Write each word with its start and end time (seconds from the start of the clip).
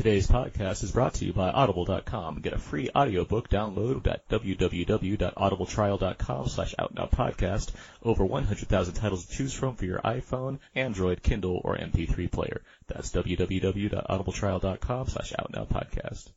Today's 0.00 0.26
podcast 0.26 0.82
is 0.82 0.90
brought 0.92 1.12
to 1.16 1.26
you 1.26 1.34
by 1.34 1.50
Audible.com. 1.50 2.40
Get 2.40 2.54
a 2.54 2.58
free 2.58 2.88
audiobook 2.96 3.50
download 3.50 4.06
at 4.06 4.26
www.audibletrial.com 4.30 6.48
slash 6.48 6.74
outnowpodcast. 6.78 7.72
Over 8.02 8.24
100,000 8.24 8.94
titles 8.94 9.26
to 9.26 9.36
choose 9.36 9.52
from 9.52 9.76
for 9.76 9.84
your 9.84 9.98
iPhone, 9.98 10.58
Android, 10.74 11.22
Kindle, 11.22 11.60
or 11.62 11.76
MP3 11.76 12.32
player. 12.32 12.62
That's 12.86 13.10
www.audibletrial.com 13.10 15.08
slash 15.08 15.34
outnowpodcast. 15.34 16.30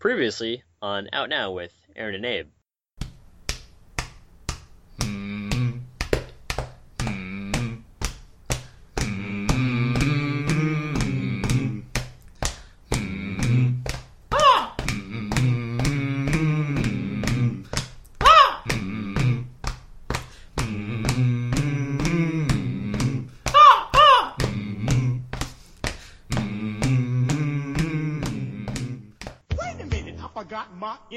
Previously 0.00 0.64
on 0.82 1.08
Out 1.12 1.28
Now 1.28 1.52
with 1.52 1.72
Aaron 1.94 2.16
and 2.16 2.26
Abe. 2.26 2.48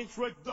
Forgot 0.07 0.50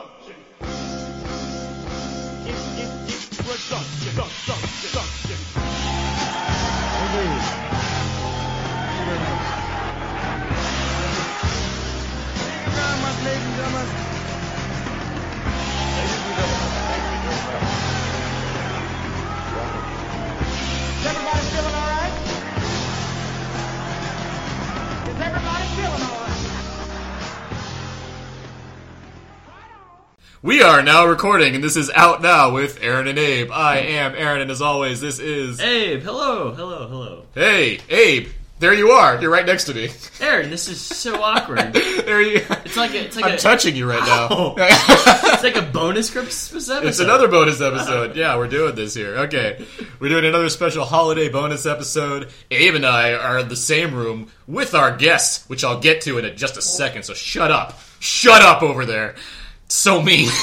are 30.79 30.83
now 30.83 31.05
recording, 31.05 31.55
and 31.55 31.61
this 31.61 31.75
is 31.75 31.91
out 31.93 32.21
now 32.21 32.53
with 32.53 32.81
Aaron 32.81 33.05
and 33.05 33.19
Abe. 33.19 33.51
I 33.51 33.79
am 33.79 34.15
Aaron, 34.15 34.39
and 34.39 34.49
as 34.49 34.61
always, 34.61 35.01
this 35.01 35.19
is 35.19 35.59
Abe, 35.59 36.01
hello, 36.01 36.53
hello, 36.53 36.87
hello. 36.87 37.25
Hey 37.35 37.81
Abe. 37.89 38.29
There 38.59 38.73
you 38.73 38.91
are. 38.91 39.21
You're 39.21 39.29
right 39.31 39.45
next 39.45 39.65
to 39.65 39.73
me. 39.73 39.89
Aaron, 40.21 40.49
this 40.49 40.69
is 40.69 40.79
so 40.79 41.21
awkward. 41.21 41.73
there 41.73 42.21
you. 42.21 42.45
It's 42.63 42.77
like 42.77 42.91
a, 42.91 43.03
it's 43.03 43.17
like 43.17 43.25
I'm 43.25 43.33
a, 43.33 43.37
touching 43.37 43.75
you 43.75 43.89
right 43.89 43.99
now. 43.99 44.55
It's 45.33 45.43
like 45.43 45.57
a 45.57 45.69
bonus 45.69 46.09
Christmas 46.09 46.69
episode. 46.69 46.87
It's 46.87 46.99
another 46.99 47.27
bonus 47.27 47.59
episode. 47.61 48.15
Yeah, 48.17 48.37
we're 48.37 48.49
doing 48.49 48.75
this 48.75 48.93
here. 48.93 49.15
Okay. 49.19 49.65
We're 49.99 50.09
doing 50.09 50.25
another 50.25 50.49
special 50.49 50.83
holiday 50.83 51.29
bonus 51.29 51.65
episode. 51.65 52.29
Abe 52.51 52.75
and 52.75 52.85
I 52.85 53.13
are 53.13 53.39
in 53.39 53.47
the 53.47 53.55
same 53.55 53.93
room 53.95 54.29
with 54.47 54.75
our 54.75 54.95
guests, 54.95 55.47
which 55.49 55.63
I'll 55.63 55.79
get 55.79 56.01
to 56.01 56.17
in 56.17 56.37
just 56.37 56.57
a 56.57 56.61
second, 56.61 57.03
so 57.03 57.13
shut 57.13 57.51
up. 57.51 57.79
Shut 57.99 58.41
up 58.41 58.63
over 58.63 58.85
there. 58.85 59.15
So 59.69 60.01
mean. 60.01 60.27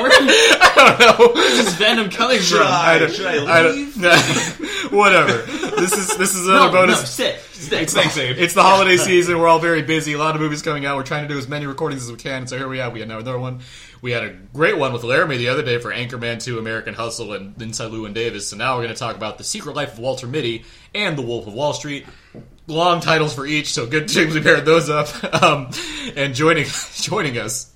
I 0.00 1.06
don't 1.08 1.18
know. 1.18 1.34
where's 1.34 1.56
this 1.64 1.74
venom 1.74 2.10
coming 2.10 2.38
from? 2.40 2.60
I 2.62 2.98
don't, 2.98 3.20
I 3.20 3.62
don't- 3.62 3.88
whatever. 4.92 5.32
This 5.80 5.92
is 5.92 6.16
this 6.16 6.34
is 6.34 6.46
another 6.46 6.66
no, 6.66 6.72
bonus. 6.72 7.00
no, 7.00 7.04
sit, 7.04 7.40
sit. 7.52 7.90
Thanks, 7.90 8.16
Abe. 8.16 8.36
It's 8.38 8.54
the 8.54 8.62
holiday 8.62 8.96
season. 9.08 9.38
We're 9.38 9.48
all 9.48 9.58
very 9.58 9.82
busy. 9.82 10.12
A 10.12 10.18
lot 10.18 10.34
of 10.36 10.40
movies 10.40 10.62
coming 10.62 10.86
out. 10.86 10.96
We're 10.96 11.02
trying 11.02 11.26
to 11.26 11.32
do 11.32 11.38
as 11.38 11.48
many 11.48 11.66
recordings 11.66 12.04
as 12.04 12.10
we 12.10 12.16
can. 12.18 12.46
So 12.46 12.56
here 12.56 12.68
we 12.68 12.78
have 12.78 12.92
we 12.92 13.00
had 13.00 13.08
another 13.10 13.38
one. 13.38 13.60
We 14.00 14.12
had 14.12 14.22
a 14.24 14.30
great 14.54 14.78
one 14.78 14.92
with 14.92 15.02
Laramie 15.02 15.36
the 15.36 15.48
other 15.48 15.64
day 15.64 15.78
for 15.78 15.90
Anchorman 15.92 16.40
2, 16.42 16.58
American 16.60 16.94
Hustle, 16.94 17.32
and 17.32 17.60
Inside 17.60 17.90
Llewyn 17.90 18.14
Davis. 18.14 18.46
So 18.48 18.56
now 18.56 18.76
we're 18.76 18.84
going 18.84 18.94
to 18.94 18.98
talk 18.98 19.16
about 19.16 19.38
The 19.38 19.44
Secret 19.44 19.74
Life 19.74 19.94
of 19.94 19.98
Walter 19.98 20.28
Mitty 20.28 20.64
and 20.94 21.18
The 21.18 21.22
Wolf 21.22 21.48
of 21.48 21.54
Wall 21.54 21.72
Street. 21.72 22.06
Long 22.68 23.00
titles 23.00 23.34
for 23.34 23.46
each, 23.46 23.72
so 23.72 23.86
good 23.86 24.10
things 24.10 24.34
we 24.34 24.42
paired 24.42 24.64
those 24.64 24.88
up. 24.90 25.08
Um, 25.42 25.70
and 26.16 26.34
joining 26.34 26.66
joining 26.94 27.38
us. 27.38 27.72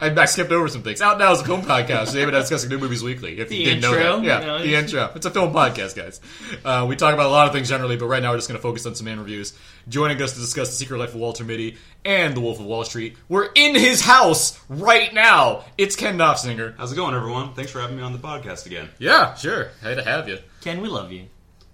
I, 0.00 0.10
I 0.10 0.24
skipped 0.26 0.50
over 0.52 0.68
some 0.68 0.82
things. 0.82 1.00
Out 1.00 1.18
now 1.18 1.32
is 1.32 1.40
a 1.40 1.44
film 1.44 1.62
podcast. 1.62 2.12
David 2.12 2.28
and 2.28 2.36
I 2.36 2.40
discussing 2.40 2.68
new 2.70 2.78
movies 2.78 3.02
weekly. 3.02 3.38
If 3.38 3.48
The 3.48 3.56
you 3.56 3.64
didn't 3.66 3.82
know 3.82 3.92
that, 3.92 4.24
yeah, 4.24 4.40
you 4.40 4.46
know, 4.46 4.58
the 4.62 4.74
intro. 4.74 5.12
It's 5.14 5.24
a 5.26 5.30
film 5.30 5.52
podcast, 5.54 5.96
guys. 5.96 6.20
Uh, 6.64 6.86
we 6.88 6.96
talk 6.96 7.14
about 7.14 7.26
a 7.26 7.30
lot 7.30 7.46
of 7.46 7.52
things 7.54 7.68
generally, 7.68 7.96
but 7.96 8.06
right 8.06 8.22
now 8.22 8.32
we're 8.32 8.36
just 8.38 8.48
going 8.48 8.58
to 8.58 8.62
focus 8.62 8.84
on 8.84 8.94
some 8.94 9.04
man 9.06 9.18
reviews. 9.18 9.56
Joining 9.88 10.20
us 10.20 10.32
to 10.34 10.40
discuss 10.40 10.68
the 10.70 10.74
Secret 10.74 10.98
Life 10.98 11.10
of 11.10 11.20
Walter 11.20 11.44
Mitty 11.44 11.76
and 12.04 12.36
The 12.36 12.40
Wolf 12.40 12.58
of 12.60 12.66
Wall 12.66 12.84
Street. 12.84 13.16
We're 13.28 13.48
in 13.54 13.74
his 13.74 14.02
house 14.02 14.58
right 14.68 15.12
now. 15.14 15.64
It's 15.78 15.96
Ken 15.96 16.18
Knopfsinger. 16.18 16.74
How's 16.76 16.92
it 16.92 16.96
going, 16.96 17.14
everyone? 17.14 17.54
Thanks 17.54 17.70
for 17.70 17.80
having 17.80 17.96
me 17.96 18.02
on 18.02 18.12
the 18.12 18.18
podcast 18.18 18.66
again. 18.66 18.90
Yeah, 18.98 19.34
sure. 19.34 19.68
Hey 19.82 19.94
to 19.94 20.02
have 20.02 20.28
you. 20.28 20.38
Ken, 20.60 20.80
we 20.82 20.88
love 20.88 21.12
you. 21.12 21.26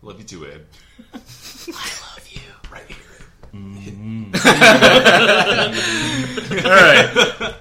Love 0.02 0.18
you 0.18 0.24
too, 0.24 0.46
Abe. 0.46 0.62
Right 2.72 2.86
here. 2.88 2.96
All 6.64 6.70
right. 6.70 7.54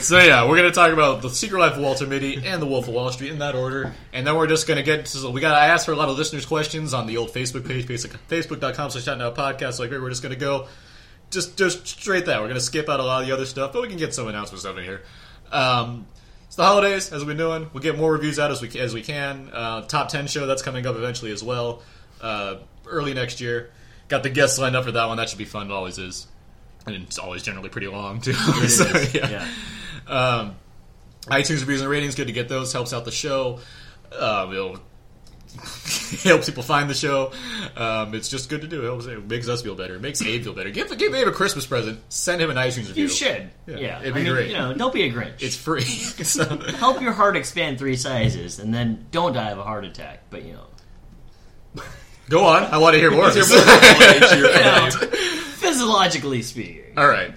So 0.00 0.18
yeah, 0.18 0.48
we're 0.48 0.56
gonna 0.56 0.70
talk 0.70 0.92
about 0.92 1.22
the 1.22 1.30
Secret 1.30 1.58
Life 1.58 1.74
of 1.74 1.82
Walter 1.82 2.06
Mitty 2.06 2.42
and 2.44 2.62
the 2.62 2.66
Wolf 2.66 2.88
of 2.88 2.94
Wall 2.94 3.10
Street 3.12 3.30
in 3.30 3.38
that 3.40 3.54
order, 3.54 3.92
and 4.12 4.26
then 4.26 4.36
we're 4.36 4.46
just 4.46 4.66
gonna 4.66 4.82
get. 4.82 5.06
So 5.06 5.30
we 5.30 5.40
got. 5.40 5.54
I 5.54 5.66
asked 5.66 5.86
for 5.86 5.92
a 5.92 5.96
lot 5.96 6.08
of 6.08 6.16
listeners' 6.16 6.46
questions 6.46 6.94
on 6.94 7.06
the 7.06 7.16
old 7.18 7.30
Facebook 7.30 7.66
page, 7.66 7.86
basic 7.86 8.12
facebook.com 8.28 8.90
slash 8.90 9.06
out 9.08 9.18
now 9.18 9.30
podcast. 9.32 9.74
So 9.74 9.82
like, 9.82 9.92
we're 9.92 10.08
just 10.08 10.22
gonna 10.22 10.36
go, 10.36 10.66
just 11.30 11.56
just 11.58 11.86
straight 11.86 12.26
that. 12.26 12.40
We're 12.40 12.48
gonna 12.48 12.60
skip 12.60 12.88
out 12.88 13.00
a 13.00 13.04
lot 13.04 13.22
of 13.22 13.28
the 13.28 13.34
other 13.34 13.46
stuff, 13.46 13.72
but 13.72 13.82
we 13.82 13.88
can 13.88 13.98
get 13.98 14.14
some 14.14 14.28
announcement 14.28 14.60
stuff 14.60 14.76
in 14.78 14.84
here. 14.84 15.02
Um, 15.50 16.06
it's 16.46 16.56
the 16.56 16.64
holidays, 16.64 17.12
as 17.12 17.20
we've 17.20 17.28
been 17.28 17.36
doing. 17.36 17.68
We'll 17.72 17.82
get 17.82 17.98
more 17.98 18.12
reviews 18.12 18.38
out 18.38 18.50
as 18.50 18.62
we 18.62 18.68
as 18.80 18.94
we 18.94 19.02
can. 19.02 19.50
Uh, 19.52 19.82
top 19.82 20.08
ten 20.08 20.26
show 20.26 20.46
that's 20.46 20.62
coming 20.62 20.86
up 20.86 20.96
eventually 20.96 21.32
as 21.32 21.44
well, 21.44 21.82
uh, 22.20 22.56
early 22.86 23.14
next 23.14 23.40
year. 23.40 23.70
Got 24.12 24.22
the 24.24 24.28
guests 24.28 24.58
lined 24.58 24.76
up 24.76 24.84
for 24.84 24.92
that 24.92 25.06
one. 25.06 25.16
That 25.16 25.30
should 25.30 25.38
be 25.38 25.46
fun. 25.46 25.70
It 25.70 25.72
always 25.72 25.96
is, 25.96 26.26
and 26.84 26.94
it's 26.96 27.18
always 27.18 27.42
generally 27.42 27.70
pretty 27.70 27.86
long 27.88 28.20
too. 28.20 28.34
so, 28.68 28.84
yeah. 29.14 29.46
Yeah. 30.06 30.06
Um, 30.06 30.56
iTunes 31.28 31.60
reviews 31.60 31.80
and 31.80 31.88
ratings, 31.88 32.14
good 32.14 32.26
to 32.26 32.32
get 32.34 32.46
those. 32.46 32.74
Helps 32.74 32.92
out 32.92 33.06
the 33.06 33.10
show. 33.10 33.60
Uh, 34.14 34.50
it'll 34.52 34.80
helps 36.24 36.46
people 36.50 36.62
find 36.62 36.90
the 36.90 36.94
show. 36.94 37.32
Um, 37.74 38.14
it's 38.14 38.28
just 38.28 38.50
good 38.50 38.60
to 38.60 38.66
do. 38.66 38.82
It, 38.82 38.84
helps, 38.84 39.06
it 39.06 39.26
makes 39.26 39.48
us 39.48 39.62
feel 39.62 39.74
better. 39.74 39.94
It 39.94 40.02
makes 40.02 40.20
Abe 40.20 40.44
feel 40.44 40.52
better. 40.52 40.68
Give 40.68 40.94
give 40.98 41.14
Abe 41.14 41.28
a 41.28 41.32
Christmas 41.32 41.64
present. 41.64 41.98
Send 42.12 42.42
him 42.42 42.50
an 42.50 42.58
iTunes 42.58 42.88
review. 42.88 43.04
You 43.04 43.08
should. 43.08 43.48
Yeah, 43.66 43.76
Yeah. 43.78 44.00
it'd 44.02 44.12
I 44.12 44.16
be 44.18 44.24
mean, 44.24 44.32
great. 44.34 44.48
You 44.50 44.58
know, 44.58 44.74
don't 44.74 44.92
be 44.92 45.04
a 45.04 45.10
Grinch. 45.10 45.40
It's 45.40 45.56
free. 45.56 45.80
so, 45.84 46.44
Help 46.44 47.00
your 47.00 47.12
heart 47.12 47.34
expand 47.34 47.78
three 47.78 47.96
sizes, 47.96 48.58
and 48.58 48.74
then 48.74 49.06
don't 49.10 49.32
die 49.32 49.52
of 49.52 49.58
a 49.58 49.62
heart 49.64 49.86
attack. 49.86 50.24
But 50.28 50.42
you 50.44 50.52
know, 50.52 51.82
go 52.32 52.44
on. 52.46 52.64
I 52.64 52.78
want 52.78 52.94
to 52.94 52.98
hear 52.98 53.10
more. 53.10 53.28
of 53.28 53.34
this. 53.34 53.50
you 53.50 54.42
know, 54.42 54.90
physiologically 55.60 56.42
speaking. 56.42 56.82
All 56.96 57.06
right, 57.06 57.34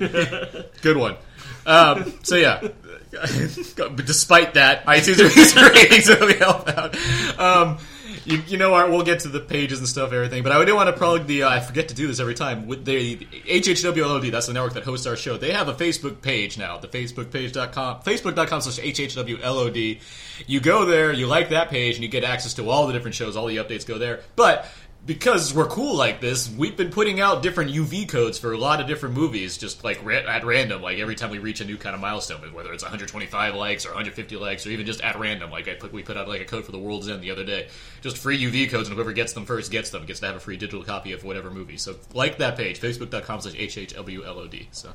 good 0.82 0.98
one. 0.98 1.18
Um, 1.66 2.14
so 2.24 2.36
yeah, 2.36 2.68
but 3.12 3.96
despite 4.06 4.54
that, 4.56 4.86
iTunes 4.86 5.20
reviews 5.22 5.56
and 5.56 5.70
ratings 5.70 6.10
really 6.10 6.38
help 6.38 6.68
out. 6.70 6.96
Um, 7.40 7.78
you, 8.26 8.42
you 8.48 8.58
know, 8.58 8.74
our, 8.74 8.90
we'll 8.90 9.04
get 9.04 9.22
to 9.22 9.30
the 9.30 9.40
pages 9.40 9.80
and 9.80 9.88
stuff, 9.88 10.12
everything. 10.12 10.42
But 10.44 10.52
I 10.52 10.66
do 10.66 10.76
want 10.76 10.88
to 10.88 10.94
plug 10.94 11.28
the. 11.28 11.44
Uh, 11.44 11.50
I 11.50 11.60
forget 11.60 11.90
to 11.90 11.96
do 11.96 12.08
this 12.08 12.20
every 12.20 12.34
time. 12.34 12.68
With 12.68 12.84
the 12.84 13.18
HHWLOD, 13.18 14.32
that's 14.32 14.48
the 14.48 14.54
network 14.54 14.74
that 14.74 14.84
hosts 14.84 15.06
our 15.06 15.16
show. 15.16 15.38
They 15.38 15.52
have 15.52 15.68
a 15.68 15.74
Facebook 15.74 16.22
page 16.22 16.58
now. 16.58 16.78
The 16.78 16.88
Facebook 16.88 17.32
page.com, 17.32 18.02
Facebook.com 18.02 18.62
slash 18.62 18.80
HHWLOD. 18.80 20.02
You 20.48 20.60
go 20.60 20.86
there, 20.86 21.14
you 21.14 21.28
like 21.28 21.50
that 21.50 21.70
page, 21.70 21.96
and 21.96 22.04
you 22.04 22.10
get 22.10 22.24
access 22.24 22.56
to 22.56 22.70
all 22.70 22.88
the 22.88 22.94
different 22.94 23.16
shows. 23.16 23.36
All 23.38 23.46
the 23.46 23.58
updates 23.58 23.86
go 23.86 24.00
there. 24.00 24.22
But 24.36 24.68
because 25.06 25.54
we're 25.54 25.68
cool 25.68 25.96
like 25.96 26.20
this, 26.20 26.50
we've 26.50 26.76
been 26.76 26.90
putting 26.90 27.20
out 27.20 27.44
different 27.44 27.72
UV 27.72 28.10
codes 28.10 28.40
for 28.40 28.54
a 28.54 28.58
lot 28.58 28.82
of 28.82 28.88
different 28.88 29.14
movies, 29.14 29.58
just 29.58 29.84
like 29.84 30.04
ra- 30.04 30.16
at 30.28 30.44
random. 30.44 30.82
Like 30.82 30.98
every 30.98 31.16
time 31.16 31.30
we 31.30 31.38
reach 31.38 31.62
a 31.62 31.66
new 31.66 31.78
kind 31.78 31.94
of 31.94 32.02
milestone, 32.02 32.42
whether 32.54 32.74
it's 32.74 32.84
125 32.84 33.54
likes 33.54 33.86
or 33.86 33.90
150 33.90 34.36
likes, 34.38 34.66
or 34.66 34.72
even 34.72 34.86
just 34.86 35.02
at 35.02 35.20
random. 35.20 35.52
Like 35.52 35.68
I 35.68 35.76
put, 35.76 35.94
we 35.94 36.02
put 36.02 36.18
out 36.18 36.28
like 36.28 36.42
a 36.42 36.46
code 36.46 36.66
for 36.66 36.72
the 36.72 36.80
World's 36.80 37.08
End 37.08 37.22
the 37.22 37.32
other 37.32 37.44
day, 37.44 37.68
just 38.02 38.18
free 38.18 38.42
UV 38.42 38.70
codes, 38.72 38.88
and 38.88 38.96
whoever 38.96 39.14
gets 39.14 39.34
them 39.34 39.46
first 39.46 39.72
gets 39.72 39.92
them 39.92 40.06
gets 40.06 40.22
to 40.22 40.26
have 40.26 40.36
a 40.36 40.40
free 40.40 40.58
digital 40.58 40.84
copy 40.84 41.12
of 41.12 41.24
whatever 41.24 41.52
movie. 41.52 41.78
So 41.78 41.96
like 42.14 42.40
that 42.40 42.58
page, 42.58 42.80
facebook.com/slash 42.80 43.56
hhwlod. 43.56 44.66
So 44.72 44.92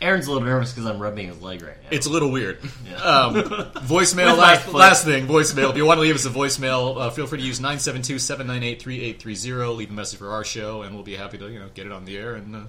Aaron's 0.00 0.26
a 0.26 0.32
little 0.32 0.46
nervous 0.46 0.72
because 0.72 0.86
I'm 0.86 1.00
rubbing 1.00 1.28
his 1.28 1.40
leg 1.40 1.62
right 1.62 1.80
now. 1.82 1.88
It's 1.90 2.06
a 2.06 2.10
little 2.10 2.30
weird. 2.30 2.62
Um, 3.02 3.34
voicemail, 3.86 4.36
last, 4.36 4.70
last 4.72 5.04
thing, 5.04 5.26
voicemail. 5.26 5.70
If 5.70 5.76
you 5.76 5.86
want 5.86 5.96
to 5.98 6.02
leave 6.02 6.14
us 6.14 6.24
a 6.26 6.30
voicemail, 6.30 7.00
uh, 7.00 7.10
feel 7.10 7.26
free 7.26 7.38
to 7.38 7.44
use 7.44 7.58
972-798-3830. 7.60 9.76
Leave 9.76 9.90
a 9.90 9.94
message 9.94 10.18
for 10.18 10.32
our 10.32 10.44
show, 10.44 10.82
and 10.82 10.94
we'll 10.94 11.04
be 11.04 11.16
happy 11.16 11.38
to 11.38 11.50
you 11.50 11.58
know 11.58 11.70
get 11.72 11.86
it 11.86 11.92
on 11.92 12.04
the 12.04 12.18
air 12.18 12.34
and 12.34 12.54
uh, 12.54 12.64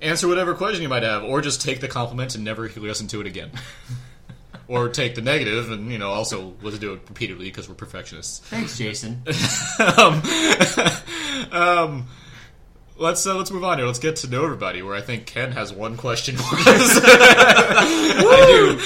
answer 0.00 0.28
whatever 0.28 0.54
question 0.54 0.82
you 0.82 0.88
might 0.88 1.02
have, 1.02 1.24
or 1.24 1.40
just 1.40 1.62
take 1.62 1.80
the 1.80 1.88
compliment 1.88 2.36
and 2.36 2.44
never 2.44 2.70
listen 2.76 3.08
to 3.08 3.20
it 3.20 3.26
again. 3.26 3.50
or 4.68 4.88
take 4.88 5.14
the 5.14 5.22
negative 5.22 5.70
and 5.70 5.92
you 5.92 5.98
know 5.98 6.10
also 6.10 6.54
let's 6.60 6.78
do 6.78 6.94
it 6.94 7.00
repeatedly 7.08 7.46
because 7.46 7.68
we're 7.68 7.74
perfectionists. 7.74 8.40
Thanks, 8.48 8.76
Jason. 8.76 9.22
um, 9.96 10.22
um, 11.52 12.06
let's 12.98 13.26
uh, 13.26 13.34
let's 13.36 13.50
move 13.50 13.64
on 13.64 13.78
here. 13.78 13.86
Let's 13.86 13.98
get 13.98 14.16
to 14.16 14.28
know 14.30 14.44
everybody. 14.44 14.82
Where 14.82 14.94
I 14.94 15.00
think 15.00 15.24
Ken 15.26 15.52
has 15.52 15.72
one 15.72 15.96
question. 15.96 16.36
I 17.80 18.46
do. 18.48 18.78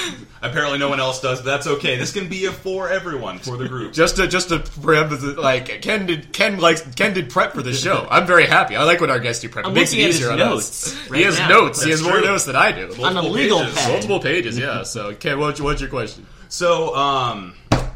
Apparently, 0.42 0.78
no 0.78 0.88
one 0.88 1.00
else 1.00 1.20
does. 1.20 1.40
But 1.40 1.44
that's 1.46 1.66
okay. 1.66 1.96
This 1.98 2.12
can 2.12 2.28
be 2.28 2.46
a 2.46 2.52
for 2.52 2.88
everyone 2.88 3.40
for 3.40 3.58
the 3.58 3.68
group. 3.68 3.92
just 3.92 4.16
to 4.16 4.26
just 4.26 4.48
to 4.48 4.60
preempt 4.60 5.22
like 5.36 5.82
Ken 5.82 6.06
did 6.06 6.32
Ken 6.32 6.58
likes 6.58 6.80
Ken 6.94 7.12
did 7.12 7.28
prep 7.28 7.52
for 7.52 7.60
the 7.62 7.74
show. 7.74 8.06
I'm 8.10 8.26
very 8.26 8.46
happy. 8.46 8.74
I 8.76 8.84
like 8.84 9.00
when 9.02 9.10
our 9.10 9.20
guests 9.20 9.42
do 9.42 9.50
prep. 9.50 9.66
I'm 9.66 9.72
it 9.72 9.74
makes 9.74 9.92
it 9.92 9.96
looking 9.96 10.06
at 10.06 10.10
easier 10.14 10.30
his 10.32 10.40
on 10.40 10.48
notes 10.50 10.86
us. 10.96 11.10
right 11.10 11.18
he 11.18 11.24
has 11.24 11.38
now. 11.38 11.48
notes. 11.48 11.82
he 11.82 11.90
has 11.90 12.00
That's 12.00 12.10
more 12.10 12.20
true. 12.20 12.28
notes 12.28 12.44
than 12.46 12.56
I 12.56 12.72
do. 12.72 12.86
On 13.04 13.16
a 13.16 13.22
Multiple 13.22 13.30
legal 13.30 13.58
pages. 13.60 13.74
pad. 13.74 13.90
Multiple 13.92 14.20
pages, 14.20 14.58
yeah. 14.58 14.82
So 14.84 15.14
Ken, 15.14 15.38
what's, 15.38 15.60
what's 15.60 15.80
your 15.82 15.90
question? 15.90 16.26
So, 16.48 16.96
um, 16.96 17.54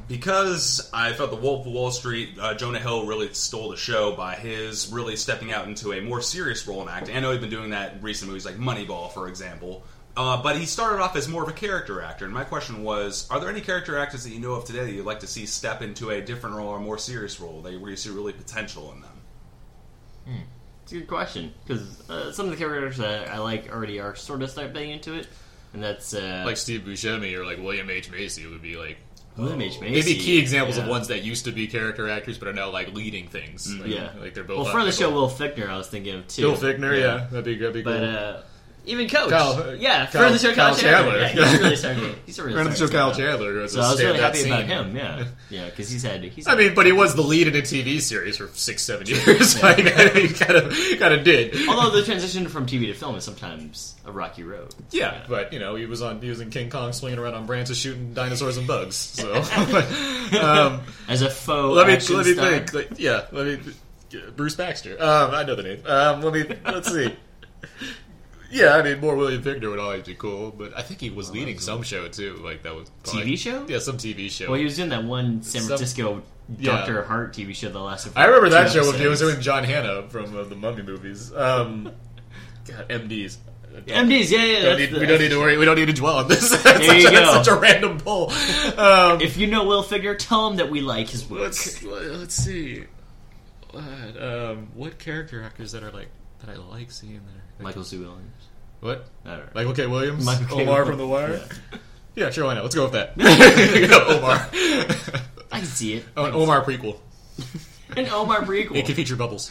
because 0.08 0.90
I 0.92 1.12
felt 1.12 1.30
the 1.30 1.36
Wolf 1.36 1.66
of 1.66 1.72
Wall 1.72 1.90
Street, 1.90 2.38
uh, 2.38 2.54
Jonah 2.54 2.78
Hill 2.78 3.06
really 3.06 3.32
stole 3.32 3.70
the 3.70 3.76
show 3.76 4.14
by 4.14 4.34
his 4.34 4.92
really 4.92 5.16
stepping 5.16 5.52
out 5.52 5.66
into 5.66 5.92
a 5.92 6.00
more 6.00 6.20
serious 6.20 6.66
role 6.66 6.82
in 6.82 6.88
acting. 6.88 7.16
I 7.16 7.20
know 7.20 7.30
he's 7.30 7.40
been 7.40 7.50
doing 7.50 7.70
that 7.70 7.94
in 7.94 8.02
recent 8.02 8.28
movies 8.28 8.44
like 8.44 8.56
Moneyball, 8.56 9.12
for 9.12 9.28
example. 9.28 9.84
Uh, 10.16 10.40
but 10.40 10.56
he 10.56 10.64
started 10.64 11.02
off 11.02 11.16
as 11.16 11.26
more 11.26 11.42
of 11.42 11.48
a 11.48 11.52
character 11.52 12.00
actor, 12.00 12.24
and 12.24 12.32
my 12.32 12.44
question 12.44 12.84
was: 12.84 13.28
Are 13.30 13.40
there 13.40 13.48
any 13.48 13.60
character 13.60 13.98
actors 13.98 14.22
that 14.22 14.30
you 14.30 14.38
know 14.38 14.54
of 14.54 14.64
today 14.64 14.84
that 14.84 14.92
you'd 14.92 15.04
like 15.04 15.20
to 15.20 15.26
see 15.26 15.44
step 15.44 15.82
into 15.82 16.10
a 16.10 16.20
different 16.20 16.54
role 16.54 16.68
or 16.68 16.76
a 16.76 16.80
more 16.80 16.98
serious 16.98 17.40
role, 17.40 17.62
that 17.62 17.80
where 17.80 17.90
you 17.90 17.96
see 17.96 18.10
really 18.10 18.32
potential 18.32 18.92
in 18.92 19.00
them? 19.00 19.10
It's 20.84 20.92
a 20.92 20.96
good 20.96 21.08
question 21.08 21.52
because 21.64 22.08
uh, 22.08 22.30
some 22.30 22.46
of 22.46 22.52
the 22.52 22.58
characters 22.58 22.98
that 22.98 23.28
I 23.28 23.38
like 23.38 23.72
already 23.72 23.98
are 24.00 24.14
sort 24.14 24.42
of 24.42 24.50
stepping 24.50 24.90
into 24.90 25.14
it, 25.14 25.26
and 25.72 25.82
that's 25.82 26.14
uh, 26.14 26.44
Like 26.46 26.58
Steve 26.58 26.82
Buscemi 26.82 27.34
or 27.36 27.44
like 27.44 27.58
William 27.58 27.90
H 27.90 28.10
Macy 28.10 28.46
would 28.46 28.62
be 28.62 28.76
like 28.76 28.98
William 29.36 29.60
H 29.60 29.80
Macy. 29.80 29.92
maybe 29.92 30.14
key 30.20 30.38
examples 30.38 30.76
of 30.78 30.86
ones 30.86 31.08
that 31.08 31.24
used 31.24 31.44
to 31.46 31.52
be 31.52 31.66
character 31.66 32.08
actors 32.08 32.38
but 32.38 32.48
are 32.48 32.52
now 32.52 32.70
like 32.70 32.92
leading 32.92 33.26
things. 33.28 33.72
Like, 33.78 33.88
Yeah, 33.90 34.10
like 34.20 34.34
they're 34.34 34.44
both. 34.44 34.64
Well, 34.64 34.72
for 34.72 34.84
the 34.84 34.92
show, 34.92 35.10
Will 35.10 35.28
Fichtner, 35.28 35.68
I 35.68 35.76
was 35.76 35.88
thinking 35.88 36.14
of 36.14 36.28
too. 36.28 36.46
Will 36.46 36.54
Fichtner, 36.56 36.98
yeah, 36.98 37.26
that'd 37.30 37.44
be 37.44 37.56
that'd 37.56 37.74
be 37.74 37.82
But 37.82 37.98
cool. 38.00 38.16
uh, 38.16 38.40
even 38.86 39.08
Coach, 39.08 39.30
Kyle- 39.30 39.74
yeah, 39.76 40.06
Kyle- 40.06 40.26
for 40.26 40.32
the 40.32 40.38
show, 40.38 40.54
Kyle 40.54 40.74
Kyle, 40.74 40.76
Chandler. 40.76 41.12
Chandler. 41.12 41.40
Yeah, 41.42 41.48
he's 41.50 41.60
really 41.60 41.76
starting. 42.04 42.14
He's 42.26 42.38
a 42.38 42.42
really 42.42 42.54
Friend 42.54 42.68
of 42.68 42.78
the 42.78 42.86
show, 42.86 42.92
Kyle 42.92 43.08
to 43.10 43.14
step 43.14 43.26
up. 43.34 43.38
Chandler. 43.40 43.68
So 43.68 43.80
a 43.80 43.84
I 43.84 43.90
was 43.90 44.02
really 44.02 44.18
happy 44.20 44.44
about 44.46 44.64
him. 44.64 44.96
Yeah, 44.96 45.24
yeah, 45.50 45.64
because 45.66 45.88
he's 45.90 46.02
had. 46.02 46.22
He's 46.24 46.46
I 46.46 46.54
mean, 46.54 46.74
but 46.74 46.86
he 46.86 46.92
was 46.92 47.14
the 47.14 47.22
lead 47.22 47.48
in 47.48 47.54
a 47.56 47.62
TV 47.62 48.00
series 48.00 48.36
for 48.36 48.48
six, 48.48 48.82
seven 48.82 49.06
years. 49.08 49.62
like, 49.62 49.78
he 49.78 50.28
kind 50.28 50.56
of, 50.56 50.76
kind 50.98 51.14
of 51.14 51.24
did. 51.24 51.68
although 51.68 51.90
the 51.96 52.04
transition 52.04 52.46
from 52.48 52.66
TV 52.66 52.86
to 52.86 52.94
film 52.94 53.16
is 53.16 53.24
sometimes 53.24 53.94
a 54.04 54.12
rocky 54.12 54.42
road. 54.42 54.74
Yeah, 54.90 55.22
but 55.28 55.52
you 55.52 55.58
know, 55.58 55.74
he 55.76 55.86
was 55.86 56.02
on, 56.02 56.20
he 56.20 56.28
was 56.28 56.40
in 56.40 56.50
King 56.50 56.68
Kong, 56.70 56.92
swinging 56.92 57.18
around 57.18 57.34
on 57.34 57.46
branches, 57.46 57.78
shooting 57.78 58.12
dinosaurs 58.14 58.56
and 58.56 58.66
bugs. 58.66 58.96
So, 58.96 59.32
um, 60.40 60.82
As 61.08 61.22
a 61.22 61.30
faux 61.30 61.74
let 61.76 61.86
me 61.86 62.14
let 62.16 62.26
me 62.26 62.32
star. 62.34 62.50
think. 62.50 62.74
Like, 62.74 62.88
yeah, 62.98 63.26
let 63.32 63.46
me. 63.46 63.72
Bruce 64.36 64.54
Baxter. 64.54 64.92
Um, 65.02 65.34
I 65.34 65.42
know 65.42 65.56
the 65.56 65.62
name. 65.64 65.82
Um, 65.86 66.22
let 66.22 66.32
me 66.32 66.44
let's 66.64 66.92
see. 66.92 67.16
Yeah, 68.56 68.76
I 68.76 68.82
mean, 68.82 69.00
more 69.00 69.16
William 69.16 69.42
Fichtner 69.42 69.68
would 69.70 69.80
always 69.80 70.04
be 70.04 70.14
cool, 70.14 70.52
but 70.52 70.76
I 70.78 70.82
think 70.82 71.00
he 71.00 71.10
was 71.10 71.30
leading 71.30 71.58
some 71.58 71.82
show 71.82 72.06
too. 72.08 72.36
Like 72.36 72.62
that 72.62 72.74
was 72.74 72.88
TV 73.02 73.36
show? 73.36 73.66
Yeah, 73.68 73.80
some 73.80 73.96
TV 73.96 74.30
show. 74.30 74.46
Well, 74.48 74.58
he 74.58 74.64
was 74.64 74.76
doing 74.76 74.90
that 74.90 75.02
one 75.04 75.42
San 75.42 75.62
Some- 75.62 75.68
Francisco 75.68 76.22
Yeah. 76.58 76.76
Doctor 76.76 77.02
Hart 77.02 77.32
TV 77.34 77.52
show 77.54 77.68
that 77.70 77.78
lasted. 77.78 78.12
For 78.12 78.18
I 78.20 78.24
remember 78.26 78.50
that 78.50 78.68
two 78.72 78.80
show 78.82 78.90
when 78.90 79.00
he 79.00 79.06
was 79.08 79.20
episodes. 79.22 79.34
doing 79.34 79.42
John 79.42 79.64
Hannah 79.64 80.08
from 80.08 80.36
uh, 80.36 80.44
the 80.44 80.54
Mummy 80.54 80.82
movies. 80.82 81.32
Um, 81.34 81.90
God, 82.66 82.88
MDs. 82.88 83.38
MDs. 83.88 84.30
Yeah, 84.30 84.44
yeah. 84.44 84.60
Don't 84.60 84.62
that's 84.64 84.78
need- 84.78 84.90
the- 84.94 85.00
we 85.00 85.06
don't 85.06 85.18
need 85.20 85.28
to 85.30 85.38
worry. 85.40 85.56
We 85.58 85.64
don't 85.64 85.76
need 85.76 85.86
to 85.86 85.92
dwell 85.92 86.18
on 86.18 86.28
this. 86.28 86.48
That's, 86.62 86.62
There 86.86 86.94
you 86.94 87.02
such, 87.02 87.12
a, 87.12 87.16
that's 87.16 87.30
go. 87.34 87.42
such 87.42 87.48
a 87.48 87.60
random 87.60 87.98
poll. 87.98 88.30
Um, 88.78 89.20
If 89.20 89.36
you 89.36 89.48
know 89.48 89.64
Will 89.64 89.82
Figure, 89.82 90.14
tell 90.14 90.48
him 90.48 90.56
that 90.58 90.70
we 90.70 90.80
like 90.80 91.08
his 91.08 91.28
work. 91.28 91.40
let's 91.40 91.82
let's 91.82 92.34
see. 92.34 92.84
What, 93.72 94.22
um, 94.22 94.68
what 94.74 94.98
character 95.00 95.42
actors 95.42 95.72
that 95.72 95.82
are 95.82 95.90
like 95.90 96.08
that 96.40 96.50
I 96.50 96.56
like 96.56 96.92
seeing 96.92 97.14
there? 97.32 97.43
Michael 97.64 97.82
C. 97.84 97.98
Williams. 97.98 98.30
What? 98.80 99.06
I 99.24 99.36
don't. 99.36 99.54
Michael 99.54 99.72
K. 99.72 99.86
Williams? 99.86 100.24
Michael 100.24 100.46
K. 100.46 100.62
Omar 100.62 100.66
Williams. 100.84 100.88
from 100.88 100.98
The 100.98 101.06
Wire? 101.06 101.40
Yeah. 102.16 102.30
sure, 102.30 102.44
why 102.44 102.54
not? 102.54 102.62
Let's 102.62 102.76
go 102.76 102.84
with 102.84 102.92
that. 102.92 103.14
Omar. 104.08 104.36
I 105.50 105.58
can 105.58 105.66
see 105.66 105.94
it. 105.94 106.04
Oh, 106.16 106.26
an 106.26 106.32
Omar 106.34 106.62
prequel. 106.64 106.98
An 107.96 108.06
Omar 108.08 108.42
prequel. 108.42 108.76
It 108.76 108.86
can 108.86 108.94
feature 108.94 109.16
bubbles. 109.16 109.50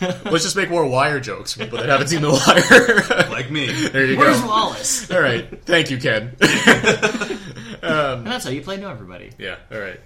Let's 0.00 0.42
just 0.42 0.56
make 0.56 0.70
more 0.70 0.84
Wire 0.86 1.20
jokes 1.20 1.52
for 1.52 1.60
people 1.60 1.78
that 1.78 1.88
haven't 1.88 2.08
seen 2.08 2.22
The 2.22 2.30
Wire. 2.30 3.30
Like 3.30 3.50
me. 3.52 3.66
there 3.90 4.06
you 4.06 4.18
Where's 4.18 4.40
go. 4.40 4.46
Wallace? 4.48 5.08
All 5.10 5.20
right. 5.20 5.62
Thank 5.64 5.90
you, 5.92 5.98
Ken. 5.98 6.34
Um, 7.82 8.18
and 8.18 8.26
that's 8.26 8.44
how 8.44 8.50
you 8.50 8.60
play 8.62 8.76
Know 8.76 8.90
Everybody. 8.90 9.30
yeah, 9.38 9.56
all 9.72 9.78
right. 9.78 10.00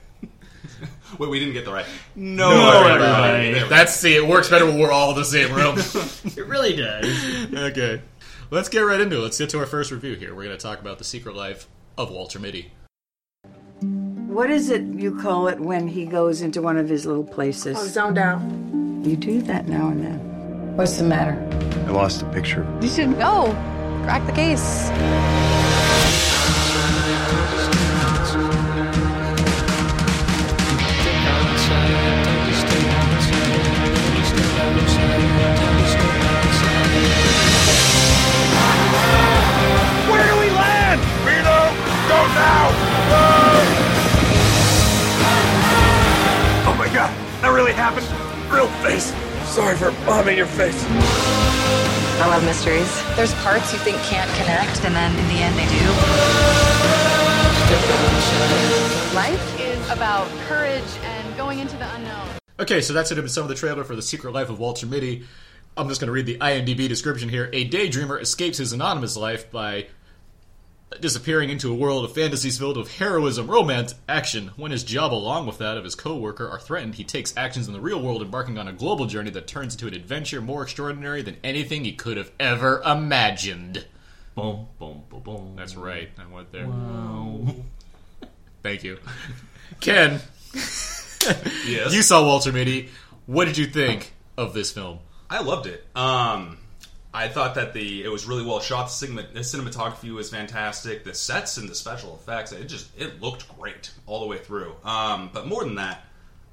Wait, 1.18 1.30
we 1.30 1.38
didn't 1.38 1.54
get 1.54 1.64
the 1.64 1.72
right. 1.72 1.86
No, 2.14 2.50
No, 2.50 2.88
everybody. 2.88 3.52
There 3.52 3.62
we 3.64 3.68
That's 3.68 3.94
see, 3.94 4.14
it 4.16 4.26
works 4.26 4.48
better 4.48 4.66
when 4.66 4.78
we're 4.78 4.92
all 4.92 5.10
in 5.10 5.16
the 5.16 5.24
same 5.24 5.52
room. 5.54 5.76
It 6.36 6.46
really 6.46 6.74
does. 6.76 7.52
okay. 7.54 8.00
Let's 8.50 8.68
get 8.68 8.80
right 8.80 9.00
into 9.00 9.16
it. 9.18 9.20
Let's 9.20 9.38
get 9.38 9.50
to 9.50 9.58
our 9.58 9.66
first 9.66 9.90
review 9.90 10.14
here. 10.14 10.34
We're 10.34 10.44
going 10.44 10.56
to 10.56 10.62
talk 10.62 10.80
about 10.80 10.98
the 10.98 11.04
secret 11.04 11.34
life 11.36 11.66
of 11.96 12.10
Walter 12.10 12.38
Mitty. 12.38 12.72
What 13.80 14.50
is 14.50 14.70
it 14.70 14.82
you 14.82 15.16
call 15.18 15.48
it 15.48 15.60
when 15.60 15.86
he 15.86 16.06
goes 16.06 16.40
into 16.40 16.60
one 16.60 16.76
of 16.76 16.88
his 16.88 17.06
little 17.06 17.24
places? 17.24 17.76
Oh, 17.78 17.86
zoned 17.86 18.18
out. 18.18 18.40
You 19.06 19.16
do 19.16 19.42
that 19.42 19.68
now 19.68 19.88
and 19.88 20.04
then. 20.04 20.76
What's 20.76 20.96
the 20.96 21.04
matter? 21.04 21.38
I 21.86 21.90
lost 21.92 22.22
a 22.22 22.26
picture. 22.30 22.66
You 22.80 22.88
should 22.88 23.16
go. 23.16 23.52
Crack 24.04 24.26
the 24.26 24.32
case. 24.32 24.88
Oh 46.66 46.74
my 46.78 46.86
god, 46.92 47.12
that 47.42 47.52
really 47.52 47.72
happened. 47.72 48.06
Real 48.52 48.68
face. 48.82 49.12
Sorry 49.48 49.76
for 49.76 49.90
bombing 50.06 50.36
your 50.36 50.46
face. 50.46 50.84
I 52.20 52.28
love 52.28 52.44
mysteries. 52.44 53.02
There's 53.16 53.34
parts 53.42 53.72
you 53.72 53.78
think 53.80 53.98
can't 53.98 54.30
connect, 54.36 54.84
and 54.84 54.94
then 54.94 55.10
in 55.18 55.26
the 55.28 55.42
end 55.42 55.56
they 55.58 55.66
do. 55.66 55.84
Life 59.14 59.60
is 59.60 59.90
about 59.90 60.28
courage 60.46 60.82
and 61.02 61.36
going 61.36 61.58
into 61.58 61.76
the 61.76 61.92
unknown. 61.94 62.28
Okay, 62.60 62.80
so 62.80 62.92
that's 62.92 63.10
it. 63.10 63.28
Some 63.28 63.42
of 63.42 63.48
the 63.48 63.54
trailer 63.54 63.84
for 63.84 63.96
The 63.96 64.02
Secret 64.02 64.32
Life 64.32 64.48
of 64.48 64.58
Walter 64.58 64.86
Mitty. 64.86 65.24
I'm 65.76 65.88
just 65.88 66.00
going 66.00 66.06
to 66.06 66.12
read 66.12 66.26
the 66.26 66.38
IMDb 66.38 66.88
description 66.88 67.28
here. 67.28 67.50
A 67.52 67.68
daydreamer 67.68 68.20
escapes 68.20 68.58
his 68.58 68.72
anonymous 68.72 69.16
life 69.16 69.50
by 69.50 69.88
disappearing 71.00 71.50
into 71.50 71.70
a 71.70 71.74
world 71.74 72.04
of 72.04 72.14
fantasies 72.14 72.58
filled 72.58 72.76
with 72.76 72.96
heroism, 72.98 73.46
romance, 73.46 73.94
action. 74.08 74.50
When 74.56 74.72
his 74.72 74.84
job, 74.84 75.12
along 75.12 75.46
with 75.46 75.58
that 75.58 75.76
of 75.76 75.84
his 75.84 75.94
co-worker, 75.94 76.48
are 76.48 76.58
threatened, 76.58 76.94
he 76.96 77.04
takes 77.04 77.36
actions 77.36 77.66
in 77.66 77.72
the 77.72 77.80
real 77.80 78.00
world, 78.02 78.22
embarking 78.22 78.58
on 78.58 78.68
a 78.68 78.72
global 78.72 79.06
journey 79.06 79.30
that 79.30 79.46
turns 79.46 79.74
into 79.74 79.86
an 79.86 79.94
adventure 79.94 80.40
more 80.40 80.62
extraordinary 80.62 81.22
than 81.22 81.36
anything 81.44 81.84
he 81.84 81.92
could 81.92 82.16
have 82.16 82.30
ever 82.38 82.82
imagined. 82.84 83.86
Boom, 84.34 84.66
boom, 84.78 85.02
boom, 85.08 85.20
boom. 85.20 85.54
That's 85.56 85.76
right. 85.76 86.10
I 86.18 86.32
went 86.32 86.50
there. 86.52 86.66
Wow. 86.66 87.54
Thank 88.62 88.84
you, 88.84 88.98
Ken. 89.80 90.20
Yes. 91.66 91.94
You 91.94 92.02
saw 92.02 92.22
Walter 92.22 92.52
Mitty. 92.52 92.90
What 93.24 93.46
did 93.46 93.56
you 93.56 93.64
think 93.64 94.12
of 94.36 94.52
this 94.52 94.70
film? 94.70 94.98
I 95.30 95.40
loved 95.40 95.66
it. 95.66 95.82
Um, 95.96 96.58
I 97.14 97.28
thought 97.28 97.54
that 97.54 97.72
the 97.72 98.02
it 98.02 98.08
was 98.08 98.26
really 98.26 98.44
well 98.44 98.58
shot. 98.58 98.86
The, 98.86 98.92
cinema, 98.92 99.22
the 99.32 99.40
cinematography 99.40 100.12
was 100.12 100.30
fantastic. 100.30 101.04
The 101.04 101.14
sets 101.14 101.56
and 101.58 101.68
the 101.68 101.74
special 101.74 102.16
effects, 102.16 102.50
it 102.50 102.64
just 102.64 102.88
it 102.98 103.22
looked 103.22 103.48
great 103.56 103.92
all 104.04 104.20
the 104.20 104.26
way 104.26 104.38
through. 104.38 104.74
Um, 104.84 105.30
but 105.32 105.46
more 105.46 105.62
than 105.62 105.76
that, 105.76 106.04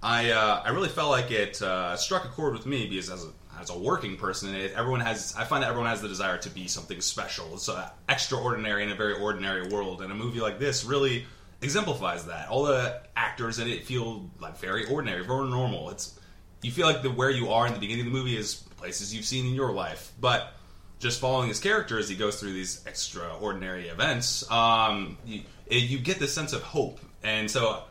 I 0.04 0.30
uh, 0.30 0.62
I 0.64 0.70
really 0.70 0.90
felt 0.90 1.10
like 1.10 1.32
it 1.32 1.60
uh, 1.64 1.98
struck 1.98 2.26
a 2.26 2.28
chord 2.28 2.54
with 2.54 2.68
me 2.68 2.88
because 2.88 3.10
as 3.10 3.26
a 3.26 3.30
as 3.60 3.72
a 3.72 3.78
working 3.78 4.18
person, 4.18 4.54
it, 4.54 4.74
everyone 4.76 5.00
has 5.00 5.34
I 5.36 5.46
find 5.46 5.64
that 5.64 5.70
everyone 5.70 5.90
has 5.90 6.02
the 6.02 6.08
desire 6.08 6.38
to 6.38 6.50
be 6.52 6.68
something 6.68 7.02
special. 7.02 7.56
It's 7.56 7.68
uh, 7.68 7.90
extraordinary 8.08 8.84
in 8.84 8.92
a 8.92 8.96
very 8.96 9.16
ordinary 9.16 9.68
world, 9.68 10.04
and 10.04 10.12
a 10.12 10.16
movie 10.16 10.42
like 10.42 10.60
this 10.60 10.86
really 10.86 11.26
exemplifies 11.64 12.26
that. 12.26 12.50
All 12.50 12.64
the 12.64 13.02
actors 13.16 13.58
in 13.58 13.68
it 13.68 13.86
feel 13.86 14.30
like 14.40 14.60
very 14.60 14.86
ordinary, 14.86 15.26
very 15.26 15.50
normal. 15.50 15.90
It's 15.90 16.20
you 16.62 16.72
feel 16.72 16.86
like 16.86 17.02
the 17.02 17.10
where 17.10 17.32
you 17.32 17.50
are 17.50 17.66
in 17.66 17.74
the 17.74 17.80
beginning 17.80 18.06
of 18.06 18.14
the 18.14 18.18
movie 18.18 18.38
is 18.38 18.64
places 18.82 19.14
you've 19.14 19.26
seen 19.26 19.46
in 19.46 19.54
your 19.54 19.72
life, 19.72 20.12
but 20.20 20.54
just 21.00 21.20
following 21.20 21.48
his 21.48 21.60
character 21.60 21.98
as 22.00 22.10
he 22.10 22.16
goes 22.16 22.40
through 22.40 22.54
these 22.54 22.84
extraordinary 22.86 23.88
events, 23.88 24.50
um, 24.52 25.18
you, 25.26 25.42
you 25.70 26.00
get 26.00 26.20
this 26.20 26.34
sense 26.34 26.54
of 26.54 26.62
hope. 26.62 27.00
And 27.24 27.50
so, 27.50 27.84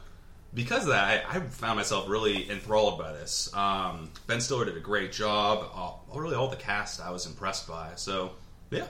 because 0.53 0.83
of 0.83 0.91
that, 0.91 1.25
I, 1.27 1.37
I 1.37 1.41
found 1.41 1.77
myself 1.77 2.09
really 2.09 2.51
enthralled 2.51 2.99
by 2.99 3.13
this. 3.13 3.55
Um, 3.55 4.11
ben 4.27 4.41
Stiller 4.41 4.65
did 4.65 4.77
a 4.77 4.81
great 4.81 5.13
job. 5.13 5.71
Uh, 5.75 6.19
really, 6.19 6.35
all 6.35 6.49
the 6.49 6.57
cast 6.57 7.01
I 7.01 7.11
was 7.11 7.27
impressed 7.27 7.69
by. 7.69 7.91
So, 7.97 8.33
yeah, 8.71 8.87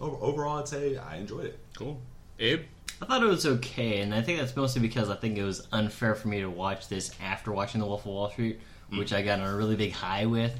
o- 0.00 0.18
overall, 0.20 0.58
I'd 0.58 0.68
say 0.68 0.96
I 0.96 1.16
enjoyed 1.16 1.46
it. 1.46 1.58
Cool. 1.76 2.00
Abe? 2.38 2.62
I 3.00 3.06
thought 3.06 3.22
it 3.22 3.26
was 3.26 3.46
okay, 3.46 4.00
and 4.00 4.14
I 4.14 4.22
think 4.22 4.40
that's 4.40 4.56
mostly 4.56 4.82
because 4.82 5.08
I 5.08 5.14
think 5.14 5.38
it 5.38 5.44
was 5.44 5.66
unfair 5.72 6.14
for 6.14 6.28
me 6.28 6.40
to 6.40 6.50
watch 6.50 6.88
this 6.88 7.14
after 7.22 7.52
watching 7.52 7.80
The 7.80 7.86
Wolf 7.86 8.00
of 8.00 8.06
Wall 8.06 8.30
Street, 8.30 8.60
which 8.90 9.12
I 9.12 9.22
got 9.22 9.40
on 9.40 9.48
a 9.48 9.56
really 9.56 9.76
big 9.76 9.92
high 9.92 10.26
with. 10.26 10.58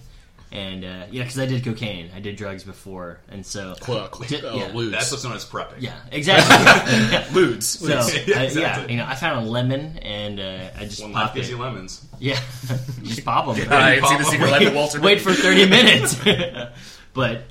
And 0.51 0.83
uh, 0.83 1.05
yeah, 1.11 1.25
because 1.25 1.39
I 1.39 1.45
did 1.45 1.63
cocaine, 1.63 2.11
I 2.17 2.21
did 2.21 2.37
drugs 2.37 2.65
before, 2.65 3.21
and 3.29 3.45
so 3.45 3.75
Cl- 3.83 4.11
cl- 4.11 4.41
Di- 4.41 4.47
oh, 4.49 4.57
yeah. 4.57 4.73
lewd. 4.75 4.95
That's 4.95 5.11
what's 5.11 5.23
known 5.23 5.35
as 5.35 5.45
prepping. 5.45 5.81
Yeah, 5.81 5.95
exactly. 6.11 6.57
Yeah. 7.13 7.25
Ludes. 7.33 7.65
So 7.65 7.87
Ludes. 7.89 8.15
I- 8.17 8.23
Yeah, 8.27 8.37
yeah, 8.37 8.43
exactly. 8.45 8.93
you 8.93 8.99
know, 8.99 9.05
I 9.07 9.15
found 9.15 9.47
a 9.47 9.51
lemon 9.51 9.99
and 9.99 10.41
uh, 10.41 10.71
I 10.79 10.85
just 10.85 11.03
One 11.03 11.13
life 11.13 11.23
popped 11.25 11.35
gives 11.37 11.49
it. 11.49 11.53
you 11.53 11.59
lemons. 11.59 12.07
Yeah, 12.19 12.41
just 13.03 13.25
pop 13.27 13.55
them. 13.55 13.71
I 13.71 13.97
ain't 13.97 14.07
seen 14.07 14.19
the 14.19 14.25
secret 14.25 14.51
life 14.51 14.67
of 14.69 14.75
Walter 14.75 15.01
Wait 15.03 15.21
for 15.21 15.33
thirty 15.35 15.69
minutes. 15.69 16.15
but 17.13 17.43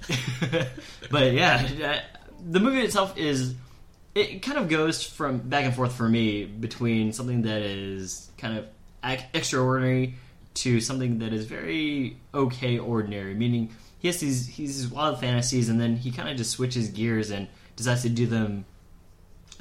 but 1.12 1.34
yeah, 1.34 1.68
uh, 1.84 2.18
the 2.50 2.60
movie 2.60 2.82
itself 2.82 3.16
is 3.18 3.54
it 4.16 4.42
kind 4.42 4.58
of 4.58 4.70
goes 4.70 5.04
from 5.04 5.38
back 5.38 5.66
and 5.66 5.76
forth 5.76 5.94
for 5.94 6.10
me 6.10 6.46
between 6.46 7.14
something 7.14 7.44
that 7.44 7.62
is 7.62 8.30
kind 8.40 8.58
of 8.58 8.66
extraordinary 9.34 10.16
to 10.62 10.80
something 10.82 11.20
that 11.20 11.34
is 11.34 11.46
very 11.46 12.18
okay 12.34 12.80
ordinary. 12.80 13.34
Meaning 13.34 13.76
he 14.00 14.08
has 14.08 14.20
these 14.20 14.48
he's 14.48 14.88
wild 14.88 15.20
fantasies 15.20 15.70
and 15.70 15.80
then 15.80 15.96
he 15.96 16.12
kind 16.12 16.30
of 16.30 16.38
just 16.38 16.52
switches 16.52 16.90
gears 16.90 17.32
and 17.32 17.48
decides 17.76 18.02
to 18.04 18.10
do 18.10 18.26
them 18.26 18.66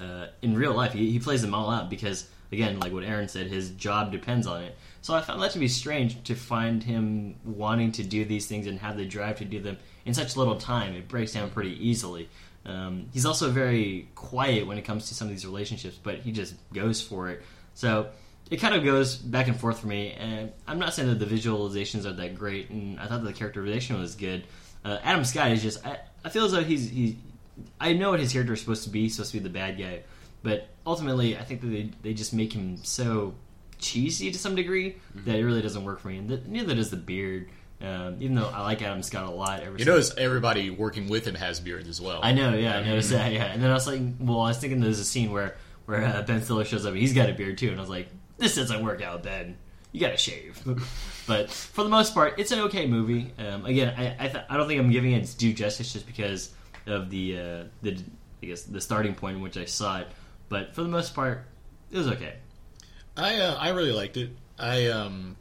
uh, 0.01 0.27
in 0.43 0.57
real 0.57 0.75
life. 0.75 0.93
He, 0.93 1.11
he 1.11 1.19
plays 1.19 1.43
them 1.43 1.55
all 1.55 1.71
out 1.71 1.89
because, 1.89 2.29
again, 2.53 2.79
like 2.81 2.93
what 2.93 3.05
Aaron 3.05 3.29
said, 3.29 3.47
his 3.47 3.71
job 3.71 4.13
depends 4.13 4.47
on 4.47 4.63
it. 4.63 4.77
So 5.03 5.15
I 5.15 5.21
found 5.21 5.41
that 5.43 5.53
to 5.53 5.59
be 5.59 5.69
strange 5.69 6.23
to 6.25 6.35
find 6.35 6.83
him 6.83 7.37
wanting 7.45 7.93
to 7.93 8.03
do 8.03 8.25
these 8.25 8.47
things 8.47 8.67
and 8.67 8.79
have 8.81 8.97
the 8.97 9.05
drive 9.05 9.39
to 9.39 9.45
do 9.45 9.61
them 9.61 9.79
in 10.05 10.15
such 10.15 10.37
little 10.37 10.57
time. 10.57 10.95
It 10.95 11.09
breaks 11.09 11.33
down 11.33 11.51
pretty 11.51 11.77
easily. 11.89 12.29
Um, 12.65 13.07
he's 13.13 13.25
also 13.25 13.51
very 13.51 14.09
quiet 14.17 14.67
when 14.67 14.79
it 14.79 14.83
comes 14.83 15.09
to 15.09 15.15
some 15.15 15.29
of 15.29 15.33
these 15.33 15.47
relationships, 15.47 15.99
but 16.03 16.17
he 16.19 16.33
just 16.33 16.55
goes 16.73 17.01
for 17.01 17.29
it. 17.29 17.43
So 17.75 18.09
it 18.51 18.59
kind 18.59 18.75
of 18.75 18.85
goes 18.85 19.17
back 19.17 19.49
and 19.49 19.59
forth 19.59 19.81
for 19.81 19.87
me. 19.89 20.13
And 20.13 20.53
I'm 20.67 20.79
not 20.79 20.95
saying 20.95 21.09
that 21.09 21.19
the 21.19 21.27
visualizations 21.27 22.05
are 22.07 22.13
that 22.13 22.35
great, 22.35 22.71
and 22.71 22.99
I 23.01 23.07
thought 23.07 23.25
the 23.25 23.33
characterization 23.33 23.99
was 23.99 24.15
good. 24.15 24.45
Uh, 24.85 24.99
Adam 25.03 25.25
Scott 25.25 25.51
is 25.51 25.63
just 25.63 25.85
I, 25.85 25.99
I 26.25 26.29
feel 26.29 26.45
as 26.45 26.53
though 26.53 26.63
he's 26.63 26.89
he's 26.91 27.15
I 27.81 27.93
know 27.93 28.11
what 28.11 28.21
his 28.21 28.33
character 28.33 28.53
is 28.53 28.61
supposed 28.61 28.85
to 28.85 28.91
be, 28.91 29.03
he's 29.03 29.17
supposed 29.17 29.33
to 29.33 29.39
be 29.39 29.43
the 29.43 29.51
bad 29.51 29.79
guy, 29.79 30.03
but 30.43 30.69
ultimately 30.87 31.37
I 31.37 31.43
think 31.43 31.61
that 31.63 31.69
they 31.69 31.91
they 32.03 32.15
just 32.15 32.33
make 32.33 32.53
him 32.53 32.77
so 32.85 33.35
cheesy 33.79 34.31
to 34.31 34.39
some 34.39 34.55
degree 34.55 34.97
that 35.15 35.37
it 35.37 35.45
really 35.45 35.63
doesn't 35.63 35.85
work 35.85 36.01
for 36.01 36.09
me. 36.09 36.19
And 36.19 36.29
the, 36.29 36.41
neither 36.47 36.75
does 36.75 36.91
the 36.91 36.97
beard. 36.97 37.49
Um, 37.79 38.17
even 38.21 38.37
though 38.37 38.49
I 38.49 38.63
like 38.63 38.81
Adam 38.81 39.03
Scott 39.03 39.27
a 39.27 39.31
lot, 39.31 39.61
ever 39.61 39.77
You 39.77 39.85
notice 39.85 40.15
everybody 40.17 40.71
working 40.71 41.11
with 41.11 41.27
him 41.27 41.35
has 41.35 41.61
beards 41.61 41.89
as 41.89 42.01
well. 42.01 42.21
I 42.23 42.33
know, 42.33 42.55
yeah, 42.55 42.79
I 42.79 42.83
noticed 42.83 43.11
that, 43.11 43.31
yeah. 43.35 43.45
And 43.45 43.63
then 43.63 43.71
I 43.71 43.75
was 43.75 43.87
like, 43.87 44.01
well, 44.19 44.41
I 44.41 44.49
was 44.49 44.57
thinking 44.57 44.81
there's 44.81 44.99
a 44.99 45.05
scene 45.05 45.31
where 45.31 45.59
where 45.85 46.03
uh, 46.03 46.23
Ben 46.23 46.43
Stiller 46.43 46.65
shows 46.65 46.87
up 46.87 46.93
and 46.93 47.01
he's 47.01 47.13
got 47.13 47.29
a 47.29 47.35
beard 47.35 47.59
too, 47.59 47.69
and 47.69 47.77
I 47.77 47.81
was 47.81 47.91
like, 47.91 48.09
this 48.39 48.55
doesn't 48.55 48.85
work 48.85 49.03
out, 49.03 49.23
Ben. 49.23 49.57
You 49.93 50.01
got 50.01 50.11
to 50.11 50.17
shave. 50.17 50.63
but 51.27 51.51
for 51.51 51.83
the 51.83 51.89
most 51.89 52.13
part, 52.15 52.39
it's 52.39 52.53
an 52.53 52.61
okay 52.61 52.87
movie. 52.87 53.33
Um, 53.39 53.65
again, 53.65 53.95
I 53.97 54.27
I, 54.27 54.29
th- 54.29 54.45
I 54.49 54.57
don't 54.57 54.69
think 54.69 54.81
I'm 54.81 54.91
giving 54.91 55.13
it 55.13 55.23
its 55.23 55.35
due 55.35 55.53
justice 55.53 55.93
just 55.93 56.07
because 56.07 56.53
of 56.87 57.11
the 57.11 57.39
uh, 57.39 57.65
the 57.83 57.99
I 58.43 58.47
guess 58.47 58.63
the 58.63 58.81
starting 58.81 59.15
point 59.15 59.37
in 59.37 59.43
which 59.43 59.57
I 59.57 59.65
saw 59.65 60.01
it. 60.01 60.09
But 60.49 60.75
for 60.75 60.83
the 60.83 60.89
most 60.89 61.15
part, 61.15 61.45
it 61.91 61.99
was 61.99 62.09
okay. 62.09 62.35
I 63.17 63.37
uh, 63.37 63.57
I 63.59 63.71
really 63.71 63.93
liked 63.93 64.17
it. 64.17 64.31
I 64.59 64.89
um 64.89 65.37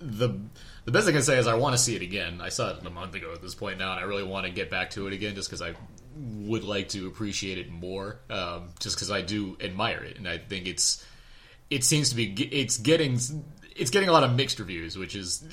the 0.00 0.38
the 0.84 0.92
best 0.92 1.08
I 1.08 1.12
can 1.12 1.22
say 1.22 1.38
is 1.38 1.46
I 1.46 1.54
want 1.54 1.76
to 1.76 1.82
see 1.82 1.94
it 1.94 2.02
again. 2.02 2.40
I 2.40 2.48
saw 2.48 2.70
it 2.70 2.84
a 2.84 2.90
month 2.90 3.14
ago 3.14 3.32
at 3.32 3.42
this 3.42 3.54
point 3.54 3.78
now, 3.78 3.92
and 3.92 4.00
I 4.00 4.04
really 4.04 4.24
want 4.24 4.46
to 4.46 4.52
get 4.52 4.70
back 4.70 4.90
to 4.90 5.06
it 5.06 5.12
again 5.12 5.34
just 5.34 5.48
because 5.48 5.62
I 5.62 5.74
would 6.16 6.64
like 6.64 6.88
to 6.90 7.06
appreciate 7.06 7.58
it 7.58 7.70
more. 7.70 8.20
Um, 8.30 8.70
just 8.80 8.96
because 8.96 9.10
I 9.10 9.22
do 9.22 9.56
admire 9.60 10.02
it, 10.02 10.18
and 10.18 10.28
I 10.28 10.38
think 10.38 10.66
it's 10.66 11.04
it 11.72 11.84
seems 11.84 12.10
to 12.10 12.16
be 12.16 12.32
it's 12.52 12.76
getting 12.76 13.18
it's 13.74 13.90
getting 13.90 14.08
a 14.08 14.12
lot 14.12 14.24
of 14.24 14.34
mixed 14.34 14.58
reviews, 14.58 14.96
which 14.98 15.16
is 15.16 15.44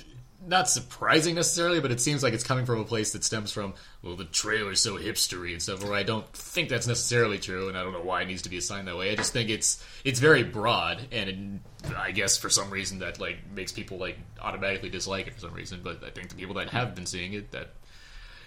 not 0.45 0.67
surprising 0.67 1.35
necessarily, 1.35 1.79
but 1.79 1.91
it 1.91 2.01
seems 2.01 2.23
like 2.23 2.33
it's 2.33 2.43
coming 2.43 2.65
from 2.65 2.79
a 2.79 2.83
place 2.83 3.13
that 3.13 3.23
stems 3.23 3.51
from 3.51 3.73
well, 4.01 4.15
the 4.15 4.25
trailer's 4.25 4.81
so 4.81 4.97
hipstery 4.97 5.53
and 5.53 5.61
stuff. 5.61 5.81
Where 5.81 5.93
I 5.93 6.03
don't 6.03 6.27
think 6.33 6.67
that's 6.67 6.87
necessarily 6.87 7.37
true, 7.37 7.69
and 7.69 7.77
I 7.77 7.83
don't 7.83 7.93
know 7.93 8.01
why 8.01 8.21
it 8.21 8.27
needs 8.27 8.41
to 8.41 8.49
be 8.49 8.57
assigned 8.57 8.87
that 8.89 8.97
way. 8.97 9.11
I 9.11 9.15
just 9.15 9.31
think 9.31 9.49
it's 9.49 9.83
it's 10.03 10.19
very 10.19 10.43
broad, 10.43 11.01
and 11.13 11.61
it, 11.85 11.95
I 11.95 12.11
guess 12.11 12.37
for 12.37 12.49
some 12.49 12.69
reason 12.69 12.99
that 12.99 13.19
like 13.19 13.37
makes 13.55 13.71
people 13.71 13.97
like 13.97 14.17
automatically 14.41 14.89
dislike 14.89 15.27
it 15.27 15.35
for 15.35 15.39
some 15.39 15.53
reason. 15.53 15.79
But 15.81 16.03
I 16.03 16.09
think 16.09 16.29
the 16.29 16.35
people 16.35 16.55
that 16.55 16.69
have 16.71 16.95
been 16.95 17.05
seeing 17.05 17.31
it 17.31 17.51
that 17.51 17.69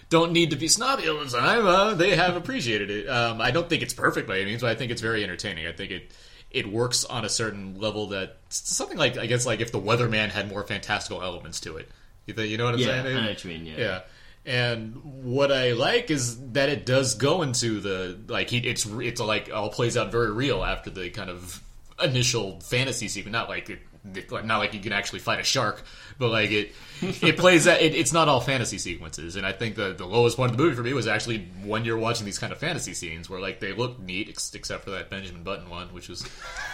don't 0.09 0.31
need 0.31 0.51
to 0.51 0.55
be 0.55 0.67
snobby 0.67 1.09
all. 1.09 1.19
Uh, 1.35 1.95
they 1.95 2.15
have 2.15 2.35
appreciated 2.35 2.91
it. 2.91 3.07
Um, 3.07 3.41
I 3.41 3.49
don't 3.49 3.67
think 3.67 3.81
it's 3.81 3.95
perfect 3.95 4.27
by 4.27 4.35
any 4.35 4.45
means, 4.45 4.61
but 4.61 4.69
I 4.69 4.75
think 4.75 4.91
it's 4.91 5.01
very 5.01 5.23
entertaining. 5.23 5.65
I 5.65 5.71
think 5.71 5.89
it 5.89 6.11
it 6.53 6.71
works 6.71 7.03
on 7.03 7.25
a 7.25 7.29
certain 7.29 7.79
level 7.79 8.07
that 8.07 8.37
something 8.49 8.97
like 8.97 9.17
I 9.17 9.25
guess 9.25 9.45
like 9.45 9.59
if 9.59 9.71
the 9.71 9.81
Weatherman 9.81 10.29
had 10.29 10.47
more 10.47 10.63
fantastical 10.63 11.21
elements 11.21 11.59
to 11.61 11.77
it. 11.77 11.89
You, 12.25 12.57
know 12.57 12.65
what 12.65 12.75
I'm 12.75 12.79
Yeah, 12.79 12.85
saying? 13.03 13.17
I 13.17 13.21
know 13.21 13.27
what 13.27 13.43
you 13.43 13.49
mean, 13.49 13.65
yeah. 13.65 13.77
yeah. 13.77 14.01
And 14.45 14.95
what 15.03 15.51
I 15.51 15.73
like 15.73 16.09
is 16.09 16.37
that 16.51 16.69
it 16.69 16.85
does 16.85 17.15
go 17.15 17.41
into 17.41 17.79
the 17.81 18.17
like 18.27 18.49
he 18.49 18.57
it's 18.59 18.85
it's 18.85 19.19
like 19.19 19.51
all 19.53 19.69
plays 19.69 19.97
out 19.97 20.11
very 20.11 20.31
real 20.31 20.63
after 20.63 20.89
the 20.89 21.09
kind 21.09 21.29
of 21.29 21.61
initial 22.01 22.59
fantasy 22.61 23.07
sequence. 23.07 23.31
Not 23.33 23.49
like 23.49 23.69
it, 23.69 23.79
not 24.03 24.57
like 24.57 24.73
you 24.73 24.79
can 24.79 24.91
actually 24.93 25.19
fight 25.19 25.39
a 25.39 25.43
shark, 25.43 25.83
but 26.17 26.29
like 26.29 26.51
it 26.51 26.73
it 27.01 27.37
plays 27.37 27.65
that 27.65 27.81
it, 27.81 27.95
it's 27.95 28.13
not 28.13 28.27
all 28.27 28.41
fantasy 28.41 28.77
sequences. 28.77 29.35
And 29.35 29.45
I 29.45 29.51
think 29.51 29.75
the 29.75 29.93
the 29.93 30.05
lowest 30.05 30.37
point 30.37 30.51
of 30.51 30.57
the 30.57 30.63
movie 30.63 30.75
for 30.75 30.83
me 30.83 30.93
was 30.93 31.07
actually 31.07 31.47
when 31.63 31.85
you're 31.85 31.97
watching 31.97 32.25
these 32.25 32.39
kind 32.39 32.51
of 32.51 32.59
fantasy 32.59 32.93
scenes 32.93 33.29
where 33.29 33.39
like 33.39 33.59
they 33.59 33.73
look 33.73 33.99
neat, 33.99 34.29
ex- 34.29 34.53
except 34.53 34.83
for 34.83 34.91
that 34.91 35.09
Benjamin 35.09 35.43
Button 35.43 35.69
one, 35.69 35.87
which 35.93 36.09
was 36.09 36.27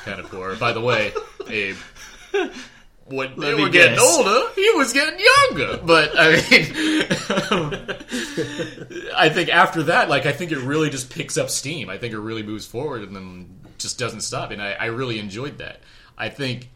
kind 0.05 0.19
of 0.19 0.29
poor. 0.29 0.55
By 0.55 0.73
the 0.73 0.81
way, 0.81 1.13
Abe. 1.47 1.77
When 3.05 3.35
Let 3.37 3.55
they 3.55 3.55
were 3.55 3.69
getting 3.69 3.97
older, 3.97 4.51
he 4.55 4.69
was 4.75 4.93
getting 4.93 5.19
younger. 5.19 5.79
But 5.83 6.11
I 6.15 6.29
mean, 6.29 6.65
I 9.15 9.29
think 9.29 9.49
after 9.49 9.83
that, 9.83 10.09
like 10.09 10.27
I 10.27 10.31
think 10.31 10.51
it 10.51 10.59
really 10.59 10.91
just 10.91 11.09
picks 11.09 11.35
up 11.35 11.49
steam. 11.49 11.89
I 11.89 11.97
think 11.97 12.13
it 12.13 12.19
really 12.19 12.43
moves 12.43 12.67
forward 12.67 13.01
and 13.01 13.15
then 13.15 13.61
just 13.79 13.97
doesn't 13.97 14.21
stop. 14.21 14.51
And 14.51 14.61
I, 14.61 14.73
I 14.73 14.85
really 14.87 15.17
enjoyed 15.17 15.57
that. 15.57 15.79
I 16.19 16.29
think 16.29 16.69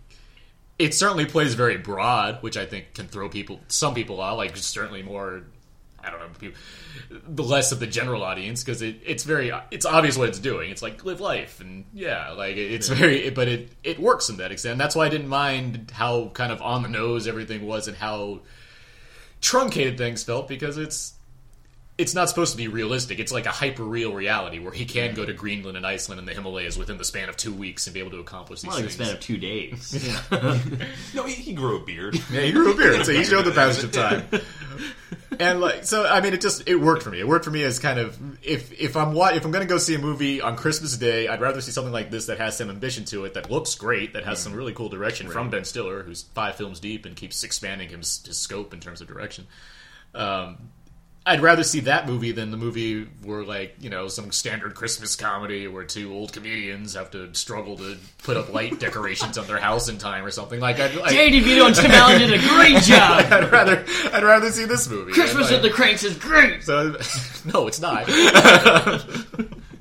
it 0.80 0.94
certainly 0.94 1.26
plays 1.26 1.54
very 1.54 1.78
broad, 1.78 2.42
which 2.42 2.58
I 2.58 2.66
think 2.66 2.94
can 2.94 3.08
throw 3.08 3.30
people, 3.30 3.60
some 3.68 3.94
people 3.94 4.20
off. 4.20 4.38
Like 4.38 4.58
certainly 4.58 5.04
more, 5.04 5.44
I 6.04 6.10
don't 6.10 6.20
know, 6.20 6.28
people, 6.40 6.58
the 7.28 7.44
less 7.44 7.72
of 7.72 7.80
the 7.80 7.88
general 7.88 8.24
audience 8.24 8.64
because 8.64 8.82
it, 8.82 8.98
it's 9.06 9.24
very, 9.24 9.52
it's 9.72 9.86
obvious 9.86 10.18
what 10.18 10.30
it's 10.30 10.40
doing. 10.40 10.72
It's 10.72 10.82
like 10.82 11.06
live 11.06 11.22
life 11.22 11.60
and 11.62 11.86
yeah, 11.94 12.32
like 12.32 12.58
it- 12.58 12.72
it's 12.72 12.90
Yeah. 12.90 12.96
very, 12.96 13.30
but 13.30 13.48
it 13.48 13.72
it 13.84 14.00
works 14.00 14.30
in 14.30 14.38
that 14.38 14.52
extent. 14.52 14.78
That's 14.80 14.96
why 14.96 15.06
I 15.06 15.10
didn't 15.10 15.28
mind 15.30 15.92
how 15.94 16.30
kind 16.34 16.52
of 16.52 16.62
on 16.62 16.82
the 16.84 16.90
nose 16.90 17.28
everything 17.28 17.66
was 17.66 17.88
and 17.88 17.96
how 17.96 18.42
truncated 19.42 19.98
things 19.98 20.24
felt 20.24 20.48
because 20.48 20.78
it's 20.78 21.14
it's 21.98 22.16
not 22.16 22.28
supposed 22.28 22.52
to 22.54 22.58
be 22.58 22.68
realistic. 22.68 23.20
It's 23.20 23.32
like 23.32 23.46
a 23.46 23.52
hyper 23.52 23.84
real 23.84 24.14
reality 24.14 24.58
where 24.60 24.72
he 24.72 24.86
can 24.86 25.14
go 25.14 25.26
to 25.26 25.34
Greenland 25.34 25.78
and 25.78 25.86
Iceland 25.86 26.18
and 26.20 26.28
the 26.28 26.34
Himalayas 26.34 26.76
within 26.78 26.98
the 26.98 27.04
span 27.06 27.30
of 27.30 27.38
two 27.38 27.54
weeks 27.54 27.86
and 27.86 27.94
be 27.94 28.00
able 28.00 28.12
to 28.12 28.20
accomplish 28.20 28.62
these 28.62 28.72
More 28.72 28.76
like 28.80 28.84
the 28.86 28.90
things. 28.90 29.10
span 29.10 29.16
of 29.16 29.20
two 29.22 29.38
days. 29.38 30.12
no, 31.14 31.24
he, 31.26 31.34
he 31.34 31.54
grew 31.54 31.78
a 31.78 31.86
beard. 31.86 32.20
Yeah, 32.32 32.42
he 32.42 32.52
grew 32.52 32.74
a 32.74 32.76
beard, 32.76 33.06
so 33.06 33.12
he 33.14 33.24
showed 33.24 33.44
the 33.44 33.52
passage 33.52 33.84
of 33.84 33.92
time. 33.92 34.26
And 35.40 35.62
like, 35.62 35.84
so 35.86 36.06
I 36.08 36.22
mean, 36.22 36.34
it 36.34 36.42
just 36.42 36.68
it 36.68 36.76
worked 36.76 37.02
for 37.04 37.10
me. 37.10 37.20
It 37.20 37.28
worked 37.28 37.46
for 37.46 37.52
me 37.52 37.64
as 37.64 37.80
kind 37.80 37.98
of 38.00 38.18
if 38.44 38.72
if 38.80 38.96
I'm 38.96 39.14
wa- 39.14 39.32
if 39.34 39.46
I'm 39.46 39.52
going 39.52 39.66
to 39.66 39.70
go 39.72 39.80
see 39.80 39.96
a 39.96 40.00
movie 40.00 40.42
on 40.42 40.56
Christmas 40.56 40.96
Day, 40.98 41.28
I'd 41.28 41.42
rather 41.42 41.60
see 41.62 41.72
something 41.72 41.92
like 41.94 42.12
this 42.12 42.28
that 42.28 42.38
has 42.38 42.56
some 42.58 42.70
ambition 42.70 43.06
to 43.06 43.26
it, 43.26 43.34
that 43.34 43.50
looks 43.50 43.74
great, 43.76 44.14
that 44.14 44.26
has 44.26 44.40
some 44.40 44.54
really 44.54 44.74
cool 44.74 44.90
direction 44.90 45.28
from 45.30 45.50
Ben 45.50 45.64
Stiller, 45.66 46.04
who's 46.04 46.22
five 46.36 46.56
films 46.56 46.80
deep 46.80 47.06
and 47.08 47.16
keeps 47.16 47.44
expanding 47.44 47.90
his, 47.90 48.24
his 48.26 48.38
scope 48.38 48.74
in 48.76 48.80
terms 48.80 49.02
of 49.02 49.08
direction. 49.08 49.48
Um, 50.14 50.70
I'd 51.26 51.42
rather 51.42 51.64
see 51.64 51.80
that 51.82 52.06
movie 52.06 52.34
than 52.34 52.52
the 52.52 52.58
movie 52.58 53.06
where, 53.24 53.44
like, 53.46 53.76
you 53.80 53.90
know, 53.90 54.10
some 54.10 54.34
standard 54.34 54.76
Christmas 54.76 55.16
comedy 55.16 55.70
where 55.70 55.86
two 55.86 56.14
old 56.14 56.34
comedians 56.34 56.96
have 56.96 57.12
to 57.12 57.34
struggle 57.34 57.78
to 57.78 57.96
put 58.24 58.36
up 58.36 58.52
light 58.54 58.78
decorations 58.80 59.38
on 59.38 59.48
their 59.48 59.58
house 59.58 59.88
in 59.88 59.98
time 59.98 60.26
or 60.26 60.32
something. 60.32 60.60
Like, 60.60 60.82
I'd, 60.82 60.98
I, 61.00 61.10
J.D. 61.10 61.40
Vito 61.40 61.66
and 61.68 61.76
Tim 61.76 61.92
Allen 61.92 62.20
did 62.20 62.34
a 62.34 62.40
great 62.46 62.82
job. 62.84 63.26
I'd 63.32 63.50
rather, 63.54 63.86
I'd 64.12 64.24
rather 64.24 64.52
see 64.52 64.66
this 64.66 64.90
movie. 64.90 65.14
Christmas 65.14 65.46
Like- 65.50 65.58
at 65.58 65.62
the 65.62 65.70
Kranks 65.70 66.04
is 66.04 66.18
great. 66.18 66.62
So, 66.64 66.98
no, 67.54 67.68
it's 67.68 67.80
not. 67.80 68.06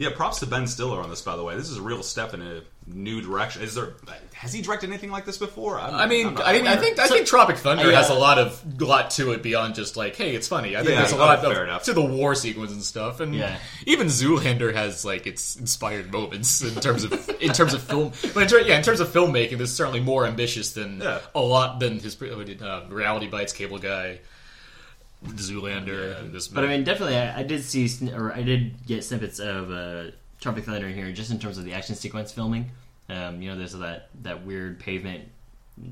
Yeah, 0.03 0.11
props 0.17 0.41
to 0.41 0.47
Ben 0.47 0.67
Stiller 0.67 1.01
on 1.01 1.09
this. 1.11 1.23
By 1.23 1.37
the 1.37 1.45
way, 1.45 1.57
this 1.57 1.71
is 1.71 1.79
a 1.79 1.83
real 1.83 2.03
step 2.03 2.35
in 2.35 2.43
a 2.43 2.63
new 2.87 3.21
direction. 3.21 3.63
Is 3.63 3.75
there? 3.75 3.93
Has 4.35 4.53
he 4.53 4.61
directed 4.61 4.91
anything 4.91 5.11
like 5.13 5.25
this 5.25 5.39
before? 5.39 5.79
I'm, 5.79 5.95
I 5.95 6.07
mean, 6.07 6.27
I'm 6.27 6.39
I 6.39 6.53
mean, 6.55 6.67
I 6.67 6.73
aware. 6.73 6.83
think 6.83 6.99
I 6.99 7.07
think 7.07 7.27
Tropic 7.27 7.57
Thunder 7.59 7.89
Yeah. 7.91 7.99
has 7.99 8.11
a 8.11 8.15
lot 8.15 8.39
of 8.39 8.81
lot 8.83 9.11
to 9.13 9.31
it 9.33 9.43
beyond 9.43 9.75
just 9.77 9.97
like, 9.97 10.17
hey, 10.17 10.35
it's 10.35 10.49
funny. 10.49 10.75
I 10.77 10.81
think 10.81 10.91
Yeah, 10.91 10.97
there's 11.03 11.13
a 11.13 11.17
lot 11.17 11.41
fair 11.43 11.63
of, 11.63 11.69
enough. 11.69 11.85
to 11.85 11.93
the 11.93 12.03
war 12.05 12.35
sequence 12.35 12.73
and 12.73 12.83
stuff, 12.83 13.21
and 13.21 13.35
Yeah. 13.35 13.57
even 13.87 14.09
Zoolander 14.09 14.75
has 14.75 15.05
like 15.05 15.27
its 15.29 15.55
inspired 15.57 16.11
moments 16.13 16.61
in 16.63 16.75
terms 16.81 17.05
of 17.05 17.13
in 17.41 17.53
terms 17.53 17.73
of 17.73 17.83
film. 17.83 18.13
But 18.35 18.43
in 18.43 18.49
ter- 18.49 18.61
yeah, 18.61 18.77
in 18.79 18.83
terms 18.83 18.99
of 19.01 19.09
filmmaking, 19.09 19.59
this 19.59 19.71
is 19.71 19.77
certainly 19.77 20.01
more 20.01 20.27
ambitious 20.27 20.73
than 20.73 21.01
Yeah. 21.01 21.21
a 21.35 21.41
lot 21.41 21.79
than 21.79 22.01
his 22.01 22.21
uh, 22.21 22.87
Reality 22.89 23.29
Bites, 23.29 23.53
Cable 23.53 23.79
Guy, 23.79 24.19
Zoolander. 25.25 26.33
This, 26.33 26.49
But 26.49 26.65
I 26.65 26.69
mean, 26.69 26.85
definitely, 26.85 27.17
I, 27.17 27.41
I 27.41 27.43
did 27.43 27.63
see, 27.65 27.89
or 28.13 28.33
I 28.33 28.43
did 28.43 28.87
get 28.87 29.05
snippets 29.05 29.39
of 29.39 29.71
uh, 29.71 30.11
Tropic 30.41 30.65
Thunder 30.65 30.89
in 30.89 30.95
here, 30.95 31.11
just 31.13 31.31
in 31.31 31.39
terms 31.39 31.59
of 31.59 31.65
the 31.65 31.75
action 31.75 31.95
sequence 31.95 32.33
filming. 32.33 32.71
Um, 33.09 33.43
you 33.43 33.51
know, 33.51 33.59
there's 33.59 33.73
that 33.75 34.09
that 34.23 34.45
weird 34.45 34.81
pavement 34.81 35.29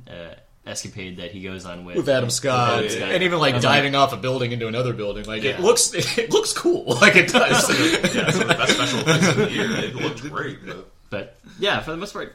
uh, 0.08 0.34
escapade 0.66 1.18
that 1.18 1.32
he 1.32 1.42
goes 1.42 1.64
on 1.64 1.84
with 1.84 1.96
with 1.96 2.08
Adam 2.08 2.30
Scott, 2.30 2.78
Adam 2.78 2.90
Scott. 2.90 3.10
and 3.10 3.22
even 3.22 3.38
like 3.38 3.54
I 3.54 3.56
was 3.56 3.64
diving 3.64 3.94
off 3.94 4.12
a 4.12 4.16
building 4.16 4.52
into 4.52 4.68
another 4.68 4.92
building, 4.92 5.24
like 5.24 5.44
it 5.44 5.60
looks 5.60 5.92
it 6.18 6.30
looks 6.30 6.52
cool, 6.52 6.84
like 7.00 7.16
it 7.16 7.28
does. 7.32 8.14
yeah, 8.14 8.30
some 8.30 8.42
of 8.42 8.48
the 8.48 8.54
best 8.54 8.72
special 8.74 9.00
effects 9.00 9.28
of 9.28 9.36
the 9.36 9.50
year. 9.50 9.70
It 9.70 9.94
looked 9.94 10.22
great. 10.22 10.58
But 10.64 10.90
But 11.10 11.36
yeah, 11.58 11.80
for 11.80 11.90
the 11.90 11.96
most 11.96 12.12
part, 12.12 12.34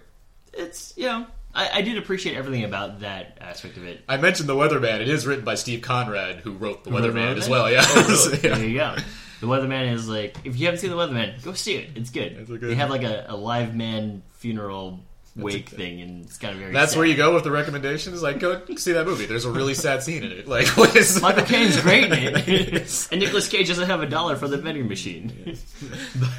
it's 0.53 0.93
you 0.97 1.05
know, 1.05 1.27
I, 1.55 1.69
I 1.75 1.81
did 1.81 1.97
appreciate 1.97 2.35
everything 2.35 2.63
about 2.65 3.00
that 3.00 3.38
aspect 3.41 3.77
of 3.77 3.85
it. 3.85 4.01
I 4.09 4.17
mentioned 4.17 4.50
the 4.50 4.55
Weatherman. 4.55 5.00
It 5.00 5.07
is 5.09 5.25
written 5.25 5.45
by 5.45 5.55
Steve 5.55 5.81
Conrad, 5.81 6.38
who 6.38 6.51
wrote 6.53 6.83
the 6.83 6.89
Weatherman 6.91 7.38
as 7.38 7.47
well. 7.50 7.71
Yeah, 7.71 7.83
Oh, 7.88 8.29
really? 8.31 8.39
Yeah. 8.50 8.55
There 8.57 8.65
you 8.67 8.77
go. 8.77 8.95
The 9.41 9.47
Weatherman 9.47 9.91
is 9.93 10.07
like, 10.09 10.38
if 10.43 10.57
you 10.57 10.65
haven't 10.65 10.79
seen 10.81 10.89
The 10.89 10.95
Weatherman, 10.97 11.41
go 11.43 11.53
see 11.53 11.75
it. 11.75 11.91
It's 11.95 12.09
good. 12.09 12.38
a 12.38 12.43
good- 12.43 12.62
They 12.62 12.75
have 12.75 12.89
like 12.89 13.03
a, 13.03 13.25
a 13.29 13.35
live 13.35 13.74
man 13.75 14.21
funeral 14.33 15.00
wake 15.38 15.67
thing, 15.67 16.00
and 16.01 16.24
it's 16.25 16.38
kind 16.38 16.53
of 16.53 16.59
very. 16.59 16.71
That's 16.71 16.93
sad. 16.93 16.97
where 17.00 17.07
you 17.07 17.15
go 17.15 17.33
with 17.35 17.43
the 17.43 17.51
recommendations. 17.51 18.24
Like, 18.24 18.39
go 18.39 18.62
see 18.77 18.93
that 18.93 19.05
movie. 19.05 19.25
There's 19.25 19.43
a 19.45 19.51
really 19.51 19.74
sad 19.74 20.01
scene 20.03 20.24
in 20.24 20.31
it. 20.31 20.47
Like, 20.47 20.67
what 20.77 20.95
is 20.95 21.21
Michael 21.21 21.43
Caine's 21.43 21.79
great 21.81 22.05
in 22.05 22.13
it, 22.13 23.07
and 23.12 23.19
Nicolas 23.21 23.47
Cage 23.50 23.67
doesn't 23.67 23.88
have 23.88 24.01
a 24.01 24.05
dollar 24.07 24.35
for 24.38 24.47
the 24.47 24.57
vending 24.57 24.88
machine. 24.88 25.57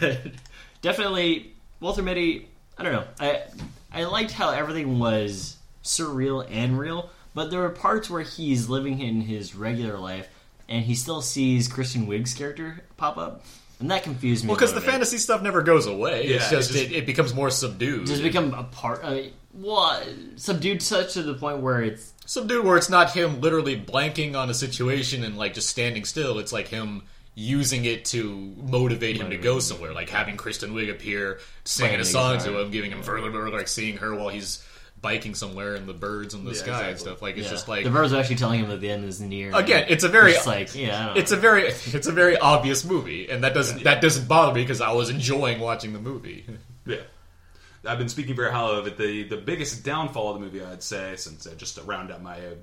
but 0.01 0.19
definitely, 0.83 1.55
Walter 1.81 2.03
Mitty. 2.03 2.49
I 2.79 2.83
don't 2.83 2.93
know. 2.93 3.05
I 3.21 3.43
I 3.97 4.05
liked 4.05 4.31
how 4.33 4.51
everything 4.51 4.99
was 4.99 5.57
surreal 5.83 6.47
and 6.51 6.79
real, 6.79 7.09
but 7.35 7.51
there 7.51 7.61
were 7.61 7.71
parts 7.71 8.11
where 8.11 8.23
he's 8.23 8.69
living 8.69 9.01
in 9.01 9.23
his 9.23 9.55
regular 9.55 9.99
life, 9.99 10.29
and 10.69 10.85
he 10.85 10.95
still 10.95 11.23
sees 11.23 11.67
Kristen 11.67 12.07
Wiig's 12.07 12.35
character 12.35 12.85
pop 12.99 13.17
up, 13.17 13.45
and 13.81 13.91
that 13.91 14.03
confused 14.03 14.45
me. 14.45 14.49
Well, 14.49 14.57
because 14.57 14.75
the 14.75 14.81
bit. 14.81 14.91
fantasy 14.91 15.17
stuff 15.17 15.41
never 15.41 15.63
goes 15.63 15.87
away. 15.87 16.27
Yeah, 16.29 16.37
it's 16.37 16.45
it's 16.45 16.51
just, 16.51 16.73
just- 16.73 16.85
it, 16.85 16.93
it 16.93 17.07
becomes 17.07 17.35
more 17.35 17.49
subdued. 17.49 18.07
Does 18.07 18.21
it 18.21 18.23
become 18.23 18.53
a 18.53 18.65
part? 18.65 19.03
I 19.03 19.11
mean, 19.15 19.33
well, 19.55 20.03
subdued 20.37 20.83
such 20.83 21.15
to 21.15 21.23
the 21.23 21.33
point 21.33 21.61
where 21.61 21.81
it's 21.81 22.13
subdued 22.27 22.67
where 22.67 22.77
it's 22.77 22.91
not 22.91 23.13
him 23.13 23.41
literally 23.41 23.81
blanking 23.81 24.37
on 24.37 24.51
a 24.51 24.55
situation 24.55 25.25
and 25.25 25.39
like 25.39 25.55
just 25.55 25.71
standing 25.71 26.05
still. 26.05 26.39
It's 26.39 26.53
like 26.53 26.69
him 26.69 27.05
using 27.37 27.85
it 27.85 28.07
to 28.07 28.55
motivate 28.57 29.19
him 29.21 29.31
to 29.31 29.37
go 29.37 29.61
somewhere, 29.61 29.93
like 29.93 30.09
having 30.09 30.37
Kristen 30.37 30.73
Wiig 30.75 30.91
appear, 30.91 31.39
singing 31.65 32.01
a 32.01 32.05
song 32.05 32.39
to 32.41 32.59
him, 32.59 32.71
giving 32.71 32.91
him 32.91 33.03
further, 33.03 33.51
like 33.51 33.69
seeing 33.69 33.99
her 33.99 34.15
while 34.15 34.31
he's 34.31 34.65
biking 35.03 35.35
somewhere 35.35 35.75
and 35.75 35.87
the 35.87 35.93
birds 35.93 36.33
in 36.33 36.45
the 36.47 36.53
Yeah, 36.53 36.57
sky 36.57 36.89
and 36.89 36.99
stuff. 36.99 37.21
Like 37.21 37.37
it's 37.37 37.45
yeah. 37.45 37.51
just 37.53 37.69
like 37.69 37.85
the 37.85 37.91
birds 37.91 38.15
are 38.15 38.19
actually 38.19 38.37
telling 38.37 38.61
him 38.61 38.71
that 38.71 38.81
the 38.81 38.91
end 38.91 39.05
is 39.05 39.21
near. 39.21 39.55
Again, 39.55 39.85
it's 39.89 40.03
a 40.03 40.09
very 40.09 40.33
It's 40.33 40.47
like 40.47 40.75
yeah, 40.75 41.13
it's 41.15 41.31
a 41.31 41.37
very 41.37 41.65
it's 41.69 42.07
a 42.07 42.13
very 42.13 42.39
obvious 42.39 42.85
movie, 42.85 43.29
and 43.31 43.45
that 43.45 43.53
doesn't 43.55 43.85
that 43.85 44.01
doesn't 44.01 44.27
bother 44.27 44.55
me 44.55 44.63
because 44.63 44.81
I 44.81 44.93
was 44.93 45.11
enjoying 45.11 45.61
watching 45.61 45.93
the 45.93 46.01
movie. 46.01 46.45
Yeah. 46.89 46.99
I've 47.85 47.99
been 47.99 48.09
speaking 48.09 48.37
very 48.37 48.53
highly 48.53 48.79
of 48.79 48.87
it. 48.87 48.97
The 48.97 49.25
the 49.25 49.37
biggest 49.37 49.85
downfall 49.85 50.35
of 50.35 50.41
the 50.41 50.47
movie, 50.47 50.63
I'd 50.65 50.85
say, 50.85 51.17
since 51.17 51.49
uh, 51.49 51.55
just 51.57 51.75
to 51.77 51.83
round 51.83 52.13
out 52.13 52.23
my 52.23 52.39
uh, 52.39 52.55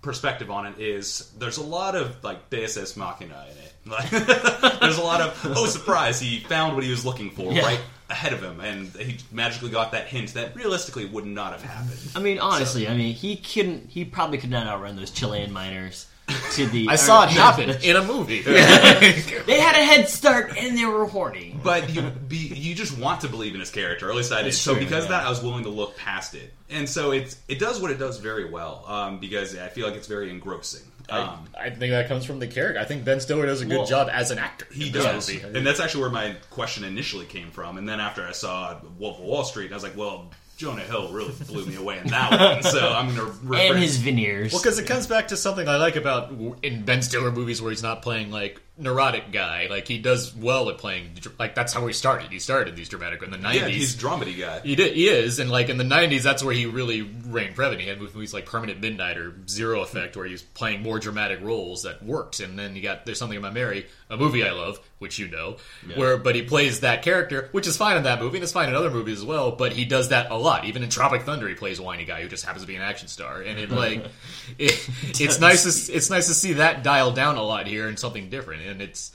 perspective 0.00 0.50
on 0.50 0.66
it, 0.66 0.78
is 0.80 1.30
there's 1.38 1.58
a 1.58 1.62
lot 1.62 1.94
of 1.94 2.24
like 2.24 2.48
Deus 2.48 2.78
Ex 2.78 2.96
Machina 2.96 3.44
in 3.50 3.58
it. 3.58 3.72
Like, 3.86 4.10
there's 4.80 4.98
a 4.98 5.02
lot 5.02 5.20
of 5.20 5.38
oh 5.56 5.66
surprise, 5.66 6.20
he 6.20 6.40
found 6.40 6.74
what 6.74 6.84
he 6.84 6.90
was 6.90 7.04
looking 7.04 7.30
for 7.30 7.52
Yeah. 7.52 7.62
right 7.64 7.80
ahead 8.08 8.32
of 8.32 8.40
him, 8.42 8.60
and 8.60 8.88
he 8.96 9.18
magically 9.32 9.70
got 9.70 9.92
that 9.92 10.06
hint 10.06 10.34
that 10.34 10.54
realistically 10.54 11.06
would 11.06 11.26
not 11.26 11.52
have 11.52 11.62
happened. 11.62 11.98
I 12.14 12.20
mean, 12.20 12.38
honestly, 12.38 12.86
I 12.88 12.94
mean, 12.96 13.14
he 13.14 13.36
couldn't. 13.36 13.90
He 13.90 14.04
probably 14.04 14.38
could 14.38 14.50
not 14.50 14.66
outrun 14.66 14.94
those 14.96 15.10
Chilean 15.10 15.52
miners 15.52 16.06
to 16.52 16.66
the. 16.66 16.86
I 16.90 16.96
saw 16.96 17.24
it 17.24 17.30
happen 17.30 17.70
in 17.82 17.96
a 17.96 18.04
movie. 18.04 18.42
they 18.42 19.60
had 19.60 19.74
a 19.76 19.84
head 19.84 20.08
start 20.08 20.56
and 20.56 20.76
they 20.76 20.84
were 20.84 21.06
horny. 21.06 21.56
But 21.62 21.90
you 21.94 22.02
be 22.02 22.36
you 22.36 22.74
just 22.74 22.96
want 22.98 23.20
to 23.22 23.28
believe 23.28 23.54
in 23.54 23.60
his 23.60 23.70
character, 23.70 24.06
or 24.06 24.10
at 24.10 24.16
least 24.16 24.32
I 24.32 24.38
did. 24.42 24.48
It's 24.48 24.58
So 24.58 24.74
true, 24.74 24.82
because 24.84 25.04
of 25.04 25.10
yeah. 25.10 25.18
that, 25.18 25.26
I 25.26 25.30
was 25.30 25.42
willing 25.42 25.64
to 25.64 25.70
look 25.70 25.96
past 25.96 26.34
it, 26.34 26.52
and 26.70 26.88
so 26.88 27.10
it's 27.12 27.36
it 27.48 27.58
does 27.58 27.80
what 27.80 27.90
it 27.90 27.98
does 27.98 28.18
very 28.18 28.48
well. 28.50 28.84
Um, 28.86 29.18
because 29.18 29.56
I 29.56 29.68
feel 29.68 29.86
like 29.86 29.96
it's 29.96 30.08
very 30.08 30.30
engrossing. 30.30 30.82
Um, 31.08 31.44
I, 31.56 31.66
I 31.66 31.70
think 31.70 31.90
that 31.92 32.08
comes 32.08 32.24
from 32.24 32.38
the 32.40 32.46
character. 32.46 32.80
I 32.80 32.84
think 32.84 33.04
Ben 33.04 33.20
Stiller 33.20 33.46
does 33.46 33.60
a 33.60 33.64
good 33.64 33.78
Well, 33.78 33.86
job 33.86 34.08
as 34.12 34.30
an 34.30 34.38
actor. 34.38 34.66
He 34.72 34.90
does, 34.90 35.28
movie. 35.32 35.42
and 35.56 35.66
that's 35.66 35.78
actually 35.80 36.00
where 36.02 36.10
my 36.10 36.36
question 36.50 36.84
initially 36.84 37.26
came 37.26 37.50
from. 37.50 37.78
And 37.78 37.88
then 37.88 38.00
after 38.00 38.24
I 38.26 38.32
saw 38.32 38.76
Wolf 38.98 39.18
of 39.18 39.24
Wall 39.24 39.44
Street, 39.44 39.70
I 39.70 39.74
was 39.74 39.82
like, 39.84 39.96
"Well, 39.96 40.30
Jonah 40.56 40.82
Hill 40.82 41.12
really 41.12 41.32
blew 41.46 41.64
me 41.66 41.76
away 41.76 41.98
in 41.98 42.08
that 42.08 42.30
one." 42.54 42.62
So 42.62 42.92
I'm 42.92 43.14
going 43.14 43.32
to 43.50 43.54
And 43.54 43.78
his 43.78 43.98
veneers. 43.98 44.52
Well, 44.52 44.60
because 44.62 44.78
it 44.78 44.86
comes 44.86 45.06
back 45.06 45.28
to 45.28 45.36
something 45.36 45.68
I 45.68 45.76
like 45.76 45.96
about 45.96 46.32
in 46.62 46.84
Ben 46.84 47.02
Stiller 47.02 47.30
movies 47.30 47.62
where 47.62 47.70
he's 47.70 47.82
not 47.82 48.02
playing 48.02 48.30
like 48.30 48.60
neurotic 48.78 49.32
guy. 49.32 49.66
Like 49.70 49.88
he 49.88 49.98
does 49.98 50.34
well 50.34 50.68
at 50.68 50.78
playing. 50.78 51.18
Like 51.38 51.54
that's 51.54 51.72
how 51.72 51.86
he 51.86 51.92
started. 51.92 52.30
He 52.30 52.38
started 52.38 52.76
these 52.76 52.88
dramatic 52.88 53.22
in 53.22 53.30
the 53.30 53.38
nineties. 53.38 53.62
yeah, 53.62 53.68
he's 53.68 53.94
a 53.94 53.98
dramedy 53.98 54.38
guy. 54.38 54.60
He 54.60 54.74
did. 54.74 54.94
He 54.94 55.08
is, 55.08 55.38
and 55.38 55.50
like 55.50 55.68
in 55.68 55.78
the 55.78 55.84
'90s, 55.84 56.22
that's 56.22 56.42
where 56.42 56.54
he 56.54 56.66
really 56.66 57.02
reigned 57.02 57.54
prevalent. 57.54 57.82
He 57.82 57.88
had 57.88 58.00
movies 58.00 58.34
like 58.34 58.46
Permanent 58.46 58.80
Midnight 58.80 59.16
or 59.18 59.34
Zero 59.48 59.80
Effect, 59.82 60.16
where 60.16 60.26
he 60.26 60.32
was 60.32 60.42
playing 60.42 60.82
more 60.82 60.98
dramatic 60.98 61.40
roles 61.42 61.82
that 61.84 62.02
worked. 62.02 62.40
And 62.40 62.58
then 62.58 62.76
you 62.76 62.82
got 62.82 63.04
There's 63.06 63.18
Something 63.18 63.38
About 63.38 63.54
Mary, 63.54 63.86
a 64.10 64.16
movie 64.16 64.46
I 64.46 64.52
love, 64.52 64.78
which 64.98 65.18
you 65.18 65.28
know, 65.28 65.56
where 65.94 66.16
but 66.16 66.34
he 66.34 66.42
plays 66.42 66.80
that 66.80 67.02
character, 67.02 67.48
which 67.52 67.66
is 67.66 67.76
fine 67.76 67.96
in 67.96 68.02
that 68.04 68.20
movie, 68.20 68.36
and 68.38 68.42
it's 68.42 68.52
fine 68.52 68.68
in 68.68 68.74
other 68.74 68.90
movies 68.90 69.18
as 69.18 69.24
well. 69.24 69.52
But 69.52 69.72
he 69.72 69.84
does 69.84 70.10
that 70.10 70.30
a 70.30 70.36
lot. 70.36 70.64
Even 70.64 70.82
in 70.82 70.90
Tropic 70.90 71.22
Thunder, 71.22 71.48
he 71.48 71.54
plays 71.54 71.78
a 71.78 71.82
whiny 71.82 72.04
guy 72.04 72.22
who 72.22 72.28
just 72.28 72.44
happens 72.44 72.62
to 72.62 72.68
be 72.68 72.76
an 72.76 72.82
action 72.82 73.08
star, 73.08 73.40
and 73.40 73.58
it 73.58 73.70
like 73.70 74.04
it, 74.58 74.88
it's 75.20 75.40
nice 75.40 75.62
to 75.62 75.92
it's 75.92 76.10
nice 76.10 76.26
to 76.26 76.34
see 76.34 76.54
that 76.54 76.82
dialed 76.82 77.14
down 77.16 77.36
a 77.36 77.42
lot 77.42 77.66
here 77.66 77.88
and 77.88 77.98
something 77.98 78.28
different. 78.28 78.65
And 78.66 78.82
it's 78.82 79.12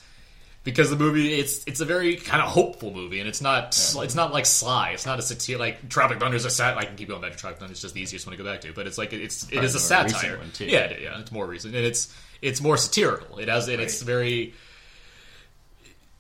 because 0.64 0.90
the 0.92 0.96
movie 0.96 1.34
it's 1.34 1.64
it's 1.66 1.80
a 1.82 1.86
very 1.86 2.16
kind 2.18 2.42
of 2.42 2.50
hopeful 2.50 2.94
movie 2.94 3.20
and 3.20 3.28
it's 3.28 3.42
not 3.42 3.68
it's 4.06 4.16
not 4.16 4.32
like 4.32 4.46
sly. 4.46 4.92
It's 4.92 5.06
not 5.08 5.18
a 5.18 5.22
satire 5.24 5.58
like 5.58 5.90
Tropic 5.90 6.20
Thunder 6.20 6.38
is 6.38 6.46
a 6.46 6.50
sat 6.52 6.78
I 6.78 6.86
can 6.86 6.96
keep 6.96 7.08
going 7.08 7.22
back 7.22 7.32
to 7.32 7.38
Tropic 7.38 7.58
Thunder 7.60 7.72
it's 7.72 7.82
just 7.82 7.96
the 7.96 8.02
easiest 8.02 8.28
one 8.28 8.38
to 8.38 8.44
go 8.44 8.48
back 8.48 8.62
to 8.62 8.72
but 8.74 8.86
it's 8.86 8.98
like 8.98 9.12
it's 9.12 9.44
it 9.52 9.64
is 9.64 9.74
a 9.76 9.80
satire. 9.80 10.38
yeah 10.70 10.94
yeah 11.02 11.20
it's 11.20 11.32
more 11.32 11.48
recent 11.48 11.74
and 11.76 11.84
it's 11.86 12.16
it's 12.44 12.62
more 12.62 12.78
satirical. 12.78 13.40
It 13.40 13.48
has 13.50 13.68
and 13.68 13.82
it's 13.82 14.02
very 14.04 14.54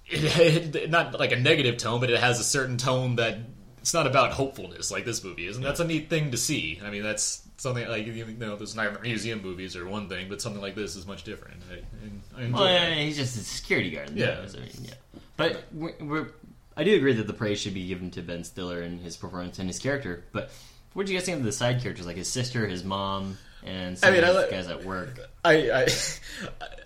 it, 0.07 0.75
it- 0.75 0.89
not 0.89 1.19
like 1.19 1.31
a 1.31 1.39
negative 1.39 1.77
tone 1.77 1.99
but 1.99 2.09
it 2.09 2.19
has 2.19 2.39
a 2.39 2.43
certain 2.43 2.77
tone 2.77 3.15
that 3.17 3.37
it's 3.79 3.93
not 3.93 4.07
about 4.07 4.31
hopefulness 4.31 4.91
like 4.91 5.05
this 5.05 5.23
movie 5.23 5.47
is 5.47 5.55
and 5.55 5.65
that's 5.65 5.79
a 5.79 5.85
neat 5.85 6.09
thing 6.09 6.31
to 6.31 6.37
see. 6.37 6.79
I 6.83 6.89
mean 6.89 7.03
that's 7.03 7.41
something 7.61 7.87
like 7.87 8.07
you 8.07 8.25
know 8.39 8.55
those 8.55 8.75
Night 8.75 9.01
museum 9.03 9.41
movies 9.41 9.75
are 9.75 9.87
one 9.87 10.09
thing 10.09 10.27
but 10.27 10.41
something 10.41 10.61
like 10.61 10.73
this 10.73 10.95
is 10.95 11.05
much 11.05 11.23
different 11.23 11.61
I, 11.71 12.39
I 12.39 12.43
enjoy 12.45 12.57
Well, 12.57 12.67
yeah, 12.73 12.93
he's 12.95 13.17
just 13.17 13.37
a 13.37 13.39
security 13.41 13.91
guard. 13.91 14.09
Yeah. 14.15 14.39
I 14.41 14.59
mean, 14.59 14.69
yeah. 14.81 14.93
But 15.37 15.63
we're, 15.71 15.93
we're, 16.01 16.27
I 16.75 16.83
do 16.83 16.95
agree 16.95 17.13
that 17.13 17.27
the 17.27 17.33
praise 17.33 17.59
should 17.59 17.73
be 17.75 17.85
given 17.87 18.09
to 18.11 18.21
Ben 18.23 18.43
Stiller 18.43 18.81
and 18.81 18.99
his 18.99 19.15
performance 19.15 19.59
and 19.59 19.69
his 19.69 19.77
character. 19.77 20.23
But 20.31 20.49
what 20.93 21.05
do 21.05 21.13
you 21.13 21.19
guys 21.19 21.25
think 21.25 21.37
of 21.37 21.43
the 21.43 21.51
side 21.51 21.81
characters, 21.81 22.05
like 22.05 22.17
his 22.17 22.29
sister, 22.29 22.65
his 22.65 22.83
mom, 22.83 23.37
and 23.63 23.97
some 23.97 24.09
I 24.09 24.13
mean, 24.13 24.23
of 24.23 24.35
I 24.35 24.49
guys 24.49 24.67
at 24.67 24.83
work? 24.83 25.19
I, 25.45 25.71
I 25.71 25.87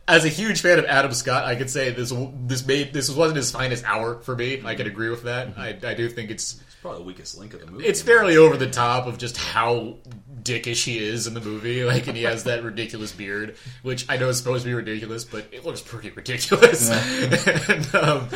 as 0.08 0.26
a 0.26 0.30
huge 0.30 0.62
fan 0.62 0.80
of 0.80 0.86
Adam 0.86 1.14
Scott, 1.14 1.46
I 1.46 1.56
could 1.56 1.70
say 1.70 1.92
this 1.92 2.14
this 2.46 2.66
made 2.66 2.94
this 2.94 3.10
wasn't 3.10 3.38
his 3.38 3.52
finest 3.52 3.84
hour 3.86 4.20
for 4.20 4.36
me. 4.36 4.62
I 4.64 4.76
could 4.76 4.88
agree 4.88 5.10
with 5.10 5.24
that. 5.24 5.56
Mm-hmm. 5.56 5.86
I, 5.86 5.90
I 5.90 5.94
do 5.94 6.10
think 6.10 6.30
it's 6.32 6.54
It's 6.54 6.76
probably 6.82 7.00
the 7.00 7.06
weakest 7.06 7.38
link 7.38 7.54
of 7.54 7.62
the 7.62 7.68
movie. 7.72 7.86
it's 7.86 8.02
fairly 8.02 8.38
over 8.38 8.58
the 8.58 8.70
top 8.70 9.08
of 9.08 9.18
just 9.18 9.38
how 9.38 9.98
dickish 10.46 10.86
he 10.86 10.98
is 11.00 11.28
in 11.28 11.34
the 11.34 11.42
movie. 11.42 11.84
Like, 11.96 12.08
and 12.08 12.16
he 12.18 12.24
has 12.24 12.44
that 12.46 12.64
ridiculous 12.64 13.12
beard, 13.12 13.56
which 13.82 14.06
I 14.10 14.18
know 14.18 14.30
is 14.30 14.38
supposed 14.38 14.64
to 14.64 14.70
be 14.70 14.74
ridiculous, 14.74 15.24
but 15.24 15.46
it 15.52 15.66
looks 15.66 15.82
pretty 15.82 16.10
ridiculous. 16.12 16.90
and, 17.70 17.96
um, 17.96 18.28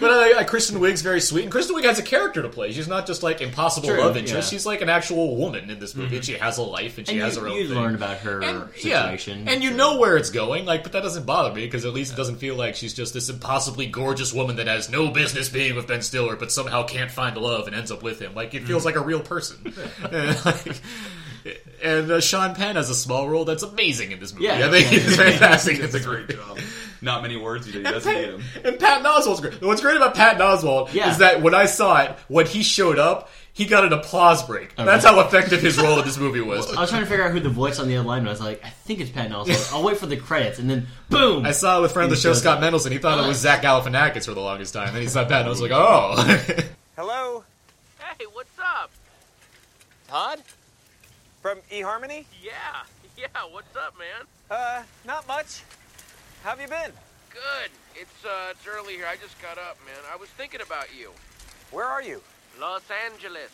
but 0.00 0.10
uh, 0.10 0.14
I, 0.14 0.34
I, 0.38 0.44
Kristen 0.44 0.78
Wiig's 0.80 1.02
very 1.02 1.20
sweet, 1.20 1.42
and 1.44 1.52
Kristen 1.52 1.76
Wiig 1.76 1.84
has 1.84 1.98
a 1.98 2.02
character 2.02 2.42
to 2.42 2.48
play. 2.48 2.72
She's 2.72 2.88
not 2.88 3.06
just 3.06 3.22
like 3.22 3.40
impossible 3.40 3.88
True, 3.88 4.00
love 4.00 4.16
interest. 4.16 4.52
yeah. 4.52 4.56
She's 4.56 4.66
like 4.66 4.80
an 4.80 4.88
actual 4.88 5.36
woman 5.36 5.70
in 5.70 5.78
this 5.78 5.94
movie. 5.94 6.08
Mm-hmm. 6.08 6.16
and 6.16 6.24
She 6.24 6.32
has 6.34 6.58
a 6.58 6.62
life, 6.62 6.98
and 6.98 7.06
she 7.06 7.14
And 7.14 7.22
has 7.22 7.36
you, 7.36 7.42
her 7.42 7.48
own. 7.48 7.56
you 7.56 7.68
thing. 7.68 7.76
learn 7.78 7.94
about 7.94 8.18
her 8.18 8.42
And, 8.42 8.70
situation. 8.74 9.44
Yeah, 9.46 9.52
and 9.52 9.62
you 9.62 9.70
know 9.72 9.98
where 9.98 10.16
it's 10.16 10.30
going, 10.30 10.64
like, 10.66 10.82
but 10.82 10.92
that 10.92 11.02
doesn't 11.02 11.26
bother 11.26 11.54
me 11.54 11.64
because 11.64 11.84
at 11.84 11.92
least 11.92 12.12
it 12.12 12.16
doesn't 12.16 12.36
feel 12.36 12.56
like 12.56 12.74
she's 12.74 12.94
just 12.94 13.14
this 13.14 13.28
impossibly 13.28 13.86
gorgeous 13.86 14.32
woman 14.32 14.56
that 14.56 14.66
has 14.66 14.90
no 14.90 15.10
business 15.10 15.48
being 15.48 15.74
with 15.76 15.86
Ben 15.86 16.02
Stiller, 16.02 16.36
but 16.36 16.50
somehow 16.52 16.84
can't 16.84 17.10
find 17.10 17.36
love 17.36 17.66
and 17.66 17.76
ends 17.76 17.90
up 17.92 18.02
with 18.02 18.18
him. 18.20 18.34
Like, 18.34 18.54
it 18.54 18.64
feels 18.64 18.82
mm. 18.82 18.86
like 18.86 18.96
a 18.96 19.00
real 19.00 19.20
person. 19.20 19.74
Like, 20.44 20.76
And 21.82 22.10
uh, 22.10 22.20
Sean 22.20 22.54
Penn 22.54 22.76
has 22.76 22.88
a 22.90 22.94
small 22.94 23.28
role 23.28 23.44
that's 23.44 23.62
amazing 23.62 24.12
in 24.12 24.20
this 24.20 24.32
movie. 24.32 24.46
Yeah, 24.46 24.66
I 24.66 24.70
think 24.70 24.90
yeah. 24.90 24.98
he's 24.98 25.16
fantastic. 25.16 25.76
He 25.76 25.82
It's 25.82 25.92
does 25.92 26.04
a 26.06 26.08
a 26.08 26.12
great 26.12 26.26
great 26.28 26.38
job. 26.38 26.58
Not 27.02 27.20
many 27.20 27.36
words. 27.36 27.66
He 27.66 27.82
doesn't 27.82 28.14
need 28.14 28.30
them. 28.30 28.42
And 28.64 28.78
Pat 28.78 29.02
Oswalt's 29.04 29.40
great. 29.40 29.60
What's 29.60 29.82
great 29.82 29.96
about 29.96 30.14
Pat 30.14 30.38
Oswalt 30.38 30.94
Yeah. 30.94 31.10
is 31.10 31.18
that 31.18 31.42
when 31.42 31.54
I 31.54 31.66
saw 31.66 32.02
it, 32.02 32.12
when 32.28 32.46
he 32.46 32.62
showed 32.62 32.98
up, 32.98 33.28
he 33.52 33.66
got 33.66 33.84
an 33.84 33.92
applause 33.92 34.42
break. 34.42 34.72
Oh, 34.78 34.84
That's 34.86 35.04
how 35.04 35.20
effective 35.20 35.60
his 35.60 35.78
role 35.78 35.98
in 35.98 36.04
this 36.06 36.16
movie 36.18 36.40
was. 36.40 36.74
I 36.74 36.80
was 36.80 36.88
trying 36.88 37.02
to 37.02 37.06
figure 37.08 37.24
out 37.24 37.30
who 37.32 37.40
the 37.40 37.50
voice 37.50 37.78
on 37.78 37.88
the 37.88 37.96
other 37.98 38.08
line 38.08 38.24
was. 38.24 38.40
I 38.40 38.44
was 38.44 38.52
like, 38.54 38.64
I 38.64 38.70
think 38.70 39.00
it's 39.00 39.10
Pat 39.10 39.30
Oswalt. 39.30 39.72
I'll 39.74 39.84
wait 39.84 39.98
for 39.98 40.06
the 40.06 40.16
credits, 40.16 40.58
and 40.58 40.68
then 40.68 40.86
boom! 41.10 41.44
I 41.44 41.52
saw 41.52 41.78
it 41.78 41.82
with 41.82 41.92
friend 41.92 42.06
of 42.06 42.10
the 42.10 42.20
show 42.20 42.32
Scott 42.32 42.62
up. 42.62 42.72
Mendelson. 42.72 42.90
He 42.90 42.98
thought 42.98 43.22
it 43.22 43.28
was 43.28 43.38
Zach 43.38 43.62
Galifianakis 43.62 44.24
for 44.24 44.32
the 44.34 44.40
longest 44.40 44.72
time. 44.72 44.92
Then 44.94 45.02
he 45.02 45.08
saw 45.08 45.24
Patton. 45.24 45.46
I 45.46 45.50
was 45.50 45.60
like, 45.60 45.70
oh. 45.72 46.14
Hello? 46.96 47.44
Hey, 48.18 48.24
what's 48.32 48.48
up? 48.58 48.90
Todd? 50.08 50.40
From 51.44 51.58
eHarmony? 51.70 52.24
Yeah, 52.42 52.52
yeah, 53.18 53.26
what's 53.50 53.76
up, 53.76 53.94
man? 53.98 54.26
Uh, 54.50 54.82
not 55.04 55.28
much. 55.28 55.62
How 56.42 56.56
have 56.56 56.60
you 56.62 56.68
been? 56.68 56.90
Good. 57.28 57.70
It's 57.94 58.24
uh 58.24 58.52
it's 58.52 58.66
early 58.66 58.94
here. 58.94 59.04
I 59.06 59.16
just 59.16 59.38
got 59.42 59.58
up, 59.58 59.76
man. 59.84 60.02
I 60.10 60.16
was 60.16 60.30
thinking 60.30 60.62
about 60.62 60.86
you. 60.98 61.10
Where 61.70 61.84
are 61.84 62.00
you? 62.00 62.22
Los 62.58 62.80
Angeles. 63.12 63.50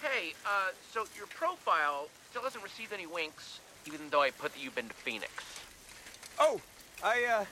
Hey, 0.00 0.32
uh 0.46 0.70
so 0.94 1.04
your 1.14 1.26
profile 1.26 2.08
still 2.30 2.40
hasn't 2.40 2.64
received 2.64 2.94
any 2.94 3.06
winks, 3.06 3.60
even 3.86 4.00
though 4.10 4.22
I 4.22 4.30
put 4.30 4.54
that 4.54 4.64
you've 4.64 4.74
been 4.74 4.88
to 4.88 4.94
Phoenix. 4.94 5.30
Oh, 6.40 6.58
I, 7.04 7.24
uh, 7.24 7.44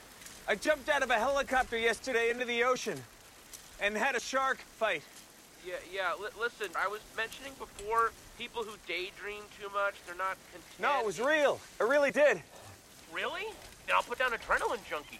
I 0.47 0.55
jumped 0.55 0.89
out 0.89 1.03
of 1.03 1.11
a 1.11 1.19
helicopter 1.19 1.77
yesterday 1.77 2.31
into 2.31 2.45
the 2.45 2.63
ocean 2.63 2.99
and 3.79 3.95
had 3.95 4.15
a 4.15 4.19
shark 4.19 4.57
fight. 4.79 5.03
Yeah, 5.65 5.75
yeah. 5.93 6.13
Li- 6.19 6.29
listen, 6.39 6.67
I 6.77 6.87
was 6.87 6.99
mentioning 7.15 7.53
before 7.57 8.11
people 8.37 8.63
who 8.63 8.75
daydream 8.87 9.43
too 9.59 9.69
much, 9.73 9.95
they're 10.05 10.15
not 10.15 10.37
content. 10.51 10.79
No, 10.79 10.99
it 10.99 11.05
was 11.05 11.19
real. 11.19 11.59
I 11.79 11.83
really 11.83 12.11
did. 12.11 12.41
Really? 13.13 13.45
Then 13.87 13.95
I'll 13.95 14.03
put 14.03 14.19
down 14.19 14.31
adrenaline 14.31 14.83
junkie. 14.89 15.19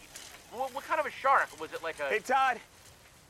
What, 0.51 0.73
what 0.73 0.83
kind 0.85 0.99
of 0.99 1.05
a 1.05 1.11
shark? 1.11 1.47
Was 1.59 1.71
it 1.73 1.83
like 1.83 1.99
a? 1.99 2.09
Hey, 2.09 2.19
Todd. 2.19 2.59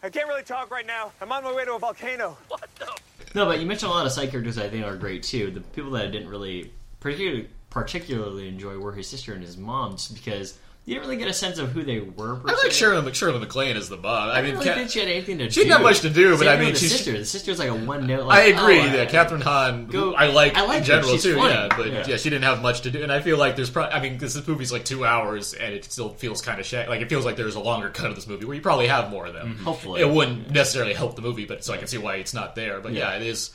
I 0.02 0.10
can't 0.10 0.28
really 0.28 0.44
talk 0.44 0.70
right 0.70 0.86
now. 0.86 1.14
I'm 1.22 1.32
on 1.32 1.44
my 1.44 1.54
way 1.54 1.64
to 1.66 1.76
a 1.76 1.80
volcano. 1.80 2.38
What 2.50 2.68
the? 2.78 2.88
No, 3.36 3.46
but 3.46 3.60
you 3.60 3.66
mentioned 3.66 3.92
a 3.92 3.96
lot 3.96 4.06
of 4.06 4.12
side 4.12 4.30
characters 4.32 4.58
I 4.58 4.70
think 4.70 4.86
are 4.86 4.96
great 4.98 5.24
too. 5.24 5.50
The 5.52 5.62
people 5.62 5.92
that 5.92 6.06
I 6.06 6.08
didn't 6.10 6.30
really 6.30 6.72
particularly 7.00 7.48
particularly 7.70 8.48
enjoy 8.48 8.78
were 8.78 8.92
his 8.94 9.08
sister 9.08 9.34
and 9.34 9.42
his 9.42 9.58
mom, 9.58 9.94
just 9.94 10.14
because 10.14 10.60
you 10.86 10.96
didn't 10.96 11.08
really 11.08 11.18
get 11.18 11.30
a 11.30 11.34
sense 11.34 11.60
of 11.60 11.72
who 11.72 11.84
they 11.84 12.00
were. 12.00 12.36
Per 12.36 12.50
I 12.50 12.54
like. 12.64 12.72
Shirley, 12.72 13.14
Shirley 13.14 13.40
MacLaine 13.40 13.78
as 13.78 13.88
the 13.88 13.96
mom. 13.96 14.30
I, 14.30 14.40
I 14.40 14.42
mean, 14.42 14.56
really 14.58 14.88
she 14.90 15.00
had 15.00 15.08
anything 15.08 15.38
to 15.38 15.50
she 15.50 15.62
do. 15.64 15.70
didn't 15.70 15.84
much 15.84 16.02
to 16.02 16.10
do, 16.10 16.32
but 16.32 16.40
Same 16.40 16.50
I 16.50 16.60
mean, 16.62 16.74
the 16.74 16.80
she's- 16.80 16.92
sister. 16.92 17.12
The 17.18 17.24
sister's 17.26 17.58
like 17.60 17.70
a 17.70 17.74
one 17.76 18.06
note. 18.06 18.28
I 18.28 18.52
oh, 18.52 18.56
agree. 18.58 18.80
oh, 18.82 18.86
yeah, 18.86 19.06
Kathryn 19.06 19.42
Hahn, 19.42 19.88
Go- 19.88 20.14
I 20.14 20.28
like, 20.28 20.58
I 20.58 20.66
like 20.66 20.80
in 20.80 20.84
general 20.84 21.18
too. 21.18 21.36
funny. 21.36 21.54
Yeah, 21.54 21.68
but 21.76 21.88
yeah. 21.88 22.06
Yeah. 22.08 22.18
she 22.18 22.30
didn't 22.30 22.44
have 22.44 22.62
much 22.62 22.82
to 22.82 22.92
do, 22.92 23.02
and 23.02 23.12
I 23.12 23.22
feel 23.22 23.38
like 23.38 23.56
there's 23.56 23.70
probably. 23.70 23.94
I 23.94 24.02
mean, 24.02 24.18
this 24.18 24.36
movie's 24.48 24.72
like 24.74 24.84
two 24.84 25.06
hours, 25.06 25.54
and 25.54 25.74
it 25.74 25.86
still 25.86 26.10
feels 26.10 26.42
kind 26.42 26.60
of 26.60 26.66
sh- 26.66 26.74
like 26.74 27.02
it 27.02 27.10
feels 27.10 27.24
like 27.26 27.38
there's 27.38 27.56
a 27.56 27.62
longer 27.62 27.90
cut 27.90 28.10
of 28.10 28.16
this 28.16 28.28
movie 28.28 28.44
where 28.46 28.56
you 28.56 28.62
probably 28.62 28.88
have 28.88 29.10
more 29.10 29.26
of 29.26 29.34
them. 29.34 29.54
Mm-hmm. 29.54 29.64
Hopefully. 29.64 30.02
it 30.02 30.10
wouldn't 30.10 30.52
necessarily 30.52 30.94
help 30.94 31.16
the 31.16 31.22
movie, 31.22 31.46
but 31.46 31.64
so 31.64 31.74
I 31.74 31.78
can 31.78 31.88
see 31.88 31.98
why 31.98 32.16
it's 32.16 32.34
not 32.34 32.56
there. 32.56 32.82
But 32.82 32.92
yeah, 32.94 33.12
Yeah. 33.12 33.18
it 33.18 33.28
is. 33.28 33.52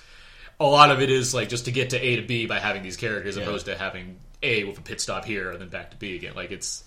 A 0.61 0.67
lot 0.67 0.91
of 0.91 1.01
it 1.01 1.09
is 1.11 1.35
like 1.35 1.49
just 1.51 1.67
to 1.67 1.71
get 1.71 1.91
to 1.91 2.01
A 2.05 2.17
to 2.17 2.23
B 2.23 2.47
by 2.47 2.59
having 2.59 2.83
these 2.83 2.97
characters, 2.97 3.37
Yeah. 3.37 3.45
opposed 3.45 3.67
to 3.67 3.77
having 3.77 4.19
A 4.43 4.65
with 4.65 4.79
a 4.79 4.83
pit 4.83 5.01
stop 5.01 5.25
here 5.25 5.51
and 5.51 5.61
then 5.61 5.69
back 5.69 5.91
to 5.91 5.97
B 5.97 6.17
again. 6.17 6.35
Like 6.35 6.51
it's. 6.51 6.85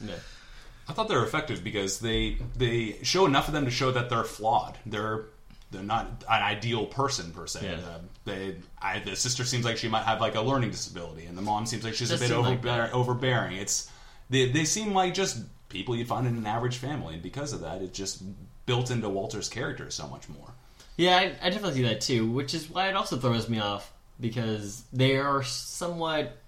I 0.88 0.94
thought 0.94 1.08
they 1.08 1.16
were 1.16 1.24
effective 1.24 1.64
because 1.64 2.00
they 2.00 2.38
they 2.58 2.98
show 3.04 3.26
enough 3.26 3.48
of 3.48 3.54
them 3.54 3.66
to 3.66 3.72
show 3.72 3.92
that 3.92 4.10
they're 4.10 4.24
flawed. 4.24 4.78
They're 4.86 5.26
they're 5.72 5.84
not 5.84 6.24
an 6.30 6.44
ideal 6.44 6.86
person 6.86 7.32
per 7.32 7.48
se. 7.48 7.60
Yeah. 7.64 7.76
Uh, 7.76 8.00
they, 8.26 8.56
I, 8.82 9.00
the 9.00 9.16
sister 9.16 9.46
seems 9.46 9.66
like 9.66 9.78
she 9.78 9.88
might 9.88 10.04
have 10.04 10.20
like 10.20 10.36
a 10.36 10.42
learning 10.42 10.72
disability, 10.72 11.26
and 11.26 11.38
the 11.38 11.42
mom 11.42 11.66
seems 11.66 11.84
like 11.84 11.94
she's 11.94 12.10
Does 12.10 12.20
a 12.22 12.24
bit 12.24 12.30
seem 12.30 12.42
like 12.42 12.94
overbearing. 12.94 13.58
It's 13.58 13.90
they 14.30 14.52
they 14.52 14.66
seem 14.66 14.94
like 14.94 15.14
just 15.14 15.40
people 15.70 15.96
you'd 15.96 16.08
find 16.08 16.28
in 16.28 16.36
an 16.36 16.46
average 16.46 16.78
family, 16.78 17.16
and 17.16 17.24
because 17.24 17.54
of 17.54 17.62
that, 17.62 17.82
it 17.82 17.94
just 17.94 18.22
built 18.66 18.92
into 18.92 19.10
Walter's 19.10 19.50
character 19.50 19.90
so 19.90 20.08
much 20.08 20.28
more. 20.30 20.54
Yeah, 20.98 21.18
I, 21.18 21.24
I 21.42 21.50
definitely 21.50 21.76
see 21.76 21.84
that 21.84 22.02
too, 22.02 22.30
which 22.30 22.54
is 22.54 22.70
why 22.70 22.90
it 22.90 22.96
also 22.96 23.18
throws 23.18 23.48
me 23.50 23.60
off 23.60 23.92
because 24.20 24.84
they 24.94 25.18
are 25.18 25.42
somewhat 25.42 26.26
a 26.26 26.41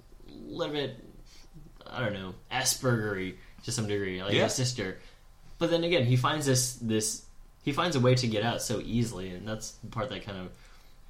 little 0.47 0.73
bit, 0.73 0.95
I 1.87 1.99
don't 2.03 2.13
know, 2.13 2.33
Aspergery 2.51 3.35
to 3.65 3.71
some 3.71 3.87
degree, 3.87 4.21
like 4.23 4.33
Yeah. 4.33 4.43
his 4.45 4.53
sister. 4.53 4.99
But 5.59 5.69
then 5.69 5.83
again, 5.83 6.05
he 6.05 6.15
finds 6.17 6.45
this 6.45 6.73
this 6.81 7.23
he 7.63 7.71
finds 7.71 7.95
a 7.95 7.99
way 7.99 8.15
to 8.15 8.27
get 8.27 8.43
out 8.43 8.61
so 8.61 8.81
easily, 8.83 9.29
and 9.29 9.47
that's 9.47 9.71
the 9.83 9.87
part 9.87 10.09
that 10.09 10.25
kind 10.25 10.37
of 10.37 10.49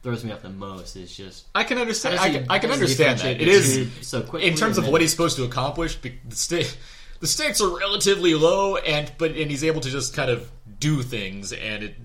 throws 0.04 0.24
me 0.24 0.32
off 0.32 0.42
the 0.44 0.50
most. 0.50 0.96
Is 0.96 1.16
just 1.16 1.46
I 1.56 1.64
can 1.64 1.78
understand. 1.80 2.20
I 2.20 2.28
he- 2.30 2.38
can, 2.40 2.46
I 2.50 2.60
can 2.60 2.70
how 2.70 2.76
does 2.78 2.96
he 2.98 3.04
understand 3.04 3.20
that. 3.40 3.42
It 3.42 3.48
is 3.48 3.90
so 4.02 4.22
quick 4.22 4.44
in 4.44 4.56
terms 4.56 4.78
of 4.78 4.88
what 4.88 5.02
he's 5.02 5.12
supposed 5.12 5.38
to 5.38 5.44
accomplish. 5.46 5.98
The, 6.02 6.14
sta- 6.30 6.68
the 7.20 7.28
stakes 7.28 7.62
are 7.62 7.76
relatively 7.80 8.36
low, 8.36 8.76
and 8.78 9.12
but 9.18 9.32
and 9.32 9.50
he's 9.50 9.64
able 9.64 9.82
to 9.82 9.90
just 9.90 10.14
kind 10.14 10.30
of 10.30 10.52
do 10.80 11.02
things, 11.02 11.54
and 11.54 11.84
it 11.84 11.96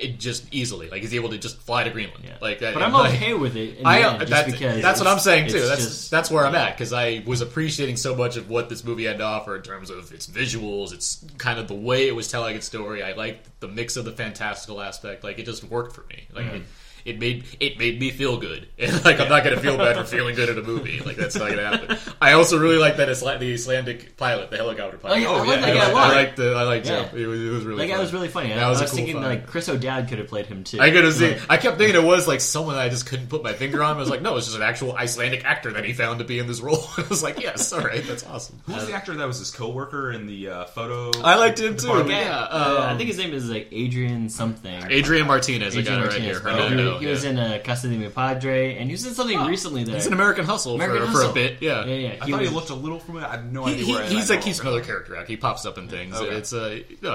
it 0.00 0.18
just 0.18 0.44
easily 0.52 0.88
like 0.88 1.02
he's 1.02 1.14
able 1.14 1.28
to 1.30 1.38
just 1.38 1.58
fly 1.60 1.84
to 1.84 1.90
Greenland. 1.90 2.24
Yeah. 2.24 2.36
Like 2.40 2.60
that. 2.60 2.74
But 2.74 2.82
I'm 2.82 2.92
like- 2.92 3.14
okay 3.14 3.34
with 3.34 3.56
it. 3.56 3.78
I 3.84 4.02
end, 4.02 4.20
that- 4.28 4.46
because 4.46 4.82
that's 4.82 5.00
what 5.00 5.08
I'm 5.08 5.18
saying 5.18 5.48
too. 5.48 5.60
That's 5.60 5.84
just- 5.84 6.10
that's 6.10 6.30
where 6.30 6.44
I'm 6.46 6.54
at 6.54 6.76
because 6.76 6.92
I 6.92 7.22
was 7.26 7.40
appreciating 7.40 7.96
so 7.96 8.14
much 8.14 8.36
of 8.36 8.48
what 8.48 8.68
this 8.68 8.84
movie 8.84 9.04
had 9.04 9.18
to 9.18 9.24
offer 9.24 9.56
in 9.56 9.62
terms 9.62 9.90
of 9.90 10.12
its 10.12 10.26
visuals, 10.26 10.92
its 10.92 11.24
kind 11.38 11.58
of 11.58 11.68
the 11.68 11.74
way 11.74 12.08
it 12.08 12.14
was 12.14 12.28
telling 12.30 12.56
its 12.56 12.66
story. 12.66 13.02
I 13.02 13.12
liked 13.12 13.48
the 13.60 13.68
mix 13.68 13.96
of 13.96 14.04
the 14.04 14.12
fantastical 14.12 14.80
aspect. 14.80 15.24
Like 15.24 15.38
it 15.38 15.44
just 15.46 15.64
worked 15.64 15.94
for 15.94 16.04
me. 16.10 16.26
Like 16.32 16.46
Mhm. 16.46 16.54
it, 16.56 16.62
it 17.08 17.18
made 17.18 17.44
it 17.60 17.78
made 17.78 17.98
me 17.98 18.10
feel 18.10 18.36
good. 18.38 18.68
And 18.78 19.04
like 19.04 19.18
I'm 19.18 19.28
not 19.28 19.42
gonna 19.42 19.58
feel 19.58 19.76
bad 19.76 19.96
for 19.96 20.04
feeling 20.16 20.36
good 20.36 20.48
at 20.48 20.56
a 20.56 20.62
movie. 20.62 21.00
Like 21.00 21.16
that's 21.16 21.34
not 21.36 21.50
gonna 21.50 21.66
happen. 21.66 21.98
I 22.22 22.32
also 22.32 22.58
really 22.60 22.78
like 22.78 22.96
that 22.98 23.08
Isla- 23.08 23.38
the 23.38 23.52
Icelandic 23.52 24.16
pilot, 24.16 24.50
the 24.50 24.56
helicopter 24.56 24.98
pilot. 24.98 25.16
Oh, 25.16 25.20
yeah, 25.20 25.30
I 25.30 25.40
like 25.44 25.60
that 25.62 25.74
guy 25.74 25.90
a 25.90 25.94
lot. 25.94 26.10
I 26.12 26.14
liked 26.14 26.36
the 26.36 26.52
I 26.54 26.62
liked 26.62 26.86
Yeah. 26.86 27.06
it. 27.06 27.14
It 27.14 27.26
was, 27.26 27.40
it 27.40 27.50
was 27.50 27.64
really 27.64 27.78
that 27.78 27.86
guy 27.88 27.94
fun. 27.94 28.02
was 28.02 28.12
really 28.12 28.28
funny. 28.28 28.52
I, 28.52 28.56
That 28.56 28.64
I 28.64 28.70
was, 28.70 28.80
was, 28.80 28.90
cool 28.90 28.96
thinking 28.98 29.14
find. 29.16 29.26
like 29.26 29.46
Chris 29.48 29.68
O'Dowd 29.68 30.06
could 30.08 30.18
have 30.18 30.28
played 30.28 30.46
him 30.46 30.62
too. 30.62 30.78
I 30.80 30.90
could 30.90 31.02
have 31.04 31.14
seen. 31.14 31.38
I 31.50 31.56
kept 31.56 31.78
thinking 31.78 31.96
it 32.00 32.06
was 32.06 32.28
like 32.28 32.40
someone 32.40 32.76
that 32.76 32.82
I 32.84 32.88
just 32.88 33.06
couldn't 33.06 33.28
put 33.28 33.42
my 33.42 33.52
finger 33.52 33.82
on. 33.82 33.96
I 33.96 33.98
was 33.98 34.10
like, 34.10 34.22
no, 34.22 34.36
it's 34.36 34.46
just 34.46 34.56
an 34.56 34.62
actual 34.62 34.94
Icelandic 34.94 35.44
actor 35.44 35.72
that 35.72 35.84
he 35.84 35.92
found 35.92 36.20
to 36.20 36.24
be 36.24 36.38
in 36.38 36.46
this 36.46 36.60
role. 36.60 36.84
I 36.96 37.04
was 37.08 37.20
like, 37.22 37.40
yes, 37.40 37.72
all 37.72 37.80
right, 37.80 38.04
that's 38.06 38.24
awesome. 38.26 38.60
Who 38.66 38.74
was 38.74 38.86
the 38.86 38.92
actor 38.94 39.14
that 39.16 39.26
was 39.26 39.38
his 39.40 39.50
coworker 39.50 40.12
in 40.12 40.26
the 40.26 40.48
uh, 40.50 40.64
photo? 40.66 41.10
I 41.22 41.34
liked 41.34 41.58
him 41.58 41.76
too. 41.76 41.86
department? 41.88 42.10
Yeah, 42.20 42.38
uh, 42.38 42.84
I 42.86 42.90
um, 42.92 42.96
think 42.98 43.08
his 43.08 43.18
name 43.18 43.34
is 43.34 43.50
like 43.50 43.68
Adrian 43.72 44.28
something. 44.28 44.84
Adrian 44.88 45.26
Martinez. 45.26 45.76
I 45.76 45.80
Adrian 45.80 46.00
got 46.00 46.06
it 46.06 46.12
right 46.12 46.22
here. 46.22 46.40
Martinez. 46.42 46.68
Hernando, 46.68 46.97
he, 46.98 47.04
he 47.06 47.10
was 47.10 47.24
yeah. 47.24 47.30
in 47.30 47.38
uh, 47.38 47.58
Casa 47.64 47.88
de 47.88 47.96
Mi 47.96 48.08
Padre, 48.08 48.76
and 48.76 48.86
he 48.88 48.92
was 48.92 49.06
in 49.06 49.14
something 49.14 49.38
recently 49.46 49.84
that 49.84 49.94
He's 49.94 50.06
an 50.06 50.12
American 50.12 50.44
Hustle 50.44 50.74
American 50.74 51.06
for, 51.08 51.22
for 51.24 51.30
a 51.30 51.32
bit. 51.32 51.58
Yeah, 51.60 51.84
yeah, 51.84 51.94
yeah. 51.94 52.08
I 52.20 52.30
thought 52.30 52.40
was- 52.40 52.48
he 52.48 52.54
looked 52.54 52.70
a 52.70 52.74
little 52.74 52.98
familiar. 53.00 53.26
I 53.26 53.32
have 53.32 53.52
no 53.52 53.64
He, 53.66 53.72
idea 53.74 53.84
he- 53.86 53.92
where 53.94 54.02
I- 54.04 54.06
he's 54.08 54.30
like 54.30 54.42
he's 54.44 54.60
another 54.60 54.82
character 54.82 55.16
act. 55.16 55.28
He 55.28 55.36
pops 55.36 55.64
up 55.66 55.78
in 55.78 55.88
things. 55.88 56.16
Okay. 56.16 56.34
It's 56.36 56.52
uh, 56.52 56.80
no, 57.02 57.12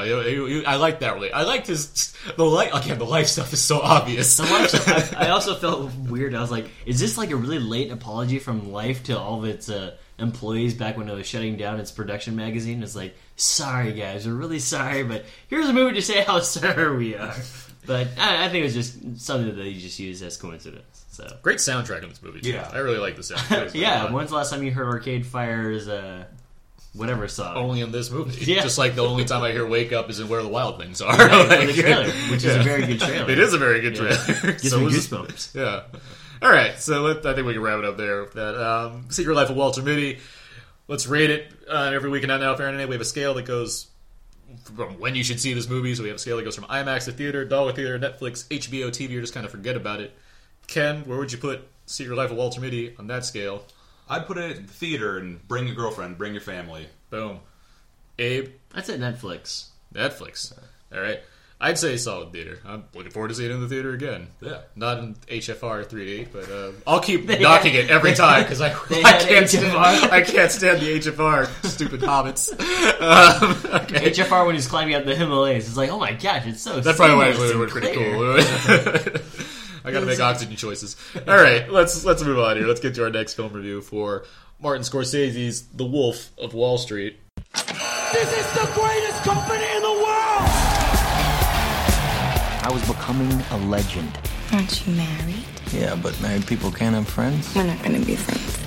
I 0.67 0.75
like 0.77 0.99
that 0.99 1.15
really. 1.15 1.31
I 1.31 1.43
liked 1.43 1.67
his 1.67 2.13
the 2.35 2.45
light. 2.45 2.71
Again, 2.73 2.97
the 2.97 3.05
life 3.05 3.27
stuff 3.27 3.53
is 3.53 3.61
so 3.61 3.79
obvious. 3.79 4.37
The 4.37 4.43
life 4.43 4.69
stuff, 4.69 5.13
I, 5.15 5.27
I 5.27 5.29
also 5.31 5.55
felt 5.55 5.93
weird. 5.95 6.35
I 6.35 6.41
was 6.41 6.51
like, 6.51 6.67
is 6.85 6.99
this 6.99 7.17
like 7.17 7.31
a 7.31 7.35
really 7.35 7.59
late 7.59 7.91
apology 7.91 8.39
from 8.39 8.71
Life 8.71 9.03
to 9.03 9.17
all 9.19 9.39
of 9.39 9.45
its 9.45 9.69
uh, 9.69 9.95
employees 10.19 10.73
back 10.73 10.97
when 10.97 11.09
it 11.09 11.13
was 11.13 11.27
shutting 11.27 11.57
down 11.57 11.79
its 11.79 11.91
production 11.91 12.35
magazine? 12.35 12.81
It's 12.83 12.95
like, 12.95 13.15
sorry 13.35 13.93
guys, 13.93 14.25
we're 14.27 14.33
really 14.33 14.59
sorry, 14.59 15.03
but 15.03 15.25
here's 15.47 15.67
a 15.67 15.73
movie 15.73 15.95
to 15.95 16.01
say 16.01 16.23
how 16.23 16.39
sorry 16.41 16.95
we 16.97 17.15
are. 17.15 17.35
But 17.85 18.07
I, 18.17 18.45
I 18.45 18.49
think 18.49 18.61
it 18.61 18.63
was 18.63 18.73
just 18.73 19.19
something 19.25 19.47
that 19.47 19.61
they 19.61 19.73
just 19.73 19.99
used 19.99 20.23
as 20.23 20.37
coincidence. 20.37 21.05
So 21.11 21.27
Great 21.41 21.57
soundtrack 21.59 22.01
in 22.03 22.09
this 22.09 22.21
movie. 22.23 22.41
Too. 22.41 22.51
Yeah. 22.51 22.69
I 22.71 22.77
really 22.79 22.97
like 22.97 23.15
the 23.15 23.21
soundtrack. 23.21 23.71
yeah, 23.73 24.11
when's 24.11 24.29
the 24.29 24.35
last 24.35 24.49
time 24.51 24.63
you 24.63 24.71
heard 24.71 24.87
Arcade 24.87 25.25
Fire's 25.25 25.87
uh, 25.87 26.25
whatever 26.93 27.27
song? 27.27 27.55
only 27.57 27.81
in 27.81 27.91
this 27.91 28.09
movie. 28.09 28.45
Yeah. 28.53 28.61
Just 28.61 28.77
like 28.77 28.95
the 28.95 29.03
only 29.05 29.25
time 29.25 29.43
I 29.43 29.51
hear 29.51 29.65
"Wake 29.67 29.91
Up" 29.93 30.09
is 30.09 30.19
in 30.19 30.27
"Where 30.29 30.41
the 30.41 30.47
Wild 30.49 30.79
Things 30.79 31.01
Are." 31.01 31.15
Right, 31.17 31.49
Like- 31.49 31.67
the 31.67 31.81
trailer, 31.81 32.05
which 32.31 32.43
is 32.43 32.55
a 32.55 32.63
very 32.63 32.85
good 32.87 32.99
trailer. 32.99 33.29
It 33.29 33.39
is 33.39 33.53
a 33.53 33.57
very 33.57 33.81
good 33.81 33.95
Yeah. 33.97 34.15
trailer. 34.15 34.51
Gives 34.53 34.75
me 34.75 34.85
goosebumps. 34.85 35.53
Yeah. 35.55 35.83
All 36.41 36.51
right, 36.51 36.77
so 36.79 37.01
let, 37.03 37.25
I 37.25 37.33
think 37.35 37.47
we 37.47 37.53
can 37.53 37.61
wrap 37.61 37.79
it 37.79 37.85
up 37.85 37.95
there. 37.95 38.23
with 38.23 38.33
That 38.33 38.55
um, 38.61 39.05
Secret 39.09 39.33
Life 39.35 39.49
of 39.49 39.55
Walter 39.55 39.81
Mitty. 39.81 40.19
Let's 40.89 41.07
rate 41.07 41.29
it 41.29 41.49
uh, 41.69 41.91
every 41.93 42.09
week. 42.09 42.23
And 42.23 42.29
now, 42.41 42.53
Fahrenheit, 42.55 42.89
we 42.89 42.95
have 42.95 43.01
a 43.01 43.05
scale 43.05 43.33
that 43.35 43.45
goes 43.45 43.87
from 44.75 44.99
when 44.99 45.15
you 45.15 45.23
should 45.23 45.39
see 45.39 45.53
this 45.53 45.69
movie. 45.69 45.93
So 45.95 46.03
we 46.03 46.09
have 46.09 46.17
a 46.17 46.19
scale 46.19 46.37
that 46.37 46.43
goes 46.43 46.55
from 46.55 46.65
IMAX 46.65 47.05
to 47.05 47.11
theater, 47.11 47.45
Dollar 47.45 47.73
Theater, 47.73 47.99
Netflix, 47.99 48.47
HBO, 48.47 48.87
TV, 48.87 49.17
or 49.17 49.21
just 49.21 49.33
kind 49.33 49.45
of 49.45 49.51
forget 49.51 49.75
about 49.75 50.01
it. 50.01 50.13
Ken, 50.67 51.01
where 51.05 51.17
would 51.17 51.31
you 51.31 51.37
put 51.37 51.67
Secret 51.85 52.15
Life 52.15 52.31
of 52.31 52.37
Walter 52.37 52.61
Mitty 52.61 52.95
on 52.97 53.07
that 53.07 53.25
scale? 53.25 53.65
I'd 54.09 54.25
put 54.27 54.37
it 54.37 54.57
in 54.57 54.65
the 54.65 54.73
theater 54.73 55.17
and 55.17 55.45
bring 55.47 55.67
your 55.67 55.75
girlfriend, 55.75 56.17
bring 56.17 56.33
your 56.33 56.41
family. 56.41 56.87
Boom. 57.09 57.39
Abe, 58.19 58.49
That's 58.73 58.89
at 58.89 58.99
Netflix. 58.99 59.67
Netflix. 59.93 60.53
All 60.93 61.01
right. 61.01 61.21
I'd 61.65 61.79
say 61.79 61.95
solid 61.95 62.33
theater. 62.33 62.59
I'm 62.65 62.83
looking 62.93 63.11
forward 63.11 63.29
to 63.29 63.35
seeing 63.35 63.49
it 63.49 63.53
in 63.53 63.61
the 63.61 63.69
theater 63.69 63.93
again. 63.93 64.27
Yeah. 64.41 64.59
Not 64.75 64.99
in 64.99 65.15
HFR 65.15 65.85
3D, 65.85 66.27
but 66.33 66.51
uh, 66.51 66.71
I'll 66.85 66.99
keep 66.99 67.25
They 67.27 67.39
knocking 67.39 67.73
had- 67.73 67.85
it 67.85 67.89
every 67.89 68.13
time 68.15 68.43
because 68.43 68.59
I, 68.59 68.75
they 68.89 69.01
I 69.01 69.07
had 69.07 69.21
can't 69.29 69.49
stand 69.49 69.65
HFR. 69.73 70.11
I 70.11 70.21
can't 70.21 70.51
stand 70.51 70.81
the 70.81 70.99
HFR 70.99 71.65
stupid 71.65 72.01
hobbits. 72.01 72.51
Um, 73.01 73.81
okay. 73.83 74.11
HFR 74.11 74.45
when 74.45 74.55
he's 74.55 74.67
climbing 74.67 74.95
up 74.95 75.05
the 75.05 75.15
Himalayas, 75.15 75.67
it's 75.67 75.77
like, 75.77 75.89
oh 75.89 75.99
my 75.99 76.11
gosh, 76.13 76.45
it's 76.47 76.61
so. 76.61 76.79
That's 76.81 76.97
probably 76.97 77.15
why 77.15 77.29
it 77.29 77.35
seamless 77.35 77.53
would 77.55 77.61
and 77.61 77.71
pretty 77.71 77.93
clear. 77.93 78.11
cool. 78.13 78.35
I 79.85 79.89
I 79.89 79.91
gotta 79.91 80.05
make 80.05 80.19
oxygen 80.19 80.55
choices. 80.55 80.95
All 81.27 81.35
right, 81.35 81.69
let's 81.71 82.03
let's 82.05 82.23
move 82.23 82.39
on 82.39 82.57
here. 82.57 82.67
Let's 82.67 82.79
get 82.81 82.95
to 82.95 83.03
our 83.03 83.09
next 83.09 83.33
film 83.35 83.51
review 83.53 83.81
for 83.81 84.25
Martin 84.61 84.83
Scorsese's 84.83 85.63
The 85.67 85.85
Wolf 85.85 86.31
of 86.37 86.53
Wall 86.53 86.77
Street. 86.77 87.19
This 87.53 88.31
is 88.31 88.51
the 88.53 88.71
greatest 88.73 89.12
I 92.63 92.71
was 92.71 92.81
becoming 92.87 93.29
a 93.51 93.57
legend. 93.67 94.17
Aren't 94.53 94.87
you 94.87 94.93
married? 94.93 95.43
Yeah, 95.73 95.95
but 95.95 96.19
married 96.21 96.47
people 96.47 96.71
can't 96.71 96.95
have 96.95 97.09
friends. 97.09 97.53
We're 97.53 97.63
not 97.65 97.83
gonna 97.83 97.99
be 97.99 98.15
friends. 98.15 98.57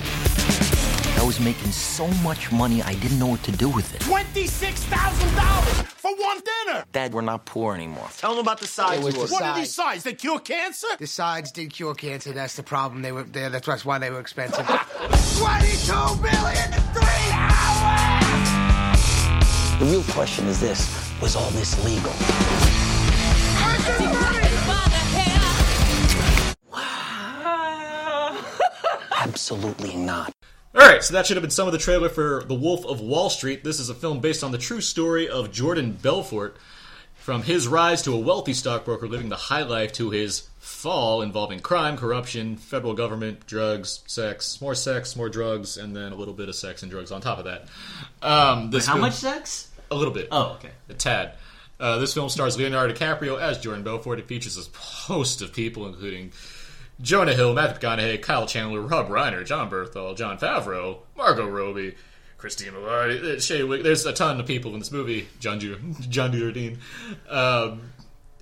I 1.18 1.24
was 1.24 1.40
making 1.40 1.72
so 1.72 2.06
much 2.22 2.52
money, 2.52 2.82
I 2.82 2.94
didn't 2.96 3.18
know 3.18 3.28
what 3.28 3.42
to 3.44 3.52
do 3.52 3.70
with 3.70 3.94
it. 3.94 4.02
$26,000 4.02 5.86
for 5.86 6.14
one 6.14 6.40
dinner! 6.44 6.84
Dad, 6.92 7.14
we're 7.14 7.22
not 7.22 7.46
poor 7.46 7.74
anymore. 7.74 8.06
Tell 8.18 8.32
them 8.32 8.40
about 8.40 8.60
the 8.60 8.66
sides. 8.66 9.02
What 9.02 9.14
you 9.14 9.22
ordered. 9.22 9.42
are 9.42 9.56
these 9.56 9.74
sides? 9.74 10.04
They 10.04 10.12
cure 10.12 10.40
cancer? 10.40 10.88
The 10.98 11.06
sides 11.06 11.50
did 11.50 11.72
cure 11.72 11.94
cancer. 11.94 12.32
That's 12.32 12.54
the 12.54 12.62
problem. 12.62 13.00
They 13.00 13.12
were 13.12 13.22
there. 13.22 13.48
That's 13.48 13.84
why 13.86 13.98
they 13.98 14.10
were 14.10 14.20
expensive. 14.20 14.66
22 15.38 16.20
million 16.20 16.74
in 16.74 16.82
three 16.92 17.30
hours! 17.32 18.50
The 19.78 19.86
real 19.86 20.02
question 20.12 20.46
is 20.48 20.60
this 20.60 20.86
was 21.22 21.34
all 21.34 21.48
this 21.52 21.82
legal? 21.82 22.12
Absolutely 29.12 29.96
not. 29.96 30.32
All 30.74 30.82
right, 30.82 31.02
so 31.02 31.14
that 31.14 31.26
should 31.26 31.36
have 31.36 31.42
been 31.42 31.50
some 31.50 31.66
of 31.66 31.72
the 31.72 31.78
trailer 31.78 32.08
for 32.08 32.44
The 32.46 32.54
Wolf 32.54 32.84
of 32.84 33.00
Wall 33.00 33.30
Street. 33.30 33.64
This 33.64 33.80
is 33.80 33.88
a 33.88 33.94
film 33.94 34.20
based 34.20 34.44
on 34.44 34.52
the 34.52 34.58
true 34.58 34.80
story 34.80 35.28
of 35.28 35.50
Jordan 35.52 35.92
Belfort, 35.92 36.56
from 37.14 37.42
his 37.42 37.66
rise 37.66 38.02
to 38.02 38.14
a 38.14 38.18
wealthy 38.18 38.52
stockbroker 38.52 39.08
living 39.08 39.28
the 39.28 39.36
high 39.36 39.62
life 39.64 39.92
to 39.94 40.10
his 40.10 40.48
fall 40.58 41.22
involving 41.22 41.60
crime, 41.60 41.96
corruption, 41.96 42.56
federal 42.56 42.94
government, 42.94 43.46
drugs, 43.46 44.02
sex, 44.06 44.60
more 44.60 44.74
sex, 44.74 45.16
more 45.16 45.28
drugs, 45.28 45.76
and 45.76 45.96
then 45.96 46.12
a 46.12 46.14
little 46.14 46.34
bit 46.34 46.48
of 46.48 46.54
sex 46.54 46.82
and 46.82 46.90
drugs 46.90 47.10
on 47.10 47.20
top 47.20 47.38
of 47.38 47.46
that. 47.46 47.66
Um, 48.22 48.70
this 48.70 48.86
How 48.86 48.92
film- 48.94 49.02
much 49.02 49.14
sex? 49.14 49.68
A 49.90 49.94
little 49.94 50.14
bit. 50.14 50.28
Oh, 50.30 50.52
okay. 50.54 50.70
A 50.88 50.94
tad. 50.94 51.32
Uh, 51.78 51.98
this 51.98 52.14
film 52.14 52.28
stars 52.28 52.56
Leonardo 52.56 52.94
DiCaprio 52.94 53.40
as 53.40 53.58
Jordan 53.58 53.82
Belfort. 53.84 54.18
It 54.18 54.26
features 54.28 54.56
a 54.56 54.78
host 54.78 55.42
of 55.42 55.52
people, 55.52 55.86
including 55.86 56.32
Jonah 57.00 57.34
Hill, 57.34 57.52
Matthew 57.52 57.86
McConaughey, 57.88 58.22
Kyle 58.22 58.46
Chandler, 58.46 58.80
Rob 58.80 59.08
Reiner, 59.08 59.44
Jon 59.44 59.68
Bernthal, 59.70 60.16
Jon 60.16 60.38
Favreau, 60.38 60.98
Margot 61.16 61.46
Robbie, 61.46 61.94
Cristin 62.38 62.72
Milioti, 62.72 63.36
uh, 63.36 63.40
Shay 63.40 63.62
Wick. 63.62 63.82
There's 63.82 64.06
a 64.06 64.12
ton 64.12 64.40
of 64.40 64.46
people 64.46 64.72
in 64.72 64.78
this 64.78 64.90
movie. 64.92 65.28
John 65.40 65.60
Ju- 65.60 65.78
John 66.08 66.32
Dudardine. 66.32 66.78
Um, 67.28 67.82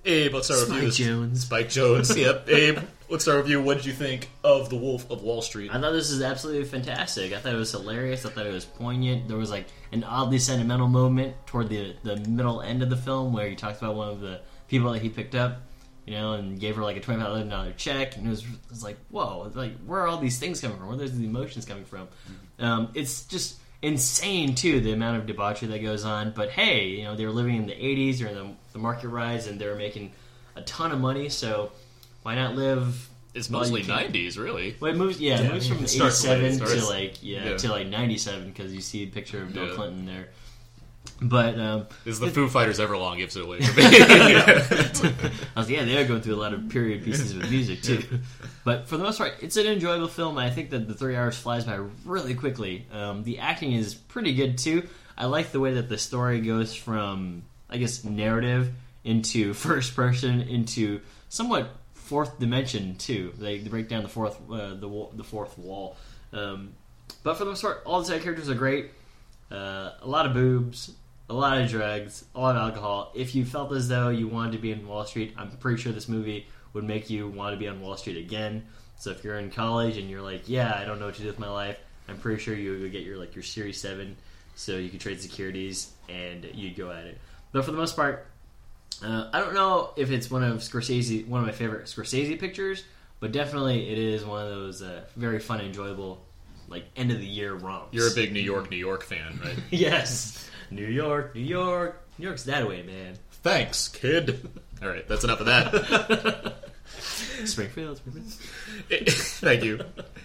Abe, 0.05 0.33
let's 0.33 0.45
start 0.47 0.61
with 0.69 0.93
Spike 0.93 0.99
you. 0.99 1.05
Jonze. 1.15 1.37
Spike 1.37 1.67
Jonze. 1.69 2.15
yep. 2.17 2.47
Abe, 2.47 2.79
let's 3.09 3.23
start 3.23 3.37
with 3.37 3.49
you. 3.49 3.61
What 3.61 3.77
did 3.77 3.85
you 3.85 3.93
think 3.93 4.29
of 4.43 4.69
The 4.69 4.75
Wolf 4.75 5.09
of 5.11 5.21
Wall 5.21 5.41
Street? 5.41 5.71
I 5.71 5.79
thought 5.79 5.91
this 5.91 6.11
was 6.11 6.21
absolutely 6.21 6.65
fantastic. 6.65 7.33
I 7.33 7.39
thought 7.39 7.53
it 7.53 7.57
was 7.57 7.71
hilarious. 7.71 8.25
I 8.25 8.29
thought 8.29 8.45
it 8.45 8.53
was 8.53 8.65
poignant. 8.65 9.27
There 9.27 9.37
was 9.37 9.49
like 9.49 9.67
an 9.91 10.03
oddly 10.03 10.39
sentimental 10.39 10.87
moment 10.87 11.35
toward 11.45 11.69
the 11.69 11.95
the 12.03 12.17
middle 12.17 12.61
end 12.61 12.83
of 12.83 12.89
the 12.89 12.97
film 12.97 13.33
where 13.33 13.47
he 13.47 13.55
talks 13.55 13.77
about 13.79 13.95
one 13.95 14.09
of 14.09 14.21
the 14.21 14.41
people 14.67 14.91
that 14.93 15.01
he 15.01 15.09
picked 15.09 15.35
up, 15.35 15.61
you 16.05 16.13
know, 16.13 16.33
and 16.33 16.59
gave 16.59 16.75
her 16.75 16.83
like 16.83 16.97
a 16.97 16.99
twenty 16.99 17.21
five 17.21 17.29
thousand 17.29 17.49
dollar 17.49 17.71
check, 17.73 18.17
and 18.17 18.25
it 18.25 18.29
was 18.29 18.43
it 18.43 18.69
was 18.69 18.83
like 18.83 18.97
whoa, 19.09 19.51
like 19.53 19.77
where 19.85 20.01
are 20.01 20.07
all 20.07 20.17
these 20.17 20.39
things 20.39 20.61
coming 20.61 20.77
from? 20.77 20.87
Where 20.87 20.95
are 20.95 20.99
these 20.99 21.17
emotions 21.19 21.65
coming 21.65 21.85
from? 21.85 22.07
Um, 22.59 22.89
it's 22.93 23.25
just 23.25 23.59
insane 23.81 24.55
too 24.55 24.79
the 24.79 24.93
amount 24.93 25.17
of 25.17 25.27
debauchery 25.27 25.67
that 25.67 25.81
goes 25.83 26.05
on. 26.05 26.31
But 26.35 26.49
hey, 26.49 26.87
you 26.87 27.03
know 27.03 27.15
they 27.15 27.25
were 27.25 27.31
living 27.31 27.55
in 27.55 27.67
the 27.67 27.73
'80s 27.73 28.17
during 28.17 28.35
the, 28.35 28.49
the 28.73 28.79
market 28.79 29.09
rise, 29.09 29.47
and 29.47 29.59
they 29.59 29.67
were 29.67 29.75
making 29.75 30.11
a 30.55 30.61
ton 30.61 30.91
of 30.91 30.99
money. 30.99 31.29
So 31.29 31.71
why 32.25 32.33
not 32.33 32.55
live? 32.55 33.07
It's 33.35 33.51
while 33.51 33.61
mostly 33.61 33.83
90s, 33.83 34.35
really. 34.35 34.75
Well, 34.79 34.91
it 34.91 34.97
moves. 34.97 35.21
Yeah, 35.21 35.39
Yeah, 35.41 35.45
it 35.47 35.53
moves 35.53 35.67
from 35.67 35.77
it 35.77 35.95
'87 35.95 36.57
to 36.57 36.85
like 36.87 37.21
yeah, 37.21 37.49
yeah. 37.49 37.57
to 37.57 37.69
like 37.69 37.85
'97 37.85 38.47
because 38.47 38.73
you 38.73 38.81
see 38.81 39.03
a 39.03 39.07
picture 39.07 39.43
of 39.43 39.53
Bill 39.53 39.67
Yeah. 39.67 39.75
Clinton 39.75 40.07
there. 40.07 40.29
But 41.21 41.59
um, 41.59 41.85
This 42.03 42.15
is 42.15 42.19
the 42.19 42.31
Foo 42.31 42.49
Fighters 42.49 42.79
Everlong 42.79 43.17
gives 43.17 43.37
it 43.37 43.43
away. 43.45 43.59
I 43.61 45.29
was 45.55 45.69
yeah, 45.69 45.85
they 45.85 45.97
are 46.01 46.07
going 46.07 46.21
through 46.21 46.33
a 46.33 46.41
lot 46.41 46.55
of 46.55 46.67
period 46.69 47.03
pieces 47.03 47.35
with 47.35 47.47
music 47.51 47.83
too. 47.83 48.01
But 48.63 48.87
for 48.87 48.97
the 48.97 49.03
most 49.03 49.19
part, 49.19 49.35
it's 49.41 49.55
an 49.55 49.67
enjoyable 49.67 50.07
film. 50.07 50.39
I 50.39 50.49
think 50.49 50.71
that 50.71 50.87
the 50.87 50.95
three 50.95 51.15
hours 51.15 51.37
flies 51.37 51.63
by 51.65 51.79
really 52.05 52.33
quickly. 52.33 52.87
Um, 52.91 53.23
the 53.23 53.37
acting 53.37 53.73
is 53.73 53.93
pretty 53.93 54.33
good 54.33 54.57
too. 54.57 54.87
I 55.15 55.27
like 55.27 55.51
the 55.51 55.59
way 55.59 55.75
that 55.75 55.89
the 55.89 55.99
story 55.99 56.41
goes 56.41 56.73
from 56.73 57.43
I 57.69 57.77
guess 57.77 58.03
narrative 58.03 58.73
into 59.03 59.53
first 59.67 59.95
person 59.95 60.41
into 60.41 61.01
somewhat 61.29 61.69
fourth 62.05 62.39
dimension 62.39 62.95
too. 62.95 63.33
They, 63.37 63.57
they 63.57 63.69
break 63.69 63.89
down 63.89 64.03
the 64.03 64.09
fourth 64.09 64.39
uh, 64.49 64.75
the 64.75 65.07
the 65.13 65.23
fourth 65.23 65.57
wall. 65.57 65.97
Um, 66.31 66.73
but 67.23 67.35
for 67.35 67.45
the 67.45 67.51
most 67.51 67.61
part, 67.61 67.81
all 67.85 67.99
the 67.99 68.05
side 68.05 68.21
characters 68.21 68.49
are 68.49 68.55
great. 68.55 68.91
Uh, 69.51 69.91
a 70.01 70.07
lot 70.07 70.25
of 70.25 70.33
boobs, 70.33 70.93
a 71.29 71.33
lot 71.33 71.57
of 71.57 71.69
drugs, 71.69 72.25
a 72.35 72.39
lot 72.39 72.55
of 72.55 72.61
alcohol. 72.61 73.11
If 73.15 73.35
you 73.35 73.45
felt 73.45 73.71
as 73.73 73.87
though 73.87 74.09
you 74.09 74.27
wanted 74.27 74.53
to 74.53 74.57
be 74.59 74.71
in 74.71 74.87
Wall 74.87 75.05
Street, 75.05 75.33
I'm 75.37 75.49
pretty 75.51 75.81
sure 75.81 75.91
this 75.91 76.09
movie 76.09 76.47
would 76.73 76.83
make 76.83 77.09
you 77.09 77.27
want 77.27 77.53
to 77.53 77.57
be 77.57 77.67
on 77.67 77.81
Wall 77.81 77.97
Street 77.97 78.17
again. 78.17 78.65
So 78.97 79.11
if 79.11 79.23
you're 79.23 79.37
in 79.37 79.49
college 79.49 79.97
and 79.97 80.09
you're 80.09 80.21
like, 80.21 80.47
yeah, 80.47 80.77
I 80.79 80.85
don't 80.85 80.99
know 80.99 81.07
what 81.07 81.15
to 81.15 81.21
do 81.21 81.27
with 81.27 81.39
my 81.39 81.49
life, 81.49 81.77
I'm 82.07 82.17
pretty 82.17 82.41
sure 82.41 82.55
you 82.55 82.79
would 82.79 82.91
get 82.91 83.03
your 83.03 83.17
like 83.17 83.35
your 83.35 83.43
Series 83.43 83.79
Seven, 83.79 84.15
so 84.55 84.77
you 84.77 84.89
could 84.89 85.01
trade 85.01 85.21
securities 85.21 85.91
and 86.09 86.45
you'd 86.53 86.75
go 86.75 86.91
at 86.91 87.05
it. 87.05 87.17
But 87.51 87.65
for 87.65 87.71
the 87.71 87.77
most 87.77 87.95
part, 87.95 88.27
uh, 89.03 89.29
I 89.33 89.39
don't 89.39 89.53
know 89.53 89.91
if 89.95 90.11
it's 90.11 90.29
one 90.29 90.43
of 90.43 90.57
Scorsese, 90.57 91.27
one 91.27 91.41
of 91.41 91.45
my 91.47 91.51
favorite 91.51 91.85
Scorsese 91.85 92.39
pictures, 92.39 92.83
but 93.19 93.31
definitely 93.31 93.89
it 93.91 93.97
is 93.97 94.25
one 94.25 94.43
of 94.43 94.49
those 94.49 94.81
uh, 94.81 95.05
very 95.15 95.39
fun, 95.39 95.61
enjoyable, 95.61 96.25
like 96.67 96.85
end 96.95 97.11
of 97.11 97.19
the 97.19 97.25
year 97.25 97.53
romps. 97.53 97.93
You're 97.93 98.11
a 98.11 98.15
big 98.15 98.31
New 98.31 98.39
York, 98.39 98.69
New 98.69 98.77
York 98.77 99.03
fan, 99.03 99.39
right? 99.43 99.57
yes, 99.71 100.49
New 100.71 100.85
York, 100.85 101.35
New 101.35 101.41
York, 101.41 102.01
New 102.17 102.25
York's 102.25 102.43
that 102.43 102.67
way, 102.67 102.83
man. 102.83 103.17
Thanks, 103.43 103.87
kid. 103.87 104.49
All 104.81 104.89
right, 104.89 105.07
that's 105.07 105.23
enough 105.23 105.39
of 105.39 105.45
that. 105.47 106.55
Springfield, 107.45 107.97
Springfield. 107.97 108.33
Thank 109.09 109.63
you, 109.63 109.81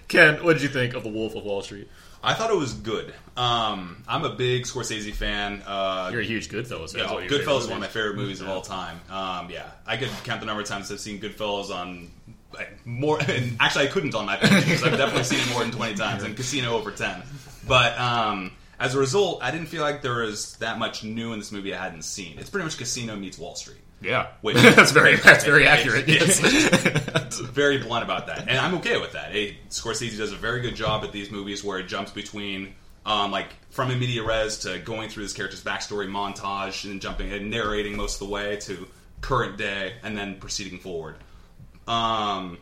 Ken. 0.09 0.45
What 0.45 0.55
did 0.55 0.63
you 0.63 0.69
think 0.69 0.95
of 0.95 1.03
The 1.03 1.09
Wolf 1.09 1.35
of 1.35 1.45
Wall 1.45 1.63
Street? 1.63 1.89
I 2.23 2.35
thought 2.35 2.51
it 2.51 2.57
was 2.57 2.75
good. 2.75 3.15
Um, 3.37 4.03
I'm 4.07 4.25
a 4.25 4.31
big 4.31 4.65
Scorsese 4.65 5.13
fan. 5.15 5.63
Uh, 5.67 6.11
You're 6.13 6.21
a 6.21 6.25
huge 6.25 6.49
Goodfellas 6.49 6.93
fan. 6.93 7.05
Yeah, 7.05 7.15
one 7.15 7.29
Goodfellas 7.29 7.61
is 7.61 7.67
one 7.67 7.77
of 7.77 7.81
my 7.81 7.89
favorite 7.89 8.17
movies 8.17 8.41
of 8.41 8.49
all 8.49 8.61
time. 8.61 9.01
Um, 9.11 9.51
yeah, 9.51 9.71
I 9.87 9.97
could 9.97 10.11
count 10.25 10.41
the 10.41 10.47
number 10.47 10.63
of 10.63 10.69
times 10.69 10.93
I've 10.93 11.01
seen 11.01 11.21
Goodfellas 11.21 11.75
on 11.75 12.11
like, 12.53 12.85
more. 12.87 13.19
And 13.29 13.57
actually, 13.61 13.89
I 13.89 13.89
couldn't 13.89 14.15
on 14.15 14.27
my 14.27 14.37
page 14.37 14.51
because 14.65 14.83
I've 14.83 14.99
definitely 14.99 15.25
seen 15.25 15.41
it 15.41 15.51
more 15.51 15.63
than 15.63 15.71
20 15.73 15.95
times, 15.95 16.23
and 16.23 16.37
Casino 16.37 16.77
over 16.77 16.91
10. 16.91 17.23
But 17.67 17.99
um, 17.99 18.53
as 18.79 18.95
a 18.95 18.99
result, 18.99 19.43
I 19.43 19.51
didn't 19.51 19.69
feel 19.69 19.83
like 19.83 20.03
there 20.03 20.23
was 20.23 20.57
that 20.57 20.79
much 20.79 21.05
new 21.05 21.33
in 21.33 21.39
this 21.39 21.53
movie 21.53 21.75
I 21.75 21.83
hadn't 21.83 22.03
seen. 22.03 22.39
It's 22.39 22.51
pretty 22.51 22.65
much 22.65 22.77
Casino 22.77 23.17
meets 23.17 23.39
Wall 23.39 23.55
Street. 23.55 23.81
Yeah. 24.03 24.29
Which, 24.41 24.57
That's 24.59 24.93
very- 24.93 25.17
that's 25.17 25.45
very 25.45 25.67
accurate, 25.75 26.09
yes. 26.09 26.41
It's 26.43 27.39
very 27.41 27.79
blunt 27.79 28.05
about 28.05 28.27
that, 28.29 28.49
and 28.49 28.59
I'm 28.59 28.75
okay 28.77 28.99
with 29.01 29.13
that. 29.13 29.33
Hey, 29.33 29.59
Scorsese 29.69 30.17
does 30.17 30.33
a 30.33 30.37
very 30.37 30.61
good 30.63 30.75
job 30.75 31.05
at 31.05 31.13
these 31.13 31.31
movies 31.31 31.63
where 31.63 31.79
it 31.79 31.87
jumps 31.89 32.11
between, 32.11 32.75
um, 33.05 33.31
like 33.31 33.49
from 33.71 33.91
in 33.91 33.99
medias 33.99 34.25
res 34.27 34.59
to 34.61 34.79
going 34.79 35.09
through 35.11 35.25
this 35.25 35.33
character's 35.35 35.63
backstory 35.63 36.09
montage 36.09 36.91
and 36.91 37.01
jumping 37.01 37.31
and 37.33 37.51
narrating 37.51 37.97
most 37.97 38.21
of 38.21 38.27
the 38.29 38.33
way 38.33 38.57
to 38.57 38.89
current 39.21 39.59
day, 39.59 39.93
and 40.03 40.17
then 40.17 40.37
proceeding 40.41 40.79
forward. 40.79 41.17
Um, 41.87 42.57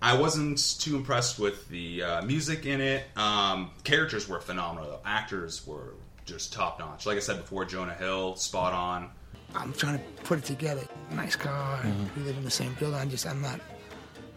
I 0.00 0.16
wasn't 0.16 0.80
too 0.80 0.96
impressed 0.96 1.38
with 1.38 1.68
the 1.68 2.02
uh, 2.02 2.22
music 2.22 2.66
in 2.66 2.80
it. 2.80 3.04
Um, 3.16 3.70
characters 3.84 4.28
were 4.28 4.40
phenomenal. 4.40 4.90
though. 4.90 5.00
Actors 5.04 5.66
were 5.66 5.94
just 6.24 6.52
top 6.52 6.78
notch. 6.78 7.04
Like 7.06 7.16
I 7.16 7.20
said 7.20 7.36
before, 7.38 7.64
Jonah 7.64 7.94
Hill, 7.94 8.36
spot 8.36 8.72
on. 8.72 9.10
I'm 9.54 9.72
trying 9.72 9.98
to 9.98 10.04
put 10.24 10.38
it 10.38 10.44
together. 10.44 10.82
Nice 11.12 11.36
car. 11.36 11.78
Mhm. 11.82 12.16
We 12.16 12.22
live 12.22 12.36
in 12.36 12.44
the 12.44 12.50
same 12.50 12.74
building. 12.74 12.98
I 12.98 13.06
just 13.06 13.26
I'm 13.26 13.40
not 13.40 13.60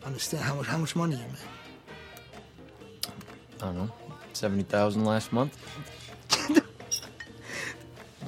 understand 0.05 0.43
how 0.43 0.55
much 0.55 0.67
how 0.67 0.77
much 0.77 0.95
money 0.95 1.15
you 1.15 1.25
make. 1.27 1.41
I 3.61 3.65
don't 3.65 3.77
know, 3.77 3.89
seventy 4.33 4.63
thousand 4.63 5.05
last 5.05 5.33
month. 5.33 5.57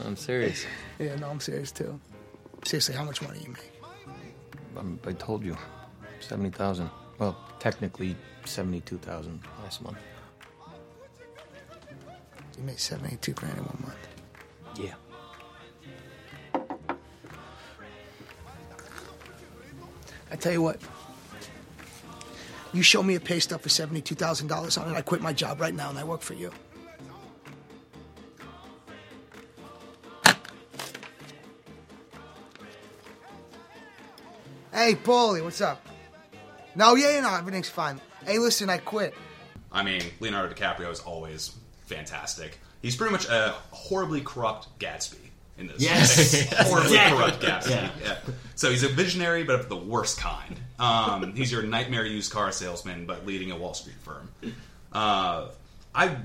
I'm 0.06 0.16
serious. 0.16 0.66
Yeah, 0.98 1.16
no, 1.16 1.30
I'm 1.30 1.40
serious 1.40 1.72
too. 1.72 2.00
Seriously, 2.66 2.96
how 2.96 3.04
much 3.04 3.22
money 3.22 3.40
you 3.46 3.50
make? 3.52 3.72
I'm, 4.78 5.00
I 5.06 5.12
told 5.14 5.44
you, 5.44 5.56
seventy 6.20 6.50
thousand. 6.50 6.90
Well, 7.20 7.38
technically 7.60 8.16
seventy-two 8.46 8.98
thousand 8.98 9.42
last 9.64 9.82
month. 9.84 9.98
You 12.58 12.64
made 12.64 12.80
seventy 12.80 13.18
two 13.18 13.34
grand 13.34 13.58
in 13.58 13.64
one 13.64 13.84
month. 13.86 14.08
Yeah. 14.80 14.94
I 20.32 20.36
tell 20.36 20.52
you 20.52 20.62
what. 20.62 20.80
You 22.72 22.84
show 22.84 23.02
me 23.02 23.16
a 23.16 23.20
pay 23.20 23.40
stub 23.40 23.62
for 23.62 23.70
seventy-two 23.70 24.16
thousand 24.16 24.48
dollars 24.48 24.78
on 24.78 24.92
it, 24.92 24.96
I 24.96 25.02
quit 25.02 25.22
my 25.22 25.34
job 25.34 25.60
right 25.60 25.74
now 25.74 25.90
and 25.90 25.98
I 25.98 26.04
work 26.04 26.22
for 26.22 26.34
you. 26.36 26.52
Hey, 34.72 34.94
Paulie, 34.94 35.44
what's 35.44 35.62
up? 35.62 35.86
No, 36.76 36.96
yeah, 36.96 37.16
yeah, 37.16 37.22
no, 37.22 37.36
everything's 37.36 37.68
fine. 37.68 38.00
Hey, 38.24 38.38
listen, 38.38 38.70
I 38.70 38.78
quit. 38.78 39.14
I 39.72 39.84
mean, 39.84 40.02
Leonardo 40.20 40.54
DiCaprio 40.54 40.92
is 40.92 41.00
always 41.00 41.56
fantastic. 41.86 42.60
He's 42.82 42.96
pretty 42.96 43.12
much 43.12 43.28
a 43.28 43.56
horribly 43.72 44.22
corrupt 44.22 44.80
Gatsby 44.80 45.29
in 45.60 45.68
this. 45.68 45.82
Yes. 45.82 46.50
horribly 46.68 46.92
Exactly. 46.98 47.18
corrupt 47.18 47.42
Gatsby. 47.42 47.70
Yeah. 47.70 47.90
Yeah. 48.04 48.18
So 48.56 48.70
he's 48.72 48.84
a 48.84 48.88
visionary, 48.90 49.44
but 49.44 49.60
of 49.60 49.70
the 49.70 49.76
worst 49.78 50.20
kind. 50.20 50.60
Um, 50.80 51.34
he's 51.36 51.52
your 51.52 51.64
nightmare 51.64 52.06
used 52.06 52.32
car 52.32 52.52
salesman, 52.52 53.06
but 53.06 53.26
leading 53.26 53.52
a 53.52 53.58
Wall 53.58 53.74
Street 53.74 53.98
firm. 54.02 54.30
Uh, 54.92 55.50
I 55.94 56.18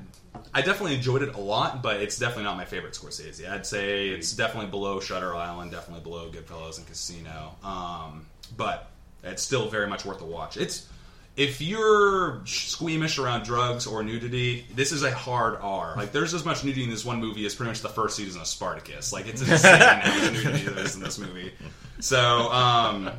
I 0.53 0.63
definitely 0.63 0.95
enjoyed 0.95 1.23
it 1.23 1.35
a 1.35 1.41
lot, 1.41 1.83
but 1.83 2.01
it's 2.01 2.19
definitely 2.19 2.45
not 2.45 2.57
my 2.57 2.65
favorite 2.65 2.95
Scorsese. 2.95 3.49
I'd 3.49 3.67
say 3.67 4.09
it's 4.09 4.33
definitely 4.33 4.71
below 4.71 5.01
Shutter 5.01 5.35
Island, 5.35 5.71
definitely 5.71 6.03
below 6.03 6.31
Goodfellas 6.31 6.79
and 6.79 6.87
Casino. 6.87 7.55
Um, 7.63 8.27
but 8.57 8.91
it's 9.23 9.43
still 9.43 9.69
very 9.69 9.87
much 9.87 10.05
worth 10.05 10.21
a 10.21 10.25
watch. 10.25 10.57
It's 10.57 10.89
if 11.37 11.61
you're 11.61 12.43
squeamish 12.45 13.19
around 13.19 13.45
drugs 13.45 13.87
or 13.87 14.03
nudity, 14.05 14.67
this 14.75 14.93
is 14.93 15.03
a 15.03 15.11
hard 15.11 15.59
R. 15.61 15.95
Like, 15.97 16.13
there's 16.13 16.33
as 16.33 16.45
much 16.45 16.63
nudity 16.65 16.85
in 16.85 16.91
this 16.91 17.05
one 17.05 17.19
movie 17.21 17.45
as 17.45 17.55
pretty 17.55 17.71
much 17.71 17.81
the 17.81 17.89
first 17.89 18.17
season 18.17 18.41
of 18.41 18.47
Spartacus. 18.47 19.13
Like, 19.13 19.27
it's 19.27 19.41
insane 19.43 19.81
how 19.81 20.09
much 20.09 20.33
nudity 20.33 20.65
there 20.65 20.79
is 20.85 20.95
in 20.95 21.03
this 21.03 21.19
movie. 21.19 21.53
So, 21.99 22.53
um, 22.53 23.11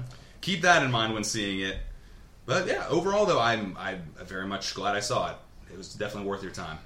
keep 0.41 0.61
that 0.61 0.83
in 0.83 0.91
mind 0.91 1.13
when 1.13 1.23
seeing 1.23 1.59
it. 1.59 1.77
But 2.45 2.67
yeah, 2.67 2.85
overall 2.89 3.25
though, 3.25 3.39
I'm 3.39 3.75
I'm 3.79 4.03
very 4.23 4.45
much 4.45 4.75
glad 4.75 4.95
I 4.95 4.99
saw 4.99 5.31
it. 5.31 5.37
It 5.71 5.77
was 5.77 5.93
definitely 5.93 6.29
worth 6.29 6.43
your 6.43 6.51
time. 6.51 6.77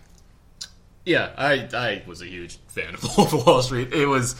Yeah, 1.06 1.32
I 1.38 1.68
I 1.74 2.04
was 2.08 2.22
a 2.22 2.26
huge 2.26 2.58
fan 2.68 2.94
of 2.94 3.04
Wolf 3.18 3.34
of 3.34 3.46
Wall 3.46 3.62
Street. 3.62 3.94
It 3.94 4.06
was 4.06 4.36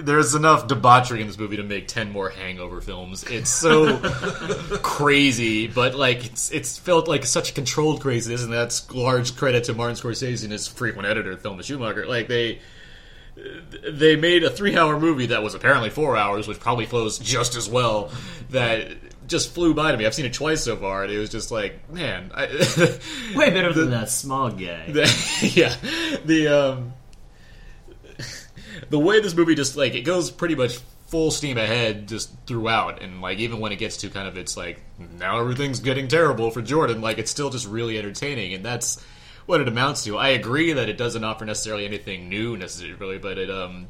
there's 0.00 0.34
enough 0.34 0.66
debauchery 0.66 1.20
in 1.20 1.26
this 1.26 1.38
movie 1.38 1.56
to 1.56 1.62
make 1.62 1.88
ten 1.88 2.10
more 2.12 2.30
Hangover 2.30 2.80
films. 2.80 3.24
It's 3.24 3.50
so 3.50 3.98
crazy, 4.82 5.66
but 5.66 5.94
like 5.94 6.24
it's 6.24 6.50
it's 6.50 6.78
felt 6.78 7.08
like 7.08 7.24
such 7.24 7.54
controlled 7.54 8.00
craziness, 8.00 8.42
and 8.44 8.52
that's 8.52 8.90
large 8.92 9.36
credit 9.36 9.64
to 9.64 9.74
Martin 9.74 9.96
Scorsese 9.96 10.42
and 10.44 10.52
his 10.52 10.66
frequent 10.68 11.06
editor, 11.08 11.36
Thelma 11.36 11.62
Schoonmaker. 11.62 12.06
Like 12.06 12.28
they 12.28 12.60
they 13.90 14.16
made 14.16 14.44
a 14.44 14.50
three 14.50 14.76
hour 14.76 14.98
movie 15.00 15.26
that 15.26 15.42
was 15.42 15.54
apparently 15.54 15.90
four 15.90 16.16
hours, 16.16 16.46
which 16.46 16.60
probably 16.60 16.86
flows 16.86 17.18
just 17.18 17.54
as 17.56 17.68
well. 17.68 18.10
That 18.50 18.88
just 19.26 19.54
flew 19.54 19.72
by 19.72 19.92
to 19.92 19.96
me. 19.96 20.04
I've 20.04 20.14
seen 20.14 20.26
it 20.26 20.34
twice 20.34 20.62
so 20.64 20.76
far, 20.76 21.04
and 21.04 21.12
it 21.12 21.18
was 21.18 21.30
just 21.30 21.50
like, 21.50 21.90
man, 21.90 22.30
I, 22.34 22.46
Way 23.34 23.50
better 23.50 23.72
than 23.74 23.90
that 23.90 24.10
small 24.10 24.50
guy. 24.50 24.90
the- 24.90 25.50
yeah, 25.54 25.74
the 26.24 26.48
um, 26.48 26.92
the 28.92 28.98
way 28.98 29.20
this 29.20 29.34
movie 29.34 29.54
just 29.54 29.74
like 29.74 29.94
it 29.94 30.02
goes 30.02 30.30
pretty 30.30 30.54
much 30.54 30.78
full 31.06 31.30
steam 31.30 31.56
ahead 31.56 32.06
just 32.06 32.30
throughout, 32.46 33.02
and 33.02 33.22
like 33.22 33.38
even 33.38 33.58
when 33.58 33.72
it 33.72 33.76
gets 33.76 33.96
to 33.96 34.10
kind 34.10 34.28
of 34.28 34.36
it's 34.36 34.54
like 34.54 34.82
now 35.18 35.40
everything's 35.40 35.80
getting 35.80 36.08
terrible 36.08 36.50
for 36.50 36.60
Jordan, 36.60 37.00
like 37.00 37.16
it's 37.16 37.30
still 37.30 37.48
just 37.48 37.66
really 37.66 37.98
entertaining, 37.98 38.52
and 38.52 38.62
that's 38.62 39.02
what 39.46 39.62
it 39.62 39.66
amounts 39.66 40.04
to. 40.04 40.18
I 40.18 40.28
agree 40.28 40.74
that 40.74 40.90
it 40.90 40.98
doesn't 40.98 41.24
offer 41.24 41.46
necessarily 41.46 41.86
anything 41.86 42.28
new 42.28 42.56
necessarily, 42.56 43.18
but 43.18 43.38
it 43.38 43.50
um. 43.50 43.88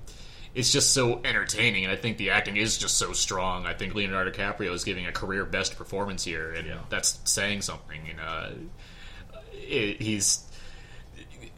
It's 0.54 0.70
just 0.70 0.92
so 0.92 1.22
entertaining, 1.24 1.84
and 1.84 1.92
I 1.92 1.96
think 1.96 2.18
the 2.18 2.28
acting 2.28 2.58
is 2.58 2.76
just 2.76 2.98
so 2.98 3.14
strong. 3.14 3.64
I 3.64 3.72
think 3.72 3.94
Leonardo 3.94 4.30
DiCaprio 4.30 4.74
is 4.74 4.84
giving 4.84 5.06
a 5.06 5.12
career 5.12 5.46
best 5.46 5.78
performance 5.78 6.24
here, 6.24 6.52
and 6.52 6.68
that's 6.90 7.18
saying 7.24 7.62
something. 7.62 8.02
And 8.10 8.20
uh, 8.20 8.50
it, 9.54 10.02
he's 10.02 10.46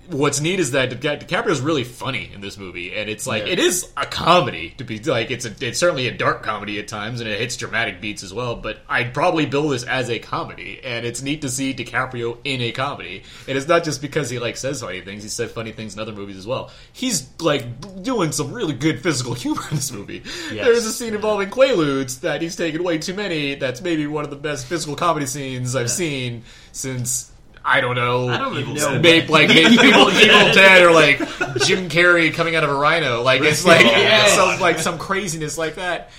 what's 0.09 0.41
neat 0.41 0.61
is 0.61 0.73
that 0.73 1.01
Di- 1.01 1.17
DiCaprio's 1.17 1.61
really 1.61 1.85
funny 1.85 2.31
in 2.35 2.41
this 2.41 2.57
movie, 2.59 2.95
and 2.95 3.09
it's 3.09 3.27
like 3.27 3.47
Yeah. 3.47 3.53
it 3.53 3.59
is 3.59 3.89
a 3.97 4.07
comedy 4.07 4.75
to 4.79 4.85
be 4.85 4.99
like 4.99 5.31
it's 5.31 5.45
a 5.45 5.53
it's 5.61 5.79
certainly 5.79 6.07
a 6.09 6.13
dark 6.17 6.43
comedy 6.43 6.79
at 6.79 6.89
times, 6.89 7.21
and 7.21 7.29
it 7.29 7.39
hits 7.41 7.57
dramatic 7.57 8.01
beats 8.01 8.23
as 8.23 8.33
well. 8.33 8.57
But 8.57 8.79
I'd 8.89 9.15
probably 9.15 9.47
bill 9.47 9.69
this 9.69 9.83
as 9.85 10.11
a 10.11 10.19
comedy, 10.19 10.81
and 10.85 11.05
it's 11.07 11.23
neat 11.23 11.43
to 11.43 11.49
see 11.49 11.75
DiCaprio 11.75 12.39
in 12.45 12.61
a 12.61 12.73
comedy. 12.73 13.23
And 13.49 13.57
it's 13.57 13.69
not 13.69 13.85
just 13.85 14.01
because 14.03 14.31
he 14.31 14.39
like 14.39 14.57
says 14.57 14.81
funny 14.81 15.01
things; 15.01 15.23
he 15.23 15.29
said 15.29 15.51
funny 15.51 15.73
things 15.73 15.95
in 15.95 16.01
other 16.01 16.13
movies 16.13 16.37
as 16.37 16.47
well. 16.47 16.71
He's 16.93 17.29
like 17.41 17.65
doing 18.03 18.33
some 18.33 18.53
really 18.53 18.75
good 18.75 19.03
physical 19.03 19.35
humor 19.45 19.63
in 19.71 19.77
this 19.77 19.93
movie. 19.93 20.23
Yes. 20.53 20.65
There's 20.65 20.87
a 20.87 20.93
scene 20.93 21.15
involving 21.15 21.51
Quaaludes 21.51 22.21
that 22.21 22.43
he's 22.43 22.57
taken 22.57 22.83
way 22.85 22.99
too 22.99 23.15
many. 23.15 23.55
That's 23.55 23.81
maybe 23.81 24.07
one 24.07 24.25
of 24.25 24.31
the 24.31 24.37
best 24.37 24.67
physical 24.67 24.97
comedy 24.97 25.27
scenes 25.27 25.75
I've 25.77 25.91
seen 25.91 26.43
since. 26.73 27.31
I 27.65 27.81
don't 27.81 27.95
know. 27.95 28.29
I 28.29 28.37
don't 28.37 28.59
even 28.59 28.75
know 28.75 28.99
Maybe, 28.99 29.27
like 29.27 29.49
maybe 29.55 29.75
Evil, 29.75 30.11
Evil 30.11 30.53
Dead 30.53 30.83
or 30.83 30.93
like 30.93 31.19
Jim 31.65 31.89
Carrey 31.89 32.33
coming 32.33 32.57
out 32.57 32.63
of 32.65 32.71
a 32.71 32.75
rhino. 32.75 33.23
Like 33.23 33.41
it's 33.41 33.65
like 33.67 33.85
Yeah. 33.87 34.27
some 34.37 34.61
like 34.61 34.79
some 34.79 34.99
craziness 34.99 35.57
like 35.57 35.77
that. 35.77 36.11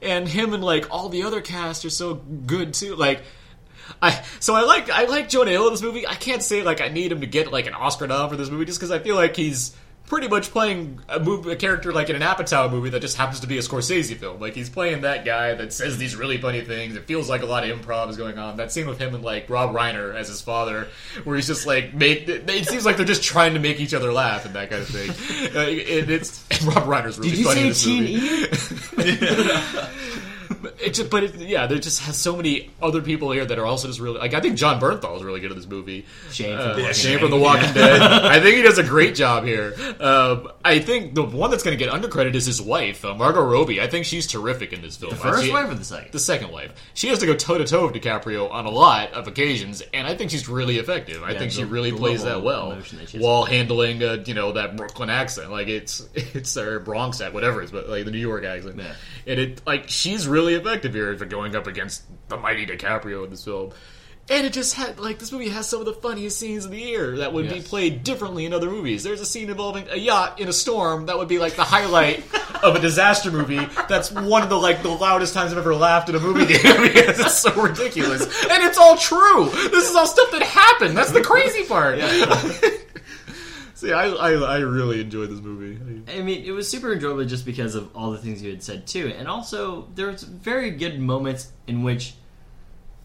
And 0.00 0.26
him 0.28 0.54
and 0.54 0.64
like 0.64 0.86
all 0.90 1.08
the 1.08 1.24
other 1.24 1.40
cast 1.40 1.84
are 1.84 1.90
so 1.90 2.14
good 2.14 2.72
too. 2.72 2.96
Like 2.96 3.22
I 4.00 4.24
so 4.40 4.54
I 4.54 4.62
like 4.62 4.88
I 4.90 5.04
like 5.04 5.28
Jonah 5.28 5.50
Hill 5.50 5.66
in 5.66 5.72
this 5.74 5.82
movie. 5.82 6.06
I 6.06 6.14
can't 6.14 6.42
say 6.42 6.62
like 6.62 6.80
I 6.80 6.88
need 6.88 7.12
him 7.12 7.20
to 7.20 7.26
get 7.26 7.52
like 7.52 7.66
an 7.66 7.74
Oscar 7.74 8.06
nom 8.06 8.30
for 8.30 8.36
this 8.36 8.48
movie 8.48 8.64
just 8.64 8.78
because 8.78 8.90
I 8.90 8.98
feel 8.98 9.16
like 9.16 9.36
he's 9.36 9.76
pretty 10.06 10.28
much 10.28 10.50
playing 10.50 11.00
a 11.08 11.18
movie, 11.20 11.50
a 11.52 11.56
character 11.56 11.92
like 11.92 12.08
in 12.08 12.16
an 12.16 12.22
Apatow 12.22 12.70
movie 12.70 12.90
that 12.90 13.00
just 13.00 13.16
happens 13.16 13.40
to 13.40 13.46
be 13.46 13.58
a 13.58 13.60
Scorsese 13.60 14.16
film. 14.16 14.40
Like 14.40 14.54
he's 14.54 14.70
playing 14.70 15.02
that 15.02 15.24
guy 15.24 15.54
that 15.54 15.72
says 15.72 15.98
these 15.98 16.16
really 16.16 16.38
funny 16.38 16.60
things. 16.62 16.96
It 16.96 17.04
feels 17.04 17.28
like 17.28 17.42
a 17.42 17.46
lot 17.46 17.68
of 17.68 17.78
improv 17.78 18.08
is 18.08 18.16
going 18.16 18.38
on. 18.38 18.56
That 18.56 18.72
scene 18.72 18.86
with 18.86 18.98
him 18.98 19.14
and 19.14 19.24
like 19.24 19.50
Rob 19.50 19.74
Reiner 19.74 20.14
as 20.14 20.28
his 20.28 20.40
father, 20.40 20.88
where 21.24 21.36
he's 21.36 21.46
just 21.46 21.66
like 21.66 21.94
make. 21.94 22.28
It 22.28 22.68
seems 22.68 22.84
like 22.84 22.96
they're 22.96 23.06
just 23.06 23.22
trying 23.22 23.54
to 23.54 23.60
make 23.60 23.80
each 23.80 23.94
other 23.94 24.12
laugh 24.12 24.44
and 24.44 24.54
that 24.54 24.70
kind 24.70 24.82
of 24.82 24.88
thing. 24.88 25.10
Uh, 25.56 25.66
it, 25.68 26.10
it's 26.10 26.44
and 26.50 26.62
Rob 26.74 26.84
Reiner's 26.84 27.18
really 27.18 27.30
Did 27.30 27.38
you 27.38 27.44
funny 27.44 27.66
in 27.68 27.74
say 27.74 28.16
this 28.16 28.72
movie. 28.96 30.22
Eater? 30.66 30.84
It 30.84 30.94
just, 30.94 31.10
but 31.10 31.24
it, 31.24 31.34
yeah, 31.36 31.66
there 31.66 31.78
just 31.78 32.00
has 32.02 32.16
so 32.16 32.36
many 32.36 32.70
other 32.82 33.00
people 33.02 33.30
here 33.30 33.44
that 33.44 33.58
are 33.58 33.66
also 33.66 33.88
just 33.88 34.00
really 34.00 34.18
like. 34.18 34.34
I 34.34 34.40
think 34.40 34.56
Jon 34.56 34.80
Bernthal 34.80 35.16
is 35.16 35.22
really 35.22 35.40
good 35.40 35.50
at 35.50 35.56
this 35.56 35.66
movie. 35.66 36.06
Shane 36.32 36.56
Uh, 36.58 36.74
from 36.74 36.76
The 36.76 36.82
Walking 36.82 36.94
Shane 36.94 37.12
Dead. 37.12 37.20
from 37.20 37.30
The 37.30 37.36
Walking 37.36 37.62
Yeah. 37.68 37.72
Dead. 37.74 38.02
I 38.02 38.40
think 38.40 38.56
he 38.56 38.62
does 38.62 38.78
a 38.78 38.82
great 38.84 39.14
job 39.14 39.44
here. 39.44 39.74
Um, 40.00 40.48
I 40.64 40.78
think 40.80 41.14
the 41.14 41.22
one 41.22 41.50
that's 41.50 41.62
going 41.62 41.76
to 41.78 41.82
get 41.84 41.92
undercredited 41.92 42.34
is 42.34 42.46
his 42.46 42.60
wife, 42.60 43.04
uh, 43.04 43.14
Margot 43.14 43.42
Robbie. 43.42 43.80
I 43.80 43.86
think 43.86 44.04
she's 44.04 44.26
terrific 44.26 44.72
in 44.72 44.82
this 44.82 44.96
film. 44.96 45.10
The 45.10 45.16
first 45.16 45.44
She- 45.44 45.52
wife 45.52 45.70
or 45.70 45.74
the 45.74 45.84
second? 45.84 46.12
The 46.12 46.18
second 46.18 46.50
wife. 46.50 46.72
She 46.94 47.08
has 47.08 47.18
to 47.20 47.26
go 47.26 47.34
toe 47.34 47.58
to 47.58 47.64
toe 47.64 47.86
with 47.86 47.94
DiCaprio 47.94 48.50
on 48.50 48.66
a 48.66 48.70
lot 48.70 49.12
of 49.12 49.28
occasions, 49.28 49.82
and 49.94 50.06
I 50.06 50.14
think 50.16 50.30
she's 50.30 50.48
really 50.48 50.78
effective. 50.78 51.22
I 51.22 51.32
Yeah, 51.32 51.38
think 51.38 51.52
she 51.52 51.64
really 51.64 51.92
plays 51.92 52.24
that 52.24 52.42
well 52.42 52.70
that 52.70 53.14
while 53.20 53.44
handling, 53.44 54.02
uh, 54.02 54.22
you 54.26 54.34
know, 54.34 54.52
that 54.52 54.76
Brooklyn 54.76 55.10
accent. 55.10 55.50
Like 55.50 55.68
it's 55.68 56.06
it's 56.14 56.56
or 56.56 56.80
Bronx 56.80 57.20
accent, 57.20 57.34
whatever 57.34 57.62
it's, 57.62 57.70
but 57.70 57.88
like 57.88 58.04
the 58.04 58.10
New 58.10 58.18
York 58.18 58.44
accent. 58.44 58.80
And 59.26 59.40
it 59.40 59.62
like 59.66 59.84
she's 59.88 60.26
really 60.26 60.54
effective 60.56 60.94
here 60.94 61.16
for 61.16 61.24
going 61.24 61.54
up 61.54 61.66
against 61.66 62.04
the 62.28 62.36
mighty 62.36 62.66
DiCaprio 62.66 63.24
in 63.24 63.30
this 63.30 63.44
film. 63.44 63.72
And 64.28 64.44
it 64.44 64.52
just 64.52 64.74
had 64.74 64.98
like 64.98 65.20
this 65.20 65.30
movie 65.30 65.50
has 65.50 65.68
some 65.68 65.78
of 65.78 65.86
the 65.86 65.92
funniest 65.92 66.40
scenes 66.40 66.64
of 66.64 66.72
the 66.72 66.80
year 66.80 67.18
that 67.18 67.32
would 67.32 67.48
be 67.48 67.60
played 67.60 68.02
differently 68.02 68.44
in 68.44 68.52
other 68.52 68.68
movies. 68.68 69.04
There's 69.04 69.20
a 69.20 69.26
scene 69.26 69.48
involving 69.48 69.86
a 69.88 69.96
yacht 69.96 70.40
in 70.40 70.48
a 70.48 70.52
storm 70.52 71.06
that 71.06 71.16
would 71.16 71.28
be 71.28 71.38
like 71.38 71.54
the 71.54 71.62
highlight 71.62 72.24
of 72.60 72.74
a 72.74 72.80
disaster 72.80 73.30
movie. 73.30 73.64
That's 73.88 74.10
one 74.10 74.42
of 74.42 74.48
the 74.48 74.56
like 74.56 74.82
the 74.82 74.88
loudest 74.88 75.32
times 75.32 75.52
I've 75.52 75.58
ever 75.58 75.76
laughed 75.76 76.08
in 76.08 76.16
a 76.16 76.20
movie 76.20 76.44
theater 76.44 76.82
because 76.82 77.20
it's 77.20 77.38
so 77.38 77.54
ridiculous. 77.54 78.22
And 78.22 78.64
it's 78.64 78.78
all 78.78 78.96
true. 78.96 79.48
This 79.70 79.88
is 79.88 79.94
all 79.94 80.08
stuff 80.08 80.32
that 80.32 80.42
happened. 80.42 80.96
That's 80.96 81.12
the 81.12 81.22
crazy 81.22 81.64
part. 81.64 82.00
See, 83.86 83.92
I, 83.92 84.08
I 84.08 84.32
I 84.32 84.58
really 84.58 85.00
enjoyed 85.00 85.30
this 85.30 85.40
movie. 85.40 86.02
I 86.12 86.20
mean, 86.22 86.44
it 86.44 86.50
was 86.50 86.68
super 86.68 86.92
enjoyable 86.92 87.24
just 87.24 87.44
because 87.46 87.74
of 87.76 87.94
all 87.96 88.10
the 88.10 88.18
things 88.18 88.42
you 88.42 88.50
had 88.50 88.62
said 88.62 88.86
too, 88.86 89.12
and 89.16 89.28
also 89.28 89.88
there's 89.94 90.22
very 90.24 90.70
good 90.72 90.98
moments 90.98 91.52
in 91.68 91.82
which 91.84 92.14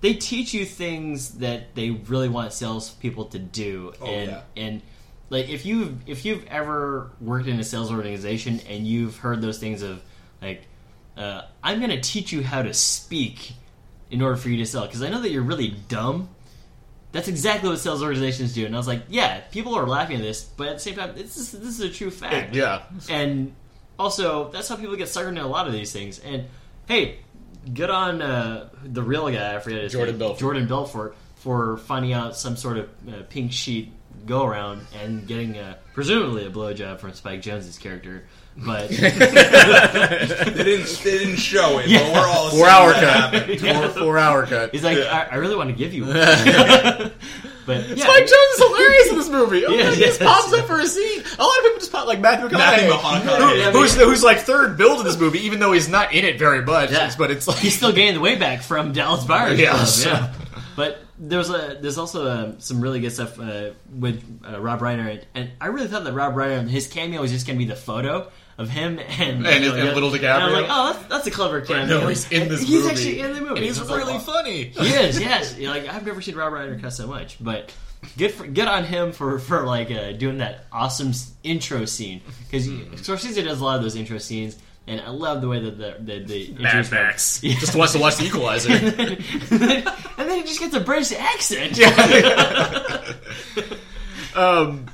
they 0.01 0.15
teach 0.15 0.53
you 0.55 0.65
things 0.65 1.35
that 1.35 1.75
they 1.75 1.91
really 1.91 2.29
want 2.29 2.51
salespeople 2.53 3.25
to 3.25 3.39
do, 3.39 3.93
Oh, 4.01 4.05
and 4.07 4.31
yeah. 4.31 4.41
and 4.57 4.81
like 5.29 5.49
if 5.49 5.65
you 5.67 5.99
if 6.07 6.25
you've 6.25 6.45
ever 6.47 7.11
worked 7.21 7.47
in 7.47 7.59
a 7.59 7.63
sales 7.63 7.91
organization 7.91 8.59
and 8.67 8.87
you've 8.87 9.17
heard 9.17 9.41
those 9.41 9.59
things 9.59 9.83
of 9.83 10.01
like, 10.41 10.63
uh, 11.15 11.43
I'm 11.63 11.77
going 11.77 11.91
to 11.91 12.01
teach 12.01 12.31
you 12.31 12.41
how 12.43 12.63
to 12.63 12.73
speak 12.73 13.51
in 14.09 14.21
order 14.23 14.35
for 14.35 14.49
you 14.49 14.57
to 14.57 14.65
sell, 14.65 14.87
because 14.87 15.03
I 15.03 15.09
know 15.09 15.21
that 15.21 15.29
you're 15.29 15.43
really 15.43 15.75
dumb. 15.89 16.29
That's 17.11 17.27
exactly 17.27 17.69
what 17.69 17.79
sales 17.79 18.01
organizations 18.01 18.53
do, 18.53 18.65
and 18.65 18.73
I 18.73 18.77
was 18.77 18.87
like, 18.87 19.03
yeah, 19.09 19.41
people 19.51 19.75
are 19.75 19.85
laughing 19.85 20.15
at 20.17 20.21
this, 20.21 20.43
but 20.43 20.67
at 20.67 20.73
the 20.75 20.79
same 20.79 20.95
time, 20.95 21.13
this 21.15 21.35
is 21.35 21.51
this 21.51 21.77
is 21.77 21.81
a 21.81 21.89
true 21.89 22.09
fact. 22.09 22.55
Yeah. 22.55 22.83
and 23.09 23.53
also 23.99 24.49
that's 24.49 24.67
how 24.67 24.75
people 24.77 24.95
get 24.95 25.07
suckered 25.07 25.29
into 25.29 25.43
a 25.43 25.47
lot 25.47 25.67
of 25.67 25.73
these 25.73 25.91
things. 25.91 26.19
And 26.19 26.45
hey, 26.87 27.19
good 27.73 27.89
on 27.89 28.21
uh, 28.21 28.69
the 28.83 29.03
real 29.03 29.29
guy. 29.29 29.55
I 29.55 29.59
forget 29.59 29.83
his 29.83 29.91
Jordan 29.91 30.13
name. 30.15 30.19
Belfort. 30.19 30.39
Jordan 30.39 30.67
Belfort 30.67 31.15
for 31.35 31.77
finding 31.77 32.13
out 32.13 32.35
some 32.35 32.55
sort 32.55 32.77
of 32.77 32.89
uh, 33.07 33.23
pink 33.29 33.51
sheet 33.51 33.91
go 34.25 34.45
around 34.45 34.85
and 35.01 35.27
getting 35.27 35.57
uh, 35.57 35.75
presumably 35.93 36.45
a 36.45 36.49
blowjob 36.49 36.99
from 36.99 37.13
Spike 37.13 37.41
Jonze's 37.41 37.77
character. 37.77 38.25
But 38.57 38.89
They 38.89 38.97
didn't. 40.63 40.99
They 41.03 41.17
didn't 41.17 41.37
show 41.37 41.79
it. 41.79 41.87
But 41.87 42.13
we're 42.13 42.27
all 42.27 42.49
Four 42.49 42.67
hour 42.67 42.93
cut. 42.93 43.03
happened. 43.03 43.59
Four, 43.61 43.89
four 44.03 44.17
hour 44.17 44.45
cut. 44.45 44.71
He's 44.71 44.83
like, 44.83 44.97
I, 44.97 45.29
I 45.31 45.35
really 45.35 45.55
want 45.55 45.69
to 45.69 45.75
give 45.75 45.93
you 45.93 46.05
one. 46.05 46.15
But 47.63 47.89
yeah, 47.89 48.03
Spike 48.05 48.23
Jonze 48.23 48.53
is 48.53 48.57
hilarious 48.57 49.09
in 49.11 49.17
this 49.19 49.29
movie. 49.29 49.63
Oh, 49.67 49.69
Yeah, 49.71 49.83
man, 49.83 49.93
he 49.93 49.99
just 50.01 50.19
yes. 50.19 50.27
pops 50.41 50.51
up 50.51 50.65
for 50.65 50.79
a 50.79 50.87
scene. 50.87 51.19
A 51.37 51.43
lot 51.43 51.57
of 51.59 51.63
people 51.63 51.77
just 51.79 51.91
pop 51.91 52.07
like 52.07 52.19
Matthew 52.19 52.47
McConaughey, 52.47 52.57
Matthew 52.57 52.89
McConaughey, 52.89 53.37
who- 53.51 53.55
yeah, 53.59 53.71
who's, 53.71 53.95
who's 53.95 54.23
like 54.23 54.39
third 54.39 54.77
billed 54.79 54.99
in 54.99 55.05
this 55.05 55.17
movie, 55.19 55.39
even 55.45 55.59
though 55.59 55.71
he's 55.71 55.87
not 55.87 56.11
in 56.11 56.25
it 56.25 56.39
very 56.39 56.63
much. 56.65 56.89
Yeah. 56.91 57.11
But 57.19 57.29
it's 57.29 57.47
like 57.47 57.59
he's 57.59 57.77
still 57.77 57.91
gaining 57.93 58.15
the 58.15 58.19
way 58.19 58.35
back 58.35 58.63
from 58.63 58.93
Dallas 58.93 59.23
Buyers 59.25 59.59
Yeah, 59.59 59.73
Club. 59.75 59.87
so- 59.87 60.09
Yeah, 60.09 60.33
but 60.75 61.03
there's 61.19 61.51
a 61.51 61.77
there's 61.79 61.99
also 61.99 62.25
uh, 62.27 62.53
some 62.57 62.81
really 62.81 62.99
good 62.99 63.11
stuff 63.11 63.39
uh, 63.39 63.69
with 63.93 64.23
uh, 64.43 64.59
Rob 64.59 64.79
Reiner, 64.79 65.07
and, 65.11 65.27
and 65.35 65.51
I 65.61 65.67
really 65.67 65.87
thought 65.87 66.03
that 66.03 66.13
Rob 66.13 66.33
Reiner 66.33 66.67
his 66.67 66.87
cameo 66.87 67.21
was 67.21 67.29
just 67.31 67.45
gonna 67.45 67.59
be 67.59 67.65
the 67.65 67.75
photo 67.75 68.31
of 68.57 68.69
him 68.69 68.99
and 68.99 69.45
And- 69.45 69.63
you 69.63 69.69
know, 69.71 69.75
and 69.75 69.87
yeah. 69.87 69.93
little 69.93 70.13
And 70.13 70.21
DiCaprio. 70.21 70.41
I'm 70.41 70.53
like, 70.53 70.65
oh, 70.69 70.93
that's, 70.93 71.05
that's 71.07 71.27
a 71.27 71.31
clever 71.31 71.61
cameo. 71.61 72.01
no, 72.01 72.07
he's 72.07 72.31
in 72.31 72.47
this 72.49 72.61
he's 72.61 72.83
movie. 72.83 72.89
actually 72.89 73.19
in 73.19 73.33
the 73.33 73.41
movie. 73.41 73.55
And 73.55 73.59
he's 73.65 73.81
like, 73.81 73.97
really 73.97 74.13
oh. 74.15 74.19
funny. 74.19 74.63
He 74.75 74.87
is, 74.87 75.19
yes. 75.19 75.57
You're 75.57 75.71
like 75.71 75.87
I've 75.87 76.05
never 76.05 76.21
seen 76.21 76.35
Rob 76.35 76.53
Reiner 76.53 76.79
cuss 76.81 76.97
so 76.97 77.07
much, 77.07 77.37
but 77.43 77.73
good 78.17 78.31
for 78.31 78.47
good 78.47 78.67
on 78.67 78.83
him 78.83 79.11
for 79.11 79.37
for 79.39 79.63
like 79.65 79.91
uh, 79.91 80.11
doing 80.13 80.39
that 80.39 80.65
awesome 80.71 81.11
intro 81.43 81.85
scene 81.85 82.21
because 82.49 82.67
Scorsese 82.67 83.43
does 83.43 83.59
a 83.61 83.63
lot 83.63 83.77
of 83.77 83.83
those 83.83 83.95
intro 83.95 84.17
scenes. 84.17 84.57
And 84.87 84.99
I 84.99 85.09
love 85.11 85.41
the 85.41 85.47
way 85.47 85.59
that 85.59 85.77
the 85.77 85.95
the, 85.99 86.19
the 86.53 86.53
Mad. 86.61 86.89
Max. 86.91 87.39
Just 87.41 87.75
wants 87.75 87.93
to 87.93 87.99
watch 87.99 88.17
The 88.17 88.25
Equalizer. 88.25 88.71
and, 88.73 88.87
then, 89.49 89.87
and 90.17 90.29
then 90.29 90.37
he 90.39 90.43
just 90.43 90.59
gets 90.59 90.73
a 90.73 90.79
British 90.79 91.11
accent. 91.17 91.79
um, 94.35 94.87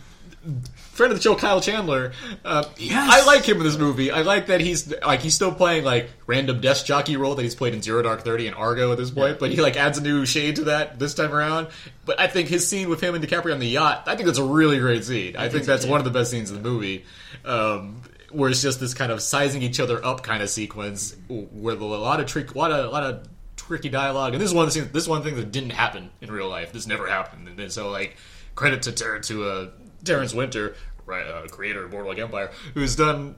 friend 0.97 1.13
of 1.13 1.17
the 1.17 1.23
show, 1.23 1.35
Kyle 1.35 1.61
Chandler. 1.61 2.11
Uh, 2.43 2.65
I 2.91 3.25
like 3.25 3.47
him 3.47 3.57
in 3.57 3.63
this 3.63 3.77
movie. 3.77 4.11
I 4.11 4.23
like 4.23 4.47
that 4.47 4.59
he's 4.59 4.93
like 5.01 5.21
he's 5.21 5.35
still 5.35 5.53
playing 5.53 5.85
like 5.85 6.09
random 6.25 6.59
desk 6.59 6.85
jockey 6.85 7.15
role 7.15 7.35
that 7.35 7.43
he's 7.43 7.55
played 7.55 7.73
in 7.73 7.81
Zero 7.81 8.01
Dark 8.01 8.23
Thirty 8.23 8.47
and 8.47 8.55
Argo 8.55 8.91
at 8.91 8.97
this 8.97 9.11
point, 9.11 9.39
but 9.39 9.51
he 9.51 9.61
like 9.61 9.77
adds 9.77 9.97
a 9.97 10.01
new 10.01 10.25
shade 10.25 10.57
to 10.57 10.63
that 10.65 10.99
this 10.99 11.13
time 11.13 11.33
around. 11.33 11.67
But 12.05 12.19
I 12.19 12.27
think 12.27 12.49
his 12.49 12.67
scene 12.67 12.89
with 12.89 13.01
him 13.01 13.15
and 13.15 13.23
DiCaprio 13.23 13.53
on 13.53 13.59
the 13.59 13.67
yacht, 13.67 14.03
I 14.07 14.15
think 14.15 14.25
that's 14.25 14.39
a 14.39 14.43
really 14.43 14.79
great 14.79 15.05
scene. 15.05 15.35
I, 15.35 15.49
think, 15.49 15.65
so, 15.65 15.71
that's 15.71 15.85
one 15.85 15.99
of 15.99 16.05
the 16.05 16.11
best 16.11 16.31
scenes 16.31 16.49
in 16.49 16.61
the 16.61 16.63
movie. 16.63 17.05
Um, 17.45 18.01
where 18.31 18.49
it's 18.49 18.61
just 18.61 18.79
this 18.79 18.93
kind 18.93 19.11
of 19.11 19.21
sizing 19.21 19.61
each 19.61 19.79
other 19.79 20.03
up 20.03 20.23
kind 20.23 20.43
of 20.43 20.49
sequence, 20.49 21.15
with 21.29 21.79
a 21.79 21.85
lot 21.85 22.19
of 22.19 22.25
trick, 22.25 22.53
a 22.53 22.57
lot 22.57 22.71
of, 22.71 22.85
a 22.85 22.89
lot 22.89 23.03
of 23.03 23.27
tricky 23.55 23.89
dialogue. 23.89 24.33
And 24.33 24.41
this 24.41 24.49
is 24.49 24.53
one 24.53 24.63
of 24.63 24.73
the 24.73 24.79
scenes, 24.79 24.91
this 24.91 25.03
is 25.03 25.09
one 25.09 25.23
thing 25.23 25.35
that 25.35 25.51
didn't 25.51 25.71
happen 25.71 26.09
in 26.21 26.31
real 26.31 26.49
life. 26.49 26.73
This 26.73 26.87
never 26.87 27.07
happened. 27.07 27.59
And 27.59 27.71
so 27.71 27.89
like 27.89 28.17
credit 28.55 28.81
to 28.83 28.91
Ter- 28.91 29.19
to 29.19 29.49
uh, 29.49 29.69
Terrence 30.03 30.33
Winter, 30.33 30.75
uh, 31.09 31.47
creator 31.47 31.85
of 31.85 31.91
Boardwalk 31.91 32.17
Empire, 32.17 32.51
who's 32.73 32.95
done 32.95 33.35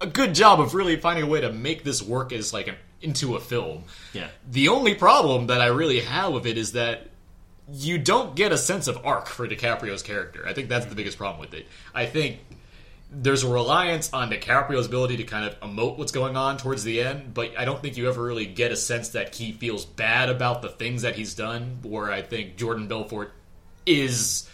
a 0.00 0.06
good 0.06 0.34
job 0.34 0.60
of 0.60 0.74
really 0.74 0.96
finding 0.96 1.24
a 1.24 1.28
way 1.28 1.40
to 1.40 1.52
make 1.52 1.84
this 1.84 2.02
work 2.02 2.32
as 2.32 2.52
like 2.52 2.68
an, 2.68 2.76
into 3.00 3.36
a 3.36 3.40
film. 3.40 3.84
Yeah. 4.12 4.28
The 4.48 4.68
only 4.68 4.94
problem 4.94 5.48
that 5.48 5.60
I 5.60 5.66
really 5.66 6.00
have 6.00 6.32
with 6.32 6.46
it 6.46 6.56
is 6.56 6.72
that 6.72 7.08
you 7.70 7.98
don't 7.98 8.34
get 8.34 8.52
a 8.52 8.58
sense 8.58 8.88
of 8.88 9.04
arc 9.04 9.26
for 9.26 9.46
DiCaprio's 9.46 10.02
character. 10.02 10.46
I 10.46 10.54
think 10.54 10.68
that's 10.68 10.86
the 10.86 10.94
biggest 10.94 11.18
problem 11.18 11.40
with 11.40 11.52
it. 11.54 11.66
I 11.94 12.06
think 12.06 12.38
there's 13.10 13.42
a 13.42 13.48
reliance 13.48 14.12
on 14.12 14.30
DiCaprio's 14.30 14.86
ability 14.86 15.16
to 15.18 15.24
kind 15.24 15.44
of 15.44 15.58
emote 15.60 15.98
what's 15.98 16.12
going 16.12 16.36
on 16.36 16.58
towards 16.58 16.84
the 16.84 17.00
end, 17.02 17.34
but 17.34 17.58
I 17.58 17.64
don't 17.64 17.80
think 17.82 17.96
you 17.96 18.08
ever 18.08 18.22
really 18.22 18.46
get 18.46 18.70
a 18.70 18.76
sense 18.76 19.10
that 19.10 19.34
he 19.34 19.52
feels 19.52 19.84
bad 19.84 20.28
about 20.28 20.62
the 20.62 20.68
things 20.68 21.02
that 21.02 21.16
he's 21.16 21.34
done. 21.34 21.78
Where 21.82 22.10
I 22.10 22.22
think 22.22 22.56
Jordan 22.56 22.86
Belfort 22.86 23.32
is. 23.84 24.48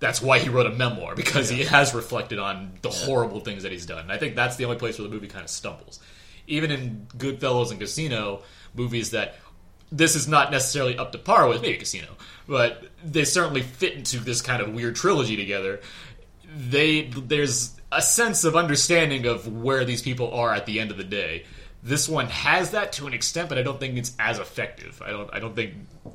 That's 0.00 0.22
why 0.22 0.38
he 0.38 0.48
wrote 0.48 0.66
a 0.66 0.70
memoir 0.70 1.14
because 1.14 1.48
he 1.48 1.64
has 1.64 1.94
reflected 1.94 2.38
on 2.38 2.72
the 2.82 2.90
horrible 2.90 3.40
things 3.40 3.62
that 3.62 3.72
he's 3.72 3.86
done. 3.86 4.00
And 4.00 4.12
I 4.12 4.16
think 4.16 4.34
that's 4.34 4.56
the 4.56 4.64
only 4.64 4.78
place 4.78 4.98
where 4.98 5.06
the 5.06 5.14
movie 5.14 5.28
kind 5.28 5.44
of 5.44 5.50
stumbles. 5.50 6.00
Even 6.46 6.70
in 6.70 7.06
Goodfellas 7.16 7.70
and 7.70 7.78
Casino, 7.78 8.42
movies 8.74 9.10
that 9.10 9.36
this 9.92 10.14
is 10.14 10.28
not 10.28 10.50
necessarily 10.50 10.96
up 10.96 11.12
to 11.12 11.18
par 11.18 11.48
with, 11.48 11.62
maybe 11.62 11.76
Casino, 11.76 12.08
but 12.48 12.82
they 13.04 13.24
certainly 13.24 13.62
fit 13.62 13.94
into 13.94 14.18
this 14.18 14.40
kind 14.40 14.62
of 14.62 14.72
weird 14.72 14.96
trilogy 14.96 15.36
together. 15.36 15.80
They 16.56 17.02
there's 17.02 17.76
a 17.92 18.00
sense 18.02 18.44
of 18.44 18.56
understanding 18.56 19.26
of 19.26 19.46
where 19.48 19.84
these 19.84 20.02
people 20.02 20.32
are 20.32 20.54
at 20.54 20.66
the 20.66 20.80
end 20.80 20.90
of 20.90 20.96
the 20.96 21.04
day. 21.04 21.44
This 21.82 22.08
one 22.08 22.26
has 22.26 22.72
that 22.72 22.92
to 22.92 23.06
an 23.06 23.14
extent, 23.14 23.48
but 23.48 23.58
I 23.58 23.62
don't 23.62 23.80
think 23.80 23.96
it's 23.96 24.14
as 24.18 24.38
effective. 24.38 25.02
I 25.04 25.10
don't 25.10 25.30
I 25.32 25.40
don't 25.40 25.54
think 25.54 25.74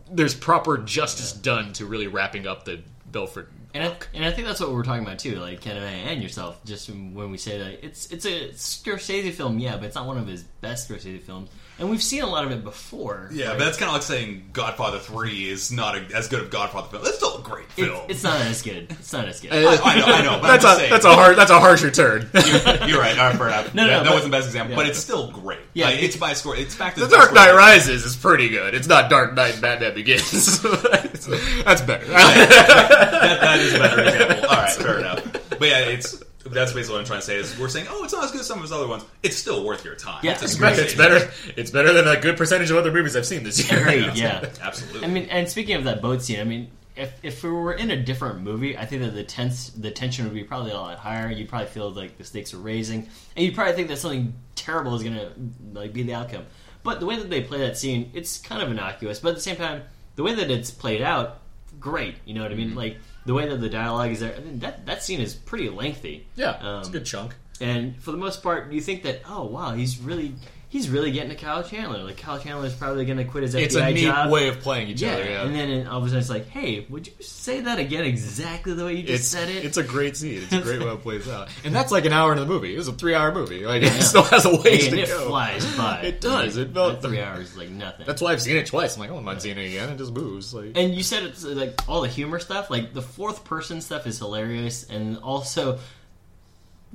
there's 0.09 0.33
proper 0.33 0.77
justice 0.77 1.33
done 1.33 1.73
to 1.73 1.85
really 1.85 2.07
wrapping 2.07 2.47
up 2.47 2.65
the 2.65 2.81
Belfort. 3.11 3.51
And 3.75 3.83
I, 3.83 3.97
and 4.13 4.23
I 4.23 4.31
think 4.31 4.47
that's 4.47 4.61
what 4.61 4.71
we're 4.71 4.83
talking 4.83 5.03
about 5.03 5.19
too, 5.19 5.35
like 5.35 5.59
Ken 5.59 5.75
and 5.75 5.85
I 5.85 5.91
and 5.91 6.23
yourself. 6.23 6.63
Just 6.63 6.87
when 6.89 7.29
we 7.29 7.37
say 7.37 7.57
that 7.57 7.85
it's 7.85 8.09
it's 8.09 8.25
a 8.25 8.47
Scorsese 8.51 9.33
film, 9.33 9.59
yeah, 9.59 9.75
but 9.75 9.83
it's 9.87 9.95
not 9.95 10.07
one 10.07 10.17
of 10.17 10.25
his 10.27 10.43
best 10.43 10.89
Scorsese 10.89 11.21
films, 11.21 11.49
and 11.79 11.89
we've 11.89 12.01
seen 12.03 12.23
a 12.23 12.27
lot 12.27 12.45
of 12.45 12.51
it 12.51 12.63
before. 12.63 13.29
Yeah, 13.33 13.49
right? 13.49 13.57
but 13.57 13.65
that's 13.65 13.77
kind 13.77 13.89
of 13.89 13.93
like 13.93 14.03
saying 14.03 14.45
Godfather 14.53 14.99
Three 14.99 15.49
is 15.49 15.71
not 15.71 15.95
a, 15.95 16.05
as 16.15 16.27
good 16.27 16.41
of 16.41 16.49
Godfather 16.49 16.87
film. 16.89 17.03
It's 17.05 17.17
still 17.17 17.37
a 17.37 17.41
great 17.41 17.65
It- 17.77 17.85
film. 17.85 18.05
it's 18.07 18.23
not 18.23 18.39
as 18.41 18.61
good. 18.61 18.87
It's 18.91 19.11
not 19.13 19.27
as 19.27 19.39
good. 19.41 19.51
I, 19.51 19.57
I 19.57 19.99
know, 19.99 20.05
I 20.05 20.21
know. 20.23 20.39
But 20.41 20.47
That's 20.47 20.65
I'm 20.65 20.75
a 20.75 20.79
saying. 20.79 20.89
that's 20.91 21.05
a 21.05 21.13
hard 21.13 21.37
that's 21.37 21.51
a 21.51 21.59
harsher 21.59 21.91
turn. 21.91 22.29
You're, 22.33 22.87
you're 22.89 22.99
right. 22.99 23.17
All 23.17 23.29
right, 23.29 23.37
fair 23.37 23.47
enough. 23.47 23.73
No, 23.75 23.83
no, 23.85 23.89
Yeah, 23.91 23.97
no, 23.97 24.03
that 24.03 24.09
but- 24.09 24.13
wasn't 24.15 24.31
the 24.31 24.37
best 24.37 24.47
example, 24.47 24.71
yeah. 24.71 24.75
but 24.77 24.87
it's 24.87 24.99
still 24.99 25.31
great. 25.31 25.59
Yeah, 25.73 25.85
Like, 25.87 26.03
it's 26.03 26.15
by 26.15 26.33
score. 26.33 26.55
It's 26.55 26.75
back 26.75 26.93
to 26.95 27.01
The 27.01 27.05
the 27.07 27.15
Dark 27.17 27.29
Scorsese. 27.31 27.33
Knight 27.35 27.55
Rises 27.55 28.05
is 28.05 28.15
pretty 28.15 28.49
good. 28.49 28.73
It's 28.73 28.87
not 28.87 29.09
Dark 29.09 29.33
Knight 29.33 29.53
and 29.53 29.61
Batman 29.61 29.93
Begins. 29.93 30.61
that's 30.61 31.81
better. 31.81 32.05
that, 32.05 33.37
that 33.41 33.59
is 33.59 33.73
a 33.73 33.79
better 33.79 34.03
example. 34.03 34.49
All 34.49 34.55
right, 34.55 34.71
fair 34.71 34.99
enough. 34.99 35.23
But 35.49 35.61
yeah, 35.69 35.79
it's 35.79 36.21
that's 36.53 36.73
basically 36.73 36.93
what 36.93 36.99
I'm 37.01 37.05
trying 37.05 37.19
to 37.21 37.25
say. 37.25 37.35
Is 37.37 37.57
we're 37.59 37.69
saying, 37.69 37.87
oh, 37.89 38.03
it's 38.03 38.13
not 38.13 38.23
as 38.23 38.31
good 38.31 38.41
as 38.41 38.47
some 38.47 38.57
of 38.59 38.63
his 38.63 38.71
other 38.71 38.87
ones. 38.87 39.03
It's 39.23 39.35
still 39.35 39.63
worth 39.65 39.83
your 39.83 39.95
time. 39.95 40.19
Yeah, 40.23 40.31
it's, 40.33 40.43
It's 40.43 40.55
better, 40.57 40.81
it's 40.81 40.93
better. 40.95 41.31
It's 41.57 41.71
better 41.71 41.91
than 41.93 42.07
a 42.07 42.19
good 42.19 42.37
percentage 42.37 42.69
of 42.71 42.77
other 42.77 42.91
movies 42.91 43.15
I've 43.15 43.25
seen 43.25 43.43
this 43.43 43.69
year. 43.71 43.81
Agreed, 43.81 44.11
yeah. 44.15 44.47
absolutely. 44.61 45.03
I 45.03 45.07
mean, 45.07 45.25
and 45.29 45.49
speaking 45.49 45.75
of 45.75 45.83
that 45.85 46.01
boat 46.01 46.21
scene, 46.21 46.39
I 46.39 46.43
mean, 46.43 46.69
if 46.95 47.11
if 47.23 47.43
we 47.43 47.49
were 47.49 47.73
in 47.73 47.91
a 47.91 48.01
different 48.01 48.39
movie, 48.41 48.77
I 48.77 48.85
think 48.85 49.01
that 49.01 49.13
the 49.15 49.23
tense 49.23 49.69
the 49.69 49.91
tension 49.91 50.25
would 50.25 50.33
be 50.33 50.43
probably 50.43 50.71
a 50.71 50.75
lot 50.75 50.97
higher. 50.97 51.29
You'd 51.29 51.49
probably 51.49 51.67
feel 51.67 51.91
like 51.91 52.17
the 52.17 52.23
stakes 52.23 52.53
are 52.53 52.57
raising, 52.57 53.09
and 53.35 53.45
you'd 53.45 53.53
probably 53.55 53.73
think 53.73 53.87
that 53.89 53.97
something 53.97 54.33
terrible 54.55 54.95
is 54.95 55.03
gonna 55.03 55.31
like 55.73 55.91
be 55.93 56.03
the 56.03 56.13
outcome. 56.13 56.45
But 56.83 56.99
the 56.99 57.05
way 57.07 57.17
that 57.17 57.29
they 57.29 57.41
play 57.41 57.57
that 57.59 57.77
scene, 57.77 58.11
it's 58.13 58.37
kind 58.37 58.61
of 58.61 58.69
innocuous. 58.71 59.19
But 59.19 59.29
at 59.29 59.35
the 59.35 59.41
same 59.41 59.55
time, 59.55 59.81
the 60.15 60.23
way 60.23 60.35
that 60.35 60.49
it's 60.51 60.69
played 60.71 61.01
out, 61.01 61.39
great. 61.79 62.15
You 62.25 62.35
know 62.35 62.43
what 62.43 62.51
I 62.51 62.55
Mm-hmm. 62.55 62.67
mean? 62.67 62.75
Like 62.75 62.97
the 63.25 63.33
way 63.33 63.47
that 63.47 63.57
the 63.57 63.69
dialogue 63.69 64.11
is 64.11 64.19
there. 64.19 64.35
I 64.35 64.39
mean, 64.39 64.59
that 64.59 64.85
that 64.85 65.03
scene 65.03 65.19
is 65.21 65.33
pretty 65.33 65.69
lengthy. 65.69 66.27
Yeah, 66.35 66.51
Um, 66.61 66.79
it's 66.79 66.89
a 66.89 66.91
good 66.91 67.05
chunk. 67.05 67.35
And 67.61 67.95
for 68.01 68.11
the 68.11 68.17
most 68.17 68.43
part, 68.43 68.71
you 68.71 68.81
think 68.81 69.03
that, 69.03 69.21
oh 69.29 69.45
wow, 69.45 69.73
he's 69.73 69.99
really 69.99 70.33
he's 70.69 70.89
really 70.89 71.11
getting 71.11 71.29
to 71.29 71.35
Kyle 71.35 71.63
Chandler. 71.63 72.03
Like 72.03 72.17
Kyle 72.17 72.39
Chandler 72.39 72.65
is 72.65 72.73
probably 72.73 73.05
going 73.05 73.17
to 73.17 73.23
quit 73.23 73.43
his 73.43 73.55
FBI 73.55 73.61
It's 73.61 73.75
a 73.75 73.91
neat 73.91 74.03
job. 74.05 74.31
way 74.31 74.47
of 74.49 74.59
playing 74.59 74.89
each 74.89 75.01
yeah. 75.01 75.13
other. 75.13 75.23
Yeah, 75.23 75.43
And 75.45 75.55
then 75.55 75.87
all 75.87 75.99
of 75.99 76.03
a 76.03 76.07
sudden 76.07 76.19
it's 76.19 76.29
like, 76.29 76.47
hey, 76.49 76.85
would 76.89 77.07
you 77.07 77.13
say 77.21 77.61
that 77.61 77.79
again 77.79 78.03
exactly 78.05 78.73
the 78.73 78.85
way 78.85 78.95
you 78.95 79.03
just 79.03 79.13
it's 79.21 79.27
said 79.27 79.49
it? 79.49 79.63
it's 79.65 79.77
a 79.77 79.83
great 79.83 80.17
scene. 80.17 80.41
It's 80.43 80.53
a 80.53 80.61
great 80.61 80.79
way 80.81 80.91
it 80.91 81.01
plays 81.01 81.27
out, 81.29 81.49
and 81.63 81.73
that's 81.75 81.91
like 81.91 82.05
an 82.05 82.13
hour 82.13 82.31
into 82.31 82.43
the 82.43 82.49
movie. 82.49 82.73
It 82.73 82.77
was 82.77 82.87
a 82.87 82.93
three-hour 82.93 83.33
movie. 83.33 83.65
Like 83.65 83.81
Yeah. 83.83 83.95
it 83.95 84.01
still 84.01 84.23
has 84.23 84.45
a 84.45 84.49
ways 84.49 84.63
Hey, 84.63 84.87
and 84.87 84.95
to 84.97 85.01
it 85.03 85.07
go. 85.07 85.27
flies 85.27 85.77
by. 85.77 86.01
It 86.03 86.21
does. 86.21 86.57
Like, 86.57 86.67
It 86.67 86.73
felt 86.73 87.01
three 87.01 87.21
hours 87.21 87.51
is 87.51 87.57
like 87.57 87.69
nothing. 87.69 88.05
That's 88.05 88.21
why 88.21 88.31
I've 88.31 88.41
seen 88.41 88.57
it 88.57 88.65
twice. 88.67 88.95
I'm 88.95 88.99
like, 89.01 89.09
I 89.09 89.13
don't 89.13 89.23
mind 89.23 89.41
seeing 89.41 89.57
it 89.57 89.65
again. 89.67 89.89
It 89.89 89.97
just 89.97 90.13
moves. 90.13 90.53
Like 90.53 90.71
And 90.75 90.93
you 90.93 91.03
said 91.03 91.23
it's 91.23 91.43
like 91.43 91.79
all 91.87 92.01
the 92.01 92.07
humor 92.09 92.39
stuff, 92.39 92.69
like 92.69 92.93
the 92.93 93.01
fourth 93.01 93.43
person 93.43 93.81
stuff 93.81 94.05
is 94.07 94.17
hilarious, 94.19 94.83
and 94.89 95.17
also 95.19 95.79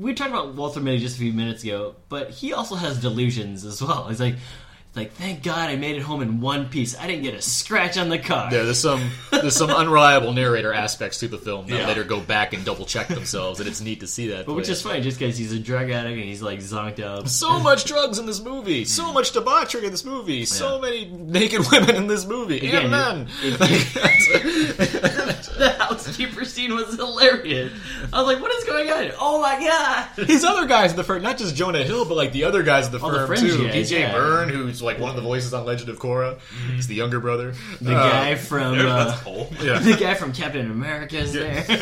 we 0.00 0.14
talked 0.14 0.30
about 0.30 0.54
Walter 0.54 0.80
Mitty 0.80 0.98
just 0.98 1.16
a 1.16 1.18
few 1.18 1.32
minutes 1.32 1.62
ago, 1.62 1.94
but 2.08 2.30
he 2.30 2.52
also 2.54 2.74
has 2.74 3.00
delusions 3.00 3.64
as 3.64 3.82
well. 3.82 4.08
He's 4.08 4.20
like, 4.20 4.34
it's 4.34 4.96
like, 4.96 5.12
thank 5.12 5.44
God 5.44 5.70
I 5.70 5.76
made 5.76 5.94
it 5.94 6.02
home 6.02 6.20
in 6.20 6.40
one 6.40 6.68
piece. 6.68 6.98
I 6.98 7.06
didn't 7.06 7.22
get 7.22 7.34
a 7.34 7.42
scratch 7.42 7.96
on 7.96 8.08
the 8.08 8.18
car. 8.18 8.52
Yeah, 8.52 8.64
there's 8.64 8.80
some 8.80 9.08
there's 9.30 9.54
some 9.54 9.70
unreliable 9.70 10.32
narrator 10.32 10.72
aspects 10.72 11.18
to 11.20 11.28
the 11.28 11.38
film 11.38 11.68
that 11.68 11.80
Yeah. 11.80 11.86
later 11.86 12.02
go 12.02 12.18
back 12.18 12.54
and 12.54 12.64
double 12.64 12.86
check 12.86 13.06
themselves, 13.06 13.60
and 13.60 13.68
it's 13.68 13.80
neat 13.80 14.00
to 14.00 14.08
see 14.08 14.28
that. 14.28 14.46
But 14.46 14.54
which 14.54 14.68
is 14.68 14.82
funny, 14.82 15.00
just 15.00 15.20
because 15.20 15.38
he's 15.38 15.52
a 15.52 15.60
drug 15.60 15.90
addict 15.90 16.18
and 16.18 16.24
he's 16.24 16.42
like 16.42 16.58
zonked 16.58 16.98
up. 16.98 17.28
So 17.28 17.60
much 17.60 17.84
drugs 17.84 18.18
in 18.18 18.26
this 18.26 18.40
movie. 18.42 18.84
So 18.84 19.04
mm. 19.04 19.14
much 19.14 19.30
debauchery 19.30 19.84
in 19.84 19.92
this 19.92 20.04
movie. 20.04 20.44
So 20.44 20.80
many 20.80 21.04
naked 21.04 21.70
women 21.70 21.94
in 21.94 22.06
this 22.08 22.26
movie. 22.26 22.56
Again, 22.56 22.92
and 22.92 23.28
men. 23.40 25.36
the 25.58 25.70
housekeeper 25.70 26.44
scene 26.44 26.74
was 26.74 26.94
hilarious. 26.96 27.72
I 28.12 28.22
was 28.22 28.26
like, 28.34 28.42
what 28.42 28.52
is 28.54 28.64
going 28.64 28.90
on? 28.90 29.12
Oh 29.18 29.40
my 29.40 29.58
god! 29.60 30.26
His 30.28 30.44
other 30.44 30.66
guys 30.66 30.90
in 30.92 30.96
the 30.96 31.04
firm, 31.04 31.22
not 31.22 31.38
just 31.38 31.54
Jonah 31.56 31.82
Hill, 31.82 32.04
but 32.04 32.16
like 32.16 32.32
the 32.32 32.44
other 32.44 32.62
guys 32.62 32.86
in 32.86 32.92
the 32.92 32.98
the 32.98 33.08
firm 33.08 33.26
fringe 33.26 33.42
too. 33.42 33.64
guys, 33.66 33.90
PJ 33.90 33.98
yeah. 34.00 34.12
Byrne, 34.12 34.48
who's 34.48 34.80
like 34.82 34.98
one 34.98 35.10
of 35.10 35.16
the 35.16 35.22
voices 35.22 35.52
on 35.54 35.64
Legend 35.64 35.88
of 35.90 35.98
Korra. 35.98 36.38
He's 36.74 36.86
the 36.86 36.94
younger 36.94 37.20
brother. 37.20 37.54
The 37.80 37.94
Uh, 37.96 38.10
guy 38.10 38.34
from 38.34 38.74
uh, 38.78 39.04
that's 39.04 39.20
cool. 39.22 39.48
Yeah. 39.62 39.78
the 39.78 39.96
guy 39.96 40.14
from 40.14 40.32
Captain 40.32 40.70
America 40.70 41.16
is 41.18 41.34
Yeah. 41.34 41.62
there. 41.62 41.76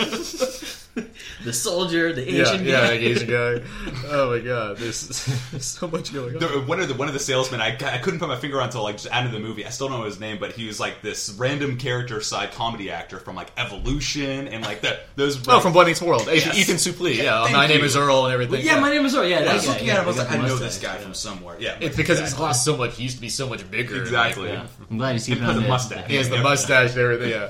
the 1.44 1.52
soldier, 1.52 2.12
the 2.12 2.22
yeah, 2.22 2.42
Asian 2.42 2.64
yeah, 2.64 2.72
guy. 2.72 2.88
like 2.88 3.00
Asian 3.00 3.30
guy. 3.30 3.62
Oh 4.10 4.30
my 4.30 4.38
god, 4.38 4.78
there's, 4.78 5.06
there's 5.50 5.64
so 5.78 5.86
much 5.88 6.12
going 6.12 6.34
on. 6.34 6.40
The, 6.40 6.48
one 6.66 6.80
of 6.80 6.88
the 6.88 6.94
one 6.94 7.08
of 7.08 7.14
the 7.14 7.20
salesmen, 7.20 7.60
I, 7.60 7.76
I 7.76 7.98
couldn't 7.98 8.20
put 8.20 8.28
my 8.28 8.36
finger 8.36 8.58
on 8.58 8.64
until 8.68 8.82
like 8.82 8.96
just 8.96 9.10
out 9.12 9.26
of 9.26 9.32
the 9.32 9.38
movie. 9.38 9.66
I 9.66 9.70
still 9.70 9.88
don't 9.88 10.00
know 10.00 10.06
his 10.06 10.18
name, 10.20 10.38
but 10.38 10.52
he 10.52 10.66
was 10.66 10.80
like 10.80 11.02
this 11.02 11.30
random 11.38 11.76
character 11.76 12.20
side 12.20 12.52
comedy 12.52 12.90
actor 12.90 13.18
from 13.18 13.36
like 13.36 13.50
Evolution 13.56 14.48
and 14.48 14.64
like 14.64 14.80
the 14.80 14.98
those. 15.16 15.46
Oh, 15.48 15.60
from 15.60 15.72
Boy 15.72 15.84
Meets 15.84 16.00
World. 16.02 16.26
Yes. 16.26 16.56
Ethan 16.56 16.76
Suplee. 16.76 17.16
Yeah, 17.16 17.24
Yeah, 17.24 17.44
thank 17.44 17.56
my 17.56 17.66
name 17.66 17.84
is 17.84 17.96
Earl 17.96 18.24
and 18.24 18.32
everything. 18.34 18.64
Yeah, 18.64 18.80
my 18.80 18.90
name 18.90 19.04
is 19.04 19.14
Earl. 19.14 19.26
Yeah, 19.26 19.40
I 19.40 19.44
that 19.44 19.54
was 19.54 19.66
guy, 19.66 19.72
looking 19.72 19.86
yeah, 19.88 19.92
at 19.94 19.98
him, 20.00 20.04
I 20.04 20.08
was 20.08 20.18
like, 20.18 20.32
I 20.32 20.36
know 20.38 20.56
this 20.56 20.78
guy 20.80 20.94
yeah. 20.94 21.00
from 21.00 21.14
somewhere. 21.14 21.56
Yeah, 21.58 21.76
It's 21.80 21.96
because 21.96 22.18
he's 22.18 22.28
exactly. 22.28 22.46
lost 22.46 22.64
so 22.64 22.76
much. 22.76 22.96
He 22.96 23.02
used 23.02 23.16
to 23.16 23.20
be 23.20 23.28
so 23.28 23.48
much 23.48 23.70
bigger. 23.70 24.00
Exactly. 24.00 24.48
Yeah. 24.48 24.66
I'm 24.90 24.98
glad 24.98 25.12
he's 25.12 25.28
And 25.28 25.36
keeping 25.36 25.46
has 25.46 25.56
on 25.56 25.62
a 25.62 25.66
the 25.66 25.68
mustache. 25.68 26.08
He 26.08 26.16
has 26.16 26.28
the 26.30 26.38
mustache 26.38 26.90
and 26.90 26.98
everything. 26.98 27.30
Yeah. 27.30 27.48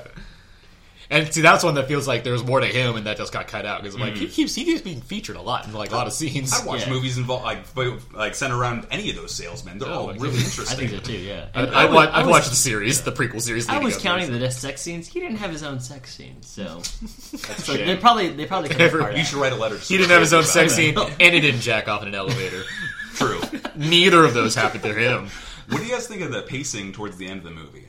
And 1.11 1.33
see, 1.33 1.41
that's 1.41 1.63
one 1.63 1.73
that 1.73 1.87
feels 1.87 2.07
like 2.07 2.23
there's 2.23 2.43
more 2.43 2.59
to 2.59 2.67
him, 2.67 2.95
and 2.95 3.07
that 3.07 3.17
just 3.17 3.33
got 3.33 3.47
cut 3.47 3.65
out 3.65 3.81
because 3.81 3.97
like 3.97 4.13
Mhm. 4.13 4.17
he 4.17 4.27
keeps 4.27 4.53
he 4.53 4.63
keeps 4.63 4.81
being 4.81 5.01
featured 5.01 5.37
a 5.37 5.41
lot 5.41 5.65
in 5.65 5.73
like 5.73 5.91
a 5.91 5.95
lot 5.95 6.05
of 6.05 6.13
scenes. 6.13 6.53
I'd 6.53 6.67
watch 6.67 6.87
movies 6.87 7.17
involved 7.17 7.43
like 7.45 7.65
fo- 7.65 7.97
like 8.13 8.35
centered 8.35 8.57
around 8.57 8.85
any 8.91 9.09
of 9.09 9.15
those 9.15 9.33
salesmen. 9.33 9.79
They're 9.79 9.89
Oh, 9.89 9.93
all 9.93 10.07
like- 10.07 10.21
really 10.21 10.37
interesting. 10.37 10.65
I 10.77 10.81
interesting. 10.83 10.89
think 10.89 11.05
so 11.05 11.11
too. 11.11 11.17
Yeah, 11.17 11.45
I'd, 11.55 11.65
And 11.65 11.75
I'd, 11.75 11.85
was- 11.85 11.95
watch, 11.95 12.09
I 12.09 12.19
I'd 12.19 12.25
was- 12.27 12.31
watch 12.31 12.49
the 12.49 12.55
series, 12.55 13.01
the 13.01 13.11
prequel 13.11 13.41
series. 13.41 13.67
I 13.67 13.79
was 13.79 13.97
counting 13.97 14.31
this. 14.31 14.53
the 14.55 14.61
sex 14.61 14.81
scenes. 14.81 15.07
He 15.07 15.19
didn't 15.19 15.37
have 15.37 15.51
his 15.51 15.63
own 15.63 15.79
sex 15.79 16.13
scene, 16.15 16.37
so 16.41 16.81
That's 17.47 17.63
so 17.65 17.73
they 17.75 17.95
probably 17.97 18.29
they 18.29 18.45
probably 18.45 18.69
cut 18.69 18.77
that 18.77 18.91
part 18.91 19.17
You 19.17 19.23
should 19.23 19.39
write 19.39 19.53
a 19.53 19.55
letter. 19.55 19.79
To 19.79 19.83
He 19.83 19.97
didn't 19.97 20.11
have 20.11 20.21
his 20.21 20.31
own 20.33 20.43
Scorsese 20.43 20.69
sex 20.69 20.73
about 20.89 21.07
scene, 21.07 21.15
and 21.19 21.33
he 21.33 21.41
didn't 21.41 21.61
jack 21.61 21.87
off 21.87 22.03
in 22.03 22.07
an 22.09 22.15
elevator. 22.15 22.63
True. 23.15 23.41
Neither 23.75 24.23
of 24.23 24.35
those 24.35 24.53
happened 24.53 24.83
to 24.83 24.93
him. 24.93 25.29
What 25.69 25.79
do 25.79 25.85
you 25.85 25.91
guys 25.91 26.07
think 26.07 26.21
of 26.21 26.31
the 26.31 26.43
pacing 26.43 26.93
towards 26.93 27.17
the 27.17 27.27
end 27.27 27.39
of 27.39 27.43
the 27.45 27.51
movie? 27.51 27.88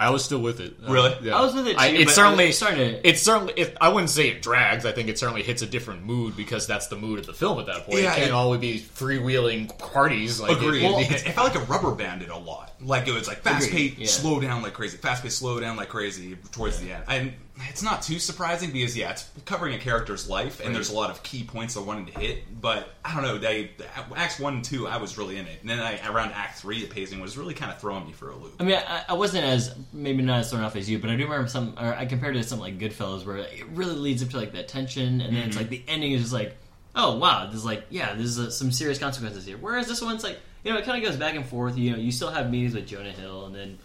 I 0.00 0.10
was 0.10 0.24
still 0.24 0.40
with 0.40 0.60
it. 0.60 0.76
Uh, 0.84 0.90
Really? 0.90 1.14
yeah. 1.22 1.36
I 1.36 1.42
was 1.42 1.54
with 1.54 1.66
it 1.68 1.72
too, 1.74 1.78
I, 1.78 1.92
but 1.92 2.00
it's 2.00 2.14
certainly 2.14 2.48
it's 2.48 2.56
starting 2.56 2.78
to- 2.78 3.06
It's 3.08 3.22
certainly. 3.22 3.52
It, 3.56 3.76
I 3.82 3.90
wouldn't 3.90 4.08
say 4.10 4.28
it 4.28 4.40
drags. 4.40 4.86
I 4.86 4.92
think 4.92 5.08
it 5.10 5.18
certainly 5.18 5.42
hits 5.42 5.60
a 5.60 5.66
different 5.66 6.04
mood 6.04 6.36
because 6.36 6.66
that's 6.66 6.86
the 6.86 6.96
mood 6.96 7.18
of 7.18 7.26
the 7.26 7.34
film 7.34 7.58
at 7.60 7.66
that 7.66 7.84
point. 7.86 8.02
Yeah, 8.02 8.12
it 8.12 8.16
can't 8.16 8.28
it- 8.28 8.32
always 8.32 8.60
be 8.60 8.80
freewheeling 8.80 9.76
parties. 9.78 10.40
Like 10.40 10.56
Agreed. 10.56 10.82
It, 10.82 10.90
Well, 10.90 10.98
it- 11.00 11.10
it 11.12 11.32
felt 11.32 11.54
like 11.54 11.62
a 11.62 11.66
rubber 11.66 11.92
banded 11.94 12.30
a 12.30 12.36
lot. 12.36 12.72
Like 12.80 13.06
it 13.08 13.12
was 13.12 13.28
like 13.28 13.42
fast 13.42 13.68
Agreed, 13.68 13.96
paced, 13.96 13.98
yeah. 13.98 14.06
slow 14.22 14.40
down 14.40 14.62
like 14.62 14.72
crazy, 14.72 14.96
fast 14.96 15.22
paced, 15.22 15.38
slow 15.38 15.60
down 15.60 15.76
like 15.76 15.90
crazy 15.90 16.36
towards 16.50 16.80
the 16.80 16.92
end. 16.92 17.04
And 17.06 17.32
it's 17.68 17.82
not 17.82 18.02
too 18.02 18.18
surprising 18.18 18.70
because 18.70 18.96
yeah, 18.96 19.10
it's 19.10 19.28
covering 19.44 19.74
a 19.74 19.78
character's 19.78 20.28
life, 20.28 20.58
and 20.60 20.68
Right. 20.68 20.74
there's 20.74 20.90
a 20.90 20.94
lot 20.94 21.10
of 21.10 21.22
key 21.22 21.44
points 21.44 21.76
I 21.76 21.80
wanted 21.80 22.12
to 22.14 22.20
hit. 22.20 22.60
But 22.60 22.88
I 23.04 23.14
don't 23.14 23.22
know, 23.22 23.38
they 23.38 23.70
acts 24.14 24.38
one 24.38 24.54
and 24.54 24.64
two, 24.64 24.86
I 24.86 24.96
was 24.98 25.18
really 25.18 25.36
in 25.36 25.46
it, 25.46 25.60
and 25.60 25.68
then 25.68 25.78
I, 25.80 26.00
around 26.08 26.32
Act 26.32 26.58
three, 26.58 26.80
the 26.80 26.86
pacing 26.88 27.20
was 27.20 27.36
really 27.36 27.54
kind 27.54 27.70
of 27.72 27.78
throwing 27.78 28.06
me 28.06 28.12
for 28.12 28.30
a 28.30 28.36
loop. 28.36 28.54
I 28.60 28.64
mean, 28.64 28.76
I, 28.76 29.04
I 29.10 29.12
wasn't 29.14 29.44
as 29.44 29.74
maybe 29.92 30.22
not 30.22 30.40
as 30.40 30.50
thrown 30.50 30.62
off 30.62 30.76
as 30.76 30.88
you, 30.88 30.98
but 30.98 31.10
I 31.10 31.16
do 31.16 31.24
remember 31.24 31.48
some. 31.48 31.74
Or 31.78 31.94
I 31.94 32.06
compared 32.06 32.36
it 32.36 32.42
to 32.42 32.48
something 32.48 32.64
like 32.64 32.78
Goodfellas, 32.78 33.26
where 33.26 33.36
it 33.38 33.64
really 33.74 33.94
leads 33.96 34.22
up 34.22 34.30
to 34.30 34.36
like 34.38 34.52
that 34.52 34.68
tension, 34.68 35.20
and 35.20 35.36
then 35.36 35.48
it's 35.48 35.56
Mhm. 35.56 35.60
like 35.60 35.68
the 35.70 35.82
ending 35.88 36.12
is 36.12 36.20
just 36.22 36.32
like, 36.32 36.56
oh 36.96 37.16
wow, 37.18 37.46
there's 37.46 37.64
like 37.64 37.84
yeah, 37.90 38.14
there's 38.14 38.38
uh, 38.38 38.50
some 38.50 38.72
serious 38.72 38.98
consequences 38.98 39.44
here. 39.46 39.56
Whereas 39.58 39.86
this 39.88 40.00
one's 40.02 40.22
like, 40.24 40.38
you 40.64 40.72
know, 40.72 40.78
it 40.78 40.84
kind 40.84 41.02
of 41.02 41.08
goes 41.08 41.18
back 41.18 41.34
and 41.34 41.46
forth. 41.46 41.76
You 41.78 41.92
know, 41.92 41.96
you 41.98 42.12
still 42.12 42.30
have 42.30 42.50
meetings 42.50 42.74
with 42.74 42.86
Jonah 42.86 43.12
Hill, 43.12 43.46
and 43.46 43.54
then 43.54 43.78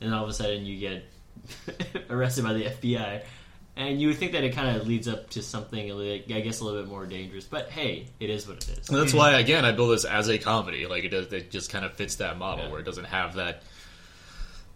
and 0.00 0.10
then 0.10 0.12
all 0.12 0.24
of 0.24 0.30
a 0.30 0.34
sudden 0.34 0.66
you 0.66 0.78
get 0.78 1.04
arrested 2.10 2.44
by 2.44 2.52
the 2.52 2.64
FBI. 2.64 3.22
And 3.78 4.00
you 4.00 4.08
would 4.08 4.16
think 4.16 4.32
that 4.32 4.42
it 4.42 4.54
kind 4.54 4.74
of 4.74 4.86
leads 4.86 5.06
up 5.06 5.28
to 5.30 5.42
something, 5.42 5.90
like, 5.90 6.30
I 6.30 6.40
guess, 6.40 6.60
a 6.60 6.64
little 6.64 6.80
bit 6.80 6.88
more 6.90 7.04
dangerous. 7.04 7.44
But 7.44 7.68
hey, 7.68 8.06
it 8.18 8.30
is 8.30 8.48
what 8.48 8.56
it 8.56 8.78
is. 8.78 8.88
And 8.88 8.98
that's 8.98 9.12
why, 9.12 9.38
again, 9.38 9.66
I 9.66 9.72
build 9.72 9.90
this 9.92 10.06
as 10.06 10.28
a 10.28 10.38
comedy. 10.38 10.86
Like 10.86 11.04
it 11.04 11.10
does, 11.10 11.30
it 11.32 11.50
just 11.50 11.70
kind 11.70 11.84
of 11.84 11.92
fits 11.92 12.16
that 12.16 12.38
model 12.38 12.70
where 12.70 12.80
it 12.80 12.84
doesn't 12.84 13.04
have 13.04 13.34
that 13.34 13.62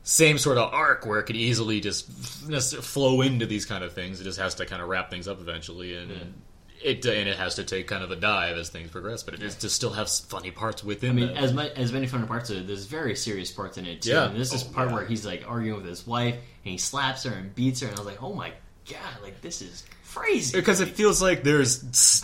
same 0.03 0.39
sort 0.39 0.59
of 0.59 0.73
arc 0.73 1.07
where 1.07 1.19
it 1.19 1.25
could 1.25 1.37
easily 1.37 1.81
just 1.81 2.07
flow 2.11 3.23
into 3.23 3.47
these 3.47 3.65
kind 3.65 3.85
of 3.85 3.93
things. 3.95 4.21
It 4.21 4.25
just 4.25 4.39
has 4.39 4.57
to 4.57 4.67
kind 4.67 4.83
of 4.83 4.89
wrap 4.89 5.11
things 5.11 5.29
up 5.29 5.41
eventually, 5.41 5.95
and 5.97 6.35
it 6.83 7.05
and 7.07 7.29
it 7.29 7.37
has 7.37 7.57
to 7.57 7.65
take 7.65 7.87
kind 7.87 8.03
of 8.03 8.11
a 8.11 8.17
dive 8.17 8.57
as 8.57 8.69
things 8.69 8.91
progress. 8.91 9.23
But 9.23 9.35
it 9.35 9.43
is 9.43 9.57
to 9.57 9.69
still 9.71 9.91
have 9.91 10.11
funny 10.11 10.51
parts 10.51 10.83
within. 10.85 11.19
It. 11.19 11.23
I 11.23 11.27
mean, 11.27 11.35
that. 11.35 11.43
as 11.45 11.53
much 11.53 11.73
as 11.77 11.93
many 11.93 12.07
fun 12.07 12.27
parts 12.27 12.51
of 12.51 12.59
it, 12.59 12.67
there's 12.67 12.87
very 12.87 13.15
serious 13.17 13.51
parts 13.51 13.79
in 13.79 13.87
it 13.87 14.03
too. 14.03 14.11
Yeah. 14.11 14.29
And 14.31 14.37
this 14.39 14.53
is 14.53 14.65
Oh, 14.69 14.73
part 14.73 14.89
yeah. 14.89 14.95
where 14.97 15.05
he's 15.07 15.25
like 15.27 15.45
arguing 15.47 15.77
with 15.81 15.87
his 15.89 16.07
wife, 16.07 16.35
and 16.35 16.73
he 16.73 16.79
slaps 16.79 17.25
her 17.25 17.33
and 17.33 17.55
beats 17.55 17.81
her, 17.81 17.89
and 17.89 17.97
I 17.97 18.01
was 18.01 18.07
like, 18.07 18.23
oh 18.23 18.33
my 18.35 18.53
god, 18.89 19.23
like 19.23 19.41
this 19.41 19.63
is 19.63 19.85
crazy. 20.15 20.57
because 20.59 20.81
it 20.81 20.89
feels 20.91 21.21
like 21.23 21.43
there's 21.43 21.81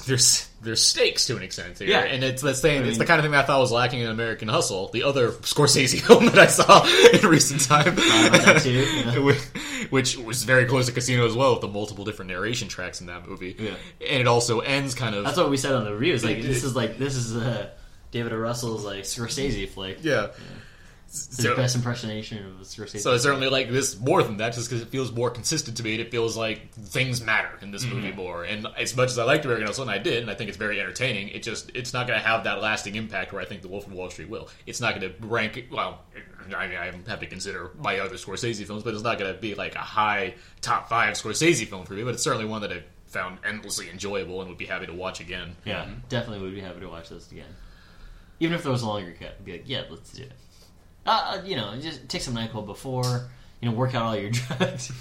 there's 0.06 0.48
there's 0.62 0.82
stakes 0.84 1.26
to 1.26 1.36
an 1.36 1.42
extent 1.42 1.78
here, 1.78 1.88
Yeah. 1.88 2.00
and 2.00 2.24
it's 2.24 2.42
the 2.42 2.52
thing. 2.54 2.82
I 2.82 2.86
it's 2.86 2.98
the 2.98 3.04
kind 3.06 3.18
of 3.20 3.24
thing 3.24 3.32
that 3.32 3.44
I 3.44 3.46
thought 3.46 3.60
was 3.60 3.70
lacking 3.72 4.00
in 4.00 4.08
American 4.08 4.48
Hustle, 4.48 4.88
the 4.88 5.04
other 5.04 5.30
Scorsese 5.30 6.00
film 6.06 6.26
that 6.26 6.38
I 6.38 6.46
saw 6.46 6.84
in 7.12 7.26
recent 7.28 7.60
time, 7.62 7.94
too, 8.60 8.70
yeah. 8.72 9.34
which, 9.90 10.16
was 10.18 10.42
very 10.44 10.64
close 10.66 10.86
to 10.86 10.92
Casino 10.92 11.24
as 11.26 11.34
well, 11.34 11.52
with 11.52 11.60
the 11.60 11.68
multiple 11.68 12.04
different 12.04 12.30
narration 12.30 12.66
tracks 12.68 13.00
in 13.00 13.06
that 13.06 13.28
movie. 13.28 13.54
Yeah. 13.58 13.74
and 14.00 14.20
it 14.20 14.26
also 14.26 14.60
ends 14.60 14.94
kind 14.94 15.14
of. 15.14 15.24
That's 15.24 15.36
what 15.38 15.50
we 15.50 15.56
said 15.56 15.74
on 15.74 15.84
the 15.84 15.92
reviews. 15.92 16.24
Like 16.24 16.38
It- 16.38 16.42
this 16.42 16.64
it- 16.64 16.66
is 16.66 16.74
like 16.76 16.98
this 16.98 17.14
is 17.14 17.36
uh, 17.36 17.68
David 18.10 18.32
O. 18.32 18.36
Russell's 18.36 18.84
like 18.84 19.04
Scorsese 19.04 19.68
flick. 19.68 19.98
Yeah. 20.02 20.28
It's 20.28 20.36
So- 21.08 21.50
the 21.50 21.54
best 21.54 21.76
impersonation 21.76 22.44
of 22.44 22.60
a 22.60 22.64
Scorsese. 22.64 22.98
So 23.00 23.14
it's 23.14 23.22
certainly 23.22 23.48
like 23.48 23.70
this 23.70 23.98
more 23.98 24.22
than 24.22 24.36
that, 24.38 24.52
just 24.54 24.68
because 24.68 24.82
it 24.82 24.88
feels 24.88 25.12
more 25.12 25.30
consistent 25.30 25.76
to 25.78 25.82
me. 25.82 25.92
and 25.92 26.00
It 26.00 26.10
feels 26.10 26.36
like 26.36 26.72
things 26.74 27.22
matter 27.22 27.50
in 27.62 27.70
this 27.70 27.84
movie 27.84 28.10
Mhm. 28.12 28.16
more. 28.16 28.44
And 28.44 28.66
as 28.76 28.94
much 28.96 29.10
as 29.10 29.18
I 29.18 29.24
liked 29.24 29.44
American 29.44 29.66
Hustle, 29.66 29.82
and 29.82 29.90
I 29.90 29.98
did, 29.98 30.22
and 30.22 30.30
I 30.30 30.34
think 30.34 30.48
it's 30.48 30.58
very 30.58 30.78
entertaining, 30.80 31.28
it 31.28 31.42
just 31.42 31.70
it's 31.74 31.92
not 31.94 32.06
going 32.06 32.18
to 32.20 32.26
have 32.26 32.44
that 32.44 32.60
lasting 32.60 32.96
impact 32.96 33.32
where 33.32 33.40
I 33.40 33.44
think 33.44 33.62
The 33.62 33.68
Wolf 33.68 33.86
of 33.86 33.92
Wall 33.92 34.10
Street 34.10 34.28
will. 34.28 34.48
It's 34.66 34.80
not 34.80 34.98
going 34.98 35.10
to 35.12 35.26
rank. 35.26 35.66
Well, 35.70 36.00
I 36.54 36.66
mean, 36.68 36.76
I 36.76 36.92
have 37.08 37.20
to 37.20 37.26
consider 37.26 37.70
my 37.78 37.98
other 38.00 38.16
Scorsese 38.16 38.64
films, 38.66 38.82
but 38.82 38.92
it's 38.94 39.02
not 39.02 39.18
going 39.18 39.32
to 39.34 39.40
be 39.40 39.54
like 39.54 39.74
a 39.74 39.78
high 39.80 40.34
top 40.60 40.88
five 40.88 41.14
Scorsese 41.14 41.66
film 41.66 41.86
for 41.86 41.94
me. 41.94 42.02
But 42.02 42.14
it's 42.14 42.22
certainly 42.22 42.46
one 42.46 42.60
that 42.62 42.72
I 42.72 42.82
found 43.06 43.38
endlessly 43.44 43.88
enjoyable 43.88 44.40
and 44.40 44.48
would 44.50 44.58
be 44.58 44.66
happy 44.66 44.86
to 44.86 44.92
watch 44.92 45.20
again. 45.20 45.56
yeah, 45.64 45.86
definitely 46.08 46.44
would 46.44 46.54
be 46.54 46.60
happy 46.60 46.80
to 46.80 46.88
watch 46.88 47.08
this 47.08 47.30
again. 47.32 47.46
Even 48.38 48.54
if 48.54 48.62
there 48.64 48.72
was 48.72 48.82
a 48.82 48.86
longer 48.86 49.14
cut, 49.18 49.28
I'd 49.38 49.44
be 49.46 49.52
like, 49.52 49.62
yeah, 49.66 49.84
let's 49.88 50.12
do 50.12 50.24
it. 50.24 50.32
Uh, 51.06 51.40
you 51.44 51.56
know, 51.56 51.74
just 51.80 52.08
take 52.08 52.22
some 52.22 52.34
Nyquil 52.34 52.66
before. 52.66 53.28
You 53.62 53.70
know, 53.70 53.74
work 53.74 53.94
out 53.94 54.02
all 54.02 54.14
your 54.16 54.30
drugs. 54.32 54.92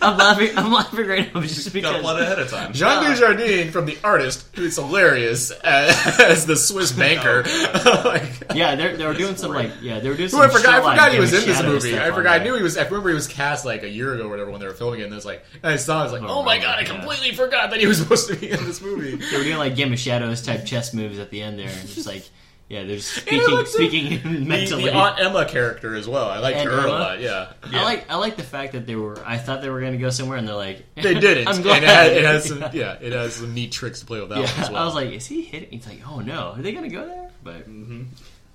I'm 0.00 0.16
laughing. 0.16 0.56
I'm 0.56 0.72
laughing 0.72 1.06
right 1.06 1.32
now 1.32 1.42
just 1.42 1.74
because 1.74 1.92
Got 1.92 2.00
a 2.00 2.02
lot 2.02 2.18
ahead 2.20 2.38
of 2.38 2.48
time. 2.48 2.72
Jean 2.72 2.88
Uh, 2.88 3.02
Dujardin 3.14 3.70
from 3.70 3.84
The 3.84 3.98
Artist, 4.02 4.48
who's 4.56 4.76
hilarious 4.76 5.50
as, 5.50 6.18
as 6.18 6.46
the 6.46 6.56
Swiss 6.56 6.90
banker. 6.98 7.44
Like- 8.08 8.54
yeah, 8.54 8.74
they 8.76 8.96
they 8.96 9.06
were 9.06 9.12
doing 9.12 9.36
some 9.36 9.52
like 9.52 9.70
yeah 9.82 10.00
they 10.00 10.08
were 10.08 10.16
doing. 10.16 10.30
Who 10.30 10.36
Some 10.38 10.40
I 10.40 10.48
forgot. 10.48 10.74
I 10.76 10.78
like, 10.78 10.96
forgot 10.96 11.12
he 11.12 11.20
was 11.20 11.34
in 11.34 11.46
this 11.46 11.62
movie. 11.62 11.98
I 11.98 12.10
forgot. 12.10 12.40
I 12.40 12.42
knew 12.42 12.54
he 12.56 12.62
was. 12.62 12.78
I 12.78 12.84
remember 12.84 13.10
he 13.10 13.14
was 13.14 13.28
cast 13.28 13.66
like 13.66 13.82
a 13.82 13.88
year 13.90 14.14
ago 14.14 14.24
or 14.24 14.30
whatever 14.30 14.50
when 14.50 14.60
they 14.60 14.66
were 14.66 14.72
filming 14.72 15.00
it. 15.00 15.04
And 15.04 15.12
it's 15.14 15.26
like 15.26 15.44
and 15.62 15.70
I 15.74 15.76
saw. 15.76 16.00
I 16.00 16.04
was 16.04 16.12
like, 16.12 16.22
Oh, 16.22 16.28
oh 16.28 16.42
my 16.42 16.54
right, 16.54 16.62
god! 16.62 16.78
I 16.78 16.84
completely 16.84 17.32
forgot 17.32 17.70
that 17.70 17.80
he 17.80 17.86
was 17.86 17.98
supposed 17.98 18.26
to 18.28 18.36
be 18.36 18.48
in 18.50 18.64
this 18.64 18.80
movie. 18.80 19.16
They 19.16 19.36
were 19.36 19.44
doing 19.44 19.58
like 19.58 19.76
Game 19.76 19.92
of 19.92 19.98
Shadows 19.98 20.40
type 20.40 20.64
chess 20.64 20.94
moves 20.94 21.18
at 21.18 21.28
the 21.30 21.42
end 21.42 21.58
there, 21.58 21.68
and 21.68 21.88
just 21.90 22.06
like 22.06 22.26
yeah, 22.68 22.84
they're 22.84 22.96
just 22.96 23.12
speaking 23.14 23.64
speaking 23.66 24.22
The, 24.22 24.40
mentally. 24.40 24.84
the 24.84 24.92
Aunt 24.94 25.18
Emma 25.18 25.44
character 25.46 25.94
as 25.94 26.06
well. 26.06 26.28
I 26.28 26.38
liked 26.38 26.58
And 26.58 26.68
her 26.68 26.76
a 26.78 26.82
Emma? 26.82 26.88
lot. 26.90 27.20
Yeah. 27.20 27.52
I 27.64 27.82
like 27.82 28.10
I 28.10 28.16
like 28.16 28.36
the 28.36 28.42
fact 28.42 28.72
that 28.74 28.86
they 28.86 28.94
were. 28.94 29.18
I 29.24 29.38
thought 29.38 29.62
they 29.62 29.70
were 29.70 29.80
going 29.80 29.92
to 29.92 29.98
go 29.98 30.10
somewhere, 30.10 30.36
and 30.38 30.46
they're 30.46 30.54
like, 30.54 30.84
They 30.94 31.14
didn't. 31.18 31.48
I'm 31.48 31.62
glad. 31.62 31.82
And 31.82 31.84
it 31.84 32.24
has, 32.24 32.50
it 32.50 32.60
has 32.60 32.70
some. 32.70 32.76
Yeah, 32.78 32.98
it 33.00 33.12
has 33.12 33.36
some 33.36 33.54
neat 33.54 33.72
tricks 33.72 34.00
to 34.00 34.06
play 34.06 34.20
with 34.20 34.28
that 34.30 34.38
Yeah, 34.40 34.52
one 34.52 34.60
as 34.64 34.70
well. 34.70 34.82
I 34.82 34.84
was 34.84 34.94
like, 34.94 35.10
is 35.12 35.26
he 35.26 35.42
hitting? 35.42 35.70
He's 35.70 35.86
like, 35.86 36.00
oh 36.06 36.20
no, 36.20 36.52
are 36.56 36.60
they 36.62 36.72
going 36.72 36.84
to 36.88 36.94
go 36.94 37.06
there? 37.06 37.30
But 37.42 37.68
Mm-hmm. 37.68 38.02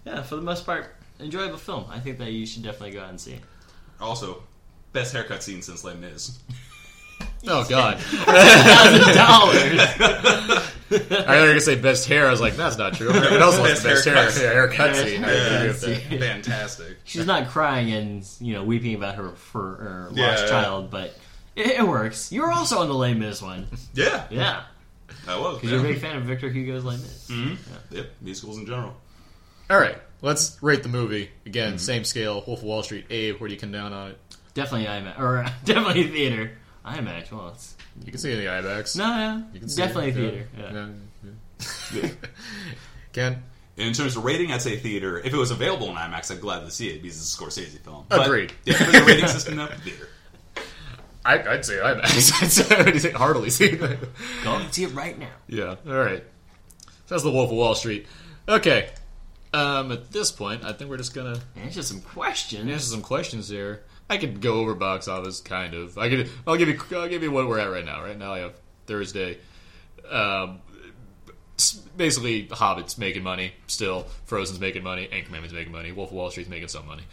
yeah, 0.06 0.22
for 0.22 0.36
the 0.36 0.42
most 0.44 0.66
part, 0.66 0.96
enjoyable 1.20 1.58
film. 1.58 1.86
I 1.90 2.00
think 2.00 2.18
that 2.20 2.32
you 2.32 2.46
should 2.46 2.62
definitely 2.64 2.92
go 2.92 3.02
out 3.02 3.10
and 3.10 3.20
see. 3.20 3.40
Also, 4.00 4.44
best 4.92 5.14
haircut 5.14 5.42
scene 5.42 5.62
since 5.62 5.84
Les 5.84 5.96
Mis. 5.96 6.38
Oh 7.48 7.66
God! 7.70 7.98
Thousand 8.00 9.16
dollars. 9.16 10.73
I 10.96 11.00
thought 11.00 11.34
you 11.36 11.42
were 11.42 11.48
gonna 11.48 11.62
say 11.62 11.76
best 11.76 12.08
hair. 12.08 12.28
I 12.28 12.32
was 12.32 12.42
like, 12.42 12.56
that's 12.56 12.78
not 12.78 12.94
true. 12.94 13.10
It 13.12 13.42
also 13.42 13.62
was 13.64 13.82
the 13.82 13.90
best 13.90 14.06
hair, 14.06 14.16
haircut 14.16 14.42
yeah, 14.42 14.52
haircut 14.54 14.96
scene. 14.96 15.06
scene. 15.08 15.24
I 15.26 15.32
agree 15.32 15.68
with 15.68 15.82
that. 15.82 16.12
Yeah. 16.12 16.20
Fantastic. 16.20 16.98
She's 17.04 17.26
not 17.26 17.50
crying 17.50 17.92
and 17.92 18.28
you 18.40 18.54
know 18.54 18.64
weeping 18.64 18.96
about 18.96 19.16
her 19.16 19.30
for 19.32 19.76
her 19.76 20.04
lost 20.12 20.18
Yeah, 20.18 20.40
yeah. 20.42 20.48
child, 20.50 20.90
but 20.92 21.16
it, 21.56 21.68
it 21.80 21.88
works. 21.88 22.32
You 22.32 22.42
were 22.42 22.52
also 22.52 22.80
on 22.80 22.88
the 22.88 22.94
Les 22.94 23.14
Mis 23.14 23.42
one. 23.42 23.68
Yeah. 23.94 24.26
Yeah. 24.30 24.64
I 25.28 25.38
was. 25.40 25.56
Because 25.58 25.72
you're 25.72 25.80
a 25.80 25.84
big 25.94 26.00
fan 26.02 26.18
of 26.18 26.24
Victor 26.24 26.50
Hugo's 26.50 26.84
Les 26.84 26.98
Mis. 26.98 27.28
hmm 27.30 27.54
Yep, 27.92 28.08
musicals 28.22 28.58
in 28.58 28.66
general. 28.66 28.96
All 29.70 29.80
right, 29.80 29.98
let's 30.22 30.62
rate 30.62 30.84
the 30.84 30.90
movie 30.90 31.30
again. 31.46 31.70
Mm-hmm. 31.74 31.78
Same 31.78 32.04
scale. 32.04 32.44
Wolf 32.46 32.60
of 32.60 32.66
Wall 32.66 32.84
Street. 32.84 33.06
Abe, 33.10 33.40
where 33.40 33.48
do 33.48 33.54
you 33.54 33.60
come 33.60 33.72
down 33.72 33.94
on 33.94 34.12
it? 34.12 34.18
Definitely 34.54 34.88
IMAX 34.88 35.20
or 35.20 35.46
definitely 35.66 36.08
theater. 36.10 36.52
IMAX. 36.86 37.32
Well, 37.32 37.50
it's 37.50 37.76
You 38.04 38.12
can 38.12 38.20
see 38.20 38.32
it 38.32 38.40
in 38.40 38.46
the 38.46 38.52
IMAX. 38.52 38.98
no, 38.98 39.06
no, 39.38 39.46
You 39.54 39.60
can 39.60 39.70
see 39.70 39.82
definitely 39.82 40.10
it, 40.10 40.16
theater. 40.16 40.48
Yeah. 40.58 40.88
Yeah. 41.94 42.02
Yeah. 42.02 42.10
Ken, 43.14 43.44
In 43.78 43.94
terms 43.94 44.18
of 44.18 44.24
rating, 44.26 44.52
I'd 44.52 44.62
say 44.62 44.78
theater. 44.78 45.20
If 45.20 45.34
it 45.34 45.38
was 45.38 45.52
available 45.52 45.88
in 45.90 45.96
IMAX, 45.96 46.32
I'd 46.32 46.42
gladly 46.42 46.72
see 46.72 46.90
it 46.90 47.02
because 47.02 47.18
it's 47.18 47.34
a 47.34 47.38
Scorsese 47.42 47.80
film. 47.80 48.06
Agreed. 48.12 48.54
Yeah, 48.66 48.76
for 48.76 48.92
the 48.92 49.04
rating 49.04 49.28
system, 49.28 49.56
though, 49.58 49.68
theater. 49.68 50.10
I, 51.26 51.40
I'd 51.54 51.64
say 51.66 51.76
IMAX. 51.76 52.04
I'd 52.44 52.52
say, 52.52 52.76
I'd 52.76 53.02
say 53.02 53.12
heartily 53.12 53.50
see 53.50 53.66
it. 53.68 53.80
Go 54.44 54.56
and 54.56 54.74
see 54.74 54.84
it 54.84 54.94
right 54.94 55.18
now. 55.18 55.30
Yeah. 55.48 55.76
All 55.88 55.94
right. 55.94 56.24
So 57.06 57.16
that's 57.16 57.24
the 57.24 57.32
Wolf 57.32 57.50
of 57.52 57.56
Wall 57.58 57.76
Street. 57.76 58.08
Okay. 58.50 58.90
Um, 59.54 59.92
at 59.92 60.12
this 60.12 60.32
point, 60.32 60.66
I 60.66 60.74
think 60.74 60.90
we're 60.90 60.98
just 60.98 61.14
gonna 61.14 61.40
answer 61.56 61.84
some 61.84 62.02
questions. 62.02 62.70
Answer 62.70 62.88
some 62.88 63.02
questions 63.04 63.48
here. 63.50 63.84
I 64.10 64.18
could 64.18 64.42
go 64.42 64.56
over 64.60 64.76
box 64.76 65.08
office, 65.08 65.40
kind 65.42 65.74
of. 65.74 65.98
I 65.98 66.10
could. 66.10 66.30
I'll 66.46 66.58
give 66.58 66.68
you. 66.70 66.80
I'll 66.96 67.08
give 67.08 67.24
you 67.24 67.32
what 67.32 67.48
we're 67.48 67.60
at 67.60 67.72
right 67.72 67.86
now. 67.86 68.04
Right 68.04 68.18
now, 68.18 68.34
I 68.34 68.40
have 68.40 68.54
Thursday. 68.86 69.38
Um, 70.10 70.60
basically, 71.96 72.48
Hobbit's 72.48 72.98
making 72.98 73.24
money 73.24 73.54
still. 73.68 74.06
Frozen's 74.26 74.60
making 74.60 74.84
money. 74.84 75.08
Anchorman's 75.12 75.54
making 75.54 75.72
money. 75.72 75.92
Wolf 75.92 76.10
of 76.10 76.16
Wall 76.16 76.30
Street's 76.32 76.50
making 76.50 76.68
some 76.68 76.86
money. 76.86 77.04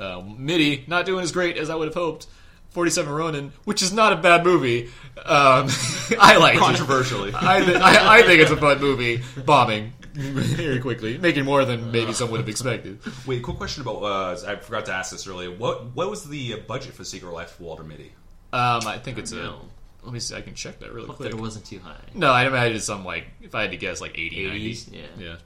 Um, 0.00 0.44
Mitty 0.44 0.84
not 0.88 1.06
doing 1.06 1.22
as 1.22 1.30
great 1.32 1.56
as 1.56 1.70
I 1.70 1.74
would 1.76 1.88
have 1.88 1.94
hoped. 1.94 2.26
47 2.70 3.12
Ronin, 3.12 3.52
which 3.64 3.82
is 3.82 3.92
not 3.92 4.12
a 4.12 4.16
bad 4.16 4.44
movie. 4.44 4.84
Um, 5.24 5.66
I 6.20 6.36
like. 6.38 6.56
Controversially. 6.58 7.32
I, 7.34 7.64
th- 7.64 7.76
I, 7.76 8.18
I 8.18 8.22
think 8.22 8.40
it's 8.40 8.50
a 8.52 8.56
fun 8.56 8.80
movie. 8.80 9.22
Bombing 9.44 9.92
very 10.56 10.78
quickly, 10.80 11.18
making 11.18 11.44
more 11.44 11.64
than 11.64 11.90
maybe 11.90 12.12
some 12.12 12.30
would 12.30 12.40
have 12.40 12.48
expected. 12.48 12.98
Wait, 13.26 13.42
quick 13.42 13.56
question 13.56 13.82
about. 13.82 14.02
Uh, 14.02 14.36
I 14.46 14.56
forgot 14.56 14.86
to 14.86 14.92
ask 14.92 15.10
this 15.12 15.26
earlier. 15.26 15.50
What 15.50 15.94
what 15.96 16.10
was 16.10 16.24
the 16.28 16.54
uh, 16.54 16.56
budget 16.66 16.94
for 16.94 17.04
Secret 17.04 17.32
Life 17.32 17.54
of 17.54 17.60
Walter 17.60 17.82
Mitty? 17.84 18.12
Um, 18.52 18.86
I 18.86 18.98
think 18.98 19.18
it's 19.18 19.32
No. 19.32 19.60
a. 20.02 20.04
Let 20.04 20.12
me 20.14 20.20
see. 20.20 20.34
I 20.34 20.40
can 20.40 20.54
check 20.54 20.80
that 20.80 20.92
really 20.92 21.06
Hope 21.06 21.16
quick. 21.16 21.30
that 21.30 21.36
it 21.36 21.40
wasn't 21.40 21.66
too 21.66 21.78
high. 21.78 21.96
No, 22.14 22.32
I'd 22.32 22.46
imagine 22.46 22.76
it's 22.76 22.86
some 22.86 23.04
like 23.04 23.26
if 23.42 23.54
I 23.54 23.62
had 23.62 23.70
to 23.72 23.76
guess 23.76 24.00
like 24.00 24.18
80, 24.18 24.46
90. 24.48 24.70
80s? 24.72 24.92
Yeah. 24.92 25.00
yeah, 25.18 25.36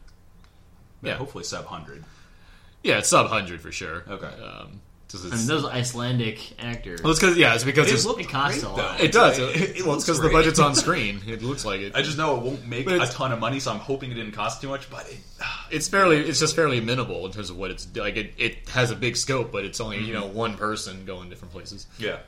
Yeah, 1.03 1.15
hopefully 1.17 1.43
sub 1.45 1.65
hundred. 1.67 2.05
yeah. 2.83 2.99
It's 2.99 3.09
sub 3.09 3.27
hundred 3.29 3.61
for 3.61 3.73
sure. 3.73 4.05
Okay. 4.09 4.27
Um, 4.43 4.81
just 5.23 5.33
I 5.33 5.37
mean, 5.37 5.47
those 5.47 5.65
Icelandic 5.65 6.61
actors. 6.61 7.03
Well, 7.03 7.13
it's 7.13 7.21
because 7.21 7.37
yeah, 7.37 7.55
it's 7.55 7.65
because 7.65 7.89
It 7.89 7.95
it's, 7.95 8.05
looked 8.05 8.21
it 8.21 8.29
costs 8.29 8.63
great, 8.63 8.73
a 8.73 8.77
lot. 8.77 9.01
it 9.01 9.13
does. 9.13 9.39
It- 9.39 9.57
It, 9.57 9.77
it 9.79 9.87
well, 9.87 9.95
it's 9.95 10.05
because 10.05 10.21
the 10.21 10.29
budget's 10.29 10.59
on 10.59 10.75
screen. 10.85 11.21
It 11.27 11.43
looks 11.43 11.65
like 11.65 11.81
it. 11.81 11.95
I 11.95 12.03
just 12.03 12.19
know 12.19 12.37
it 12.37 12.43
won't 12.43 12.67
make 12.67 12.89
a 12.89 13.07
ton 13.07 13.33
of 13.33 13.41
money, 13.41 13.61
so 13.61 13.73
I'm 13.73 13.79
hoping 13.79 14.11
it 14.11 14.15
didn't 14.15 14.33
cost 14.33 14.61
too 14.61 14.69
much. 14.69 14.91
But 14.91 15.09
it, 15.09 15.19
ah. 15.41 15.69
It's 15.71 15.89
fairly. 15.89 16.19
It's 16.19 16.41
just 16.41 16.55
fairly 16.57 16.81
minimal 16.81 17.25
in 17.27 17.33
terms 17.33 17.51
of 17.51 17.57
what 17.57 17.71
it's 17.71 17.87
like. 17.97 18.17
It, 18.17 18.35
it 18.39 18.69
has 18.71 18.91
a 18.91 18.97
big 18.97 19.17
scope, 19.17 19.53
but 19.53 19.65
it's 19.65 19.81
only 19.81 19.99
you 19.99 20.13
mm-hmm. 20.13 20.13
know 20.15 20.27
one 20.27 20.57
person 20.57 21.05
going 21.05 21.29
different 21.29 21.53
places. 21.53 21.87
yeah, 21.99 22.19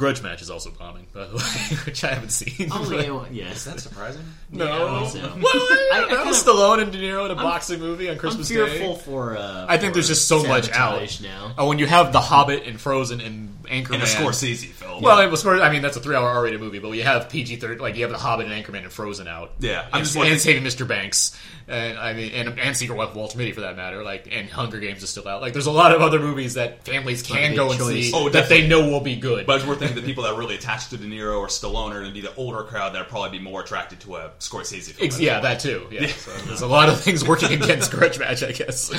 Grudge 0.00 0.22
Match 0.22 0.40
is 0.42 0.50
also 0.50 0.70
bombing, 0.70 1.06
by 1.12 1.26
the 1.26 1.36
way, 1.36 1.76
which 1.84 2.02
I 2.02 2.08
haven't 2.14 2.30
seen. 2.30 2.68
Oh, 2.72 2.88
but- 2.88 3.06
yeah, 3.32 3.44
yes. 3.48 3.56
is 3.58 3.64
that 3.66 3.80
surprising? 3.80 4.22
No, 4.52 4.64
Yeah, 4.66 4.96
I 4.96 5.06
think 5.06 5.24
so. 5.24 5.32
well, 5.40 5.46
I, 5.54 5.90
I- 5.92 5.96
I 5.96 6.00
don't 6.00 6.10
know. 6.10 6.16
kind 6.16 6.28
of- 6.30 6.34
Stallone 6.34 6.82
and 6.82 6.90
De 6.90 6.98
Niro 6.98 7.24
in 7.26 7.30
a 7.30 7.34
I'm- 7.34 7.44
boxing 7.44 7.78
movie 7.78 8.08
on 8.10 8.16
Christmas 8.18 8.50
I'm 8.50 8.56
fearful 8.56 8.94
Day. 8.96 9.00
for. 9.02 9.36
Uh, 9.36 9.66
I 9.68 9.76
think 9.78 9.90
for 9.92 9.94
there's 9.96 10.08
just 10.08 10.26
so 10.26 10.42
much 10.42 10.70
out. 10.72 11.20
now. 11.22 11.52
Oh, 11.56 11.68
when 11.68 11.78
you 11.78 11.86
have 11.86 12.12
The 12.12 12.20
Hobbit 12.20 12.66
and 12.66 12.80
Frozen 12.80 13.20
and 13.20 13.48
Anchorman, 13.66 13.94
And 13.94 14.02
a 14.02 14.06
Scorsese 14.06 14.66
film. 14.70 15.02
Well, 15.02 15.20
it 15.20 15.30
was. 15.30 15.46
I 15.46 15.70
mean, 15.70 15.82
that's 15.82 15.96
a 15.96 16.00
three-hour 16.00 16.28
R-rated 16.28 16.58
movie, 16.60 16.80
but 16.80 16.90
you 16.90 17.04
have 17.04 17.28
PG 17.28 17.56
third, 17.56 17.80
like 17.80 17.94
you 17.94 18.02
have 18.02 18.10
The 18.10 18.18
Hobbit 18.18 18.46
and 18.50 18.64
Anchorman 18.64 18.82
and 18.82 18.90
Frozen 18.92 19.28
out. 19.28 19.52
Yeah, 19.60 19.82
I'm 19.92 19.98
and, 20.00 20.02
just 20.04 20.14
and 20.16 20.20
wondering- 20.22 20.38
Saving 20.40 20.64
Mr. 20.64 20.88
Banks, 20.88 21.38
and 21.68 21.96
I 21.96 22.12
mean, 22.14 22.32
and, 22.32 22.58
and 22.58 22.76
Secret 22.76 22.96
Life 22.98 23.10
of 23.10 23.16
Walter 23.16 23.38
Mitty 23.38 23.52
for 23.52 23.60
that 23.60 23.76
matter. 23.76 24.02
Like, 24.02 24.26
and 24.32 24.48
Hunger 24.50 24.80
Games 24.80 25.04
is 25.04 25.10
still 25.10 25.28
out. 25.28 25.40
Like, 25.40 25.52
there's 25.52 25.66
a 25.66 25.70
lot 25.70 25.92
of 25.94 26.00
other 26.02 26.18
movies 26.18 26.54
that 26.54 26.84
families 26.84 27.22
can 27.22 27.54
go 27.54 27.70
and 27.70 27.78
choice. 27.78 28.06
see 28.06 28.12
Oh, 28.12 28.28
that 28.30 28.48
they 28.48 28.66
know 28.66 28.88
will 28.88 29.00
be 29.02 29.14
good. 29.14 29.46
But 29.46 29.64
we're 29.64 29.76
thinking 29.94 30.02
the 30.02 30.08
people 30.08 30.24
that 30.24 30.32
are 30.32 30.38
really 30.38 30.54
attached 30.54 30.90
to 30.90 30.96
De 30.96 31.06
Niro 31.06 31.38
or 31.38 31.46
Stallone 31.48 31.90
are 31.90 32.00
going 32.00 32.06
to 32.06 32.12
be 32.12 32.20
the 32.20 32.34
older 32.36 32.62
crowd 32.62 32.94
that 32.94 33.02
are 33.02 33.04
probably 33.04 33.38
be 33.38 33.44
more 33.44 33.60
attracted 33.62 34.00
to 34.00 34.16
a 34.16 34.30
Scorsese 34.38 34.90
film. 34.92 35.06
Ex- 35.06 35.20
yeah, 35.20 35.40
that 35.40 35.60
too. 35.60 35.86
Yeah, 35.90 36.06
so 36.08 36.30
there's 36.46 36.62
a 36.62 36.66
lot 36.66 36.88
of 36.88 37.00
things 37.00 37.26
working 37.26 37.52
against 37.62 37.90
Grudge 37.90 38.18
Match, 38.18 38.42
I 38.42 38.52
guess. 38.52 38.92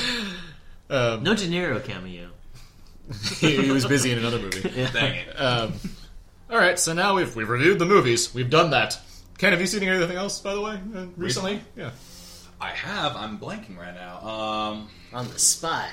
Um, 0.90 1.22
No 1.22 1.34
De 1.34 1.46
Niro 1.48 1.82
cameo. 1.84 2.28
he, 3.38 3.56
he 3.62 3.70
was 3.70 3.86
busy 3.86 4.12
in 4.12 4.18
another 4.18 4.38
movie. 4.38 4.60
Dang 4.92 5.14
it. 5.16 5.28
Um, 5.40 5.72
all 6.50 6.58
right, 6.58 6.78
so 6.78 6.92
now 6.92 7.14
we've 7.16 7.34
we've 7.34 7.48
reviewed 7.48 7.78
the 7.78 7.86
movies. 7.86 8.34
We've 8.34 8.50
done 8.50 8.70
that. 8.70 8.98
Ken, 9.38 9.52
have 9.52 9.60
you 9.60 9.66
seen 9.66 9.82
anything 9.82 10.16
else, 10.16 10.38
by 10.40 10.54
the 10.54 10.60
way, 10.60 10.72
uh, 10.74 11.06
recently? 11.16 11.54
Recently? 11.54 11.60
Yeah. 11.76 11.90
I 12.60 12.68
have. 12.70 13.16
I'm 13.16 13.38
blanking 13.38 13.76
right 13.76 13.94
now. 13.94 14.18
Um, 14.20 14.88
On 15.12 15.26
the 15.28 15.38
spot. 15.38 15.88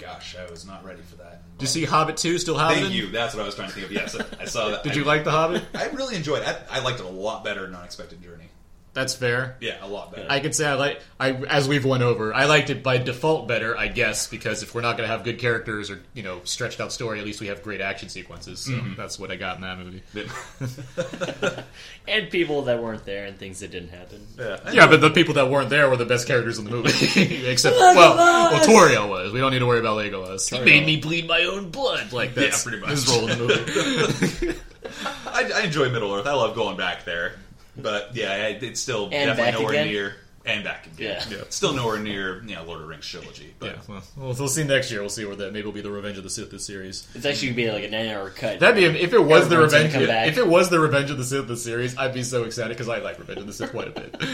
Gosh, 0.00 0.36
I 0.36 0.50
was 0.50 0.64
not 0.66 0.84
ready 0.84 1.02
for 1.02 1.16
that. 1.16 1.42
Did 1.58 1.62
you 1.64 1.68
see 1.68 1.84
Hobbit 1.84 2.16
two? 2.16 2.38
Still 2.38 2.56
Hobbit? 2.58 2.78
Thank 2.78 2.92
you. 2.94 3.08
That's 3.08 3.34
what 3.34 3.42
I 3.42 3.46
was 3.46 3.54
trying 3.54 3.68
to 3.68 3.74
think 3.74 3.86
of. 3.86 3.92
Yes, 3.92 4.16
I 4.40 4.44
saw 4.46 4.68
that. 4.70 4.82
Did 4.82 4.92
I- 4.92 4.94
you 4.96 5.04
like 5.04 5.24
the 5.24 5.30
Hobbit? 5.30 5.62
I 5.74 5.86
really 5.88 6.16
enjoyed 6.16 6.42
it. 6.42 6.48
I, 6.70 6.78
I 6.78 6.80
liked 6.80 7.00
it 7.00 7.06
a 7.06 7.08
lot 7.08 7.44
better 7.44 7.62
than 7.66 7.74
Unexpected 7.74 8.22
Journey. 8.22 8.46
That's 8.92 9.14
fair. 9.14 9.56
Yeah, 9.60 9.76
a 9.80 9.86
lot 9.86 10.12
better. 10.12 10.26
I 10.28 10.40
could 10.40 10.52
say 10.54 10.66
I 10.66 10.74
like 10.74 11.00
I 11.20 11.30
as 11.32 11.68
we've 11.68 11.84
went 11.84 12.02
over. 12.02 12.34
I 12.34 12.46
liked 12.46 12.70
it 12.70 12.82
by 12.82 12.98
default 12.98 13.46
better, 13.46 13.78
I 13.78 13.86
guess, 13.86 14.26
because 14.26 14.64
if 14.64 14.74
we're 14.74 14.80
not 14.80 14.96
going 14.96 15.08
to 15.08 15.12
have 15.16 15.22
good 15.24 15.38
characters 15.38 15.90
or 15.92 16.00
you 16.12 16.24
know 16.24 16.40
stretched 16.42 16.80
out 16.80 16.92
story, 16.92 17.20
at 17.20 17.24
least 17.24 17.40
we 17.40 17.46
have 17.46 17.62
great 17.62 17.80
action 17.80 18.08
sequences. 18.08 18.58
So 18.58 18.72
Mhm. 18.72 18.96
that's 18.96 19.16
what 19.16 19.30
I 19.30 19.36
got 19.36 19.54
in 19.56 19.62
that 19.62 19.78
movie. 19.78 20.02
and 22.08 22.30
people 22.30 22.62
that 22.62 22.82
weren't 22.82 23.04
there 23.04 23.26
and 23.26 23.38
things 23.38 23.60
that 23.60 23.70
didn't 23.70 23.90
happen. 23.90 24.26
Yeah. 24.38 24.58
Yeah, 24.72 24.86
but 24.88 25.00
the 25.00 25.10
people 25.10 25.34
that 25.34 25.48
weren't 25.48 25.70
there 25.70 25.88
were 25.88 25.96
the 25.96 26.04
best 26.06 26.26
characters 26.26 26.58
in 26.58 26.64
the 26.64 26.70
movie. 26.72 26.88
Except, 27.48 27.76
well, 27.76 28.16
well, 28.16 28.60
Tauriel 28.66 29.08
was. 29.08 29.32
We 29.32 29.38
don't 29.40 29.52
need 29.52 29.58
to 29.60 29.66
worry 29.66 29.80
about 29.80 29.98
Legolas. 29.98 30.50
He 30.56 30.64
made 30.64 30.84
me 30.86 30.96
bleed 30.96 31.28
my 31.28 31.42
own 31.44 31.70
blood. 31.70 32.12
Like 32.12 32.34
Yeah, 32.34 32.42
that's 32.42 32.62
pretty 32.64 32.80
much. 32.80 32.90
his 32.90 33.06
role 33.08 33.28
in 33.28 33.38
the 33.38 33.44
movie. 33.46 34.58
I, 35.26 35.50
I 35.54 35.60
enjoy 35.62 35.88
Middle 35.90 36.12
Earth. 36.12 36.26
I 36.26 36.32
love 36.34 36.54
going 36.56 36.76
back 36.76 37.04
there. 37.04 37.34
But 37.76 38.14
yeah, 38.14 38.48
it's 38.48 38.80
still 38.80 39.04
And 39.12 39.28
definitely 39.28 39.52
nowhere 39.52 39.72
again? 39.72 39.86
near. 39.88 40.16
And 40.46 40.64
back 40.64 40.86
again. 40.86 41.22
Yeah. 41.30 41.36
Yeah. 41.38 41.44
Still 41.50 41.74
nowhere 41.74 41.98
near, 41.98 42.42
you 42.44 42.54
know, 42.54 42.64
Lord 42.64 42.76
of 42.80 42.82
the 42.84 42.88
Rings 42.88 43.06
trilogy. 43.06 43.52
But 43.58 43.66
yeah, 43.72 43.76
well, 43.86 44.02
well, 44.16 44.34
we'll 44.38 44.48
see 44.48 44.64
next 44.64 44.90
year. 44.90 45.00
We'll 45.00 45.10
see 45.10 45.26
where 45.26 45.36
that 45.36 45.52
maybe 45.52 45.60
it'll 45.60 45.72
be 45.72 45.82
the 45.82 45.90
Revenge 45.90 46.16
of 46.16 46.24
the 46.24 46.30
Sith 46.30 46.50
this 46.50 46.64
series. 46.64 47.06
It's 47.14 47.26
actually 47.26 47.48
gonna 47.48 47.56
be 47.56 47.70
like 47.70 47.84
a 47.84 47.90
nine-hour 47.90 48.30
cut. 48.30 48.58
That'd 48.58 48.76
be 48.76 48.84
if 49.00 49.12
it 49.12 49.18
was 49.18 49.48
the 49.50 49.56
Everyone's 49.56 49.72
gonna 49.72 49.84
Revenge. 49.84 49.92
come 49.92 50.06
back. 50.06 50.28
If 50.28 50.38
it 50.38 50.46
was 50.48 50.70
the 50.70 50.80
Revenge 50.80 51.10
of 51.10 51.18
the 51.18 51.24
Sith 51.24 51.46
the 51.46 51.58
series, 51.58 51.94
I'd 51.98 52.14
be 52.14 52.22
so 52.22 52.44
excited 52.44 52.70
because 52.70 52.88
I 52.88 53.00
like 53.00 53.18
Revenge 53.18 53.40
of 53.40 53.46
the 53.48 53.52
Sith 53.52 53.70
quite 53.70 53.88
a 53.88 53.90
bit. 54.00 54.16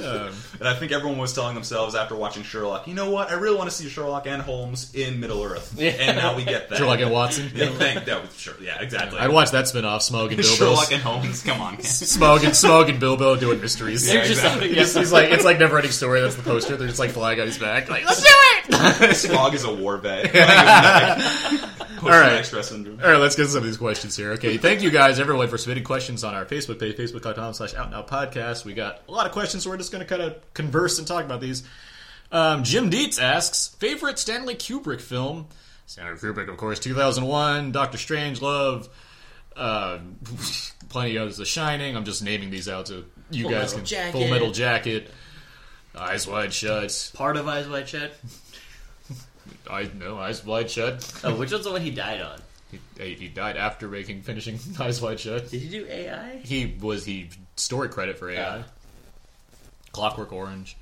Um, 0.00 0.30
And 0.58 0.66
I 0.66 0.74
think 0.74 0.92
everyone 0.92 1.18
was 1.18 1.34
telling 1.34 1.54
themselves 1.54 1.94
after 1.94 2.14
watching 2.16 2.42
Sherlock, 2.42 2.86
you 2.88 2.94
know 2.94 3.10
what? 3.10 3.28
I 3.30 3.34
really 3.34 3.58
want 3.58 3.68
to 3.68 3.76
see 3.76 3.86
Sherlock 3.88 4.26
and 4.26 4.40
Holmes 4.40 4.94
in 4.94 5.20
Middle 5.20 5.42
Earth. 5.44 5.74
Yeah. 5.76 5.90
And 5.90 6.16
now 6.16 6.34
we 6.34 6.42
get 6.44 6.70
that. 6.70 6.78
Sherlock 6.78 7.00
and 7.00 7.10
Watson? 7.10 7.50
Yeah, 7.54 7.68
thank 7.72 8.06
that 8.06 8.22
was 8.22 8.34
sure. 8.38 8.54
Yeah, 8.62 8.80
exactly. 8.80 9.18
I'd 9.18 9.28
watch 9.30 9.50
that 9.50 9.68
spin-off, 9.68 10.00
Smaug 10.00 10.28
and 10.28 10.36
Bilbo. 10.38 10.42
Sherlock 10.54 10.90
and 10.92 11.02
Holmes. 11.02 11.42
Come 11.42 11.60
on, 11.60 11.76
Smaug 11.78 12.44
and 12.44 12.54
Smaug 12.54 12.88
and 12.88 12.98
Bilbo 12.98 13.36
doing 13.36 13.60
mysteries. 13.60 14.06
Yeah, 14.06 14.14
They're 14.14 14.24
just- 14.24 14.40
exactly. 14.42 14.68
He's- 14.74 14.94
he's 14.94 15.12
like 15.12 15.30
it's 15.30 15.44
like 15.50 15.58
never 15.58 15.76
ending 15.76 15.92
story. 15.92 16.20
That's 16.20 16.36
the 16.36 16.42
poster. 16.42 16.76
They're 16.76 16.86
just 16.86 17.00
like 17.00 17.10
flying 17.10 17.40
on 17.40 17.46
his 17.46 17.58
back. 17.58 17.90
Like 17.90 18.04
let's 18.04 18.20
do 18.22 18.28
it. 18.28 18.70
Smaug 18.70 19.54
is 19.54 19.64
a 19.64 19.74
war 19.74 19.96
vet. 19.98 20.26
All 22.02 22.08
right. 22.08 22.54
All 22.54 23.10
right, 23.10 23.16
let's 23.18 23.36
get 23.36 23.42
to 23.42 23.48
some 23.48 23.58
of 23.58 23.64
these 23.64 23.76
questions 23.76 24.16
here. 24.16 24.32
Okay, 24.32 24.56
thank 24.56 24.80
you 24.80 24.90
guys, 24.90 25.20
everyone, 25.20 25.48
for 25.48 25.58
submitting 25.58 25.84
questions 25.84 26.24
on 26.24 26.34
our 26.34 26.46
Facebook 26.46 26.78
page, 26.80 26.96
facebook.com 26.96 27.52
slash 27.52 27.74
out 27.74 27.90
now 27.90 28.02
podcast. 28.02 28.64
We 28.64 28.72
got 28.72 29.02
a 29.06 29.12
lot 29.12 29.26
of 29.26 29.32
questions, 29.32 29.64
so 29.64 29.70
we're 29.70 29.76
just 29.76 29.92
going 29.92 30.06
to 30.06 30.08
kind 30.08 30.22
of 30.22 30.54
converse 30.54 30.98
and 30.98 31.06
talk 31.06 31.24
about 31.24 31.42
these. 31.42 31.62
Um, 32.32 32.62
Jim 32.64 32.88
Dietz 32.88 33.18
asks, 33.18 33.68
favorite 33.80 34.18
Stanley 34.18 34.54
Kubrick 34.54 35.00
film? 35.00 35.48
Stanley 35.84 36.16
Kubrick, 36.16 36.48
of 36.48 36.56
course, 36.56 36.78
2001, 36.78 37.72
Doctor 37.72 37.98
Strange, 37.98 38.40
Love, 38.40 38.88
uh, 39.56 39.98
plenty 40.88 41.16
of 41.16 41.22
others, 41.22 41.36
The 41.36 41.44
Shining. 41.44 41.96
I'm 41.96 42.04
just 42.04 42.22
naming 42.22 42.50
these 42.50 42.68
out 42.68 42.88
so 42.88 43.04
you 43.30 43.44
Full 43.44 43.52
guys 43.52 43.72
Metal 43.72 43.78
can. 43.78 43.84
Jacket. 43.84 44.12
Full 44.12 44.28
Metal 44.28 44.50
Jacket, 44.52 45.10
Eyes 45.96 46.26
Wide 46.26 46.52
Shut. 46.52 47.12
Part 47.14 47.36
of 47.36 47.48
Eyes 47.48 47.68
Wide 47.68 47.88
Shut. 47.88 48.12
I 49.70 49.90
no 49.98 50.18
Eyes 50.18 50.44
Wide 50.44 50.70
Shut. 50.70 51.20
Oh, 51.24 51.34
which 51.36 51.52
one's 51.52 51.64
the 51.64 51.72
one 51.72 51.82
he 51.82 51.90
died 51.90 52.20
on? 52.20 52.40
He, 52.70 52.78
uh, 53.00 53.04
he 53.04 53.28
died 53.28 53.56
after 53.56 53.88
making 53.88 54.22
finishing 54.22 54.58
Eyes 54.78 55.00
Wide 55.00 55.20
Shut. 55.20 55.50
Did 55.50 55.60
he 55.60 55.68
do 55.68 55.86
AI? 55.88 56.38
He 56.38 56.76
was 56.80 57.04
he 57.04 57.30
story 57.56 57.88
credit 57.88 58.18
for 58.18 58.30
AI. 58.30 58.58
Oh. 58.58 58.64
Clockwork 59.92 60.32
Orange. 60.32 60.76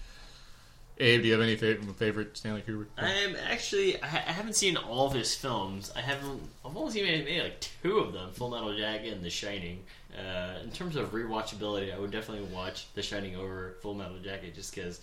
Abe, 1.00 1.22
do 1.22 1.28
you 1.28 1.32
have 1.34 1.42
any 1.42 1.54
favorite, 1.54 1.96
favorite 1.96 2.36
Stanley 2.36 2.62
Kubrick? 2.66 2.86
I'm 2.96 3.36
actually 3.48 4.02
I, 4.02 4.06
haven't 4.06 4.56
seen 4.56 4.76
all 4.76 5.06
of 5.06 5.14
his 5.14 5.34
films. 5.34 5.92
I 5.94 6.00
haven't. 6.00 6.42
I've 6.64 6.76
only 6.76 6.92
seen 6.92 7.04
maybe, 7.04 7.24
maybe 7.24 7.40
like 7.40 7.66
two 7.82 7.98
of 7.98 8.12
them: 8.12 8.32
Full 8.32 8.50
Metal 8.50 8.76
Jacket 8.76 9.12
and 9.12 9.22
The 9.22 9.30
Shining. 9.30 9.84
Uh, 10.16 10.58
in 10.64 10.70
terms 10.70 10.96
of 10.96 11.12
rewatchability, 11.12 11.94
I 11.94 11.98
would 11.98 12.10
definitely 12.10 12.48
watch 12.54 12.86
The 12.94 13.02
Shining 13.02 13.36
over 13.36 13.76
Full 13.82 13.94
Metal 13.94 14.18
Jacket, 14.18 14.54
just 14.54 14.74
because 14.74 15.00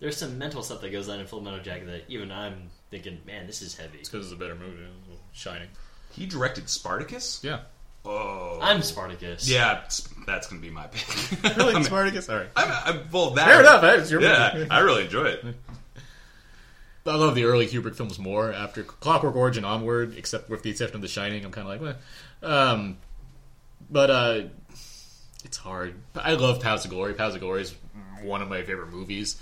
there's 0.00 0.16
some 0.16 0.36
mental 0.38 0.62
stuff 0.62 0.80
that 0.80 0.90
goes 0.90 1.08
on 1.08 1.20
in 1.20 1.26
Full 1.26 1.40
Metal 1.40 1.60
Jacket 1.60 1.86
that 1.86 2.04
even 2.08 2.32
I'm 2.32 2.70
thinking, 2.90 3.18
man, 3.26 3.46
this 3.46 3.62
is 3.62 3.76
heavy. 3.76 3.98
It's 3.98 4.08
because 4.08 4.26
it's 4.26 4.34
a 4.34 4.38
better 4.38 4.54
movie. 4.54 4.82
Shining. 5.32 5.68
He 6.12 6.26
directed 6.26 6.68
Spartacus? 6.68 7.40
Yeah. 7.42 7.60
Oh. 8.04 8.58
I'm 8.60 8.82
Spartacus. 8.82 9.48
Yeah, 9.48 9.82
that's 10.26 10.46
going 10.46 10.60
to 10.60 10.66
be 10.66 10.72
my 10.72 10.86
pick. 10.92 11.56
Really? 11.56 11.72
I 11.72 11.74
mean, 11.74 11.84
Spartacus? 11.84 12.28
All 12.28 12.36
right. 12.36 12.48
I'm, 12.56 12.96
I'm, 12.96 13.10
well, 13.12 13.30
that, 13.30 13.46
Fair 13.46 13.60
enough, 13.60 13.82
eh? 13.84 14.00
It's 14.00 14.10
your 14.10 14.20
yeah, 14.20 14.52
movie. 14.54 14.70
I 14.70 14.80
really 14.80 15.04
enjoy 15.04 15.24
it. 15.24 15.44
I 17.06 17.14
love 17.16 17.34
the 17.34 17.44
early 17.44 17.66
Kubrick 17.66 17.96
films 17.96 18.18
more. 18.18 18.52
After 18.52 18.82
Clockwork 18.82 19.34
Orange 19.34 19.56
and 19.56 19.64
onward, 19.64 20.16
except 20.16 20.50
with 20.50 20.62
the 20.62 20.70
exception 20.70 20.96
of 20.96 21.02
The 21.02 21.08
Shining, 21.08 21.44
I'm 21.44 21.50
kind 21.50 21.66
of 21.66 21.80
like, 21.80 21.98
well, 22.42 22.50
um, 22.52 22.98
but 23.90 24.10
uh, 24.10 24.40
it's 25.44 25.56
hard. 25.56 25.94
I 26.14 26.34
love 26.34 26.60
Paths 26.60 26.84
of 26.84 26.90
Glory. 26.90 27.14
Paths 27.14 27.34
of 27.34 27.40
Glory 27.40 27.62
is 27.62 27.74
one 28.22 28.42
of 28.42 28.48
my 28.48 28.62
favorite 28.62 28.90
movies. 28.90 29.40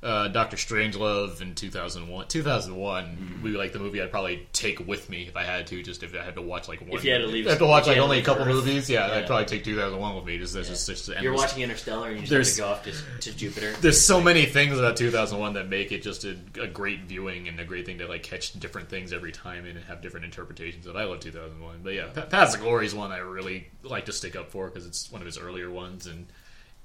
Uh, 0.00 0.28
Doctor 0.28 0.56
Strangelove 0.56 1.40
in 1.42 1.56
2001. 1.56 2.28
2001 2.28 3.04
Mm-hmm. 3.04 3.42
would 3.42 3.52
be 3.52 3.58
like 3.58 3.72
the 3.72 3.80
movie 3.80 4.00
I'd 4.00 4.12
probably 4.12 4.46
take 4.52 4.86
with 4.86 5.10
me 5.10 5.22
if 5.26 5.36
I 5.36 5.42
had 5.42 5.66
to. 5.68 5.82
Just 5.82 6.04
if 6.04 6.14
I 6.14 6.22
had 6.22 6.36
to 6.36 6.42
watch 6.42 6.68
like 6.68 6.80
one. 6.82 6.92
If 6.92 7.04
you 7.04 7.10
had 7.10 7.18
to 7.22 7.26
leave- 7.26 7.46
if 7.46 7.48
I 7.48 7.52
had 7.54 7.58
to 7.58 7.66
watch 7.66 7.86
like 7.88 7.98
only 7.98 8.20
a 8.20 8.22
couple 8.22 8.42
Earth. 8.44 8.48
movies. 8.48 8.88
Yeah, 8.88 9.08
Yeah. 9.08 9.14
I'd 9.16 9.26
probably 9.26 9.46
take 9.46 9.64
2001 9.64 10.14
with 10.14 10.24
me. 10.24 10.38
Just 10.38 10.54
that's 10.54 10.68
just, 10.68 10.86
just 10.86 11.08
You're 11.20 11.34
watching 11.34 11.62
Interstellar 11.64 12.10
and 12.10 12.16
you 12.16 12.20
just 12.20 12.30
There's- 12.30 12.56
have 12.58 12.84
to 12.84 12.90
go 12.92 12.96
off 12.98 13.18
to, 13.20 13.30
to 13.32 13.36
Jupiter. 13.36 13.72
there's 13.80 14.00
so 14.00 14.20
many 14.20 14.44
things 14.46 14.78
about 14.78 14.96
2001 14.96 15.54
that 15.54 15.68
make 15.68 15.90
it 15.90 16.04
just 16.04 16.24
a, 16.24 16.36
a 16.60 16.68
great 16.68 17.00
viewing 17.06 17.48
and 17.48 17.58
a 17.58 17.64
great 17.64 17.84
thing 17.84 17.98
to 17.98 18.06
like 18.06 18.22
catch 18.22 18.52
different 18.52 18.88
things 18.88 19.12
every 19.12 19.32
time 19.32 19.64
and 19.66 19.76
have 19.86 20.00
different 20.00 20.26
interpretations 20.26 20.86
of. 20.86 20.94
I 20.94 21.04
love 21.04 21.18
2001, 21.18 21.80
but 21.82 21.94
yeah, 21.94 22.06
Pa- 22.14 22.26
Paths 22.26 22.54
of 22.54 22.60
Glory 22.60 22.86
is 22.86 22.94
one 22.94 23.10
I 23.10 23.18
really 23.18 23.66
like 23.82 24.04
to 24.06 24.12
stick 24.12 24.36
up 24.36 24.52
for 24.52 24.68
because 24.68 24.86
it's 24.86 25.10
one 25.10 25.22
of 25.22 25.26
his 25.26 25.38
earlier 25.38 25.68
ones 25.68 26.06
and 26.06 26.26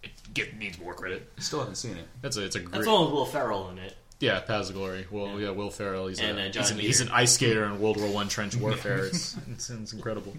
it 0.03 0.11
get, 0.33 0.55
needs 0.57 0.77
more 0.79 0.93
credit. 0.93 1.31
Still 1.39 1.59
haven't 1.59 1.75
seen 1.75 1.97
it. 1.97 2.05
That's 2.21 2.37
a 2.37 2.43
it's 2.45 2.55
a 2.55 2.59
great 2.59 2.71
That's 2.73 2.85
the 2.85 2.91
one 2.91 3.05
with 3.05 3.13
Will 3.13 3.25
Ferrell 3.25 3.69
in 3.69 3.77
it. 3.79 3.95
yeah 4.19 4.39
Paths 4.41 4.69
of 4.69 4.75
Glory. 4.75 5.05
Well, 5.09 5.39
yeah, 5.39 5.49
Will 5.51 5.69
Ferrell. 5.71 6.07
He's, 6.07 6.19
And, 6.19 6.37
a, 6.39 6.47
uh, 6.47 6.49
John 6.49 6.63
he's, 6.63 6.71
an, 6.71 6.77
Deere. 6.77 6.85
he's 6.87 7.01
an 7.01 7.09
ice 7.11 7.31
skater 7.33 7.63
in 7.65 7.79
World 7.79 7.97
War 7.99 8.09
One 8.11 8.27
trench 8.29 8.55
warfare. 8.57 9.05
It's, 9.05 9.35
it's, 9.51 9.69
it's 9.69 9.93
incredible. 9.93 10.33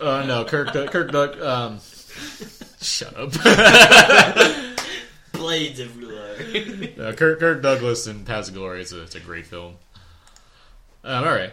Uh, 0.00 0.24
no, 0.26 0.44
Kirk 0.44 0.72
Doug- 0.72 0.90
Kirk 0.90 1.10
Doug. 1.12 1.40
Um, 1.40 1.80
shut 2.80 3.14
up. 3.16 3.32
Blades 5.32 5.80
of 5.80 5.98
Glory. 5.98 6.94
Uh, 6.98 7.12
Kirk, 7.12 7.38
Kirk 7.40 7.62
Douglas 7.62 8.06
and 8.06 8.26
Paths 8.26 8.48
of 8.48 8.54
Glory. 8.54 8.82
It's 8.82 8.92
a, 8.92 9.02
it's 9.02 9.14
a 9.14 9.20
great 9.20 9.46
film. 9.46 9.76
Um, 11.02 11.24
all 11.24 11.30
right, 11.32 11.52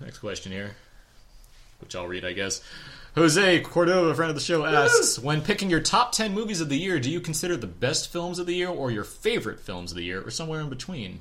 next 0.00 0.18
question 0.18 0.50
here. 0.50 0.74
which 1.80 1.94
I'll 1.94 2.08
read, 2.08 2.24
I 2.24 2.32
guess. 2.32 2.60
Jose 3.18 3.60
Cordova, 3.62 4.14
friend 4.14 4.30
of 4.30 4.36
the 4.36 4.40
show, 4.40 4.64
asks 4.64 5.18
When 5.18 5.42
picking 5.42 5.68
your 5.68 5.80
top 5.80 6.12
10 6.12 6.32
movies 6.32 6.60
of 6.60 6.68
the 6.68 6.78
year, 6.78 7.00
do 7.00 7.10
you 7.10 7.20
consider 7.20 7.56
the 7.56 7.66
best 7.66 8.12
films 8.12 8.38
of 8.38 8.46
the 8.46 8.54
year 8.54 8.68
or 8.68 8.92
your 8.92 9.02
favorite 9.02 9.58
films 9.58 9.90
of 9.90 9.96
the 9.96 10.04
year 10.04 10.22
or 10.24 10.30
somewhere 10.30 10.60
in 10.60 10.68
between? 10.68 11.20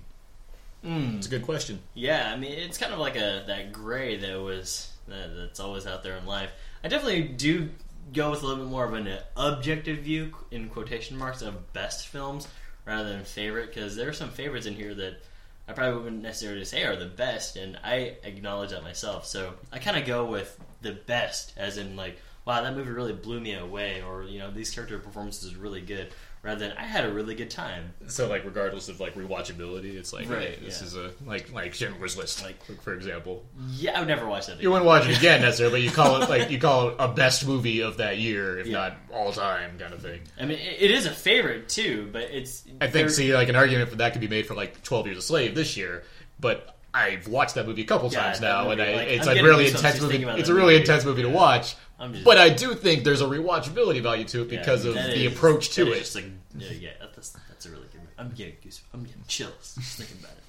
Mm. 0.85 1.17
It's 1.17 1.25
a 1.25 1.29
good 1.31 1.41
question. 1.41 1.79
Yeah, 1.95 2.31
I 2.31 2.37
mean, 2.37 2.51
it's 2.51 2.77
kind 2.77 2.93
of 2.93 2.99
like 2.99 3.15
a 3.15 3.43
that 3.47 3.71
gray 3.73 4.15
that 4.17 4.39
was 4.39 4.91
that, 5.07 5.35
that's 5.35 5.59
always 5.59 5.87
out 5.87 6.03
there 6.03 6.15
in 6.17 6.27
life. 6.27 6.51
I 6.83 6.87
definitely 6.87 7.23
do 7.23 7.69
go 8.13 8.29
with 8.29 8.43
a 8.43 8.45
little 8.45 8.63
bit 8.63 8.71
more 8.71 8.85
of 8.85 8.93
an 8.93 9.17
objective 9.35 9.99
view, 9.99 10.35
in 10.51 10.69
quotation 10.69 11.17
marks, 11.17 11.41
of 11.41 11.73
best 11.73 12.09
films 12.09 12.47
rather 12.85 13.09
than 13.09 13.23
favorite, 13.23 13.73
because 13.73 13.95
there 13.95 14.07
are 14.07 14.13
some 14.13 14.29
favorites 14.29 14.67
in 14.67 14.75
here 14.75 14.93
that 14.93 15.19
I 15.67 15.73
probably 15.73 16.01
wouldn't 16.01 16.21
necessarily 16.21 16.63
say 16.65 16.83
are 16.83 16.95
the 16.95 17.05
best, 17.05 17.57
and 17.57 17.77
I 17.83 18.15
acknowledge 18.23 18.69
that 18.69 18.83
myself. 18.83 19.25
So 19.25 19.53
I 19.71 19.79
kind 19.79 19.97
of 19.97 20.05
go 20.05 20.25
with 20.25 20.57
the 20.81 20.93
best, 20.93 21.53
as 21.57 21.77
in 21.77 21.95
like, 21.95 22.17
wow, 22.45 22.61
that 22.61 22.75
movie 22.75 22.91
really 22.91 23.13
blew 23.13 23.41
me 23.41 23.53
away, 23.53 24.01
or 24.01 24.23
you 24.23 24.39
know, 24.39 24.49
these 24.49 24.71
character 24.71 24.97
performances 24.97 25.53
are 25.53 25.59
really 25.59 25.81
good, 25.81 26.13
rather 26.47 26.67
than 26.67 26.77
I 26.77 26.83
had 26.83 27.05
a 27.05 27.11
really 27.11 27.35
good 27.35 27.49
time. 27.51 27.93
So, 28.07 28.27
like, 28.27 28.45
regardless 28.45 28.87
of 28.89 28.99
like 28.99 29.13
rewatchability, 29.15 29.95
it's 29.95 30.13
like, 30.13 30.29
Right, 30.29 30.57
hey, 30.57 30.57
this 30.65 30.81
yeah. 30.81 30.87
is 30.87 30.95
a 30.95 31.11
like 31.25 31.51
like 31.53 31.73
Schindler's 31.73 32.17
List, 32.17 32.41
like 32.43 32.55
for 32.81 32.93
example. 32.93 33.43
Yeah, 33.71 33.99
I've 33.99 34.07
never 34.07 34.25
watched 34.27 34.47
that. 34.47 34.61
You 34.61 34.69
wouldn't 34.71 34.85
watch 34.87 35.07
it 35.07 35.17
again 35.17 35.41
necessarily, 35.41 35.79
but 35.79 35.81
you 35.83 35.91
call 35.91 36.21
it 36.21 36.29
like 36.29 36.49
you 36.49 36.59
call 36.59 36.89
it 36.89 36.95
a 36.99 37.07
best 37.09 37.45
movie 37.45 37.81
of 37.81 37.97
that 37.97 38.17
year, 38.17 38.57
if 38.59 38.67
not 38.67 38.95
all 39.13 39.31
time, 39.31 39.77
kind 39.77 39.93
of 39.93 40.01
thing. 40.01 40.21
I 40.39 40.45
mean, 40.45 40.57
it 40.57 40.77
it 40.87 40.91
is 40.91 41.05
a 41.05 41.11
favorite 41.11 41.69
too, 41.69 42.09
but 42.11 42.23
it's. 42.23 42.63
I 42.81 42.87
think 42.87 43.09
see 43.09 43.33
like 43.33 43.49
an 43.49 43.55
argument 43.55 43.89
for 43.89 43.97
that 43.97 44.13
could 44.13 44.21
be 44.21 44.27
made 44.27 44.45
for 44.47 44.55
like 44.55 44.81
Twelve 44.83 45.05
Years 45.05 45.17
a 45.17 45.21
Slave 45.21 45.53
this 45.53 45.75
year, 45.77 46.03
but 46.39 46.73
I've 46.93 47.27
watched 47.27 47.55
that 47.55 47.67
movie 47.67 47.83
a 47.83 47.85
couple 47.85 48.09
Yeah, 48.11 48.23
times 48.23 48.41
now, 48.41 48.63
movie, 48.63 48.73
and 48.73 48.81
I, 48.81 48.95
like, 48.95 49.07
it's 49.09 49.27
I'm 49.27 49.37
a 49.37 49.43
really 49.43 49.67
intense 49.67 50.01
movie. 50.01 50.23
It's 50.23 50.49
a 50.49 50.53
really 50.53 50.73
movie. 50.73 50.81
intense 50.81 51.05
movie 51.05 51.21
to 51.23 51.29
watch. 51.29 51.75
I'm 51.99 52.13
just- 52.13 52.25
but 52.25 52.37
I 52.37 52.49
do 52.49 52.75
think 52.75 53.03
there's 53.03 53.21
a 53.21 53.25
rewatchability 53.25 54.01
value 54.03 54.25
to 54.25 54.41
it 54.43 54.49
because 54.49 54.85
of 54.85 54.93
the 54.93 55.25
is- 55.25 55.33
approach 55.33 55.69
to 55.71 55.91
it. 55.91 55.99
just 55.99 56.15
like, 56.15 56.25
yeah, 56.57 56.69
yeah, 56.79 56.89
that's 57.15 57.29
that's 57.49 57.65
a 57.65 57.69
really 57.69 57.83
good. 57.91 58.01
movie. 58.01 58.13
I'm 58.17 58.29
getting 58.31 58.55
goose. 58.63 58.81
I'm 58.93 59.03
getting 59.03 59.23
chills 59.27 59.75
just 59.79 59.97
thinking 59.97 60.17
about 60.19 60.31
it. 60.33 60.43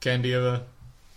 Ken, 0.00 0.22
do 0.22 0.28
you 0.28 0.34
have 0.36 0.44
a, 0.44 0.64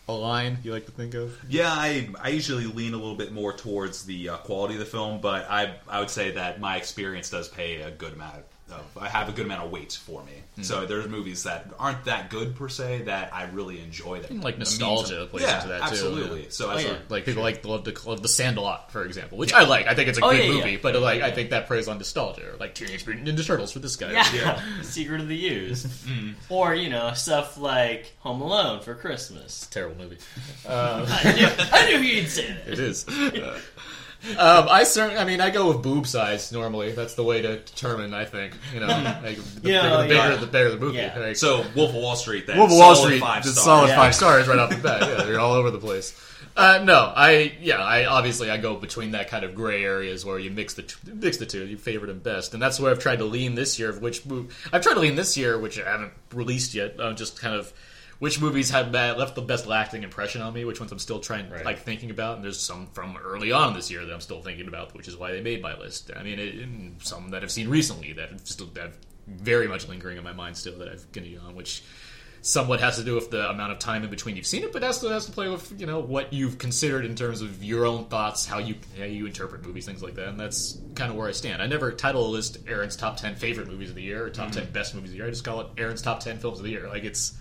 a 0.08 0.14
line 0.14 0.58
you 0.64 0.72
like 0.72 0.86
to 0.86 0.92
think 0.92 1.14
of? 1.14 1.38
Yeah, 1.50 1.70
I 1.72 2.10
I 2.22 2.30
usually 2.30 2.66
lean 2.66 2.94
a 2.94 2.98
little 2.98 3.16
bit 3.16 3.32
more 3.32 3.54
towards 3.54 4.06
the 4.06 4.30
uh, 4.30 4.38
quality 4.38 4.76
of 4.76 4.80
the 4.80 4.86
film, 4.86 5.22
but 5.22 5.50
I 5.50 5.76
I 5.88 6.00
would 6.00 6.10
say 6.10 6.32
that 6.32 6.60
my 6.60 6.78
experience 6.78 7.30
does 7.30 7.48
pay 7.50 7.82
a 7.82 7.92
good 7.92 8.14
amount. 8.14 8.44
Of, 8.72 8.98
I 9.00 9.08
have 9.10 9.30
a 9.30 9.32
good 9.32 9.46
amount 9.46 9.64
of 9.66 9.72
weight 9.72 9.94
for 9.94 10.24
me. 10.24 10.32
Mhm. 10.60 10.66
So 10.66 10.86
there's 10.86 11.08
movies 11.08 11.44
that 11.44 11.68
aren't 11.80 12.06
that 12.06 12.30
good 12.30 12.56
per 12.56 12.68
se 12.70 13.04
that 13.04 13.34
I 13.34 13.44
really 13.46 13.80
enjoy. 13.82 14.20
That 14.20 14.32
Like 14.34 14.56
mean 14.56 14.60
nostalgia 14.60 15.08
something. 15.08 15.28
plays 15.30 15.44
yeah, 15.44 15.56
into 15.58 15.68
that 15.70 15.78
too. 15.80 15.84
absolutely. 15.86 16.42
yeah. 16.44 16.48
So 16.50 16.70
Oh, 16.70 16.76
as 16.76 16.84
yeah. 16.84 16.92
a, 16.92 16.98
like 17.14 17.26
people 17.26 17.44
like 17.44 17.64
love 17.66 17.84
the 17.86 17.98
love 18.06 18.22
the 18.22 18.28
Sandlot, 18.28 18.92
for 18.92 19.04
example, 19.06 19.38
which 19.38 19.54
I 19.54 19.64
like. 19.64 19.88
I 19.88 19.96
think 19.96 20.10
it's 20.10 20.18
a 20.20 20.24
Oh, 20.26 20.32
good 20.32 20.40
yeah, 20.40 20.46
yeah. 20.52 20.54
movie, 20.58 20.78
but 20.78 20.96
like 20.96 21.22
I 21.22 21.32
think 21.32 21.50
that 21.52 21.68
plays 21.68 21.88
on 21.88 21.98
nostalgia, 21.98 22.54
or 22.54 22.58
like 22.58 22.76
Teenage 22.76 23.06
Mutant 23.06 23.28
Ninja 23.28 23.46
Turtles 23.46 23.72
for 23.72 23.80
this 23.80 23.96
guy. 23.96 24.12
Yeah, 24.12 24.62
Secret 24.82 25.22
of 25.22 25.28
the 25.28 25.48
Ooze, 25.48 25.86
or 26.50 26.76
you 26.76 26.90
know 26.90 27.14
stuff 27.14 27.58
like 27.58 28.14
Home 28.20 28.42
Alone 28.42 28.82
for 28.82 28.96
Christmas. 28.96 29.68
Terrible 29.72 29.98
movie. 30.04 30.18
I, 30.68 31.34
knew, 31.36 31.48
I 31.72 31.86
knew 31.92 32.00
you'd 32.00 32.30
say 32.30 32.48
that. 32.48 32.68
It 32.74 32.80
is. 32.80 33.08
Uh, 33.08 33.60
um, 34.38 34.68
I 34.70 34.84
certainly, 34.84 35.18
I 35.20 35.26
mean, 35.26 35.42
I 35.42 35.50
go 35.50 35.68
with 35.70 35.82
boob 35.82 36.06
size 36.08 36.52
normally. 36.52 36.92
That's 36.92 37.16
the 37.16 37.24
way 37.24 37.42
to 37.42 37.58
determine. 37.60 38.14
I 38.14 38.26
think 38.26 38.54
you 38.74 38.80
know, 38.80 38.88
like, 38.88 39.38
the, 39.38 39.68
You 39.68 39.74
know, 39.74 39.98
bigger, 39.98 40.02
the, 40.02 40.08
bigger, 40.08 40.14
yeah. 40.14 40.36
the 40.36 40.46
better 40.48 40.70
the 40.72 40.78
movie. 40.78 40.98
Yeah. 40.98 41.18
Like, 41.20 41.36
So, 41.38 41.66
Wolf 41.76 41.90
of 41.90 41.96
Wall 41.96 42.16
Street, 42.16 42.48
then. 42.48 42.58
Wolf 42.58 42.72
of 42.72 42.78
Wall 42.78 42.96
Solid 42.96 43.08
Street, 43.08 43.20
five 43.22 43.44
just 43.44 43.56
stars. 43.56 43.66
solid 43.66 43.88
Yeah. 43.90 43.96
five 43.96 44.16
stars 44.16 44.48
right 44.48 44.60
off 44.60 44.70
the 44.70 44.78
bat. 44.78 45.02
Yeah, 45.02 45.24
they're 45.26 45.40
all 45.40 45.54
over 45.54 45.72
the 45.72 45.80
place. 45.80 46.16
Uh, 46.56 46.82
no, 46.84 47.14
I 47.16 47.54
yeah, 47.62 47.78
I 47.82 48.06
obviously 48.06 48.52
I 48.52 48.58
go 48.58 48.76
between 48.76 49.12
that 49.12 49.30
kind 49.30 49.46
of 49.46 49.56
gray 49.56 49.86
areas 49.86 50.26
where 50.26 50.38
you 50.38 50.52
mix 50.52 50.74
the 50.74 50.82
t- 50.84 50.96
mix 51.14 51.38
the 51.38 51.46
two, 51.46 51.66
you 51.66 51.78
favorite 51.78 52.10
and 52.12 52.22
best, 52.22 52.54
and 52.54 52.62
that's 52.62 52.78
where 52.78 52.92
I've 52.92 53.00
tried 53.00 53.20
to 53.20 53.26
lean 53.26 53.56
this 53.56 53.80
year. 53.80 53.90
Of 53.90 54.02
which 54.02 54.26
move 54.26 54.54
I've 54.74 54.82
tried 54.82 54.96
to 54.96 55.00
lean 55.00 55.16
this 55.16 55.38
year, 55.38 55.58
which 55.58 55.80
I 55.80 55.90
haven't 55.90 56.12
released 56.34 56.74
yet. 56.74 56.96
I'm 57.00 57.16
just 57.16 57.40
kind 57.40 57.56
of 57.56 57.72
which 58.22 58.40
movies 58.40 58.70
have 58.70 58.92
bad, 58.92 59.18
left 59.18 59.34
the 59.34 59.42
best 59.42 59.66
lasting 59.66 60.04
impression 60.04 60.44
on 60.44 60.54
me, 60.54 60.64
which 60.64 60.80
ones 60.80 60.92
I'm 60.92 61.00
still 61.00 61.20
trying 61.20 61.50
like 61.66 61.80
thinking 61.80 62.12
about, 62.12 62.36
and 62.36 62.46
there's 62.46 62.60
some 62.60 62.86
from 62.94 63.18
early 63.18 63.52
on 63.52 63.74
this 63.74 63.90
year 63.90 64.06
that 64.06 64.14
I'm 64.14 64.22
still 64.22 64.44
thinking 64.44 64.68
about, 64.68 64.94
which 64.94 65.08
is 65.08 65.18
why 65.18 65.32
they 65.32 65.42
made 65.42 65.60
my 65.60 65.76
list. 65.76 66.12
I 66.16 66.22
mean, 66.22 66.38
it, 66.38 66.54
and 66.54 67.02
some 67.02 67.32
that 67.32 67.42
I've 67.42 67.52
seen 67.52 67.68
recently 67.68 68.14
that 68.14 68.30
have 68.30 68.48
still 68.48 68.68
that 68.76 68.84
have 68.84 68.98
very 69.26 69.68
much 69.68 69.88
lingering 69.88 70.20
in 70.20 70.24
my 70.24 70.34
mind 70.34 70.56
still 70.56 70.78
that 70.78 70.88
I've 70.88 71.12
continued 71.12 71.42
on, 71.42 71.56
which 71.56 71.84
somewhat 72.44 72.80
has 72.80 72.98
to 72.98 73.04
do 73.04 73.16
with 73.16 73.32
the 73.32 73.50
amount 73.50 73.72
of 73.72 73.80
time 73.80 74.04
in 74.04 74.12
between 74.12 74.36
you've 74.36 74.46
seen 74.46 74.64
it, 74.64 74.72
but 74.72 74.84
also 74.84 75.10
has 75.10 75.26
to 75.26 75.32
play 75.32 75.50
with 75.50 75.80
you 75.80 75.88
know 75.88 76.00
what 76.00 76.32
you've 76.32 76.60
considered 76.60 77.06
in 77.06 77.16
terms 77.16 77.42
of 77.42 77.64
your 77.64 77.88
own 77.88 78.06
thoughts, 78.06 78.46
how 78.46 78.60
you 78.60 78.76
how 79.00 79.06
you 79.06 79.26
interpret 79.26 79.66
movies, 79.66 79.88
things 79.88 80.04
like 80.04 80.14
that. 80.14 80.28
And 80.28 80.40
that's 80.40 80.78
kind 80.94 81.10
of 81.10 81.18
where 81.18 81.28
I 81.28 81.32
stand. 81.32 81.60
I 81.60 81.66
never 81.66 81.92
title 81.92 82.28
a 82.28 82.30
list 82.30 82.60
Aaron's 82.68 82.96
top 82.96 83.18
ten 83.18 83.34
favorite 83.34 83.68
movies 83.68 83.90
of 83.90 83.96
the 83.96 84.04
year 84.04 84.24
or 84.24 84.30
top 84.30 84.50
mm-hmm. 84.50 84.60
ten 84.60 84.72
best 84.72 84.94
movies 84.94 85.10
of 85.10 85.14
the 85.14 85.18
year. 85.18 85.26
I 85.26 85.32
just 85.32 85.44
call 85.44 85.62
it 85.62 85.68
Aaron's 85.80 86.04
top 86.04 86.20
ten 86.20 86.38
films 86.38 86.60
of 86.60 86.66
the 86.66 86.70
year. 86.70 86.88
Like 86.88 87.04
it's 87.04 87.34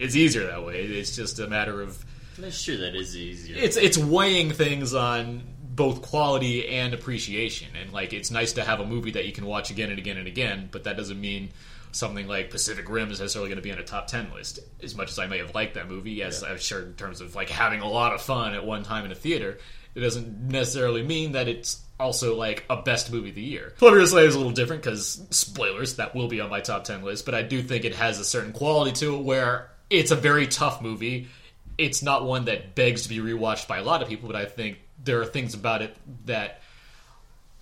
it's 0.00 0.16
easier 0.16 0.46
that 0.46 0.64
way. 0.64 0.82
It's 0.82 1.14
just 1.14 1.38
a 1.38 1.46
matter 1.46 1.80
of 1.82 2.04
That's 2.38 2.62
true. 2.62 2.78
That 2.78 2.94
is 2.96 3.16
easier. 3.16 3.56
it's 3.58 3.76
it's 3.76 3.98
weighing 3.98 4.50
things 4.50 4.94
on 4.94 5.42
both 5.62 6.02
quality 6.02 6.68
and 6.68 6.92
appreciation 6.92 7.68
and 7.80 7.92
like 7.92 8.12
it's 8.12 8.30
nice 8.30 8.54
to 8.54 8.64
have 8.64 8.80
a 8.80 8.86
movie 8.86 9.12
that 9.12 9.24
you 9.26 9.32
can 9.32 9.46
watch 9.46 9.70
again 9.70 9.88
and 9.88 9.98
again 9.98 10.16
and 10.18 10.26
again 10.26 10.68
but 10.70 10.84
that 10.84 10.96
doesn't 10.96 11.18
mean 11.18 11.48
something 11.92 12.26
like 12.26 12.50
pacific 12.50 12.90
rim 12.90 13.10
is 13.10 13.20
necessarily 13.20 13.48
going 13.48 13.56
to 13.56 13.62
be 13.62 13.72
on 13.72 13.78
a 13.78 13.84
top 13.84 14.06
10 14.06 14.32
list 14.34 14.58
as 14.82 14.94
much 14.94 15.10
as 15.10 15.18
i 15.18 15.26
may 15.26 15.38
have 15.38 15.54
liked 15.54 15.74
that 15.74 15.88
movie 15.88 16.10
yes 16.10 16.42
i'm 16.42 16.58
sure 16.58 16.82
in 16.82 16.92
terms 16.94 17.20
of 17.22 17.34
like 17.34 17.48
having 17.48 17.80
a 17.80 17.88
lot 17.88 18.12
of 18.12 18.20
fun 18.20 18.52
at 18.52 18.66
one 18.66 18.82
time 18.82 19.06
in 19.06 19.12
a 19.12 19.14
theater 19.14 19.56
it 19.94 20.00
doesn't 20.00 20.48
necessarily 20.48 21.02
mean 21.02 21.32
that 21.32 21.48
it's 21.48 21.80
also 21.98 22.36
like 22.36 22.64
a 22.70 22.76
best 22.76 23.12
movie 23.12 23.30
of 23.30 23.34
the 23.34 23.42
year. 23.42 23.74
A 23.80 24.06
Slave 24.06 24.28
is 24.28 24.34
a 24.34 24.38
little 24.38 24.52
different 24.52 24.82
because 24.82 25.20
spoilers 25.30 25.96
that 25.96 26.14
will 26.14 26.28
be 26.28 26.40
on 26.40 26.48
my 26.48 26.60
top 26.60 26.84
ten 26.84 27.02
list, 27.02 27.24
but 27.26 27.34
I 27.34 27.42
do 27.42 27.62
think 27.62 27.84
it 27.84 27.94
has 27.94 28.18
a 28.18 28.24
certain 28.24 28.52
quality 28.52 28.92
to 28.92 29.16
it 29.16 29.22
where 29.22 29.70
it's 29.90 30.10
a 30.10 30.16
very 30.16 30.46
tough 30.46 30.80
movie. 30.80 31.28
It's 31.76 32.02
not 32.02 32.24
one 32.24 32.46
that 32.46 32.74
begs 32.74 33.02
to 33.02 33.08
be 33.08 33.18
rewatched 33.18 33.66
by 33.68 33.78
a 33.78 33.82
lot 33.82 34.02
of 34.02 34.08
people, 34.08 34.28
but 34.28 34.36
I 34.36 34.44
think 34.46 34.78
there 35.02 35.20
are 35.20 35.26
things 35.26 35.54
about 35.54 35.82
it 35.82 35.96
that 36.26 36.62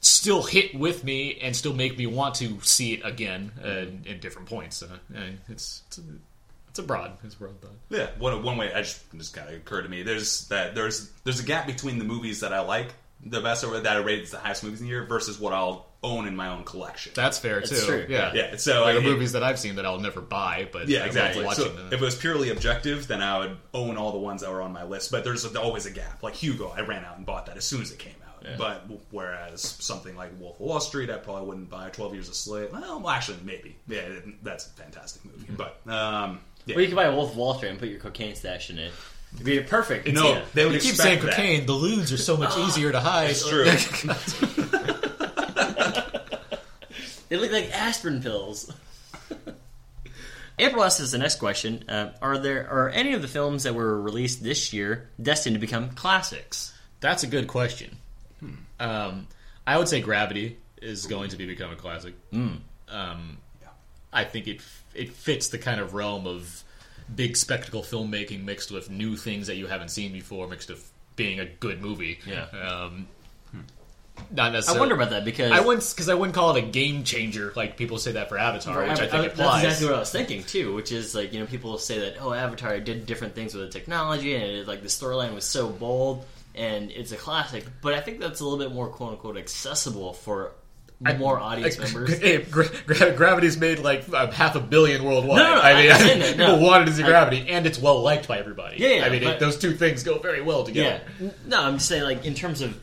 still 0.01 0.43
hit 0.43 0.74
with 0.74 1.03
me 1.03 1.39
and 1.41 1.57
still 1.57 1.74
make 1.74 1.99
me 1.99 2.07
want 2.07 2.37
to 2.37 2.61
see 2.61 2.95
it 2.95 3.01
again 3.05 3.53
uh, 3.64 4.09
in 4.09 4.18
different 4.20 4.49
points. 4.49 4.83
Uh, 4.83 4.89
it's 5.49 5.83
it's 5.89 5.99
a, 5.99 6.03
it's 6.68 6.79
a 6.79 6.83
broad 6.83 7.12
it's 7.24 7.35
a 7.35 7.39
broad 7.39 7.61
thought. 7.61 7.72
Yeah, 7.91 8.09
one 8.18 8.43
one 8.43 8.57
way 8.57 8.72
I 8.72 8.83
just 8.83 9.03
just 9.16 9.35
kind 9.35 9.49
of 9.49 9.55
occurred 9.57 9.83
to 9.83 9.89
me. 9.89 10.03
There's 10.03 10.47
that 10.49 10.74
there's 10.74 11.11
there's 11.24 11.41
a 11.41 11.45
gap 11.45 11.66
between 11.66 11.99
the 11.99 12.05
movies 12.05 12.41
that 12.41 12.53
I 12.53 12.61
like 12.61 12.95
the 13.24 13.41
best 13.41 13.64
or 13.64 13.81
that 13.81 13.97
I 13.97 14.01
rate 14.01 14.22
as 14.22 14.31
the 14.31 14.39
highest 14.39 14.62
movies 14.62 14.81
in 14.81 14.87
the 14.87 14.91
year 14.91 15.05
versus 15.05 15.41
what 15.41 15.53
I'll 15.53 15.88
own 16.03 16.29
in 16.29 16.37
my 16.37 16.49
own 16.49 16.65
collection. 16.65 17.13
That's 17.15 17.39
fair 17.39 17.61
too. 17.61 18.07
Yeah, 18.09 18.33
yeah. 18.33 18.57
So 18.57 18.85
there 18.87 18.95
I, 18.95 18.97
are 18.99 19.01
movies 19.01 19.33
that 19.33 19.43
I've 19.43 19.59
seen 19.59 19.77
that 19.77 19.87
I'll 19.87 19.99
never 20.01 20.21
buy, 20.21 20.69
but 20.73 20.89
yeah, 20.89 21.03
I 21.03 21.07
exactly. 21.07 21.45
Watching 21.45 21.65
So 21.65 21.71
them. 21.71 21.87
if 21.89 21.95
it 21.95 22.01
was 22.01 22.15
purely 22.15 22.51
objective, 22.51 23.09
then 23.09 23.21
I 23.21 23.39
would 23.39 23.57
own 23.75 23.97
all 23.97 24.13
the 24.13 24.19
ones 24.19 24.43
that 24.43 24.51
were 24.51 24.63
on 24.63 24.73
my 24.73 24.85
list. 24.85 25.11
But 25.11 25.25
there's 25.25 25.45
always 25.57 25.87
a 25.87 25.91
gap. 25.91 26.23
Like 26.23 26.35
Hugo, 26.35 26.69
I 26.77 26.83
ran 26.83 27.05
out 27.05 27.17
and 27.17 27.27
bought 27.27 27.47
that 27.47 27.57
as 27.57 27.65
soon 27.65 27.83
as 27.83 27.91
it 27.91 27.99
came 27.99 28.15
out. 28.27 28.45
Yeah. 28.45 28.55
But 28.57 28.85
whereas 29.11 29.61
something 29.63 30.15
like 30.17 30.31
Wolf 30.39 30.55
of 30.55 30.61
Wall 30.61 30.81
Street, 30.81 31.11
I 31.11 31.17
probably 31.17 31.47
wouldn't 31.49 31.69
buy. 31.69 31.91
Twelve 31.91 32.15
Years 32.15 32.29
a 32.29 32.35
Slave. 32.35 32.71
Well, 32.73 33.01
well, 33.01 33.11
actually, 33.11 33.39
maybe. 33.45 33.75
Yeah, 33.89 34.03
that's 34.45 34.67
a 34.67 34.71
fantastic 34.71 35.25
movie. 35.25 35.47
Mm-hmm. 35.53 35.57
But 35.57 35.81
um, 35.93 36.41
yeah. 36.65 36.77
Well, 36.77 36.83
you 36.83 36.87
can 36.89 36.97
buy 36.97 37.05
a 37.07 37.15
Wolf 37.15 37.33
of 37.33 37.37
Wall 37.37 37.55
Street 37.55 37.71
and 37.71 37.79
put 37.81 37.89
your 37.89 37.99
cocaine 37.99 38.37
stash 38.37 38.71
in 38.71 38.79
it. 38.79 38.93
It'd 39.35 39.45
be 39.45 39.61
perfect. 39.61 40.07
No, 40.07 40.35
Yeah. 40.35 40.43
they 40.55 40.65
would 40.65 40.75
you 40.75 40.81
keep 40.81 40.95
saying 40.95 41.21
that. 41.23 41.31
cocaine. 41.35 41.67
The 41.67 41.73
lewds 41.73 42.13
are 42.13 42.17
so 42.17 42.37
much 42.37 42.57
easier 42.69 42.93
to 42.93 43.01
hide. 43.01 43.31
It's 43.31 43.47
true. 43.49 43.65
They 47.29 47.37
look 47.37 47.53
like 47.53 47.70
aspirin 47.72 48.22
pills. 48.22 48.72
April 50.59 50.83
asks 50.83 51.01
us 51.01 51.12
the 51.12 51.18
next 51.18 51.37
question: 51.37 51.85
uh, 51.89 52.12
Are 52.20 52.39
there 52.39 52.68
are 52.68 52.89
any 52.89 53.14
of 53.14 53.22
the 53.22 53.29
films 53.29 53.62
that 53.62 53.74
were 53.74 54.01
released 54.01 54.43
this 54.43 54.72
year 54.72 55.09
destined 55.20 55.55
to 55.55 55.61
become 55.61 55.91
classics? 55.91 56.72
That's 57.01 57.22
a 57.22 57.29
good 57.29 57.47
question. 57.47 57.97
Um, 58.81 59.26
I 59.66 59.79
would 59.79 59.89
say 59.89 60.01
Gravity 60.01 60.59
is 60.81 61.07
going 61.07 61.31
to 61.31 61.37
be 61.37 61.47
become 61.47 61.72
a 61.72 61.76
classic. 61.76 62.14
Mm. 62.33 62.61
Um, 62.89 63.39
I 64.12 64.24
think 64.24 64.49
it 64.49 64.61
it 64.95 65.12
fits 65.12 65.49
the 65.49 65.59
kind 65.59 65.81
of 65.81 65.95
realm 65.95 66.26
of 66.26 66.64
big 67.14 67.37
spectacle 67.37 67.83
filmmaking 67.83 68.45
mixed 68.45 68.70
with 68.70 68.91
new 68.91 69.16
things 69.16 69.47
that 69.47 69.57
you 69.57 69.66
haven't 69.66 69.91
seen 69.91 70.12
before, 70.12 70.49
mixed 70.49 70.68
with 70.68 70.91
being 71.16 71.41
a 71.41 71.47
good 71.47 71.81
movie. 71.81 72.18
Yeah. 72.26 72.47
Um, 72.47 73.09
not 74.31 74.53
necessarily. 74.53 74.79
I 74.79 74.81
wonder 74.81 74.95
about 74.95 75.11
that 75.11 75.25
because 75.25 75.53
I 75.53 75.61
wouldn't 75.61 75.89
because 75.91 76.09
I 76.09 76.14
wouldn't 76.14 76.35
call 76.35 76.55
it 76.57 76.62
a 76.62 76.66
game 76.66 77.05
changer 77.05 77.53
like 77.57 77.77
people 77.77 77.99
say 77.99 78.12
that 78.12 78.29
for 78.29 78.39
Avatar, 78.39 78.83
which 78.83 78.93
I 78.93 79.07
think 79.09 79.11
That's 79.11 79.35
applies. 79.35 79.64
exactly 79.64 79.87
what 79.89 79.97
I 79.97 80.01
was 80.01 80.11
thinking 80.11 80.43
too. 80.45 80.75
Which 80.75 80.93
is 80.93 81.14
like 81.14 81.33
you 81.33 81.41
know 81.41 81.47
people 81.47 81.77
say 81.79 81.99
that 82.01 82.16
oh 82.21 82.33
Avatar 82.33 82.79
did 82.81 83.07
different 83.07 83.35
things 83.35 83.55
with 83.55 83.64
the 83.64 83.79
technology 83.79 84.35
and 84.35 84.45
it, 84.45 84.69
like 84.69 84.83
the 84.83 84.89
storyline 84.89 85.35
was 85.35 85.45
so 85.45 85.69
bold 85.69 86.25
and 86.55 86.91
it's 86.91 87.12
a 87.12 87.16
classic. 87.16 87.64
But 87.83 87.95
I 87.95 88.01
think 88.01 88.21
that's 88.21 88.41
a 88.41 88.45
little 88.45 88.59
bit 88.59 88.73
more 88.75 88.89
quote 88.89 89.12
unquote 89.12 89.37
accessible 89.37 90.12
for 90.12 90.53
more 91.16 91.39
audience 91.39 91.79
members. 91.95 92.19
Gra- 92.51 92.69
gra- 92.87 93.12
Gravity's 93.12 93.57
made 93.57 93.79
like 93.79 94.05
uh, 94.12 94.31
half 94.33 94.57
a 94.57 94.61
billion 94.61 95.05
worldwide. 95.05 95.37
No, 95.39 95.45
no, 95.45 95.55
no, 95.55 95.61
I 95.61 95.81
mean, 95.83 95.93
I'm 95.93 95.99
saying 96.01 96.19
that, 96.19 96.37
no. 96.37 96.55
people 96.57 96.66
wanted 96.66 96.87
to 96.87 96.93
see 96.93 97.05
I- 97.05 97.07
Gravity, 97.07 97.49
and 97.49 97.66
it's 97.66 97.79
well 97.79 98.03
liked 98.03 98.27
by 98.27 98.39
everybody. 98.41 98.79
Yeah, 98.79 98.89
yeah, 98.89 99.05
I 99.05 99.09
mean, 99.11 99.23
it, 99.23 99.39
those 99.39 99.57
two 99.59 99.75
things 99.75 100.03
go 100.03 100.19
very 100.19 100.43
well 100.43 100.64
together. 100.64 101.01
Yeah. 101.21 101.31
No, 101.47 101.62
I'm 101.62 101.75
just 101.75 101.87
saying, 101.89 102.03
like, 102.03 102.25
in 102.25 102.35
terms 102.35 102.62
of 102.62 102.75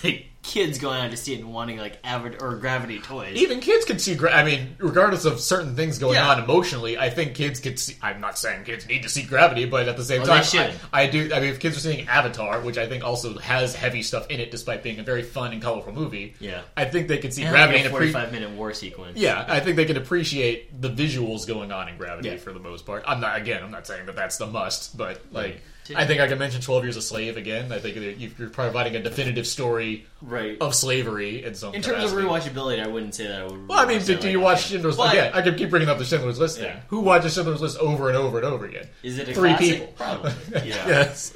like 0.04 0.26
kids 0.44 0.78
going 0.78 1.00
out 1.00 1.10
to 1.10 1.16
see 1.16 1.32
it 1.32 1.40
and 1.40 1.52
wanting 1.52 1.78
like 1.78 1.98
avid 2.04 2.40
or 2.42 2.54
gravity 2.56 2.98
toys. 3.00 3.34
Even 3.36 3.60
kids 3.60 3.86
can 3.86 3.98
see. 3.98 4.14
Gra- 4.14 4.30
I 4.34 4.44
mean, 4.44 4.76
regardless 4.78 5.24
of 5.24 5.40
certain 5.40 5.74
things 5.74 5.98
going 5.98 6.14
Yeah. 6.14 6.28
on 6.28 6.44
emotionally, 6.44 6.98
I 6.98 7.08
think 7.08 7.34
kids 7.34 7.60
could 7.60 7.78
see. 7.78 7.96
I'm 8.02 8.20
not 8.20 8.38
saying 8.38 8.64
kids 8.64 8.86
need 8.86 9.02
to 9.04 9.08
see 9.08 9.22
Gravity, 9.22 9.64
but 9.64 9.88
at 9.88 9.96
the 9.96 10.04
same 10.04 10.20
Well, 10.20 10.26
they 10.26 10.42
time, 10.42 10.44
should. 10.44 10.80
I, 10.92 11.02
I 11.04 11.06
do. 11.06 11.30
I 11.34 11.40
mean, 11.40 11.48
if 11.48 11.60
kids 11.60 11.78
are 11.78 11.80
seeing 11.80 12.06
Avatar, 12.08 12.60
which 12.60 12.76
I 12.76 12.86
think 12.86 13.02
also 13.02 13.38
has 13.38 13.74
heavy 13.74 14.02
stuff 14.02 14.26
in 14.28 14.38
it, 14.38 14.50
despite 14.50 14.82
being 14.82 14.98
a 15.00 15.02
very 15.02 15.22
fun 15.22 15.52
and 15.54 15.62
colorful 15.62 15.92
movie, 15.94 16.34
Yeah. 16.38 16.60
I 16.76 16.84
think 16.84 17.08
they 17.08 17.18
could 17.18 17.32
see 17.32 17.42
And 17.42 17.50
Gravity 17.50 17.78
like 17.78 17.86
and 17.86 17.94
a 17.94 17.96
appre- 17.96 18.12
45 18.12 18.32
minute 18.32 18.50
war 18.50 18.74
sequence. 18.74 19.18
Yeah, 19.18 19.44
I 19.48 19.60
think 19.60 19.76
they 19.76 19.86
can 19.86 19.96
appreciate 19.96 20.80
the 20.80 20.90
visuals 20.90 21.46
going 21.46 21.72
on 21.72 21.88
in 21.88 21.96
Gravity 21.96 22.28
Yeah. 22.28 22.36
for 22.36 22.52
the 22.52 22.60
most 22.60 22.84
part. 22.84 23.02
I'm 23.06 23.20
not 23.20 23.38
again. 23.38 23.62
I'm 23.64 23.70
not 23.70 23.86
saying 23.86 24.04
that 24.06 24.14
that's 24.16 24.36
the 24.36 24.46
must, 24.46 24.96
but 24.98 25.22
like. 25.32 25.62
I 25.94 26.06
think 26.06 26.18
I 26.22 26.26
can 26.28 26.38
mention 26.38 26.62
Twelve 26.62 26.82
Years 26.82 26.96
a 26.96 27.02
Slave 27.02 27.36
again. 27.36 27.70
I 27.70 27.78
think 27.78 27.96
that 27.96 28.18
you're 28.18 28.48
providing 28.48 28.96
a 28.96 29.02
definitive 29.02 29.46
story 29.46 30.06
Right. 30.26 30.56
of 30.60 30.74
slavery 30.74 31.44
in 31.44 31.54
some 31.54 31.74
In 31.74 31.82
terms 31.82 32.04
of 32.04 32.10
rewatchability, 32.18 32.82
I 32.82 32.88
wouldn't 32.88 33.14
say 33.14 33.26
that 33.26 33.42
I 33.42 33.44
would. 33.44 33.68
Well, 33.68 33.78
I 33.78 33.84
mean, 33.86 34.02
do, 34.02 34.16
do 34.16 34.30
you 34.30 34.40
watch 34.40 34.62
should. 34.62 34.70
Schindler's 34.72 34.98
List? 34.98 35.14
Yeah, 35.14 35.30
I 35.34 35.42
could 35.42 35.56
keep 35.58 35.70
bringing 35.70 35.88
up 35.88 35.98
the 35.98 36.04
Schindler's 36.04 36.38
List 36.38 36.56
thing. 36.58 36.66
Yeah. 36.66 36.80
Who 36.88 37.00
watches 37.00 37.34
Schindler's 37.34 37.60
List 37.60 37.78
over 37.78 38.08
and 38.08 38.16
over 38.16 38.38
and 38.38 38.46
over 38.46 38.64
again? 38.66 38.88
Is 39.02 39.18
it 39.18 39.28
a 39.28 39.34
Three 39.34 39.50
classic? 39.50 39.80
people. 39.80 39.86
Probably. 39.96 40.32
Yeah. 40.64 40.88
yes. 40.88 41.34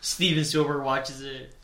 Steven 0.00 0.44
Spielberg 0.44 0.84
watches 0.84 1.22
it. 1.22 1.54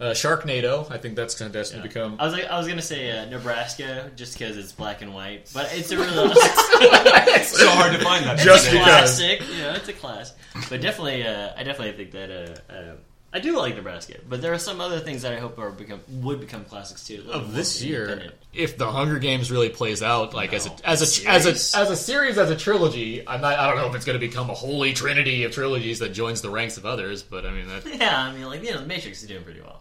Uh, 0.00 0.06
Sharknado. 0.14 0.90
I 0.90 0.98
think 0.98 1.14
that's 1.14 1.36
kind 1.38 1.46
of 1.46 1.52
destined 1.52 1.84
to 1.84 1.88
become. 1.88 2.16
I 2.18 2.24
was 2.24 2.32
like, 2.34 2.46
I 2.46 2.58
was 2.58 2.66
gonna 2.66 2.82
say 2.82 3.16
uh, 3.16 3.24
Nebraska 3.26 4.10
just 4.16 4.36
because 4.36 4.56
it's 4.56 4.72
black 4.72 5.00
and 5.00 5.14
white, 5.14 5.48
but 5.54 5.68
it's 5.72 5.92
a 5.92 5.96
really 5.98 6.32
It's 6.34 7.56
so 7.60 7.70
hard 7.70 7.92
to 7.92 8.00
find 8.00 8.26
that. 8.26 8.34
It's 8.34 8.44
Just 8.44 8.66
a 8.68 8.72
because. 8.72 8.84
classic, 9.18 9.40
you 9.48 9.62
know, 9.62 9.74
it's 9.74 9.86
a 9.88 9.92
class. 9.92 10.34
But 10.68 10.80
definitely, 10.80 11.24
uh, 11.24 11.52
I 11.56 11.62
definitely 11.62 11.92
think 12.04 12.10
that 12.12 12.30
uh, 12.32 12.72
uh, 12.72 12.94
I 13.34 13.38
do 13.38 13.56
like 13.56 13.76
Nebraska, 13.76 14.18
but 14.28 14.42
there 14.42 14.52
are 14.52 14.58
some 14.58 14.80
other 14.82 15.00
things 15.00 15.22
that 15.22 15.32
I 15.32 15.38
hope 15.38 15.58
are 15.58 15.70
become 15.70 16.00
would 16.08 16.38
become 16.38 16.64
classics 16.66 17.06
too. 17.06 17.24
Of 17.30 17.54
this 17.54 17.82
year, 17.82 18.32
if 18.52 18.76
the 18.76 18.90
Hunger 18.90 19.18
Games 19.18 19.50
really 19.50 19.70
plays 19.70 20.02
out 20.02 20.34
like 20.34 20.52
as 20.52 20.66
No. 20.66 20.76
a 20.84 20.88
as 20.88 21.00
a 21.24 21.28
as 21.30 21.46
a 21.46 21.78
as 21.78 21.90
a 21.90 21.96
series 21.96 22.36
as 22.36 22.50
a 22.50 22.56
trilogy, 22.56 23.26
I'm 23.26 23.40
not. 23.40 23.58
I 23.58 23.66
don't 23.68 23.76
know 23.78 23.86
if 23.88 23.94
it's 23.94 24.04
going 24.04 24.20
to 24.20 24.26
become 24.26 24.50
a 24.50 24.54
holy 24.54 24.92
trinity 24.92 25.44
of 25.44 25.52
trilogies 25.52 26.00
that 26.00 26.10
joins 26.10 26.42
the 26.42 26.50
ranks 26.50 26.76
of 26.76 26.84
others. 26.84 27.22
But 27.22 27.46
I 27.46 27.50
mean, 27.52 27.68
that, 27.68 27.86
Yeah, 27.98 28.22
I 28.22 28.32
mean, 28.32 28.44
like 28.44 28.62
you 28.62 28.72
know, 28.72 28.80
the 28.80 28.86
Matrix 28.86 29.22
is 29.22 29.28
doing 29.28 29.44
pretty 29.44 29.62
well. 29.62 29.80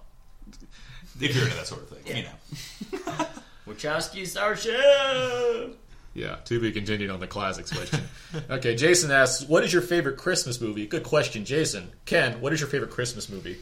If 1.20 1.36
you're 1.36 1.44
into 1.44 1.58
that 1.58 1.68
sort 1.68 1.82
of 1.82 1.90
thing, 1.90 2.18
you 2.18 2.24
know. 2.24 3.26
Wachowski 3.68 4.26
Starship. 4.26 5.78
Yeah. 6.14 6.36
To 6.46 6.60
be 6.60 6.72
continued 6.72 7.10
on 7.10 7.20
the 7.20 7.28
classics 7.28 7.72
question. 7.72 8.02
okay, 8.50 8.76
Jason 8.76 9.12
asks, 9.12 9.44
"What 9.48 9.64
is 9.64 9.72
your 9.74 9.82
favorite 9.82 10.18
Christmas 10.18 10.60
movie?" 10.62 10.86
Good 10.88 11.04
question, 11.04 11.46
Jason. 11.46 11.92
Ken, 12.06 12.42
what 12.42 12.54
is 12.54 12.60
your 12.60 12.70
favorite 12.70 12.92
Christmas 12.92 13.30
movie? 13.30 13.58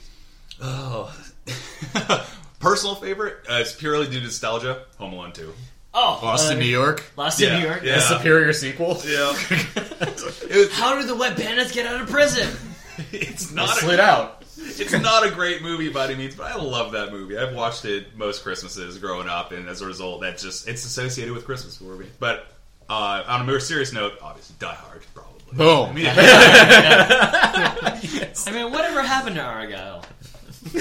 Oh, 0.62 1.16
personal 2.60 2.96
favorite? 2.96 3.38
Uh, 3.50 3.56
it's 3.62 3.74
purely 3.74 4.06
due 4.08 4.20
to 4.20 4.26
nostalgia. 4.26 4.84
Home 4.98 5.14
Alone 5.14 5.32
Two. 5.32 5.54
Oh, 5.94 6.20
Lost 6.22 6.52
in 6.52 6.58
uh, 6.58 6.60
New 6.62 6.68
York. 6.68 7.04
Lost 7.18 7.42
in 7.42 7.60
New 7.60 7.66
York. 7.68 7.82
yeah. 7.84 7.98
A 7.98 8.02
superior 8.02 8.54
sequel. 8.54 9.02
Yeah, 9.06 9.34
How 10.72 11.00
did 11.00 11.08
the 11.08 11.16
wet 11.18 11.36
bandits 11.36 11.72
get 11.72 11.88
out 11.88 12.02
of 12.02 12.10
prison? 12.10 12.48
it's 13.12 13.48
They 13.50 13.56
not 13.56 13.70
slid 13.78 14.00
a, 14.00 14.04
out. 14.04 14.44
It's 14.62 14.94
not 14.94 15.26
a 15.26 15.32
great 15.32 15.62
movie 15.62 15.90
by 15.90 16.06
any 16.06 16.16
means, 16.16 16.36
but 16.36 16.52
I 16.52 16.56
love 16.56 16.92
that 16.94 17.12
movie. 17.12 17.38
I've 17.38 17.54
watched 17.56 17.86
it 17.86 18.18
most 18.18 18.44
Christmases 18.44 18.98
growing 18.98 19.28
up, 19.28 19.52
and 19.52 19.68
as 19.70 19.82
a 19.82 19.86
result, 19.86 20.22
that 20.22 20.38
just 20.38 20.68
it's 20.68 20.86
associated 20.86 21.34
with 21.34 21.46
Christmas 21.46 21.78
for 21.78 21.96
me. 21.96 22.08
But 22.20 22.48
uh, 22.90 23.24
on 23.28 23.42
a 23.42 23.44
more 23.44 23.60
serious 23.60 23.94
note, 23.94 24.14
obviously, 24.22 24.56
Die 24.60 24.74
Hard, 24.74 25.04
probably. 25.14 25.40
Boom. 25.54 25.98
Yeah. 28.02 28.46
I 28.48 28.52
mean, 28.52 28.72
whatever 28.72 29.02
happened 29.02 29.36
to 29.36 29.42
Argyle? 29.42 30.06
Yo. 30.74 30.80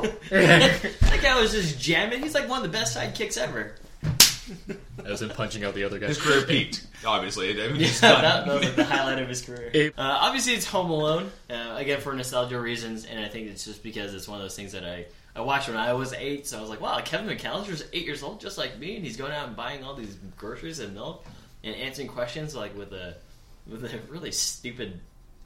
that 0.30 1.18
guy 1.22 1.40
was 1.40 1.52
just 1.52 1.78
jamming. 1.78 2.22
He's 2.22 2.34
like 2.34 2.48
one 2.48 2.64
of 2.64 2.70
the 2.70 2.76
best 2.76 2.96
sidekicks 2.96 3.36
ever. 3.38 3.74
As 5.04 5.22
in 5.22 5.30
punching 5.30 5.64
out 5.64 5.74
the 5.74 5.84
other 5.84 5.98
guy. 5.98 6.08
His 6.08 6.18
career 6.18 6.42
peaked, 6.42 6.86
obviously. 7.04 7.50
I 7.62 7.68
mean, 7.68 7.80
Yeah, 7.80 7.88
that, 8.00 8.46
that 8.46 8.60
was 8.60 8.74
the 8.74 8.84
highlight 8.84 9.20
of 9.20 9.28
his 9.28 9.42
career. 9.42 9.92
Uh, 9.96 10.02
obviously, 10.20 10.54
it's 10.54 10.66
Home 10.66 10.90
Alone. 10.90 11.30
Uh, 11.50 11.74
again, 11.76 12.00
for 12.00 12.12
nostalgia 12.12 12.60
reasons, 12.60 13.04
and 13.04 13.24
I 13.24 13.28
think 13.28 13.48
it's 13.48 13.64
just 13.64 13.82
because 13.82 14.14
it's 14.14 14.28
one 14.28 14.38
of 14.38 14.44
those 14.44 14.56
things 14.56 14.72
that 14.72 14.84
I, 14.84 15.06
I 15.34 15.40
watched 15.40 15.68
when 15.68 15.76
I 15.76 15.92
was 15.92 16.12
eight. 16.12 16.46
So 16.46 16.58
I 16.58 16.60
was 16.60 16.70
like, 16.70 16.80
wow, 16.80 17.00
Kevin 17.00 17.34
McAllister's 17.36 17.84
eight 17.92 18.04
years 18.04 18.22
old, 18.22 18.40
just 18.40 18.58
like 18.58 18.78
me, 18.78 18.96
and 18.96 19.04
he's 19.04 19.16
going 19.16 19.32
out 19.32 19.46
and 19.48 19.56
buying 19.56 19.84
all 19.84 19.94
these 19.94 20.16
groceries 20.36 20.78
and 20.78 20.94
milk 20.94 21.24
and 21.64 21.74
answering 21.76 22.08
questions 22.08 22.54
like 22.54 22.76
with 22.76 22.92
a 22.92 23.16
with 23.66 23.84
a 23.84 23.98
really 24.08 24.32
stupid, 24.32 25.00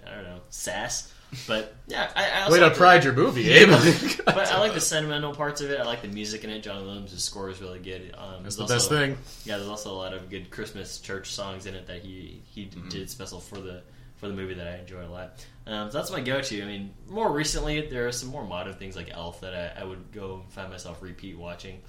I 0.06 0.14
don't 0.14 0.24
know, 0.24 0.40
sass. 0.50 1.12
But 1.46 1.74
yeah, 1.88 2.10
I, 2.16 2.30
I 2.30 2.40
also 2.42 2.52
Way 2.52 2.58
to 2.60 2.64
like 2.66 2.74
the- 2.74 2.78
pride 2.78 3.04
your 3.04 3.12
movie, 3.12 3.50
Abe. 3.50 3.68
but 4.24 4.38
I 4.50 4.58
like 4.60 4.74
the 4.74 4.80
sentimental 4.94 5.34
parts 5.34 5.60
of 5.60 5.70
it. 5.70 5.78
I 5.80 5.84
like 5.84 6.02
the 6.02 6.08
music 6.08 6.44
in 6.44 6.50
it. 6.50 6.62
John 6.62 6.84
Williams' 6.86 7.22
score 7.22 7.50
is 7.50 7.60
really 7.60 7.78
good. 7.80 8.14
Um, 8.16 8.42
That's 8.42 8.56
there's 8.56 8.68
the 8.68 8.74
best 8.74 8.88
thing. 8.88 9.18
Yeah, 9.44 9.56
there's 9.58 9.68
also 9.68 9.92
a 9.92 9.98
lot 9.98 10.14
of 10.14 10.30
good 10.30 10.50
Christmas 10.50 10.98
church 10.98 11.30
songs 11.32 11.66
in 11.66 11.74
it 11.74 11.86
that 11.88 12.02
he 12.02 12.40
he 12.52 12.66
Mm-hmm. 12.66 12.88
did 12.88 13.10
special 13.10 13.40
for 13.40 13.58
the 13.60 13.82
for 14.16 14.28
the 14.28 14.34
movie 14.34 14.54
that 14.54 14.66
I 14.66 14.76
enjoyed 14.78 15.04
a 15.04 15.10
lot. 15.10 15.44
Um, 15.66 15.90
so 15.90 15.98
that's 15.98 16.10
my 16.10 16.20
go-to. 16.20 16.62
I 16.62 16.64
mean, 16.64 16.94
more 17.08 17.30
recently 17.30 17.86
there 17.88 18.06
are 18.06 18.12
some 18.12 18.30
more 18.30 18.44
modern 18.44 18.74
things 18.74 18.96
like 18.96 19.10
Elf 19.12 19.40
that 19.42 19.52
I, 19.76 19.82
I 19.82 19.84
would 19.84 20.12
go 20.12 20.42
find 20.50 20.70
myself 20.70 21.02
repeat 21.02 21.36
watching, 21.36 21.80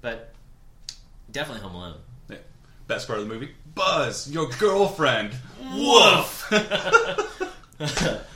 but 0.00 0.32
definitely 1.30 1.62
Home 1.62 1.74
Alone. 1.76 1.94
Yeah. 2.28 2.36
Best 2.88 3.06
part 3.06 3.20
of 3.20 3.28
the 3.28 3.32
movie: 3.32 3.50
Buzz, 3.74 4.28
your 4.30 4.48
girlfriend. 4.58 5.32
Woof. 5.74 6.50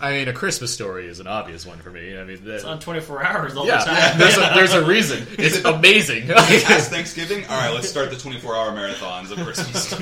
I 0.00 0.12
mean, 0.12 0.28
a 0.28 0.32
Christmas 0.32 0.72
story 0.72 1.06
is 1.06 1.20
an 1.20 1.26
obvious 1.26 1.66
one 1.66 1.78
for 1.78 1.90
me. 1.90 2.16
I 2.18 2.24
mean, 2.24 2.40
It's 2.44 2.64
on 2.64 2.78
24 2.80 3.24
hours 3.24 3.56
all 3.56 3.66
yeah, 3.66 3.78
the 3.78 3.84
time. 3.90 4.18
there's 4.18 4.36
a, 4.36 4.40
there's 4.54 4.72
a 4.74 4.84
reason. 4.86 5.26
It's 5.38 5.64
amazing. 5.64 6.28
Past 6.28 6.90
Thanksgiving. 6.90 7.44
All 7.46 7.56
right, 7.58 7.72
let's 7.74 7.88
start 7.88 8.10
the 8.10 8.16
24-hour 8.16 8.72
marathons 8.76 9.30
of 9.30 9.38
Christmas. 9.44 9.92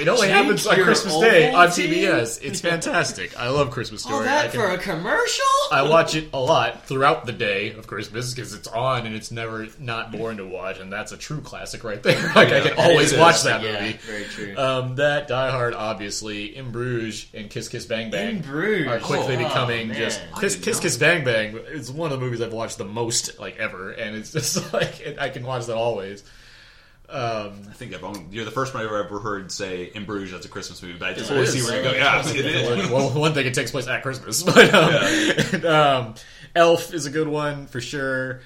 It 0.00 0.08
only 0.08 0.28
Take 0.28 0.36
happens 0.36 0.66
on 0.66 0.74
Christmas 0.82 1.18
Day 1.20 1.52
on 1.52 1.68
Ovaltine. 1.68 1.92
TBS. 1.92 2.42
It's 2.42 2.60
fantastic. 2.60 3.38
I 3.38 3.48
love 3.48 3.70
Christmas 3.70 4.04
All 4.06 4.12
Story. 4.12 4.24
that 4.26 4.50
can- 4.52 4.60
for 4.60 4.66
a 4.70 4.78
commercial? 4.78 5.44
I 5.72 5.82
watch 5.82 6.14
it 6.14 6.30
a 6.32 6.40
lot 6.40 6.86
throughout 6.86 7.26
the 7.26 7.32
day 7.32 7.72
of 7.72 7.86
Christmas 7.86 8.34
because 8.34 8.54
it's 8.54 8.66
on 8.68 9.06
and 9.06 9.14
it's 9.14 9.30
never 9.30 9.66
not 9.78 10.10
boring 10.12 10.38
to 10.38 10.46
watch, 10.46 10.78
and 10.80 10.92
that's 10.92 11.12
a 11.12 11.16
true 11.16 11.40
classic 11.40 11.84
right 11.84 12.02
there. 12.02 12.20
like 12.34 12.48
I 12.52 12.60
can 12.60 12.78
always 12.78 13.16
watch 13.16 13.42
that 13.44 13.62
Yeah, 13.62 13.80
movie. 13.80 13.98
very 13.98 14.24
true. 14.24 14.56
Um, 14.58 14.96
that 14.96 15.28
Die 15.28 15.50
Hard, 15.50 15.74
obviously, 15.74 16.56
In 16.56 16.72
Bruges 16.72 17.26
and 17.34 17.48
Kiss 17.50 17.68
Kiss 17.68 17.84
Bang 17.86 18.10
Bang 18.10 18.36
In 18.36 18.42
Bruges. 18.42 18.88
are 18.88 18.98
quickly 19.24 19.44
Oh, 19.44 19.48
becoming 19.48 19.92
just 19.92 20.20
Kiss 20.40 20.56
Kiss. 20.56 20.80
Kiss 20.80 20.96
Bang 20.96 21.24
Bang. 21.24 21.58
It's 21.68 21.90
one 21.90 22.12
of 22.12 22.18
the 22.18 22.24
movies 22.24 22.40
I've 22.40 22.52
watched 22.52 22.78
the 22.78 22.84
most 22.84 23.38
like 23.38 23.56
ever, 23.58 23.90
and 23.90 24.16
it's 24.16 24.32
just 24.32 24.72
like 24.72 25.00
it, 25.00 25.18
I 25.18 25.28
can 25.28 25.44
watch 25.44 25.66
that 25.66 25.76
always. 25.76 26.22
Um, 27.08 27.62
I 27.68 27.72
think 27.72 27.92
I've 27.92 28.04
only, 28.04 28.24
you're 28.30 28.44
the 28.44 28.52
first 28.52 28.72
one 28.72 28.84
I've 28.86 28.92
ever 28.92 29.18
heard 29.18 29.50
say 29.50 29.90
"In 29.94 30.04
Bruges" 30.04 30.30
that's 30.30 30.46
a 30.46 30.48
Christmas 30.48 30.80
movie, 30.80 30.96
but 30.96 31.08
I 31.08 31.14
just 31.14 31.30
want 31.30 31.44
to 31.44 31.50
see 31.50 31.62
where 31.62 31.76
you 31.78 31.82
go. 31.82 31.92
Yeah, 31.92 32.22
it 32.24 32.46
is. 32.46 32.88
well, 32.90 33.10
one 33.10 33.34
thing 33.34 33.46
it 33.46 33.54
takes 33.54 33.72
place 33.72 33.88
at 33.88 34.02
Christmas, 34.02 34.42
but 34.44 34.72
um, 34.72 34.94
and, 35.52 35.64
um, 35.64 36.14
Elf 36.54 36.94
is 36.94 37.06
a 37.06 37.10
good 37.10 37.26
one 37.26 37.66
for 37.66 37.80
sure. 37.80 38.42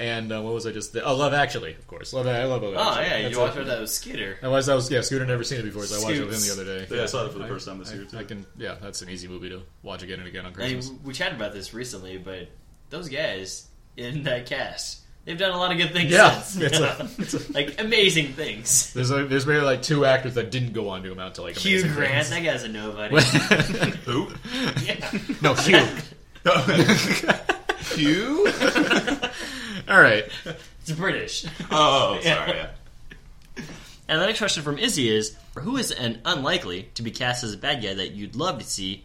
And 0.00 0.30
uh, 0.32 0.40
what 0.42 0.54
was 0.54 0.64
I 0.64 0.70
just? 0.70 0.96
Oh, 0.96 1.16
Love 1.16 1.34
Actually, 1.34 1.74
of 1.74 1.86
course. 1.88 2.12
Love. 2.12 2.28
I 2.28 2.44
love 2.44 2.62
Love 2.62 2.74
Actually. 2.76 2.86
Oh 2.88 3.00
yeah, 3.00 3.22
That's 3.22 3.34
you 3.34 3.40
watched 3.40 3.56
it 3.56 3.66
that 3.66 3.80
was 3.80 3.92
Scooter. 3.94 4.38
I 4.42 4.46
was. 4.48 4.68
I 4.68 4.74
was. 4.76 4.88
Yeah, 4.90 5.00
Scooter 5.00 5.26
never 5.26 5.42
seen 5.42 5.58
it 5.58 5.64
before, 5.64 5.84
so 5.86 5.96
I 6.00 6.04
watched 6.04 6.16
it 6.20 6.24
with 6.24 6.34
him 6.34 6.56
the 6.56 6.62
other 6.62 6.86
day. 6.86 6.96
Yeah, 6.96 7.02
I 7.02 7.06
saw 7.06 7.26
it 7.26 7.32
for 7.32 7.38
the 7.40 7.48
first 7.48 7.66
time 7.66 7.78
this 7.80 7.90
I- 7.90 7.94
year, 7.94 8.04
too. 8.04 8.16
I 8.18 8.22
can. 8.22 8.46
Yeah, 8.56 8.76
that's 8.80 9.02
an 9.02 9.08
easy 9.10 9.26
movie 9.26 9.48
to 9.48 9.62
watch 9.82 10.04
again 10.04 10.20
and 10.20 10.28
again 10.28 10.46
on 10.46 10.52
I 10.54 10.58
mean, 10.58 10.74
Christmas. 10.76 11.00
we 11.02 11.12
chatted 11.14 11.34
about 11.36 11.52
this 11.52 11.74
recently, 11.74 12.16
but 12.16 12.48
those 12.90 13.08
guys 13.08 13.66
in 13.96 14.22
that 14.22 14.46
cast, 14.46 15.00
they've 15.24 15.36
done 15.36 15.50
a 15.50 15.56
lot 15.58 15.72
of 15.72 15.78
good 15.78 15.92
things 15.92 16.12
Yeah, 16.12 16.42
since. 16.42 16.62
it's 16.78 16.78
a- 16.78 17.08
it's 17.18 17.34
a- 17.48 17.52
like 17.52 17.80
amazing 17.80 18.34
things. 18.34 18.92
There's 18.92 19.10
a, 19.10 19.24
there's 19.24 19.46
maybe 19.46 19.62
like 19.62 19.82
two 19.82 20.04
actors 20.04 20.34
that 20.34 20.52
didn't 20.52 20.74
go 20.74 20.90
on 20.90 21.02
to 21.02 21.10
amount 21.10 21.34
to 21.36 21.42
like 21.42 21.56
Hugh 21.56 21.80
amazing 21.80 21.94
Grant, 21.96 22.26
things. 22.28 22.30
that 22.30 22.44
guy's 22.44 22.62
a 22.62 22.68
nobody. 22.68 23.16
Who? 24.04 24.28
yeah. 24.84 25.10
No, 25.42 25.54
Hugh. 25.54 25.84
Hugh? 27.96 28.46
All 29.90 30.00
right. 30.00 30.24
It's 30.80 30.92
British. 30.92 31.44
Oh, 31.70 32.18
sorry. 32.22 32.50
Yeah. 32.56 32.70
And 34.08 34.20
the 34.22 34.26
next 34.26 34.38
question 34.38 34.62
from 34.62 34.78
Izzy 34.78 35.08
is 35.10 35.36
Who 35.58 35.76
is 35.76 35.90
an 35.92 36.20
unlikely 36.24 36.88
to 36.94 37.02
be 37.02 37.10
cast 37.10 37.44
as 37.44 37.52
a 37.52 37.58
bad 37.58 37.82
guy 37.82 37.94
that 37.94 38.12
you'd 38.12 38.36
love 38.36 38.58
to 38.58 38.64
see 38.64 39.04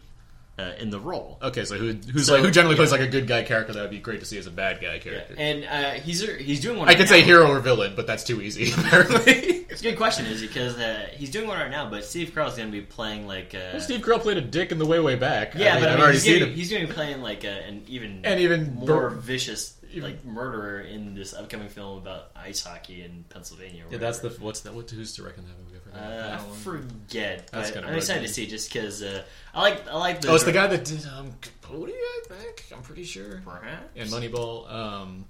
uh, 0.58 0.72
in 0.78 0.90
the 0.90 1.00
role. 1.00 1.36
Okay, 1.42 1.64
so 1.64 1.76
who 1.76 1.92
who's 2.12 2.26
So, 2.26 2.34
like 2.34 2.44
who 2.44 2.50
generally 2.50 2.76
yeah. 2.76 2.80
plays 2.80 2.92
like 2.92 3.00
a 3.00 3.08
good 3.08 3.26
guy 3.26 3.42
character 3.42 3.72
that 3.72 3.80
would 3.82 3.90
be 3.90 3.98
great 3.98 4.20
to 4.20 4.26
see 4.26 4.38
as 4.38 4.46
a 4.46 4.52
bad 4.52 4.80
guy 4.80 4.98
character? 5.00 5.34
And 5.36 5.64
uh, 5.64 5.90
he's 6.00 6.22
he's 6.38 6.60
doing 6.60 6.78
one. 6.78 6.86
I 6.88 6.92
right 6.92 6.96
could 6.98 7.08
say 7.08 7.22
hero 7.22 7.48
or 7.50 7.58
villain, 7.60 7.94
but 7.96 8.06
that's 8.06 8.22
too 8.24 8.40
easy. 8.40 8.72
Apparently, 8.78 9.32
It's 9.68 9.80
a 9.80 9.84
good 9.84 9.96
question, 9.96 10.26
Izzy, 10.26 10.46
because 10.46 10.78
uh, 10.78 11.08
he's 11.12 11.30
doing 11.30 11.48
one 11.48 11.58
right 11.58 11.70
now, 11.70 11.90
but 11.90 12.04
Steve 12.04 12.30
Carell's 12.30 12.56
going 12.56 12.68
to 12.68 12.72
be 12.72 12.82
playing 12.82 13.26
like. 13.26 13.54
Uh, 13.54 13.80
Steve 13.80 14.00
Carell 14.00 14.20
played 14.20 14.36
a 14.36 14.40
dick 14.42 14.70
in 14.70 14.78
the 14.78 14.86
way 14.86 15.00
way 15.00 15.16
back. 15.16 15.54
Yeah, 15.56 15.72
I 15.72 15.74
mean, 15.74 15.82
but 15.82 15.88
I 15.88 15.92
I've 15.92 15.96
mean, 15.96 16.02
already 16.04 16.16
he's 16.18 16.22
seen 16.22 16.38
gonna, 16.38 16.50
him. 16.52 16.56
he's 16.56 16.70
going 16.70 16.82
to 16.82 16.88
be 16.88 16.94
playing 16.94 17.20
like 17.20 17.42
a, 17.44 17.66
an 17.66 17.82
even 17.88 18.20
And 18.24 18.38
even 18.40 18.74
more 18.76 18.86
bur- 18.86 19.10
vicious 19.10 19.74
like 20.00 20.24
murderer 20.24 20.80
in 20.80 21.14
this 21.14 21.34
upcoming 21.34 21.68
film 21.68 21.98
about 21.98 22.30
ice 22.36 22.62
hockey 22.62 23.02
in 23.02 23.24
Pennsylvania. 23.28 23.84
Yeah, 23.90 23.98
that's 23.98 24.18
the 24.20 24.30
what's 24.40 24.60
that? 24.60 24.74
What 24.74 24.90
who's 24.90 25.14
directing 25.14 25.44
that 25.44 25.58
movie? 25.58 25.76
I 25.76 25.80
forgot. 25.80 26.02
Uh, 26.02 26.34
I 26.34 26.56
forget, 26.56 27.48
That's 27.52 27.70
but 27.70 27.84
I'm 27.84 27.94
excited 27.94 28.22
to 28.22 28.32
see 28.32 28.46
just 28.46 28.72
because 28.72 29.02
uh, 29.02 29.22
I 29.54 29.60
like 29.60 29.88
I 29.88 29.96
like 29.96 30.20
the. 30.20 30.30
Oh, 30.30 30.34
it's 30.34 30.44
the 30.44 30.52
guy 30.52 30.66
that 30.66 30.84
did 30.84 31.06
um, 31.06 31.32
Capote, 31.40 31.90
I 31.90 32.20
think. 32.28 32.64
I'm 32.74 32.82
pretty 32.82 33.04
sure. 33.04 33.42
Perhaps. 33.44 33.90
And 33.96 34.10
Moneyball. 34.10 34.70
Um, 34.72 35.24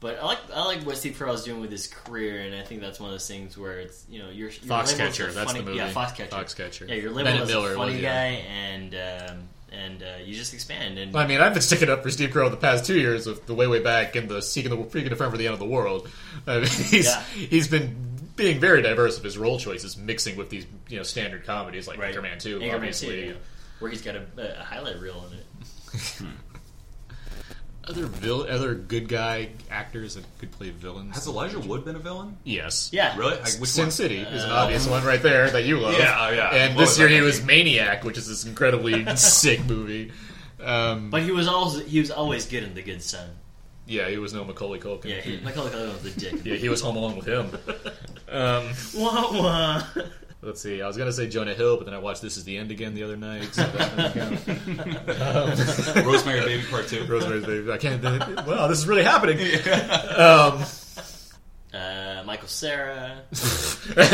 But 0.00 0.18
I 0.20 0.24
like 0.24 0.38
I 0.52 0.64
like 0.64 0.82
what 0.82 0.96
Steve 0.96 1.16
Carell's 1.16 1.44
doing 1.44 1.60
with 1.60 1.70
his 1.70 1.86
career, 1.86 2.40
and 2.40 2.56
I 2.56 2.62
think 2.62 2.80
that's 2.80 2.98
one 2.98 3.10
of 3.10 3.14
those 3.14 3.28
things 3.28 3.56
where 3.56 3.78
it's 3.78 4.04
you 4.10 4.18
know 4.18 4.30
you're, 4.30 4.50
you're 4.50 4.50
Foxcatcher, 4.50 5.32
that's 5.32 5.52
funny, 5.52 5.60
the 5.60 5.66
movie. 5.66 5.76
Yeah, 5.78 5.92
Foxcatcher. 5.92 6.28
Foxcatcher. 6.28 6.88
Yeah, 6.88 6.96
you're 6.96 7.12
labeled 7.12 7.34
Bennett 7.34 7.42
as 7.42 7.48
Miller 7.48 7.72
a 7.72 7.76
funny 7.76 7.92
was, 7.92 8.02
guy, 8.02 8.30
yeah. 8.30 8.52
and 8.64 8.94
um, 9.30 9.48
and 9.72 10.02
uh, 10.02 10.06
you 10.24 10.34
just 10.34 10.54
expand. 10.54 10.98
And 10.98 11.16
I 11.16 11.26
mean, 11.26 11.40
I've 11.40 11.52
been 11.52 11.62
sticking 11.62 11.88
up 11.90 12.02
for 12.02 12.10
Steve 12.10 12.30
Carell 12.30 12.50
the 12.50 12.56
past 12.56 12.84
two 12.86 12.98
years 12.98 13.26
with 13.26 13.46
the 13.46 13.54
way 13.54 13.66
way 13.66 13.80
back 13.82 14.14
and 14.16 14.28
the 14.28 14.42
seeking 14.42 14.70
the 14.70 14.76
freaking 14.76 15.10
a 15.12 15.16
friend 15.16 15.32
for 15.32 15.38
the 15.38 15.46
end 15.46 15.54
of 15.54 15.58
the 15.60 15.66
world. 15.66 16.08
I 16.46 16.56
mean, 16.58 16.66
he's 16.66 17.06
Yeah. 17.06 17.22
he's 17.22 17.68
been 17.68 17.96
being 18.36 18.58
very 18.60 18.82
diverse 18.82 19.18
of 19.18 19.24
his 19.24 19.36
role 19.36 19.58
choices, 19.58 19.96
mixing 19.96 20.36
with 20.36 20.50
these 20.50 20.66
you 20.88 20.96
know 20.96 21.02
standard 21.02 21.44
comedies 21.44 21.86
like 21.88 21.98
Anchorman 21.98 22.38
Two, 22.40 22.60
Anchorman 22.60 22.74
obviously. 22.74 23.22
2, 23.28 23.36
where 23.80 23.90
he's 23.90 24.02
got 24.02 24.14
a, 24.16 24.60
a 24.60 24.64
highlight 24.64 25.00
reel 25.00 25.26
in 25.30 25.38
it. 25.38 26.32
Other 27.88 28.06
vil- 28.06 28.46
other 28.48 28.74
good 28.74 29.08
guy 29.08 29.48
actors 29.70 30.14
that 30.14 30.24
could 30.38 30.52
play 30.52 30.70
villains. 30.70 31.14
Has 31.16 31.26
Elijah 31.26 31.58
Wood 31.58 31.84
been 31.84 31.96
a 31.96 31.98
villain? 31.98 32.36
Yes. 32.44 32.90
Yeah. 32.92 33.16
Really? 33.18 33.34
I- 33.38 33.50
which 33.58 33.70
Sin 33.70 33.86
one? 33.86 33.90
City 33.90 34.18
is 34.18 34.44
an 34.44 34.50
Uh, 34.50 34.54
obvious 34.54 34.86
one 34.86 35.04
right 35.04 35.20
there 35.20 35.50
that 35.50 35.64
you 35.64 35.80
love. 35.80 35.94
Yeah, 35.98 36.30
yeah. 36.30 36.54
And 36.54 36.76
What 36.76 36.82
this 36.86 36.98
year 36.98 37.08
that 37.08 37.14
he 37.14 37.20
movie? 37.20 37.26
was 37.38 37.42
Maniac, 37.44 38.04
which 38.04 38.16
is 38.18 38.28
this 38.28 38.44
incredibly 38.44 39.04
sick 39.16 39.64
movie. 39.66 40.12
Um, 40.62 41.10
But 41.10 41.22
he 41.22 41.32
was 41.32 41.48
always 41.48 41.84
he 41.86 41.98
was 41.98 42.12
always 42.12 42.46
good 42.46 42.62
in 42.62 42.74
The 42.74 42.82
Good 42.82 43.02
Son. 43.02 43.28
yeah, 43.86 44.08
he 44.08 44.16
was 44.16 44.32
no 44.32 44.44
Macaulay 44.44 44.78
Culkin. 44.78 45.06
Yeah, 45.06 45.20
he, 45.20 45.38
Macaulay 45.40 45.70
Culkin 45.70 45.92
was 45.92 46.14
the 46.14 46.20
dick. 46.20 46.40
yeah, 46.44 46.54
he 46.54 46.68
was 46.68 46.80
home 46.80 46.94
alone 46.96 47.16
with 47.16 47.26
him. 47.26 47.50
Um, 48.30 48.64
Wah, 48.96 49.32
wah. 49.32 49.82
Let's 50.44 50.60
see. 50.60 50.82
I 50.82 50.88
was 50.88 50.96
gonna 50.96 51.12
say 51.12 51.28
Jonah 51.28 51.54
Hill, 51.54 51.76
but 51.76 51.84
then 51.86 51.94
I 51.94 51.98
watched 51.98 52.20
This 52.20 52.36
Is 52.36 52.42
the 52.42 52.58
End 52.58 52.72
again 52.72 52.94
the 52.94 53.04
other 53.04 53.16
night. 53.16 53.54
So 53.54 53.62
that 53.62 53.96
doesn't 53.96 54.44
count. 54.48 55.96
Um, 55.96 56.04
Rosemary 56.06 56.40
Baby 56.40 56.64
Part 56.68 56.88
Two. 56.88 57.04
Rosemary's 57.04 57.46
Baby. 57.46 57.70
I 57.70 57.78
can't. 57.78 58.02
Wow, 58.02 58.66
this 58.66 58.78
is 58.78 58.88
really 58.88 59.04
happening. 59.04 59.38
Um, 60.16 60.64
Uh, 61.72 62.22
Michael 62.26 62.48
Cera. 62.48 63.22
another 63.96 64.10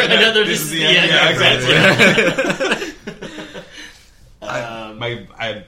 another 0.00 0.44
This 0.44 0.62
is 0.62 0.70
the 0.70 0.78
yeah, 0.78 0.88
end. 0.88 1.10
Yeah, 1.10 1.30
exactly. 1.30 1.74
I, 4.42 4.92
my 4.94 5.26
I, 5.38 5.64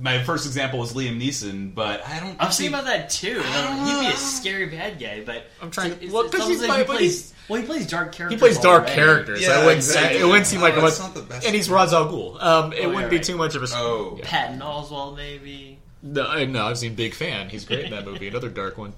my 0.00 0.22
first 0.22 0.46
example 0.46 0.78
was 0.78 0.92
Liam 0.92 1.20
Neeson, 1.20 1.74
but 1.74 2.06
I 2.06 2.20
don't. 2.20 2.36
I'm 2.40 2.50
see- 2.52 2.64
thinking 2.64 2.80
about 2.80 2.86
that 2.86 3.10
too. 3.10 3.40
He'd 3.40 4.00
be 4.00 4.06
a 4.12 4.16
scary 4.16 4.66
bad 4.66 4.98
guy, 4.98 5.22
but 5.24 5.46
I'm 5.62 5.70
trying. 5.70 5.92
It's, 6.00 6.12
well, 6.12 6.22
it's 6.24 6.32
because 6.32 6.48
he's, 6.48 6.60
like 6.62 6.78
he 6.78 6.84
but 6.84 6.96
plays. 6.96 7.00
he's 7.00 7.34
Well, 7.48 7.60
he 7.60 7.66
plays 7.66 7.86
dark 7.86 8.12
characters. 8.12 8.32
he 8.32 8.38
plays 8.38 8.58
dark 8.58 8.82
already. 8.82 8.94
characters. 8.94 9.42
Yeah, 9.42 9.48
so 9.48 9.54
it 9.54 9.58
wouldn't, 9.60 9.76
exactly. 9.76 10.20
it 10.20 10.24
wouldn't 10.24 10.46
seem 10.46 10.60
like 10.60 10.74
No, 10.74 10.80
a 10.80 10.82
much, 10.82 10.98
not 10.98 11.14
the 11.14 11.22
best. 11.22 11.46
and 11.46 11.54
he's 11.54 11.70
Ra's 11.70 11.92
al 11.92 12.06
Ghul. 12.12 12.42
Um, 12.42 12.72
it 12.72 12.80
Oh, 12.84 12.88
wouldn't 12.88 13.02
yeah, 13.04 13.08
be 13.08 13.16
right. 13.16 13.24
too 13.24 13.36
much 13.36 13.54
of 13.54 13.62
a. 13.62 13.66
Oh. 13.72 14.18
Patton 14.22 14.60
Oswalt, 14.60 15.16
maybe. 15.16 15.78
No, 16.02 16.26
I- 16.26 16.44
no, 16.44 16.66
I've 16.66 16.78
seen 16.78 16.94
Big 16.94 17.14
Fan. 17.14 17.48
He's 17.48 17.64
great 17.64 17.84
in 17.86 17.90
that 17.92 18.04
movie. 18.04 18.28
Another 18.28 18.48
dark 18.50 18.76
one. 18.78 18.94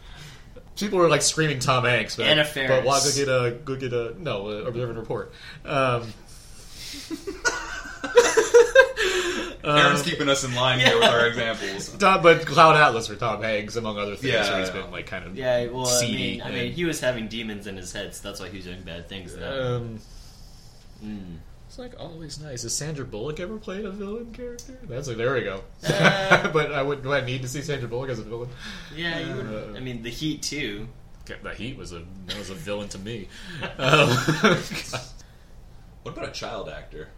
People 0.76 0.98
were 1.00 1.08
like 1.08 1.22
screaming 1.22 1.58
Tom 1.58 1.84
Hanks, 1.84 2.14
but, 2.16 2.26
Anna 2.26 2.44
but 2.54 2.84
why 2.84 3.00
Faris. 3.00 3.18
go 3.18 3.24
get 3.24 3.28
a 3.28 3.50
go 3.64 3.74
get 3.76 3.92
a 3.92 4.14
no 4.22 4.46
uh, 4.48 4.52
Observe 4.68 4.90
and 4.90 4.98
Report. 4.98 5.32
Um, 5.64 6.12
Aaron's 9.64 10.00
um, 10.00 10.06
keeping 10.06 10.28
us 10.28 10.44
in 10.44 10.54
line 10.54 10.78
here 10.80 10.98
with 10.98 11.08
our 11.08 11.26
examples. 11.26 11.88
Tom, 11.98 12.22
but 12.22 12.46
Cloud 12.46 12.76
Atlas 12.76 13.06
for 13.08 13.16
Tom 13.16 13.42
Hanks, 13.42 13.76
among 13.76 13.98
other 13.98 14.16
things. 14.16 14.32
Yeah, 14.32 14.44
so 14.44 14.58
he's 14.58 14.68
yeah. 14.68 14.82
been 14.82 14.90
like 14.90 15.06
kind 15.06 15.26
of 15.26 15.36
Yeah, 15.36 15.66
well, 15.66 15.86
I 15.86 16.00
seedy. 16.00 16.16
mean, 16.16 16.42
I 16.42 16.50
mean, 16.50 16.66
and- 16.66 16.74
he 16.74 16.84
was 16.84 17.00
having 17.00 17.28
demons 17.28 17.66
in 17.66 17.76
his 17.76 17.92
head, 17.92 18.14
so 18.14 18.26
that's 18.28 18.40
why 18.40 18.48
he 18.48 18.56
was 18.56 18.66
doing 18.66 18.82
bad 18.82 19.08
things. 19.08 19.36
Now. 19.36 19.76
um, 19.76 19.98
Mm. 21.04 21.36
It's 21.68 21.78
like 21.78 21.92
always 22.00 22.40
nice. 22.40 22.62
Has 22.64 22.74
Sandra 22.74 23.04
Bullock 23.04 23.38
ever 23.38 23.56
played 23.58 23.84
a 23.84 23.90
villain 23.92 24.32
character? 24.32 24.76
That's 24.88 25.06
like 25.06 25.16
there 25.16 25.32
we 25.34 25.42
go. 25.42 25.62
Uh, 25.86 26.48
but 26.52 26.72
I 26.72 26.82
would 26.82 27.04
do 27.04 27.12
I 27.12 27.20
need 27.20 27.42
to 27.42 27.48
see 27.48 27.60
Sandra 27.62 27.86
Bullock 27.88 28.10
as 28.10 28.18
a 28.18 28.22
villain? 28.24 28.48
Yeah, 28.96 29.20
you 29.20 29.34
would, 29.36 29.46
Uh, 29.46 29.76
I 29.76 29.80
mean, 29.80 30.02
the 30.02 30.10
Heat 30.10 30.42
too. 30.42 30.88
Okay, 31.22 31.38
The 31.42 31.54
Heat 31.54 31.76
was 31.76 31.92
a 31.92 32.02
was 32.38 32.50
a 32.50 32.54
villain 32.54 32.88
to 32.88 32.98
me. 32.98 33.28
Um, 33.78 34.08
What 36.02 36.16
about 36.16 36.28
a 36.30 36.32
child 36.32 36.68
actor? 36.68 37.08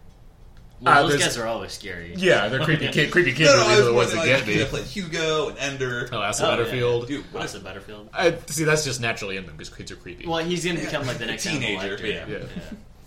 Well, 0.82 1.04
Uh, 1.04 1.08
those 1.08 1.18
guys 1.20 1.36
are 1.36 1.46
always 1.46 1.72
scary. 1.72 2.14
yeah, 2.16 2.48
they're 2.48 2.64
creepy 2.64 2.88
kid, 2.88 3.10
creepy 3.10 3.32
kids 3.32 3.50
No, 3.50 3.56
no, 3.56 3.62
movies 3.64 3.70
I 3.70 3.74
are 3.74 3.78
was 3.78 3.86
the 3.86 3.94
ones 3.94 4.12
that 4.12 4.24
get 4.24 4.38
like, 4.40 4.46
me. 4.48 4.56
They 4.56 4.64
played 4.64 4.84
Hugo 4.84 5.48
and 5.50 5.58
Ender. 5.58 6.08
Oh, 6.10 6.18
Asa 6.18 6.44
Oh, 6.46 6.50
yeah. 6.50 6.56
Butterfield. 6.56 7.06
Dude, 7.06 7.24
what 7.32 7.40
What's 7.40 7.52
the 7.52 7.60
Butterfield? 7.60 8.08
I, 8.14 8.36
see, 8.46 8.64
that's 8.64 8.84
just 8.84 9.00
naturally 9.00 9.36
in 9.36 9.44
them 9.46 9.56
because 9.56 9.68
kids 9.74 9.90
are 9.92 9.96
creepy. 9.96 10.26
Well, 10.26 10.38
he's 10.44 10.64
going 10.64 10.76
to 10.76 10.82
become 10.82 11.06
like 11.06 11.18
the 11.18 11.26
next 11.26 11.42
Teenager, 11.44 11.96
Hannibal 11.98 11.98
Lecter. 11.98 12.28
yeah. 12.30 12.38
Yeah. 12.56 12.60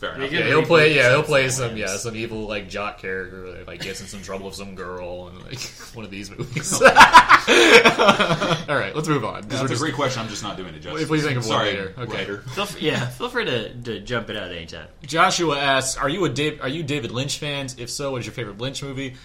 Fair 0.03 0.15
enough. 0.15 0.31
yeah, 0.33 0.47
he'll 0.47 0.65
play. 0.65 0.93
Yeah, 0.95 1.09
he'll 1.11 1.19
some 1.19 1.25
play 1.25 1.49
some. 1.49 1.77
Yeah, 1.77 1.87
some 1.95 2.13
evil 2.15 2.45
like 2.47 2.67
jock 2.67 2.99
character 2.99 3.53
that 3.53 3.67
like 3.67 3.81
gets 3.81 4.01
in 4.01 4.07
some 4.07 4.21
trouble 4.21 4.47
with 4.47 4.55
some 4.55 4.75
girl 4.75 5.29
and 5.29 5.41
like 5.43 5.61
one 5.93 6.03
of 6.03 6.11
these 6.11 6.29
movies. 6.29 6.73
All 6.81 6.89
right, 6.89 8.91
let's 8.95 9.07
move 9.07 9.25
on. 9.25 9.41
'cause 9.43 9.47
That's 9.49 9.61
we're 9.61 9.65
a 9.65 9.69
just- 9.69 9.81
great 9.81 9.93
question. 9.93 10.21
I'm 10.21 10.29
just 10.29 10.43
not 10.43 10.57
doing 10.57 10.73
it 10.75 10.79
justice. 10.79 11.03
If 11.03 11.09
we 11.09 11.21
think 11.21 11.37
of 11.37 11.45
one 11.45 11.57
Sorry, 11.57 11.69
later, 11.71 11.93
okay. 11.97 12.17
writer. 12.17 12.37
Feel 12.41 12.63
f- 12.63 12.81
yeah, 12.81 13.07
feel 13.07 13.29
free 13.29 13.45
to, 13.45 13.73
to 13.73 13.99
jump 14.01 14.29
it 14.29 14.37
out 14.37 14.51
anytime. 14.51 14.87
Joshua 15.03 15.57
asks, 15.59 15.97
"Are 15.97 16.09
you 16.09 16.23
a 16.25 16.29
Dave, 16.29 16.61
Are 16.61 16.69
you 16.69 16.83
David 16.83 17.11
Lynch 17.11 17.37
fans? 17.37 17.75
If 17.79 17.89
so, 17.89 18.11
what 18.11 18.19
is 18.19 18.25
your 18.25 18.33
favorite 18.33 18.57
Lynch 18.59 18.83
movie?" 18.83 19.15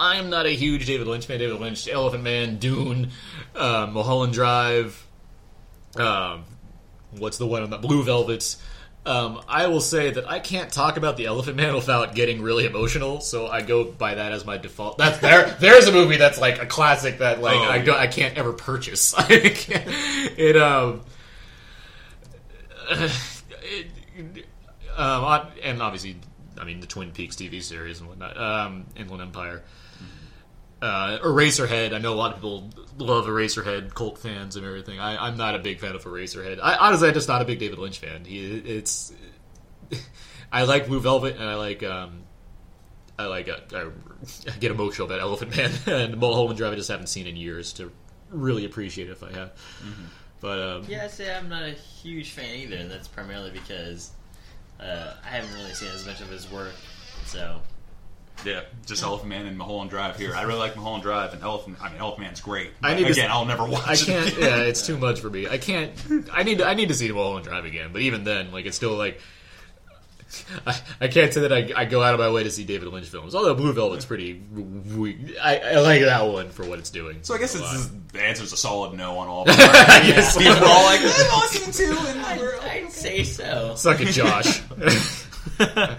I'm 0.00 0.30
not 0.30 0.46
a 0.46 0.54
huge 0.54 0.86
David 0.86 1.08
Lynch 1.08 1.26
fan. 1.26 1.40
David 1.40 1.58
Lynch, 1.60 1.88
Elephant 1.88 2.22
Man, 2.22 2.58
Dune, 2.58 3.10
uh, 3.56 3.88
Mulholland 3.90 4.32
Drive. 4.32 5.04
Um, 5.96 6.44
what's 7.16 7.38
the 7.38 7.46
one 7.46 7.62
on 7.64 7.70
the 7.70 7.78
Blue 7.78 8.04
Velvets? 8.04 8.62
Um, 9.08 9.40
I 9.48 9.68
will 9.68 9.80
say 9.80 10.10
that 10.10 10.28
I 10.28 10.38
can't 10.38 10.70
talk 10.70 10.98
about 10.98 11.16
the 11.16 11.24
Elephant 11.24 11.56
Man 11.56 11.74
without 11.74 12.14
getting 12.14 12.42
really 12.42 12.66
emotional, 12.66 13.20
so 13.22 13.46
I 13.46 13.62
go 13.62 13.84
by 13.84 14.16
that 14.16 14.32
as 14.32 14.44
my 14.44 14.58
default. 14.58 14.98
That's 14.98 15.16
there. 15.20 15.56
There's 15.60 15.88
a 15.88 15.92
movie 15.92 16.18
that's 16.18 16.38
like 16.38 16.60
a 16.60 16.66
classic 16.66 17.20
that 17.20 17.40
like 17.40 17.56
Oh, 17.56 17.62
I 17.62 17.78
don't, 17.78 17.96
I 17.98 18.06
can't 18.06 18.36
ever 18.36 18.52
purchase. 18.52 19.14
I 19.18 19.24
can't- 19.48 19.88
it 20.38 20.58
um. 20.58 21.00
it, 22.90 24.46
um, 24.94 25.46
and 25.62 25.80
obviously, 25.80 26.16
I 26.58 26.64
mean 26.64 26.80
the 26.80 26.86
Twin 26.86 27.10
Peaks 27.12 27.36
TV 27.36 27.62
series 27.62 28.00
and 28.00 28.10
whatnot, 28.10 28.36
um, 28.36 28.84
Inland 28.94 29.22
Empire, 29.22 29.62
uh, 30.82 31.18
Eraserhead. 31.22 31.92
I 31.92 31.98
know 31.98 32.12
a 32.12 32.16
lot 32.16 32.30
of 32.32 32.36
people 32.36 32.70
love 32.98 33.26
Eraserhead, 33.26 33.94
cult 33.94 34.18
fans 34.18 34.56
and 34.56 34.64
everything. 34.64 34.98
I, 34.98 35.26
I'm 35.26 35.36
not 35.36 35.54
a 35.54 35.58
big 35.58 35.80
fan 35.80 35.94
of 35.94 36.04
Eraserhead. 36.04 36.58
I 36.62 36.76
honestly, 36.76 37.08
I'm 37.08 37.14
just 37.14 37.28
not 37.28 37.42
a 37.42 37.44
big 37.44 37.58
David 37.58 37.78
Lynch 37.78 37.98
fan. 37.98 38.24
He, 38.24 38.58
it's, 38.58 39.12
I 40.52 40.64
like 40.64 40.86
Blue 40.86 41.00
Velvet 41.00 41.36
and 41.36 41.44
I 41.44 41.54
like, 41.54 41.82
um, 41.82 42.22
I 43.18 43.26
like, 43.26 43.48
uh, 43.48 43.56
I 43.74 44.58
get 44.58 44.70
emotional 44.70 45.06
about 45.06 45.20
Elephant 45.20 45.56
Man 45.56 45.72
and 45.86 46.18
Mulholland 46.18 46.56
Drive. 46.58 46.72
I 46.72 46.76
just 46.76 46.90
haven't 46.90 47.08
seen 47.08 47.26
in 47.26 47.36
years 47.36 47.72
to 47.74 47.90
really 48.30 48.64
appreciate 48.64 49.08
it 49.08 49.12
if 49.12 49.22
I 49.22 49.32
have. 49.32 49.52
But 50.40 50.58
um, 50.60 50.84
Yeah, 50.88 51.04
I 51.04 51.08
say 51.08 51.34
I'm 51.34 51.48
not 51.48 51.64
a 51.64 51.72
huge 51.72 52.30
fan 52.30 52.54
either, 52.54 52.76
and 52.76 52.90
that's 52.90 53.08
primarily 53.08 53.50
because 53.50 54.12
uh, 54.80 55.14
I 55.24 55.28
haven't 55.28 55.52
really 55.54 55.74
seen 55.74 55.90
as 55.92 56.06
much 56.06 56.20
of 56.20 56.28
his 56.30 56.50
work. 56.50 56.74
So 57.26 57.60
Yeah, 58.44 58.60
just 58.86 59.02
Elephant 59.02 59.28
Man 59.28 59.46
and 59.46 59.58
Mulholland 59.58 59.90
Drive 59.90 60.16
here. 60.16 60.34
I 60.34 60.42
really 60.42 60.60
like 60.60 60.76
Mulholland 60.76 61.02
Drive 61.02 61.32
and 61.34 61.42
Elephant. 61.42 61.76
I 61.82 61.88
mean, 61.90 61.98
Elephant 61.98 62.20
Man's 62.22 62.40
great. 62.40 62.70
I 62.82 62.90
But 62.90 62.96
need 62.98 63.04
to 63.06 63.12
again, 63.12 63.24
s- 63.26 63.30
I'll 63.32 63.44
never 63.44 63.66
watch 63.66 63.86
I 63.88 63.96
can't. 63.96 64.28
again. 64.28 64.40
Yeah, 64.40 64.56
it's 64.62 64.86
too 64.86 64.96
much 64.96 65.20
for 65.20 65.28
me. 65.28 65.48
I 65.48 65.58
can't. 65.58 65.92
I 66.32 66.44
need. 66.44 66.58
To, 66.58 66.66
I 66.66 66.74
need 66.74 66.88
to 66.88 66.94
see 66.94 67.10
Mulholland 67.10 67.46
Drive 67.46 67.64
again. 67.64 67.90
But 67.92 68.02
even 68.02 68.24
then, 68.24 68.52
like, 68.52 68.64
it's 68.66 68.76
still 68.76 68.94
like. 68.96 69.20
I, 70.66 70.78
I 71.00 71.08
can't 71.08 71.32
say 71.32 71.40
that 71.40 71.52
I, 71.54 71.72
I 71.74 71.84
go 71.86 72.02
out 72.02 72.12
of 72.12 72.20
my 72.20 72.30
way 72.30 72.44
to 72.44 72.50
see 72.50 72.62
David 72.64 72.88
Lynch 72.88 73.06
films. 73.08 73.34
Although 73.34 73.54
Blue 73.54 73.72
Velvet's 73.72 74.04
pretty. 74.04 74.34
we- 74.34 75.36
I, 75.42 75.58
I 75.58 75.80
like 75.80 76.02
that 76.02 76.20
one 76.26 76.50
for 76.50 76.66
what 76.66 76.78
it's 76.78 76.90
doing. 76.90 77.20
So 77.22 77.34
I 77.34 77.38
guess 77.38 77.54
a 77.54 77.58
it's 77.58 77.66
lot. 77.66 77.72
just, 77.72 78.12
the 78.12 78.22
answer's 78.22 78.52
a 78.52 78.56
solid 78.58 78.92
no 78.94 79.16
on 79.18 79.26
all. 79.26 79.40
of 79.48 79.48
them. 79.48 79.56
Yes. 79.58 80.36
Because 80.36 80.60
we're 80.60 80.66
all 80.66 80.84
like, 80.84 81.00
"Eh, 81.00 81.28
awesome 81.32 81.72
too. 81.72 81.96
And 82.08 82.20
I'd, 82.20 82.40
I'd 82.84 82.92
say 82.92 83.24
so. 83.24 83.74
Suck 83.74 84.00
it, 84.00 84.08
Josh. 84.12 84.60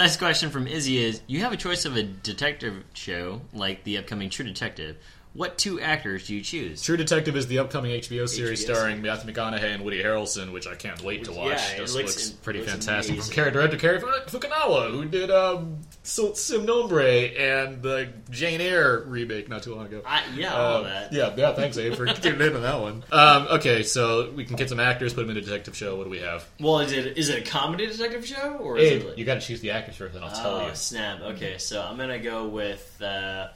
Last 0.00 0.16
question 0.18 0.48
from 0.48 0.66
Izzy 0.66 0.96
is: 0.96 1.20
You 1.26 1.40
have 1.40 1.52
a 1.52 1.58
choice 1.58 1.84
of 1.84 1.94
a 1.94 2.02
detective 2.02 2.84
show 2.94 3.42
like 3.52 3.84
the 3.84 3.98
upcoming 3.98 4.30
True 4.30 4.46
Detective, 4.46 4.96
what 5.32 5.56
two 5.58 5.80
actors 5.80 6.26
do 6.26 6.34
you 6.34 6.42
choose? 6.42 6.82
True 6.82 6.96
Detective 6.96 7.36
is 7.36 7.46
the 7.46 7.60
upcoming 7.60 7.92
HBO 8.00 8.28
series 8.28 8.62
HBO 8.64 8.74
starring 8.74 9.02
Matthew 9.02 9.32
McConaughey 9.32 9.62
and 9.74 9.84
Woody 9.84 10.02
Harrelson, 10.02 10.52
which 10.52 10.66
I 10.66 10.74
can't 10.74 11.02
wait 11.04 11.24
to 11.24 11.32
watch. 11.32 11.50
Yeah, 11.52 11.70
it 11.72 11.78
Just 11.78 11.94
looks- 11.94 12.16
looks, 12.16 12.30
pretty 12.30 12.58
looks 12.60 12.72
fantastic. 12.72 13.14
amazing. 13.14 13.32
From 13.32 13.34
character 13.34 13.60
director 13.60 13.76
Cary 13.76 14.00
Fukunaga, 14.00 14.90
who 14.90 15.04
did 15.04 15.30
um, 15.30 15.78
Sin 16.02 16.64
Nombre 16.66 17.04
and 17.04 17.80
the 17.82 18.08
Jane 18.30 18.60
Eyre 18.60 19.04
remake 19.06 19.48
not 19.48 19.62
too 19.62 19.74
long 19.74 19.86
ago. 19.86 20.02
I, 20.04 20.22
yeah, 20.34 20.54
all 20.54 20.76
Um, 20.78 20.84
that. 20.84 21.12
Yeah, 21.12 21.32
yeah. 21.36 21.52
Thanks, 21.54 21.78
Abe, 21.78 21.94
for 21.94 22.04
getting 22.06 22.32
into 22.40 22.58
that 22.58 22.80
one. 22.80 23.04
Um, 23.12 23.46
okay, 23.52 23.82
so 23.84 24.30
we 24.32 24.44
can 24.44 24.56
get 24.56 24.68
some 24.68 24.80
actors, 24.80 25.14
put 25.14 25.22
them 25.22 25.30
in 25.30 25.36
a 25.36 25.40
detective 25.40 25.76
show. 25.76 25.96
What 25.96 26.04
do 26.04 26.10
we 26.10 26.18
have? 26.18 26.44
Well, 26.58 26.80
is 26.80 26.92
it 26.92 27.16
is 27.16 27.28
it 27.28 27.46
a 27.46 27.50
comedy 27.50 27.86
detective 27.86 28.26
show 28.26 28.56
or 28.60 28.78
is 28.78 28.90
Abe, 28.90 29.00
it? 29.02 29.08
Like, 29.10 29.18
you 29.18 29.24
got 29.24 29.34
to 29.34 29.40
choose 29.40 29.60
the 29.60 29.70
actors 29.70 29.96
first, 29.96 30.16
and 30.16 30.24
I'll 30.24 30.30
tell 30.34 30.56
oh, 30.56 30.66
you. 30.66 30.74
snap. 30.74 31.20
Okay, 31.20 31.58
so 31.58 31.80
I'm 31.80 31.96
gonna 31.96 32.18
go 32.18 32.48
with. 32.48 33.00
Uh, 33.00 33.48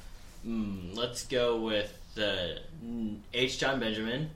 mm, 0.46 0.96
let's 0.96 1.26
go 1.26 1.60
with 1.60 1.96
uh, 2.18 2.58
mm, 2.84 3.16
H. 3.32 3.58
John 3.58 3.80
Benjamin. 3.80 4.30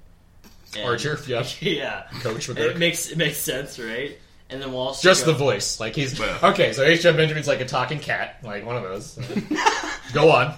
And- 0.76 0.84
Archer, 0.84 1.18
yeah. 1.26 1.46
yeah. 1.60 2.02
Coach 2.20 2.48
It 2.50 2.76
makes 2.78 3.10
it 3.10 3.16
makes 3.18 3.38
sense, 3.38 3.78
right? 3.78 4.18
And 4.50 4.62
then 4.62 4.70
we'll 4.72 4.80
also 4.80 5.06
Just 5.06 5.26
go- 5.26 5.32
the 5.32 5.38
voice, 5.38 5.78
like 5.80 5.94
he's 5.94 6.18
okay. 6.20 6.72
So 6.72 6.82
H. 6.82 7.02
John 7.02 7.16
Benjamin's 7.16 7.46
like 7.48 7.60
a 7.60 7.66
talking 7.66 7.98
cat, 7.98 8.38
like 8.42 8.64
one 8.64 8.76
of 8.76 8.82
those. 8.82 9.18
Go 10.14 10.30
on. 10.30 10.54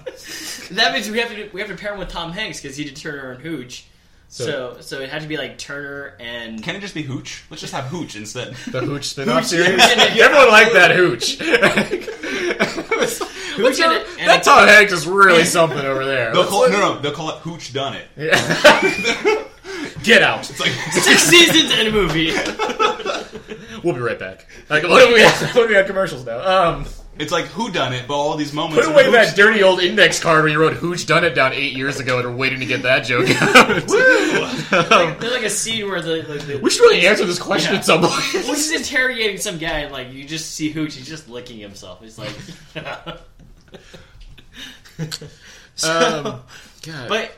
That 0.71 0.93
means 0.93 1.09
we 1.09 1.19
have 1.19 1.29
to 1.29 1.49
we 1.53 1.59
have 1.59 1.69
to 1.69 1.75
pair 1.75 1.91
him 1.93 1.99
with 1.99 2.07
Tom 2.09 2.31
Hanks 2.31 2.61
because 2.61 2.77
he 2.77 2.85
did 2.85 2.95
Turner 2.95 3.31
and 3.31 3.41
Hooch. 3.41 3.85
So- 4.29 4.45
So, 4.75 4.77
so 4.81 4.99
it 5.01 5.09
had 5.09 5.23
to 5.23 5.27
be 5.27 5.35
like 5.35 5.57
Turner 5.57 6.15
and. 6.21 6.63
Can 6.63 6.77
it 6.77 6.79
just 6.79 6.93
be 6.93 7.03
Hooch? 7.03 7.43
Let's 7.49 7.59
just 7.59 7.73
have 7.73 7.85
Hooch 7.85 8.15
instead. 8.15 8.53
The 8.71 8.79
Hooch 8.79 9.03
spin-off 9.09 9.41
Hooch, 9.43 9.49
series. 9.49 9.77
yeah. 9.77 10.23
Everyone 10.25 10.47
liked 10.47 10.71
that 10.73 10.95
Hooch. 10.95 11.37
Hooch 13.55 13.79
and, 13.79 13.93
and 14.19 14.29
that 14.29 14.43
Tom 14.43 14.67
Hanks 14.67 14.91
is 14.93 15.07
really 15.07 15.43
something 15.45 15.79
over 15.79 16.05
there. 16.05 16.33
They'll 16.33 16.45
call 16.45 16.63
it, 16.65 16.71
let- 16.71 16.79
no, 16.79 16.93
no, 16.95 16.99
they'll 17.01 17.11
call 17.13 17.29
it 17.31 17.37
Hooch 17.39 17.73
Done 17.73 17.95
It. 17.95 18.07
Get 20.03 20.23
out. 20.23 20.49
It's 20.49 20.59
like 20.59 20.71
six 20.91 21.21
seasons 21.29 21.71
in 21.77 21.87
a 21.87 21.91
movie. 21.91 22.31
We'll 23.83 23.93
be 23.95 23.99
right 24.01 24.17
back. 24.19 24.47
Like, 24.69 24.83
what 24.83 25.07
do 25.07 25.13
we 25.13 25.21
have? 25.21 25.41
What 25.55 25.63
do 25.63 25.67
we 25.69 25.75
have 25.75 25.85
commercials 25.87 26.25
now? 26.25 26.39
Um, 26.69 26.85
It's 27.19 27.31
like 27.31 27.45
Who 27.47 27.69
Done 27.71 27.93
It, 27.93 28.07
but 28.07 28.15
all 28.15 28.35
these 28.37 28.53
moments. 28.53 28.83
put 28.85 28.91
away 28.93 29.03
Hooch- 29.05 29.13
that 29.13 29.35
dirty 29.35 29.61
old 29.63 29.79
index 29.81 30.19
card 30.19 30.43
where 30.43 30.51
you 30.51 30.59
wrote 30.59 30.73
"Hooch 30.73 31.05
done 31.05 31.23
it" 31.23 31.35
down 31.35 31.53
eight 31.53 31.73
years 31.73 31.99
ago 31.99 32.17
and 32.17 32.25
are 32.27 32.31
waiting 32.35 32.61
to 32.61 32.65
get 32.65 32.83
that 32.83 33.01
joke 33.01 33.29
out. 33.41 33.69
like, 33.69 35.19
there's 35.19 35.33
like 35.33 35.43
a 35.43 35.49
scene 35.49 35.87
where 35.87 36.01
the, 36.01 36.23
like, 36.23 36.41
the 36.47 36.57
we 36.59 36.69
should 36.69 36.81
really 36.81 37.05
answer 37.05 37.25
this 37.25 37.37
question 37.37 37.73
Yeah. 37.73 37.79
at 37.79 37.85
some 37.85 37.99
point. 38.01 38.13
well, 38.33 38.43
he's 38.55 38.71
interrogating 38.71 39.37
some 39.37 39.57
guy, 39.57 39.79
and 39.79 39.91
like 39.91 40.11
you 40.13 40.23
just 40.23 40.51
see 40.55 40.69
Hooch, 40.69 40.95
he's 40.95 41.07
just 41.07 41.27
licking 41.29 41.59
himself. 41.59 42.01
He's 42.01 42.17
like, 42.17 42.31
So- 45.75 45.89
Um, 46.25 46.41
God. 46.83 47.09
but 47.09 47.31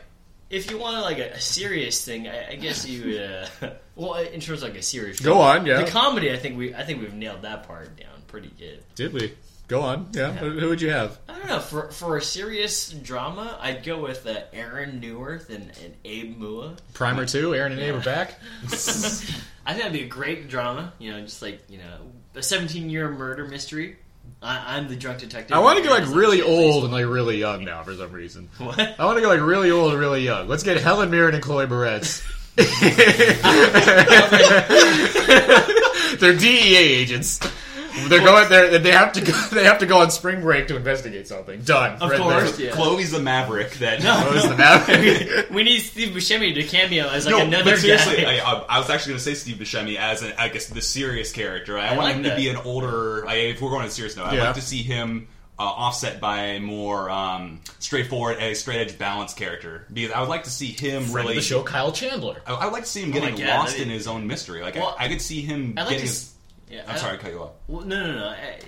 if 0.49 0.69
you 0.69 0.77
want 0.77 1.01
like 1.03 1.17
a, 1.19 1.31
a 1.31 1.39
serious 1.39 2.03
thing, 2.05 2.27
I, 2.27 2.51
I 2.51 2.55
guess 2.55 2.85
you 2.87 3.05
would. 3.05 3.21
Uh, 3.21 3.73
well, 3.95 4.13
in 4.15 4.39
terms 4.39 4.63
of 4.63 4.69
like 4.69 4.77
a 4.77 4.81
serious, 4.83 5.19
Go 5.19 5.33
film, 5.35 5.41
on, 5.45 5.65
yeah. 5.65 5.83
The 5.83 5.89
comedy, 5.91 6.31
I 6.31 6.37
think 6.37 6.57
we, 6.57 6.73
I 6.75 6.83
think 6.83 7.01
we've 7.01 7.13
nailed 7.13 7.41
that 7.43 7.67
part 7.67 7.95
down 7.97 8.09
pretty 8.27 8.51
good. 8.57 8.83
Did 8.95 9.13
we? 9.13 9.33
Go 9.67 9.81
on. 9.81 10.09
Yeah. 10.13 10.31
Who 10.33 10.59
who 10.59 10.69
would 10.69 10.81
you 10.81 10.91
have? 10.91 11.17
I 11.27 11.37
don't 11.37 11.47
know. 11.47 11.59
For 11.59 11.89
for 11.91 12.17
a 12.17 12.21
serious 12.21 12.91
drama, 12.91 13.57
I'd 13.61 13.83
go 13.83 14.01
with 14.01 14.27
uh, 14.27 14.41
Aaron 14.51 14.99
Neuwirth 15.01 15.49
and, 15.49 15.71
and 15.83 15.93
Abe 16.03 16.37
Mua. 16.37 16.75
Primer 16.93 17.25
two. 17.25 17.55
Aaron 17.55 17.71
and 17.71 17.81
Abe 17.81 17.95
are 17.95 18.01
back. 18.01 18.35
I 18.65 18.67
think 18.67 19.41
that'd 19.65 19.93
be 19.93 20.03
a 20.03 20.07
great 20.07 20.49
drama. 20.49 20.93
You 20.99 21.11
know, 21.11 21.21
just 21.21 21.41
like 21.41 21.61
you 21.69 21.77
know, 21.77 21.97
a 22.35 22.43
17 22.43 22.89
year 22.89 23.09
murder 23.09 23.45
mystery. 23.45 23.97
I, 24.41 24.77
I'm 24.77 24.89
the 24.89 24.95
drunk 24.95 25.19
detective. 25.19 25.55
I 25.55 25.59
want 25.59 25.77
to 25.77 25.83
get 25.83 25.91
like 25.91 26.13
really 26.13 26.41
the 26.41 26.45
old 26.45 26.83
and 26.83 26.91
like 26.91 27.05
really 27.05 27.37
young 27.37 27.63
now 27.63 27.83
for 27.83 27.95
some 27.95 28.11
reason. 28.11 28.49
What? 28.57 28.79
I 28.79 29.05
want 29.05 29.17
to 29.17 29.21
get 29.21 29.27
like 29.27 29.41
really 29.41 29.71
old 29.71 29.91
and 29.91 29.99
really 29.99 30.23
young. 30.23 30.49
Let's 30.49 30.63
get 30.63 30.81
Helen 30.81 31.09
Mirren 31.09 31.33
and 31.33 31.43
Chloe 31.43 31.65
Moretz. 31.65 32.21
They're 36.19 36.37
DEA 36.37 36.75
agents. 36.75 37.39
They're 38.07 38.19
going 38.19 38.49
there. 38.49 38.79
They 38.79 38.91
have 38.91 39.13
to 39.13 39.21
go. 39.21 39.33
They 39.53 39.65
have 39.65 39.79
to 39.79 39.85
go 39.85 39.99
on 40.01 40.09
spring 40.11 40.41
break 40.41 40.67
to 40.69 40.75
investigate 40.75 41.27
something. 41.27 41.61
Done. 41.61 42.01
Of 42.01 42.09
Right 42.09 42.19
course, 42.19 42.59
yeah. 42.59 42.71
Chloe's 42.71 43.11
the 43.11 43.19
Maverick 43.19 43.71
that. 43.73 44.01
no, 44.01 44.15
Chloe's 44.27 44.47
the 44.49 44.57
Maverick. 44.57 45.49
we 45.51 45.63
need 45.63 45.79
Steve 45.81 46.09
Buscemi 46.15 46.53
to 46.55 46.63
cameo 46.63 47.07
as 47.09 47.25
like 47.25 47.35
no, 47.35 47.41
another 47.45 47.71
but 47.71 47.79
seriously, 47.79 48.17
guy. 48.23 48.37
I, 48.37 48.51
I, 48.51 48.65
I 48.69 48.79
was 48.79 48.89
actually 48.89 49.11
going 49.11 49.19
to 49.19 49.23
say 49.23 49.33
Steve 49.35 49.57
Buscemi 49.57 49.95
as, 49.97 50.23
an, 50.23 50.33
I 50.37 50.49
guess, 50.49 50.67
the 50.67 50.81
serious 50.81 51.31
character. 51.31 51.77
I, 51.77 51.89
I 51.89 51.97
want 51.97 51.99
like 52.07 52.15
him 52.15 52.23
that. 52.23 52.29
to 52.31 52.35
be 52.35 52.49
an 52.49 52.57
older. 52.57 53.27
I, 53.27 53.35
if 53.35 53.61
we're 53.61 53.69
going 53.69 53.83
to 53.83 53.87
the 53.89 53.93
serious 53.93 54.15
note, 54.17 54.25
I'd 54.27 54.35
Yeah. 54.37 54.45
like 54.45 54.55
to 54.55 54.61
see 54.61 54.81
him 54.81 55.27
uh, 55.59 55.63
offset 55.63 56.19
by 56.19 56.41
a 56.43 56.59
more 56.59 57.09
um, 57.11 57.61
straightforward, 57.79 58.37
a 58.41 58.55
straight 58.55 58.79
edge, 58.79 58.97
balanced 58.97 59.37
character. 59.37 59.85
Because 59.93 60.11
I 60.13 60.19
would 60.21 60.29
like 60.29 60.43
to 60.45 60.49
see 60.49 60.67
him 60.67 61.03
Friend 61.03 61.15
really. 61.27 61.29
of 61.33 61.35
the 61.35 61.41
show, 61.47 61.61
Kyle 61.63 61.91
Chandler. 61.91 62.41
I, 62.47 62.53
I 62.55 62.65
would 62.65 62.73
like 62.73 62.83
to 62.83 62.89
see 62.89 63.03
him 63.03 63.09
Oh 63.11 63.13
getting 63.13 63.35
God, 63.35 63.47
lost 63.49 63.73
that'd 63.73 63.85
in 63.87 63.93
his 63.93 64.07
own 64.07 64.25
mystery. 64.25 64.61
Like 64.63 64.75
Well, 64.75 64.95
I, 64.97 65.05
I 65.05 65.09
could 65.09 65.21
see 65.21 65.41
him 65.41 65.75
I 65.77 65.81
like 65.81 65.89
getting. 65.91 65.99
to 65.99 66.05
his, 66.07 66.23
s- 66.23 66.32
yeah, 66.73 66.83
I'm 66.87 66.95
I- 66.95 66.97
sorry 66.97 67.17
to 67.17 67.23
cut 67.23 67.31
you 67.31 67.39
off. 67.41 67.51
Well, 67.67 67.85
no, 67.85 68.05
no, 68.07 68.19
no. 68.19 68.27
I, 68.27 68.59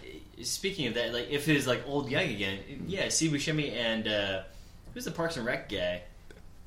speaking 0.44 0.88
of 0.88 0.94
that, 0.96 1.14
like 1.14 1.30
if 1.30 1.48
it 1.50 1.56
is 1.56 1.66
like 1.68 1.84
old 1.88 2.10
young 2.10 2.24
again, 2.30 2.60
yeah, 2.88 3.10
Steve 3.10 3.32
Buscemi 3.32 3.72
and 3.74 4.08
uh, 4.08 4.42
who's 4.94 5.06
the 5.06 5.12
Parks 5.12 5.38
and 5.38 5.46
Rec 5.46 5.70
guy? 5.70 6.02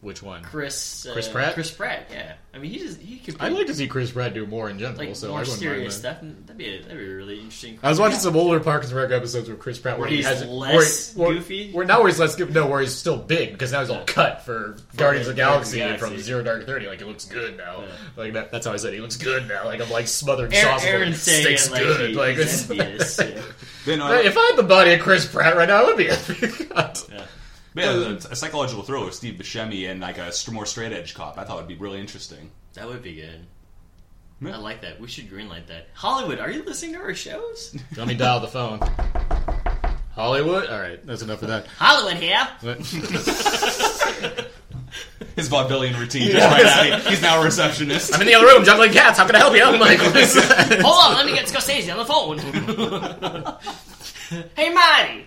Which 0.01 0.22
one? 0.22 0.42
Chris. 0.44 1.07
Uh, 1.07 1.12
Chris 1.12 1.28
Pratt? 1.28 1.55
Chris 1.55 1.72
Pratt. 1.72 2.07
Yeah. 2.12 2.34
I 2.55 2.59
mean, 2.59 2.70
he 2.70 2.78
just 2.78 3.01
he 3.01 3.18
could. 3.18 3.34
Be, 3.34 3.40
I'd 3.40 3.53
like 3.53 3.66
to 3.66 3.74
see 3.74 3.88
Chris 3.88 4.12
Pratt 4.12 4.32
do 4.32 4.46
more 4.46 4.70
in 4.70 4.78
general. 4.78 4.96
like 4.96 5.16
so 5.16 5.26
I 5.26 5.30
more 5.30 5.38
wouldn't 5.40 5.59
serious 5.59 6.03
mind 6.05 6.05
that. 6.05 6.18
stuff. 6.20 6.32
That'd 6.46 6.57
be 6.57 6.66
a, 6.68 6.82
that'd 6.82 6.99
be 6.99 7.05
a 7.05 7.14
really 7.16 7.38
interesting. 7.40 7.80
I 7.82 7.88
was 7.88 7.99
watching 7.99 8.20
some 8.20 8.36
older 8.36 8.61
Parks 8.61 8.88
and 8.90 8.96
Rec 8.96 9.11
episodes 9.11 9.49
with 9.49 9.59
Chris 9.59 9.80
Pratt 9.80 9.94
where, 9.99 10.03
Where 10.03 10.11
he 10.11 10.18
he's 10.18 10.26
has 10.26 10.44
less 10.46 11.16
where, 11.16 11.26
where- 11.28 11.36
goofy? 11.36 11.72
Where 11.72 11.84
now 11.84 11.99
where 11.99 12.09
he's 12.09 12.20
less 12.20 12.36
goofy. 12.36 12.53
No, 12.53 12.68
where 12.68 12.80
he's 12.80 12.94
still 12.94 13.16
big 13.16 13.51
because 13.51 13.72
now 13.72 13.80
he's 13.80 13.90
all 13.90 14.05
cut 14.05 14.42
for 14.44 14.76
Guardians 14.96 15.26
of 15.26 15.34
the 15.34 15.42
Guardians 15.42 15.74
Galaxy, 15.74 15.80
of 15.80 15.99
from 15.99 16.16
Zero 16.20 16.44
Dark 16.44 16.64
Thirty. 16.64 16.86
Like 16.86 17.01
it 17.01 17.07
looks 17.07 17.24
good 17.24 17.57
now. 17.57 17.82
Like 18.16 18.34
that, 18.34 18.53
that's 18.53 18.66
how 18.66 18.72
I 18.72 18.76
said 18.76 18.94
he 18.94 19.01
looks 19.01 19.16
good 19.16 19.49
now. 19.49 19.64
Like 19.64 19.80
I'm 19.80 19.90
like 19.90 20.07
smothered 20.07 20.55
Aaron, 20.55 20.78
sauce. 20.78 20.84
Aaron's 20.84 21.22
saying 21.22 21.42
sticks 21.59 21.66
it 21.66 21.72
like 21.72 21.82
good. 21.82 22.11
he, 22.11 22.16
like 22.16 22.36
he's 22.36 22.70
envious. 22.70 23.18
yeah. 23.18 23.42
Then, 23.84 24.03
uh, 24.03 24.11
if 24.12 24.36
I 24.36 24.40
had 24.42 24.57
the 24.57 24.62
body 24.64 24.92
of 24.92 25.01
Chris 25.01 25.24
Pratt 25.26 25.57
right 25.57 25.66
now, 25.68 25.82
I 25.82 25.84
would 25.84 25.96
be. 25.96 26.09
God. 27.74 27.82
Yeah. 27.82 28.14
But 28.14 28.24
a, 28.26 28.32
a 28.32 28.36
psychological 28.36 28.82
thriller 28.82 29.06
with 29.06 29.14
Steve 29.14 29.34
Buscemi 29.34 29.90
and 29.90 30.00
like 30.00 30.18
a 30.18 30.32
more 30.50 30.66
straight 30.66 30.92
edge 30.92 31.14
cop. 31.14 31.38
I 31.38 31.44
thought 31.44 31.56
would 31.56 31.68
be 31.68 31.76
really 31.76 32.00
interesting. 32.00 32.50
That 32.74 32.86
would 32.88 33.02
be 33.02 33.14
good. 33.16 33.46
Yeah. 34.40 34.54
I 34.54 34.58
like 34.58 34.82
that. 34.82 35.00
We 35.00 35.08
should 35.08 35.30
greenlight 35.30 35.66
that. 35.66 35.88
Hollywood, 35.94 36.38
are 36.38 36.50
you 36.50 36.62
listening 36.62 36.92
to 36.94 37.00
our 37.00 37.14
shows? 37.14 37.76
Let 37.96 38.06
me 38.06 38.14
dial 38.14 38.38
the 38.40 38.46
phone. 38.46 38.80
Hollywood. 40.12 40.68
All 40.68 40.80
right, 40.80 41.04
that's 41.06 41.22
enough 41.22 41.42
of 41.42 41.48
that. 41.48 41.66
Hollywood 41.76 42.22
here. 42.22 42.46
His 45.36 45.48
vaudevillian 45.48 45.96
routine 45.98 46.32
just 46.32 46.46
right 46.46 46.92
out. 46.92 47.00
He's 47.02 47.22
now 47.22 47.40
a 47.40 47.44
receptionist. 47.44 48.14
I'm 48.14 48.20
in 48.22 48.26
the 48.26 48.34
other 48.34 48.46
room 48.46 48.64
juggling 48.64 48.90
cats. 48.90 49.18
How 49.18 49.26
can 49.26 49.36
I 49.36 49.38
help 49.38 49.54
you? 49.54 49.62
I'm 49.62 49.78
like, 49.78 50.00
what 50.00 50.16
is 50.16 50.34
that? 50.34 50.80
Hold 50.80 51.04
on, 51.04 51.14
let 51.14 51.26
me 51.26 51.34
get 51.34 51.46
Scorsese 51.46 51.92
on 51.92 51.98
the 51.98 52.04
phone. 52.04 52.38
hey, 54.57 54.72
Marty. 54.72 55.24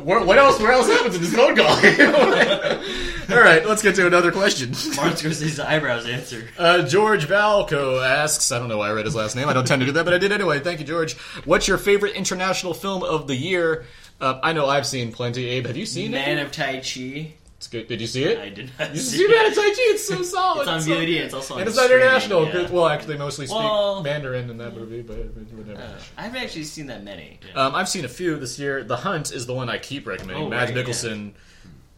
Where, 0.00 0.24
what 0.24 0.38
else? 0.38 0.60
Where 0.60 0.72
else 0.72 0.88
happens 0.88 1.14
in 1.16 1.22
this 1.22 1.34
phone 1.34 1.56
call? 1.56 1.66
All 3.36 3.42
right, 3.42 3.66
let's 3.66 3.82
get 3.82 3.94
to 3.96 4.06
another 4.06 4.30
question. 4.32 4.70
Martin 4.96 5.14
Scorsese's 5.14 5.60
eyebrows 5.60 6.06
answer. 6.06 6.48
Uh, 6.58 6.82
George 6.82 7.26
Valco 7.26 8.04
asks, 8.04 8.50
I 8.52 8.58
don't 8.58 8.68
know 8.68 8.78
why 8.78 8.88
I 8.88 8.92
read 8.92 9.04
his 9.06 9.14
last 9.14 9.34
name. 9.36 9.48
I 9.48 9.52
don't 9.52 9.66
tend 9.66 9.80
to 9.80 9.86
do 9.86 9.92
that, 9.92 10.04
but 10.04 10.14
I 10.14 10.18
did 10.18 10.32
anyway. 10.32 10.60
Thank 10.60 10.80
you, 10.80 10.86
George. 10.86 11.14
What's 11.44 11.68
your 11.68 11.78
favorite 11.78 12.14
international 12.14 12.74
film 12.74 13.02
of 13.02 13.26
the 13.26 13.36
year? 13.36 13.84
Uh, 14.20 14.38
I 14.42 14.52
know 14.52 14.66
I've 14.66 14.86
seen 14.86 15.12
plenty. 15.12 15.46
Abe, 15.46 15.66
have 15.66 15.76
you 15.76 15.86
seen 15.86 16.12
Man 16.12 16.38
it? 16.38 16.46
of 16.46 16.52
Tai 16.52 16.80
Chi. 16.80 17.34
It's 17.56 17.68
good. 17.68 17.86
Did 17.86 18.00
you 18.00 18.06
see 18.06 18.24
it? 18.24 18.38
I 18.38 18.48
did 18.50 18.70
not 18.78 18.94
You 18.94 19.00
see 19.00 19.18
see 19.18 19.28
Man 19.28 19.46
of 19.46 19.52
it. 19.52 19.54
Tai 19.54 19.62
It's 19.64 20.06
so 20.06 20.22
solid. 20.36 20.60
It's 20.62 20.68
on 20.70 20.80
so 20.82 20.90
VOD, 20.90 21.06
good. 21.06 21.08
it's 21.16 21.34
also 21.34 21.54
on 21.54 21.60
and 21.60 21.68
it's 21.68 21.78
streaming, 21.78 22.02
international. 22.04 22.46
yeah. 22.48 22.70
Well, 22.70 22.88
actually, 22.88 23.16
mostly 23.16 23.46
speak 23.46 23.58
Well- 23.58 24.02
Mandarin 24.02 24.50
in 24.50 24.58
that 24.58 24.74
movie, 24.76 25.02
but 25.02 25.16
whatever. 25.16 25.80
Uh, 25.80 25.98
I 26.18 26.22
haven't 26.22 26.42
actually 26.42 26.64
seen 26.64 26.86
that 26.88 27.04
many. 27.04 27.38
Um, 27.54 27.74
I've 27.74 27.88
seen 27.88 28.04
a 28.04 28.08
few 28.08 28.36
this 28.36 28.58
year. 28.58 28.84
The 28.84 28.96
Hunt 28.96 29.32
is 29.32 29.46
the 29.46 29.54
one 29.54 29.70
I 29.70 29.78
keep 29.78 30.06
recommending. 30.06 30.44
Oh, 30.46 30.48
Mads 30.50 30.72
right, 30.72 30.84
Mikkelsen, 30.86 31.32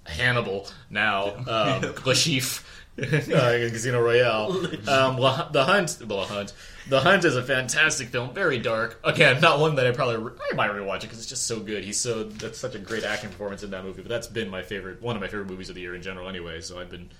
Hannibal, 0.04 0.68
now 0.90 1.34
um, 1.48 1.82
Le 1.82 2.14
Chiffre, 2.14 2.62
uh, 3.02 3.70
Casino 3.70 4.00
Royale. 4.00 4.52
Um, 4.88 5.16
La- 5.18 5.48
the 5.50 5.64
Hunt, 5.64 5.98
well, 6.06 6.26
the 6.26 6.32
Hunt, 6.34 6.52
the 6.88 7.00
Hunt 7.00 7.24
is 7.24 7.36
a 7.36 7.42
fantastic 7.42 8.08
film. 8.08 8.32
Very 8.34 8.58
dark. 8.58 9.00
Again, 9.04 9.40
not 9.40 9.58
one 9.60 9.74
that 9.76 9.86
I 9.86 9.90
probably 9.92 10.16
re- 10.18 10.32
I 10.52 10.54
might 10.54 10.70
rewatch 10.70 10.98
it 10.98 11.02
because 11.02 11.18
it's 11.18 11.26
just 11.28 11.46
so 11.46 11.60
good. 11.60 11.84
He's 11.84 11.98
so 12.00 12.24
that's 12.24 12.58
such 12.58 12.74
a 12.74 12.78
great 12.78 13.04
acting 13.04 13.30
performance 13.30 13.62
in 13.62 13.70
that 13.70 13.84
movie. 13.84 14.02
But 14.02 14.08
that's 14.10 14.26
been 14.28 14.48
my 14.48 14.62
favorite, 14.62 15.02
one 15.02 15.16
of 15.16 15.20
my 15.22 15.28
favorite 15.28 15.48
movies 15.48 15.68
of 15.68 15.74
the 15.74 15.80
year 15.80 15.94
in 15.94 16.02
general. 16.02 16.28
Anyway, 16.28 16.60
so 16.60 16.78
I've 16.78 16.90
been 16.90 17.10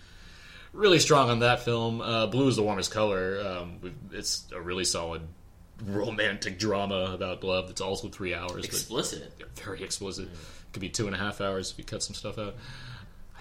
really 0.73 0.99
strong 0.99 1.31
on 1.31 1.41
that 1.41 1.61
film. 1.65 2.01
Uh, 2.01 2.27
Blue 2.27 2.49
is 2.49 2.57
the 2.57 2.63
warmest 2.63 2.91
color. 2.91 3.41
Um, 3.45 3.79
we've- 3.81 3.97
it's 4.13 4.45
a 4.55 4.61
really 4.61 4.85
solid 4.85 5.23
romantic 5.85 6.59
drama 6.59 7.13
about 7.13 7.45
love 7.45 7.67
that's 7.69 7.81
also 7.81 8.09
three 8.09 8.35
hours. 8.35 8.53
but 8.53 8.65
Explicit. 8.65 9.33
very 9.57 9.83
explicit. 9.83 10.29
Could 10.73 10.81
be 10.81 10.89
two 10.89 11.07
and 11.07 11.15
a 11.15 11.19
half 11.19 11.41
hours 11.41 11.71
if 11.71 11.79
you 11.79 11.85
cut 11.85 12.03
some 12.03 12.15
stuff 12.15 12.39
out. 12.39 12.55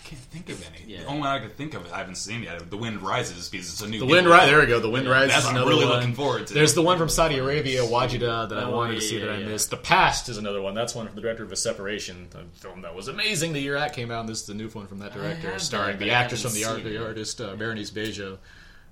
I 0.05 0.07
can't 0.09 0.21
think 0.21 0.49
of 0.49 0.63
any. 0.75 0.97
The 0.97 1.05
only 1.05 1.21
one 1.21 1.29
I 1.29 1.39
could 1.39 1.57
think 1.57 1.73
of 1.73 1.91
I 1.91 1.97
haven't 1.97 2.15
seen 2.15 2.43
yet. 2.43 2.69
The 2.69 2.77
Wind 2.77 3.01
Rises 3.01 3.49
because 3.49 3.67
it's 3.71 3.81
a 3.81 3.87
new. 3.87 3.99
The. 3.99 4.05
Wind 4.05 4.27
Rises. 4.27 4.49
There 4.51 4.59
we 4.59 4.67
go. 4.67 4.79
The 4.79 4.89
Wind 4.89 5.05
Yeah, 5.07 5.11
Rises. 5.13 5.29
That's 5.33 5.45
is 5.47 5.51
what 5.53 5.61
I'm 5.61 5.67
really 5.67 5.85
one. 5.85 5.95
looking 5.95 6.13
forward 6.13 6.45
to. 6.47 6.53
There's 6.53 6.75
the 6.75 6.83
one 6.83 6.97
from 6.99 7.09
Saudi 7.09 7.39
Arabia, 7.39 7.81
Wadjda, 7.81 8.49
that 8.49 8.57
I 8.57 8.65
Oh, 8.65 8.71
wanted 8.75 8.95
to 8.95 9.01
see 9.01 9.17
yeah, 9.19 9.25
that 9.25 9.35
I 9.35 9.37
yeah. 9.39 9.47
missed. 9.47 9.71
The 9.71 9.77
Past 9.77 10.29
is 10.29 10.37
another 10.37 10.61
one. 10.61 10.75
That's 10.75 10.93
one 10.93 11.07
from 11.07 11.15
the 11.15 11.21
director 11.21 11.43
of 11.43 11.51
A 11.51 11.55
Separation, 11.55 12.27
a 12.35 12.43
film 12.59 12.81
that 12.83 12.93
was 12.93 13.07
amazing 13.07 13.53
the 13.53 13.59
year 13.59 13.79
that 13.79 13.93
came 13.93 14.11
out. 14.11 14.19
And 14.21 14.29
this 14.29 14.41
is 14.41 14.45
the 14.47 14.53
new 14.53 14.69
one 14.69 14.85
from 14.85 14.99
that 14.99 15.13
director, 15.13 15.57
starring 15.57 15.97
that, 15.97 16.05
the 16.05 16.11
I 16.11 16.21
actress 16.21 16.43
from 16.43 16.53
the, 16.53 16.65
art, 16.65 16.83
the 16.83 17.03
artist 17.03 17.41
uh, 17.41 17.55
Berenice 17.55 17.89
Bejo. 17.91 18.37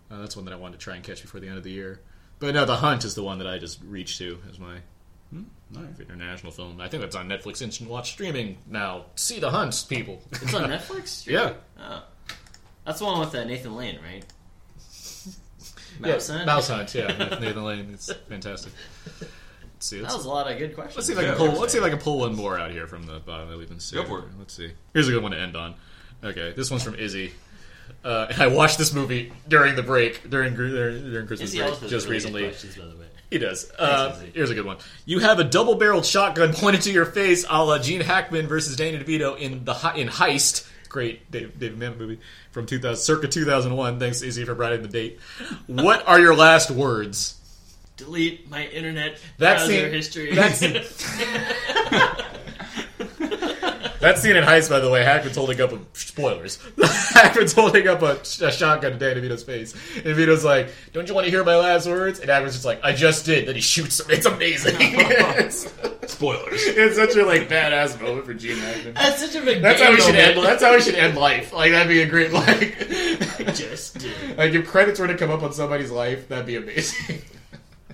Uh, 0.10 0.20
that's 0.20 0.36
one 0.36 0.46
that 0.46 0.54
I 0.54 0.58
wanted 0.58 0.80
to 0.80 0.84
try 0.84 0.96
and 0.96 1.04
catch 1.04 1.22
before 1.22 1.40
the 1.40 1.48
end 1.48 1.58
of 1.58 1.64
the 1.64 1.72
year. 1.72 2.02
But 2.40 2.56
no, 2.56 2.66
The 2.66 2.78
Hunt 2.78 3.06
is 3.06 3.14
the 3.16 3.24
one 3.24 3.38
that 3.38 3.48
I 3.48 3.60
just 3.60 3.80
reached 3.84 4.18
to 4.18 4.40
as 4.50 4.58
my 4.60 4.78
Hmm, 5.34 5.86
international 6.00 6.52
film. 6.52 6.80
I 6.80 6.88
think 6.88 7.02
that's 7.02 7.16
on 7.16 7.28
Netflix 7.28 7.62
Instant 7.62 7.90
Watch 7.90 8.12
streaming 8.12 8.58
now. 8.70 9.06
See 9.16 9.40
The 9.40 9.50
hunts, 9.50 9.84
people. 9.84 10.22
It's 10.32 10.54
on 10.54 10.70
Netflix. 10.70 11.26
yeah. 11.26 11.54
Oh. 11.80 12.04
That's 12.86 13.00
the 13.00 13.06
one 13.06 13.20
with 13.20 13.34
uh, 13.34 13.44
Nathan 13.46 13.76
Lane, 13.76 14.00
right? 14.04 14.26
Mouse 16.00 16.28
Hunt? 16.28 16.46
Mouse 16.46 16.68
Hunt, 16.68 16.94
yeah. 16.96 17.08
Nathan 17.42 17.64
Lane. 17.64 17.90
It's 17.94 18.12
fantastic. 18.30 18.74
Let's 19.22 19.32
see. 19.80 19.98
That 19.98 20.04
let's- 20.04 20.18
was 20.18 20.26
a 20.26 20.30
lot 20.30 20.52
of 20.52 20.58
good 20.58 20.76
questions. 20.76 20.96
Let's 20.98 21.08
see 21.08 21.14
if 21.14 21.20
I 21.20 21.24
can 21.24 21.36
pull. 21.36 21.60
Let's 21.60 21.72
see 21.74 21.80
if 21.80 21.84
I 21.84 21.90
can 21.90 22.00
pull 22.00 22.20
one 22.20 22.36
more 22.36 22.60
out 22.60 22.72
here 22.72 22.88
from 22.88 23.06
the 23.06 23.20
bottom 23.20 23.50
that 23.50 23.58
we've 23.58 23.68
been 23.70 23.80
Go 23.94 24.04
for 24.06 24.20
it. 24.20 24.26
Let's 24.38 24.54
see. 24.54 24.72
Here's 24.94 25.08
a 25.08 25.12
good 25.12 25.24
one 25.24 25.32
to 25.32 25.40
end 25.40 25.56
on. 25.56 25.76
Okay, 26.24 26.54
this 26.56 26.70
one's 26.72 26.84
from 26.84 26.96
Izzy. 26.96 27.32
Uh, 28.04 28.28
I 28.38 28.48
watched 28.48 28.78
this 28.78 28.94
movie 28.94 29.32
during 29.48 29.76
the 29.76 29.84
break 29.84 30.30
during 30.30 30.56
during, 30.56 30.74
during 31.12 31.28
Christmas 31.28 31.56
break 31.56 31.80
just 31.90 32.08
really 32.08 32.44
recently. 32.44 32.44
by 32.82 32.88
the 32.90 32.98
way. 32.98 33.06
He 33.30 33.40
does. 33.40 33.72
Uh, 33.80 34.16
here's 34.34 34.52
a 34.52 34.56
good 34.56 34.66
one. 34.66 34.78
You 35.06 35.18
have 35.20 35.40
a 35.40 35.44
double-barreled 35.44 36.06
shotgun 36.06 36.54
pointed 36.54 36.84
to 36.84 36.92
your 36.92 37.06
face, 37.06 37.46
a 37.50 37.64
la 37.64 37.80
Gene 37.80 38.02
Hackman 38.02 38.48
versus 38.48 38.76
Danny 38.76 39.00
DeVito 39.00 39.38
in 39.40 39.66
the 39.66 39.74
in 39.96 40.08
Heist. 40.08 40.70
Great 40.90 41.32
Dave, 41.32 41.58
David 41.58 41.80
Mamet 41.80 41.98
movie 41.98 42.20
from 42.52 42.68
2000, 42.68 43.02
circa 43.02 43.28
2001. 43.28 44.00
Thanks, 44.00 44.22
Izzy, 44.22 44.46
for 44.46 44.54
writing 44.54 44.84
the 44.84 44.88
date. 44.88 45.20
What 45.66 46.08
are 46.08 46.20
your 46.20 46.36
last 46.36 46.70
words? 46.70 47.40
Delete 47.98 48.48
my 48.52 48.68
internet 48.68 49.20
browser 49.40 49.66
scene- 49.68 49.92
history. 49.92 50.36
that 50.36 50.56
scene- 50.56 50.84
That 54.04 54.18
scene 54.18 54.36
in 54.36 54.44
Heist, 54.44 54.70
by 54.70 54.82
the 54.82 54.90
way, 54.90 55.02
Hackman's 55.02 55.38
holding 55.38 55.62
up 55.62 55.72
a 55.72 55.80
spoilers. 55.94 56.60
Hackman's 56.84 57.54
holding 57.54 57.88
up 57.88 58.02
a, 58.02 58.20
a 58.20 58.52
shotgun 58.52 58.92
to 58.92 58.98
Danny 58.98 59.22
DeVito's 59.22 59.44
face, 59.44 59.74
and 59.96 60.04
DeVito's 60.04 60.44
like, 60.44 60.74
"Don't 60.92 61.08
you 61.08 61.14
want 61.14 61.24
to 61.24 61.32
hear 61.32 61.42
my 61.46 61.56
last 61.56 61.88
words?" 61.88 62.20
And 62.20 62.30
Hackman's 62.30 62.56
just 62.56 62.66
like, 62.66 62.84
"I 62.84 62.92
just 62.92 63.26
did." 63.26 63.48
Then 63.48 63.56
he 63.56 63.62
shoots 63.62 64.02
him. 64.02 64.08
It's 64.10 64.26
amazing. 64.26 64.76
Spoilers. 66.10 66.62
It's 66.76 66.98
such 66.98 67.16
a 67.16 67.26
like 67.26 67.48
badass 67.48 68.02
moment 68.02 68.26
for 68.26 68.34
Gene 68.34 68.58
Hackman. 68.58 68.96
That's 68.96 69.22
such 69.22 69.42
a 69.42 69.46
big. 69.46 69.62
That's 69.62 69.82
how 69.82 69.92
we 69.92 70.02
should 70.02 70.16
moment. 70.16 70.38
end. 70.38 70.46
That's 70.46 70.62
how 70.62 70.76
we 70.76 70.82
should 70.82 70.96
end 70.96 71.18
life. 71.18 71.54
Like 71.54 71.72
that'd 71.72 71.88
be 71.88 72.02
a 72.02 72.06
great 72.06 72.34
like. 72.34 72.78
just 73.56 74.00
did. 74.00 74.38
Like 74.38 74.52
if 74.52 74.68
credits 74.68 75.00
were 75.00 75.08
to 75.08 75.18
come 75.18 75.32
up 75.32 75.44
on 75.44 75.54
somebody's 75.54 75.92
life, 75.92 76.28
that'd 76.28 76.46
be 76.46 76.58
amazing. 76.58 77.22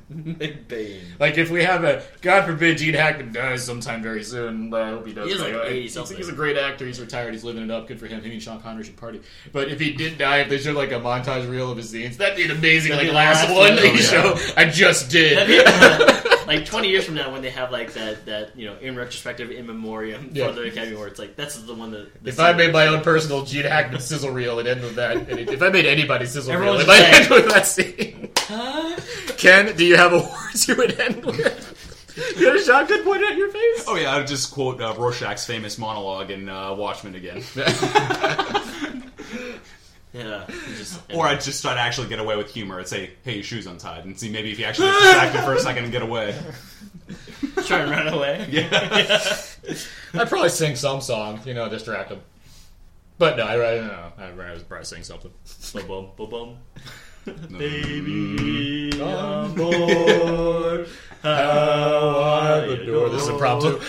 McBain. 0.14 1.02
Like 1.20 1.38
if 1.38 1.52
we 1.52 1.64
have 1.64 1.84
a 1.84 2.04
God 2.22 2.46
forbid 2.46 2.80
Gene 2.80 2.96
Hackman 2.96 3.32
dies 3.32 3.64
sometime 3.64 4.02
very 4.02 4.24
soon, 4.24 4.70
but 4.70 4.82
I 4.82 4.90
hope 4.90 5.06
he 5.06 5.14
does. 5.14 5.28
He 5.28 5.34
is 5.34 5.42
like 5.42 5.54
uh, 5.54 5.64
80 5.64 5.82
he's, 5.82 5.94
something. 5.94 6.18
he's 6.18 6.30
a 6.30 6.34
great 6.34 6.58
actor. 6.58 6.86
He's 6.86 7.00
retired. 7.00 7.34
He's 7.34 7.44
living 7.44 7.64
it 7.64 7.70
up. 7.70 7.88
Good 7.88 8.00
for 8.00 8.08
him. 8.08 8.22
Him 8.22 8.32
and 8.32 8.42
Sean 8.42 8.60
Connery 8.60 8.84
should 8.84 8.98
party. 8.98 9.22
But 9.52 9.70
if 9.70 9.80
he 9.80 9.94
did 9.94 10.18
die, 10.18 10.40
if 10.40 10.50
they 10.50 10.58
showed 10.58 10.76
like 10.76 10.92
a 10.92 10.96
montage 11.00 11.50
reel 11.50 11.72
of 11.72 11.78
his 11.78 11.90
scenes, 11.90 12.18
that'd 12.18 12.36
be 12.38 12.46
an 12.46 12.52
amazing 12.52 12.92
That'd 12.92 13.06
like 13.06 13.12
be 13.12 13.16
last 13.16 13.50
last 13.50 13.56
one 13.56 13.78
Oh, 13.80 13.96
show. 13.96 14.54
I 14.58 14.66
just 14.66 15.12
did. 15.12 15.48
That'd 16.50 16.66
be, 16.66 16.66
like 16.66 16.72
20 16.72 16.90
years 16.90 17.06
from 17.06 17.16
now, 17.16 17.32
when 17.32 17.42
they 17.42 17.50
have 17.52 17.72
like 17.72 17.94
that, 17.94 18.26
that 18.26 18.58
you 18.58 18.66
know, 18.68 18.76
in 18.80 18.96
retrospective, 18.96 19.52
in 19.52 19.68
memoriam 19.68 20.30
Yeah. 20.34 20.48
for 20.48 20.54
the 20.54 20.64
Academy 20.64 20.96
Awards, 20.96 21.20
like 21.20 21.36
that's 21.36 21.58
the 21.62 21.74
one 21.74 21.92
that. 21.92 22.24
the 22.24 22.30
If 22.30 22.40
I 22.40 22.54
made 22.54 22.74
my 22.74 22.88
own 22.88 23.02
personal 23.02 23.46
Gene 23.46 23.66
Hackman 23.66 24.02
sizzle 24.02 24.32
reel, 24.32 24.60
it'd 24.60 24.78
end 24.78 24.82
with 24.86 24.96
that. 24.96 25.18
And 25.30 25.40
if 25.50 25.62
I 25.62 25.70
made 25.70 25.86
anybody's 25.86 26.32
sizzle 26.32 26.56
reel, 26.56 26.80
Everyone's 26.80 26.84
it 26.84 26.88
might 26.88 27.14
end 27.14 27.30
with 27.30 27.50
that 27.50 27.66
scene. 27.68 28.30
Ken, 29.38 29.76
do 29.76 29.86
you 29.86 29.96
have 29.96 30.14
a 30.14 30.18
word 30.20 30.68
you 30.68 30.76
would 30.76 31.00
end 31.00 31.24
with? 31.26 31.66
You 32.38 32.48
had 32.48 32.56
a 32.58 32.64
shotgun 32.64 33.04
pointed 33.04 33.32
at 33.32 33.38
your 33.38 33.50
face? 33.50 33.86
Oh 33.88 33.96
yeah, 33.96 34.14
I 34.14 34.18
would 34.18 34.28
just 34.28 34.52
quote 34.52 34.82
uh, 34.82 34.94
Rorschach's 34.98 35.46
famous 35.46 35.78
monologue 35.78 36.32
in 36.32 36.50
uh, 36.50 36.74
Watchmen 36.76 37.16
again. 37.16 37.44
Yeah. 40.14 40.46
Just, 40.78 41.00
or 41.14 41.28
I'd 41.28 41.42
just 41.42 41.62
try 41.62 41.74
to 41.76 41.80
actually 41.80 42.08
get 42.10 42.20
away 42.20 42.36
with 42.36 42.52
humor. 42.52 42.80
I'd 42.80 42.88
say, 42.88 43.12
"Hey, 43.24 43.36
your 43.36 43.44
shoes 43.44 43.68
untied," 43.68 44.06
and 44.06 44.20
see 44.20 44.30
maybe 44.30 44.52
if 44.52 44.58
he 44.58 44.66
actually 44.66 44.88
gets 44.90 45.04
distracted 45.04 45.42
for 45.44 45.54
a 45.54 45.60
second 45.60 45.84
and 45.84 45.92
get 45.94 46.02
away. 46.02 46.36
try 47.66 47.80
and 47.80 47.92
run 47.92 48.08
away. 48.08 48.48
Yeah. 48.52 49.10
I'd 50.14 50.28
probably 50.30 50.50
sing 50.50 50.76
some 50.76 51.02
song, 51.02 51.40
you 51.46 51.54
know, 51.54 51.70
distract 51.70 52.10
him. 52.12 52.22
But 53.20 53.38
no, 53.38 53.46
I'd 53.46 53.58
rather, 53.60 53.82
no, 53.84 54.12
I'd 54.18 54.38
rather 54.38 54.60
probably 54.62 54.86
sing 54.86 55.04
something. 55.04 55.32
Ba-bum, 55.74 56.08
ba-bum. 56.18 56.58
Baby, 57.58 59.00
on 59.02 59.54
board. 59.54 60.88
How 61.22 61.30
I 61.32 62.58
adore- 62.66 63.10
This 63.10 63.28
impromptu. 63.28 63.80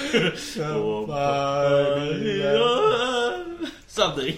Something. 3.87 4.37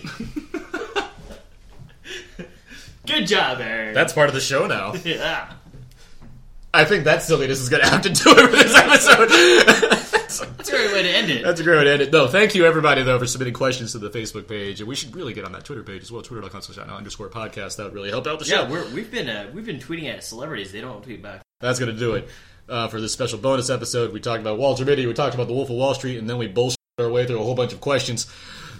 Good 3.06 3.26
job, 3.26 3.60
Aaron. 3.60 3.94
That's 3.94 4.12
part 4.12 4.28
of 4.28 4.34
the 4.34 4.40
show 4.40 4.66
now. 4.66 4.94
yeah. 5.04 5.52
I 6.74 6.84
think 6.84 7.04
that 7.04 7.22
silliness 7.22 7.60
is 7.60 7.68
going 7.68 7.82
to 7.82 7.88
have 7.88 8.02
to 8.02 8.08
do 8.08 8.30
it 8.30 8.50
for 8.50 8.56
this 8.56 8.74
episode. 8.74 10.08
That's 10.56 10.68
a 10.70 10.72
great 10.72 10.92
way 10.92 11.02
to 11.02 11.10
end 11.10 11.30
it. 11.30 11.42
That's 11.44 11.60
a 11.60 11.64
great 11.64 11.76
way 11.76 11.84
to 11.84 11.92
end 11.92 12.02
it. 12.02 12.12
No, 12.12 12.26
thank 12.28 12.54
you 12.54 12.64
everybody 12.64 13.02
though 13.02 13.18
for 13.18 13.26
submitting 13.26 13.52
questions 13.52 13.92
to 13.92 13.98
the 13.98 14.08
Facebook 14.08 14.48
page, 14.48 14.80
and 14.80 14.88
we 14.88 14.94
should 14.94 15.14
really 15.14 15.34
get 15.34 15.44
on 15.44 15.52
that 15.52 15.64
Twitter 15.66 15.82
page 15.82 16.02
as 16.02 16.10
well. 16.10 16.22
Twitter.com 16.22 16.62
slash 16.62 16.78
underscore 16.78 17.28
podcast. 17.28 17.76
That 17.76 17.84
would 17.84 17.92
really 17.92 18.08
help 18.08 18.26
out 18.26 18.38
the 18.38 18.46
show. 18.46 18.62
Yeah, 18.62 18.70
we're, 18.70 18.88
we've 18.94 19.10
been 19.10 19.28
uh, 19.28 19.50
we've 19.52 19.66
been 19.66 19.80
tweeting 19.80 20.10
at 20.10 20.24
celebrities. 20.24 20.72
They 20.72 20.80
don't 20.80 21.04
tweet 21.04 21.22
back. 21.22 21.42
That's 21.60 21.78
going 21.78 21.92
to 21.92 21.98
do 21.98 22.14
it 22.14 22.28
uh, 22.68 22.88
for 22.88 23.00
this 23.00 23.12
special 23.12 23.38
bonus 23.38 23.68
episode. 23.68 24.12
We 24.12 24.20
talked 24.20 24.40
about 24.40 24.58
Walter 24.58 24.86
Mitty, 24.86 25.06
we 25.06 25.12
talked 25.12 25.34
about 25.34 25.48
the 25.48 25.54
Wolf 25.54 25.68
of 25.68 25.76
Wall 25.76 25.94
Street, 25.94 26.16
and 26.16 26.30
then 26.30 26.38
we 26.38 26.48
bullshit 26.48 26.78
our 26.98 27.10
way 27.10 27.26
through 27.26 27.40
a 27.40 27.44
whole 27.44 27.54
bunch 27.54 27.72
of 27.72 27.80
questions. 27.80 28.32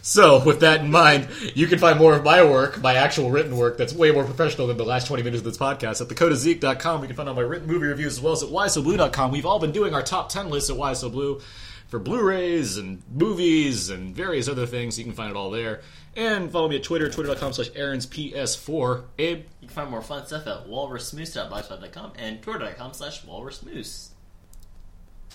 So, 0.05 0.45
with 0.45 0.61
that 0.61 0.81
in 0.81 0.91
mind, 0.91 1.29
you 1.55 1.69
can 1.69 1.79
find 1.79 1.97
more 1.97 2.15
of 2.17 2.25
my 2.25 2.43
work, 2.43 2.83
my 2.83 2.95
actual 2.95 3.31
written 3.31 3.57
work, 3.57 3.79
that's 3.79 3.93
way 3.93 4.11
more 4.11 4.25
professional 4.25 4.67
than 4.67 4.77
the 4.77 4.85
last 4.85 5.07
20 5.07 5.23
minutes 5.23 5.39
of 5.39 5.45
this 5.45 5.57
podcast 5.57 6.01
at 6.01 6.09
thecodeofzeke.com. 6.09 7.03
You 7.03 7.07
can 7.07 7.17
find 7.17 7.29
all 7.29 7.37
my 7.37 7.43
written 7.43 7.69
movie 7.69 7.87
reviews 7.87 8.15
as 8.15 8.21
well 8.21 8.33
as 8.33 8.43
at 8.43 8.49
whysoblu.com. 8.49 9.31
We've 9.31 9.47
all 9.47 9.61
been 9.61 9.71
doing 9.71 9.95
our 9.95 10.03
top 10.03 10.29
10 10.29 10.51
lists 10.51 10.71
at 10.71 10.77
whysoblu 10.77 11.41
for 11.87 12.01
Blu-rays 12.01 12.79
and 12.79 13.01
movies 13.15 13.91
and 13.91 14.13
various 14.15 14.49
other 14.49 14.67
things. 14.67 14.99
You 14.99 15.05
can 15.05 15.13
find 15.13 15.31
it 15.31 15.37
all 15.37 15.51
there. 15.51 15.83
And 16.17 16.51
follow 16.51 16.69
me 16.69 16.77
at 16.77 16.83
Twitter, 16.83 17.09
twitter.com 17.09 17.53
slash 17.53 17.71
aaronsps4. 17.71 19.05
Abe, 19.19 19.45
You 19.61 19.69
can 19.69 19.75
find 19.75 19.91
more 19.91 20.03
fun 20.03 20.27
stuff 20.27 20.47
at 20.47 20.67
walrusmoose.blogspot.com 20.67 22.13
and 22.19 22.43
twitter.com 22.43 22.93
slash 22.93 23.25
walrusmoose. 23.25 24.12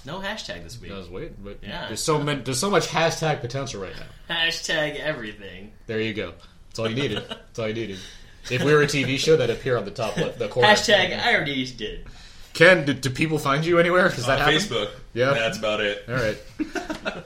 No 0.05 0.19
hashtag 0.19 0.63
this 0.63 0.79
week. 0.79 0.91
Does 0.91 1.09
wait, 1.09 1.43
but 1.43 1.57
Yeah. 1.61 1.87
there's 1.87 2.01
so 2.03 2.19
many, 2.21 2.41
there's 2.41 2.59
so 2.59 2.69
much 2.69 2.87
hashtag 2.87 3.41
potential 3.41 3.81
right 3.81 3.93
now. 3.95 4.35
Hashtag 4.35 4.99
everything. 4.99 5.71
There 5.85 5.99
you 5.99 6.13
go. 6.13 6.33
That's 6.69 6.79
all 6.79 6.89
you 6.89 6.95
needed. 6.95 7.23
That's 7.27 7.59
all 7.59 7.67
you 7.67 7.73
needed. 7.73 7.99
If 8.49 8.63
we 8.63 8.73
were 8.73 8.81
a 8.81 8.87
TV 8.87 9.17
show, 9.17 9.35
that'd 9.35 9.55
appear 9.55 9.77
on 9.77 9.83
the 9.85 9.91
top 9.91 10.15
left, 10.17 10.39
the 10.39 10.47
corner. 10.47 10.69
Hashtag 10.69 11.17
I 11.19 11.35
already 11.35 11.65
did. 11.65 12.05
Ken, 12.53 12.85
do, 12.85 12.93
do 12.93 13.09
people 13.09 13.37
find 13.37 13.65
you 13.65 13.77
anywhere? 13.79 14.09
Does 14.09 14.25
that 14.25 14.39
Uh, 14.39 14.45
happen? 14.45 14.55
Facebook. 14.55 14.89
Yeah, 15.17 15.33
That's 15.33 15.57
about 15.57 15.81
it. 15.81 16.03
All 16.07 16.13
right. 16.13 16.37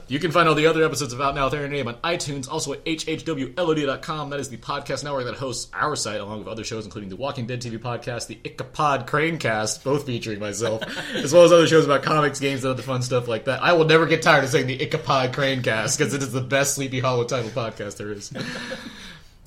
you 0.08 0.18
can 0.18 0.30
find 0.30 0.48
all 0.48 0.54
the 0.54 0.66
other 0.66 0.82
episodes 0.82 1.12
of 1.12 1.20
Out 1.20 1.34
Now 1.34 1.44
with 1.44 1.54
Aaron 1.54 1.66
and 1.66 1.74
Abe 1.74 1.88
on 1.88 1.94
iTunes, 1.96 2.48
also 2.48 2.72
at 2.72 2.82
hhwlod.com. 2.86 4.30
That 4.30 4.40
is 4.40 4.48
the 4.48 4.56
podcast 4.56 5.04
network 5.04 5.26
that 5.26 5.34
hosts 5.34 5.70
our 5.74 5.94
site, 5.94 6.20
along 6.20 6.38
with 6.38 6.48
other 6.48 6.64
shows, 6.64 6.86
including 6.86 7.10
the 7.10 7.16
Walking 7.16 7.46
Dead 7.46 7.60
TV 7.60 7.78
podcast, 7.78 8.28
the 8.28 8.36
Icapod 8.36 9.06
Cranecast, 9.06 9.84
both 9.84 10.06
featuring 10.06 10.40
myself, 10.40 10.82
as 11.14 11.34
well 11.34 11.44
as 11.44 11.52
other 11.52 11.66
shows 11.66 11.84
about 11.84 12.02
comics, 12.02 12.40
games, 12.40 12.64
and 12.64 12.72
other 12.72 12.82
fun 12.82 13.02
stuff 13.02 13.28
like 13.28 13.44
that. 13.44 13.62
I 13.62 13.74
will 13.74 13.84
never 13.84 14.06
get 14.06 14.22
tired 14.22 14.44
of 14.44 14.50
saying 14.50 14.68
the 14.68 14.78
Icapod 14.78 15.32
Cranecast 15.34 15.98
because 15.98 16.14
it 16.14 16.22
is 16.22 16.32
the 16.32 16.40
best 16.40 16.74
Sleepy 16.74 17.00
Hollow 17.00 17.24
title 17.24 17.50
podcast 17.50 17.98
there 17.98 18.12
is. 18.12 18.32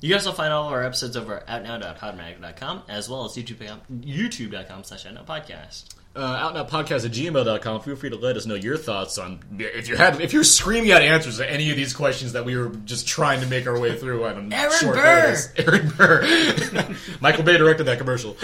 You 0.00 0.10
can 0.10 0.18
also 0.18 0.32
find 0.32 0.52
all 0.52 0.66
of 0.66 0.72
our 0.74 0.84
episodes 0.84 1.16
over 1.16 1.42
at 1.48 1.64
outnow.podomatic.com 1.64 2.82
as 2.86 3.08
well 3.08 3.24
as 3.24 3.32
youtube.com, 3.32 3.80
youtube.com 4.02 4.84
slash 4.84 5.06
outnowpodcast. 5.06 5.84
Uh, 6.16 6.50
outnowpodcast 6.52 7.04
at 7.04 7.12
gmail.com. 7.12 7.80
Feel 7.82 7.96
free 7.96 8.10
to 8.10 8.16
let 8.16 8.36
us 8.36 8.46
know 8.46 8.54
your 8.54 8.76
thoughts 8.76 9.18
on 9.18 9.40
if 9.58 9.88
you 9.88 9.96
had 9.96 10.20
if 10.20 10.32
you're 10.32 10.44
screaming 10.44 10.90
out 10.92 11.02
answers 11.02 11.36
to 11.38 11.50
any 11.50 11.70
of 11.70 11.76
these 11.76 11.92
questions 11.92 12.32
that 12.32 12.44
we 12.44 12.56
were 12.56 12.70
just 12.84 13.06
trying 13.06 13.40
to 13.40 13.46
make 13.46 13.66
our 13.66 13.78
way 13.78 13.96
through 13.96 14.24
on 14.24 14.52
Aaron 14.52 14.72
short 14.78 14.96
Burr! 14.96 15.22
notice. 15.22 15.52
Aaron 15.56 15.88
Burr. 15.88 16.96
Michael 17.20 17.44
Bay 17.44 17.56
directed 17.58 17.84
that 17.84 17.98
commercial. 17.98 18.36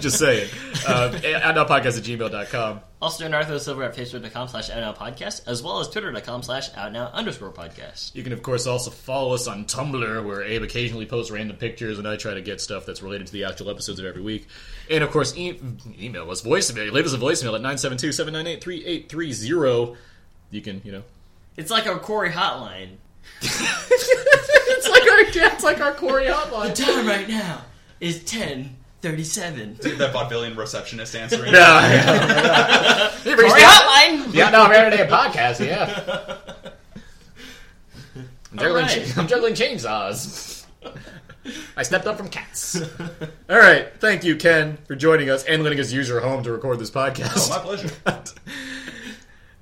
just 0.00 0.18
saying. 0.18 0.48
Uh, 0.86 1.10
outnowpodcast 1.22 1.98
at 1.98 2.04
gmail.com. 2.04 2.80
Also, 3.00 3.22
join 3.22 3.32
Arthur 3.32 3.60
Silver 3.60 3.84
at 3.84 3.94
facebook.com 3.94 4.48
slash 4.48 4.70
outnowpodcast 4.70 5.46
as 5.46 5.62
well 5.62 5.78
as 5.78 5.88
twitter.com 5.88 6.42
slash 6.42 6.68
outnow 6.76 7.08
underscore 7.12 7.52
podcast. 7.52 8.12
You 8.12 8.24
can, 8.24 8.32
of 8.32 8.42
course, 8.42 8.66
also 8.66 8.90
follow 8.90 9.34
us 9.34 9.46
on 9.46 9.66
Tumblr, 9.66 10.24
where 10.26 10.42
Abe 10.42 10.64
occasionally 10.64 11.06
posts 11.06 11.30
random 11.30 11.56
pictures, 11.56 11.98
and 12.00 12.08
I 12.08 12.16
try 12.16 12.34
to 12.34 12.42
get 12.42 12.60
stuff 12.60 12.86
that's 12.86 13.00
related 13.00 13.28
to 13.28 13.32
the 13.32 13.44
actual 13.44 13.70
episodes 13.70 14.00
of 14.00 14.06
every 14.06 14.22
week. 14.22 14.48
And, 14.90 15.04
of 15.04 15.12
course, 15.12 15.36
e- 15.36 15.60
email 16.00 16.28
us, 16.30 16.42
voicemail. 16.42 16.90
Leave 16.90 17.06
us 17.06 17.12
a 17.14 17.18
voicemail 17.18 17.54
at 17.54 17.60
972 17.62 18.10
798 18.10 19.08
3830. 19.08 19.96
You 20.50 20.60
can, 20.60 20.80
you 20.84 20.90
know, 20.90 21.02
It's 21.56 21.70
like 21.70 21.86
our 21.86 22.00
Corey 22.00 22.30
hotline. 22.30 22.96
yeah, 23.42 23.50
it's 25.54 25.62
like 25.62 25.80
our 25.80 25.92
Corey 25.92 26.26
hotline. 26.26 26.74
The 26.74 26.82
time 26.82 27.06
right 27.06 27.28
now 27.28 27.62
is 28.00 28.24
ten 28.24 28.76
thirty-seven. 29.00 29.74
that 29.74 30.12
vaudevillian 30.12 30.56
receptionist 30.56 31.14
answering. 31.14 31.52
Yeah, 31.52 31.58
yeah. 31.92 33.10
Hey, 33.10 33.34
Corey 33.34 33.60
hotline. 33.60 34.34
Yeah, 34.34 34.50
no, 34.50 34.62
I'm 34.62 34.72
here 34.72 34.90
today 34.90 35.02
a 35.02 35.08
podcast. 35.08 35.64
Yeah, 35.66 36.38
I'm 38.52 38.58
juggling, 38.58 38.84
All 38.84 38.90
right. 38.90 39.18
I'm 39.18 39.26
juggling 39.28 39.54
chainsaws. 39.54 40.64
I 41.76 41.82
stepped 41.82 42.06
up 42.06 42.16
from 42.16 42.28
cats. 42.28 42.80
All 43.50 43.58
right, 43.58 43.88
thank 44.00 44.24
you, 44.24 44.36
Ken, 44.36 44.78
for 44.86 44.94
joining 44.94 45.30
us 45.30 45.44
and 45.44 45.62
letting 45.62 45.80
us 45.80 45.92
use 45.92 46.08
your 46.08 46.20
home 46.20 46.42
to 46.42 46.52
record 46.52 46.78
this 46.78 46.90
podcast. 46.90 47.50
Oh, 47.50 47.56
my 47.56 47.58
pleasure. 47.58 47.90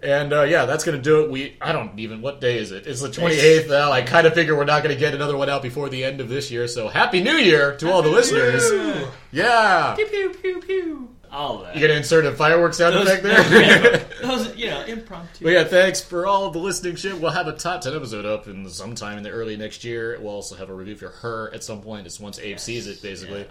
And 0.03 0.33
uh, 0.33 0.43
yeah, 0.43 0.67
that's 0.67 0.85
gonna 0.85 0.99
do 1.01 1.25
it. 1.25 1.31
We 1.31 1.57
I 1.61 1.73
don't 1.73 1.99
even 1.99 2.21
what 2.21 2.41
day 2.41 2.59
is 2.59 2.71
it? 2.71 2.87
It's 2.87 3.01
the 3.01 3.09
28th 3.09 3.69
now. 3.69 3.91
I 3.93 4.03
kind 4.03 4.27
of 4.27 4.35
figure 4.35 4.55
we're 4.55 4.65
not 4.65 4.83
gonna 4.83 4.95
get 4.95 5.15
another 5.15 5.37
one 5.37 5.49
out 5.49 5.63
before 5.63 5.89
the 5.89 6.05
end 6.05 6.21
of 6.21 6.29
this 6.29 6.51
year. 6.51 6.69
So 6.69 6.89
happy 6.89 7.23
New 7.23 7.37
Year 7.37 7.77
to 7.79 7.91
all 7.91 8.03
the 8.03 8.11
listeners. 8.11 8.63
Woo. 8.71 9.07
Yeah, 9.33 9.95
Pew 9.97 10.07
pew 10.07 10.31
pew 10.31 10.61
pew. 10.61 11.09
All 11.33 11.59
that. 11.59 11.75
you 11.75 11.81
gonna 11.81 11.95
insert 11.99 12.25
a 12.25 12.33
fireworks 12.33 12.77
sound 12.77 12.95
Those- 12.95 13.09
effect 13.09 13.23
there? 13.23 13.99
Those, 14.23 14.55
you 14.57 14.67
know, 14.71 14.85
impromptu. 14.85 15.45
But 15.45 15.51
yeah, 15.53 15.65
thanks 15.65 16.01
for 16.01 16.27
all 16.27 16.47
of 16.47 16.53
the 16.53 16.59
listening 16.61 16.97
shit. 16.97 17.19
We'll 17.21 17.33
have 17.33 17.47
a 17.49 17.53
top 17.53 17.81
10 17.81 17.95
episode 17.97 18.25
up 18.25 18.47
in 18.47 18.69
sometime 18.71 19.17
in 19.19 19.25
the 19.25 19.31
early 19.31 19.57
next 19.57 19.83
year. 19.85 20.19
We'll 20.21 20.33
also 20.33 20.55
have 20.55 20.71
a 20.71 20.75
review 20.75 20.97
for 20.97 21.09
her 21.09 21.53
at 21.53 21.65
some 21.65 21.81
point. 21.83 22.07
It's 22.07 22.21
once 22.21 22.39
Abe 22.39 22.59
sees 22.59 22.87
it, 22.87 23.03
basically. 23.03 23.47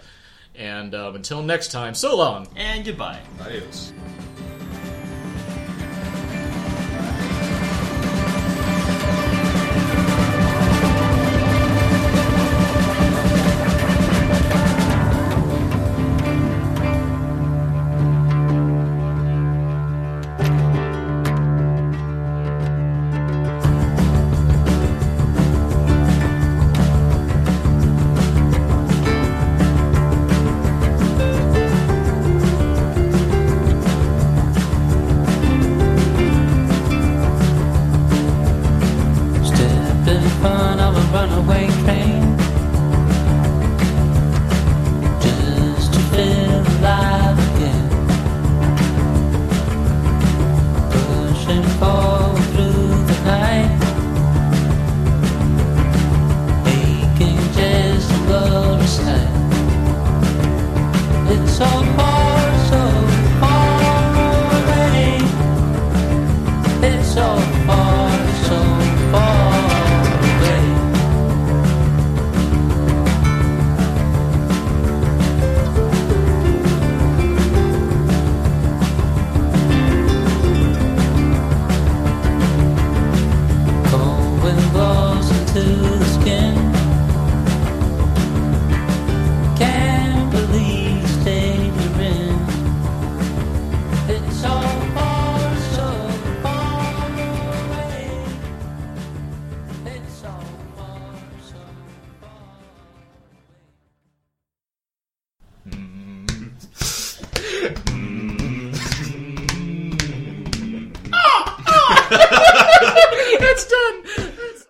And 0.56 0.94
um, 0.94 1.16
until 1.16 1.42
next 1.42 1.70
time, 1.70 1.94
so 1.94 2.16
long. 2.16 2.48
And 2.56 2.84
goodbye. 2.84 3.20
Adios. 3.40 3.92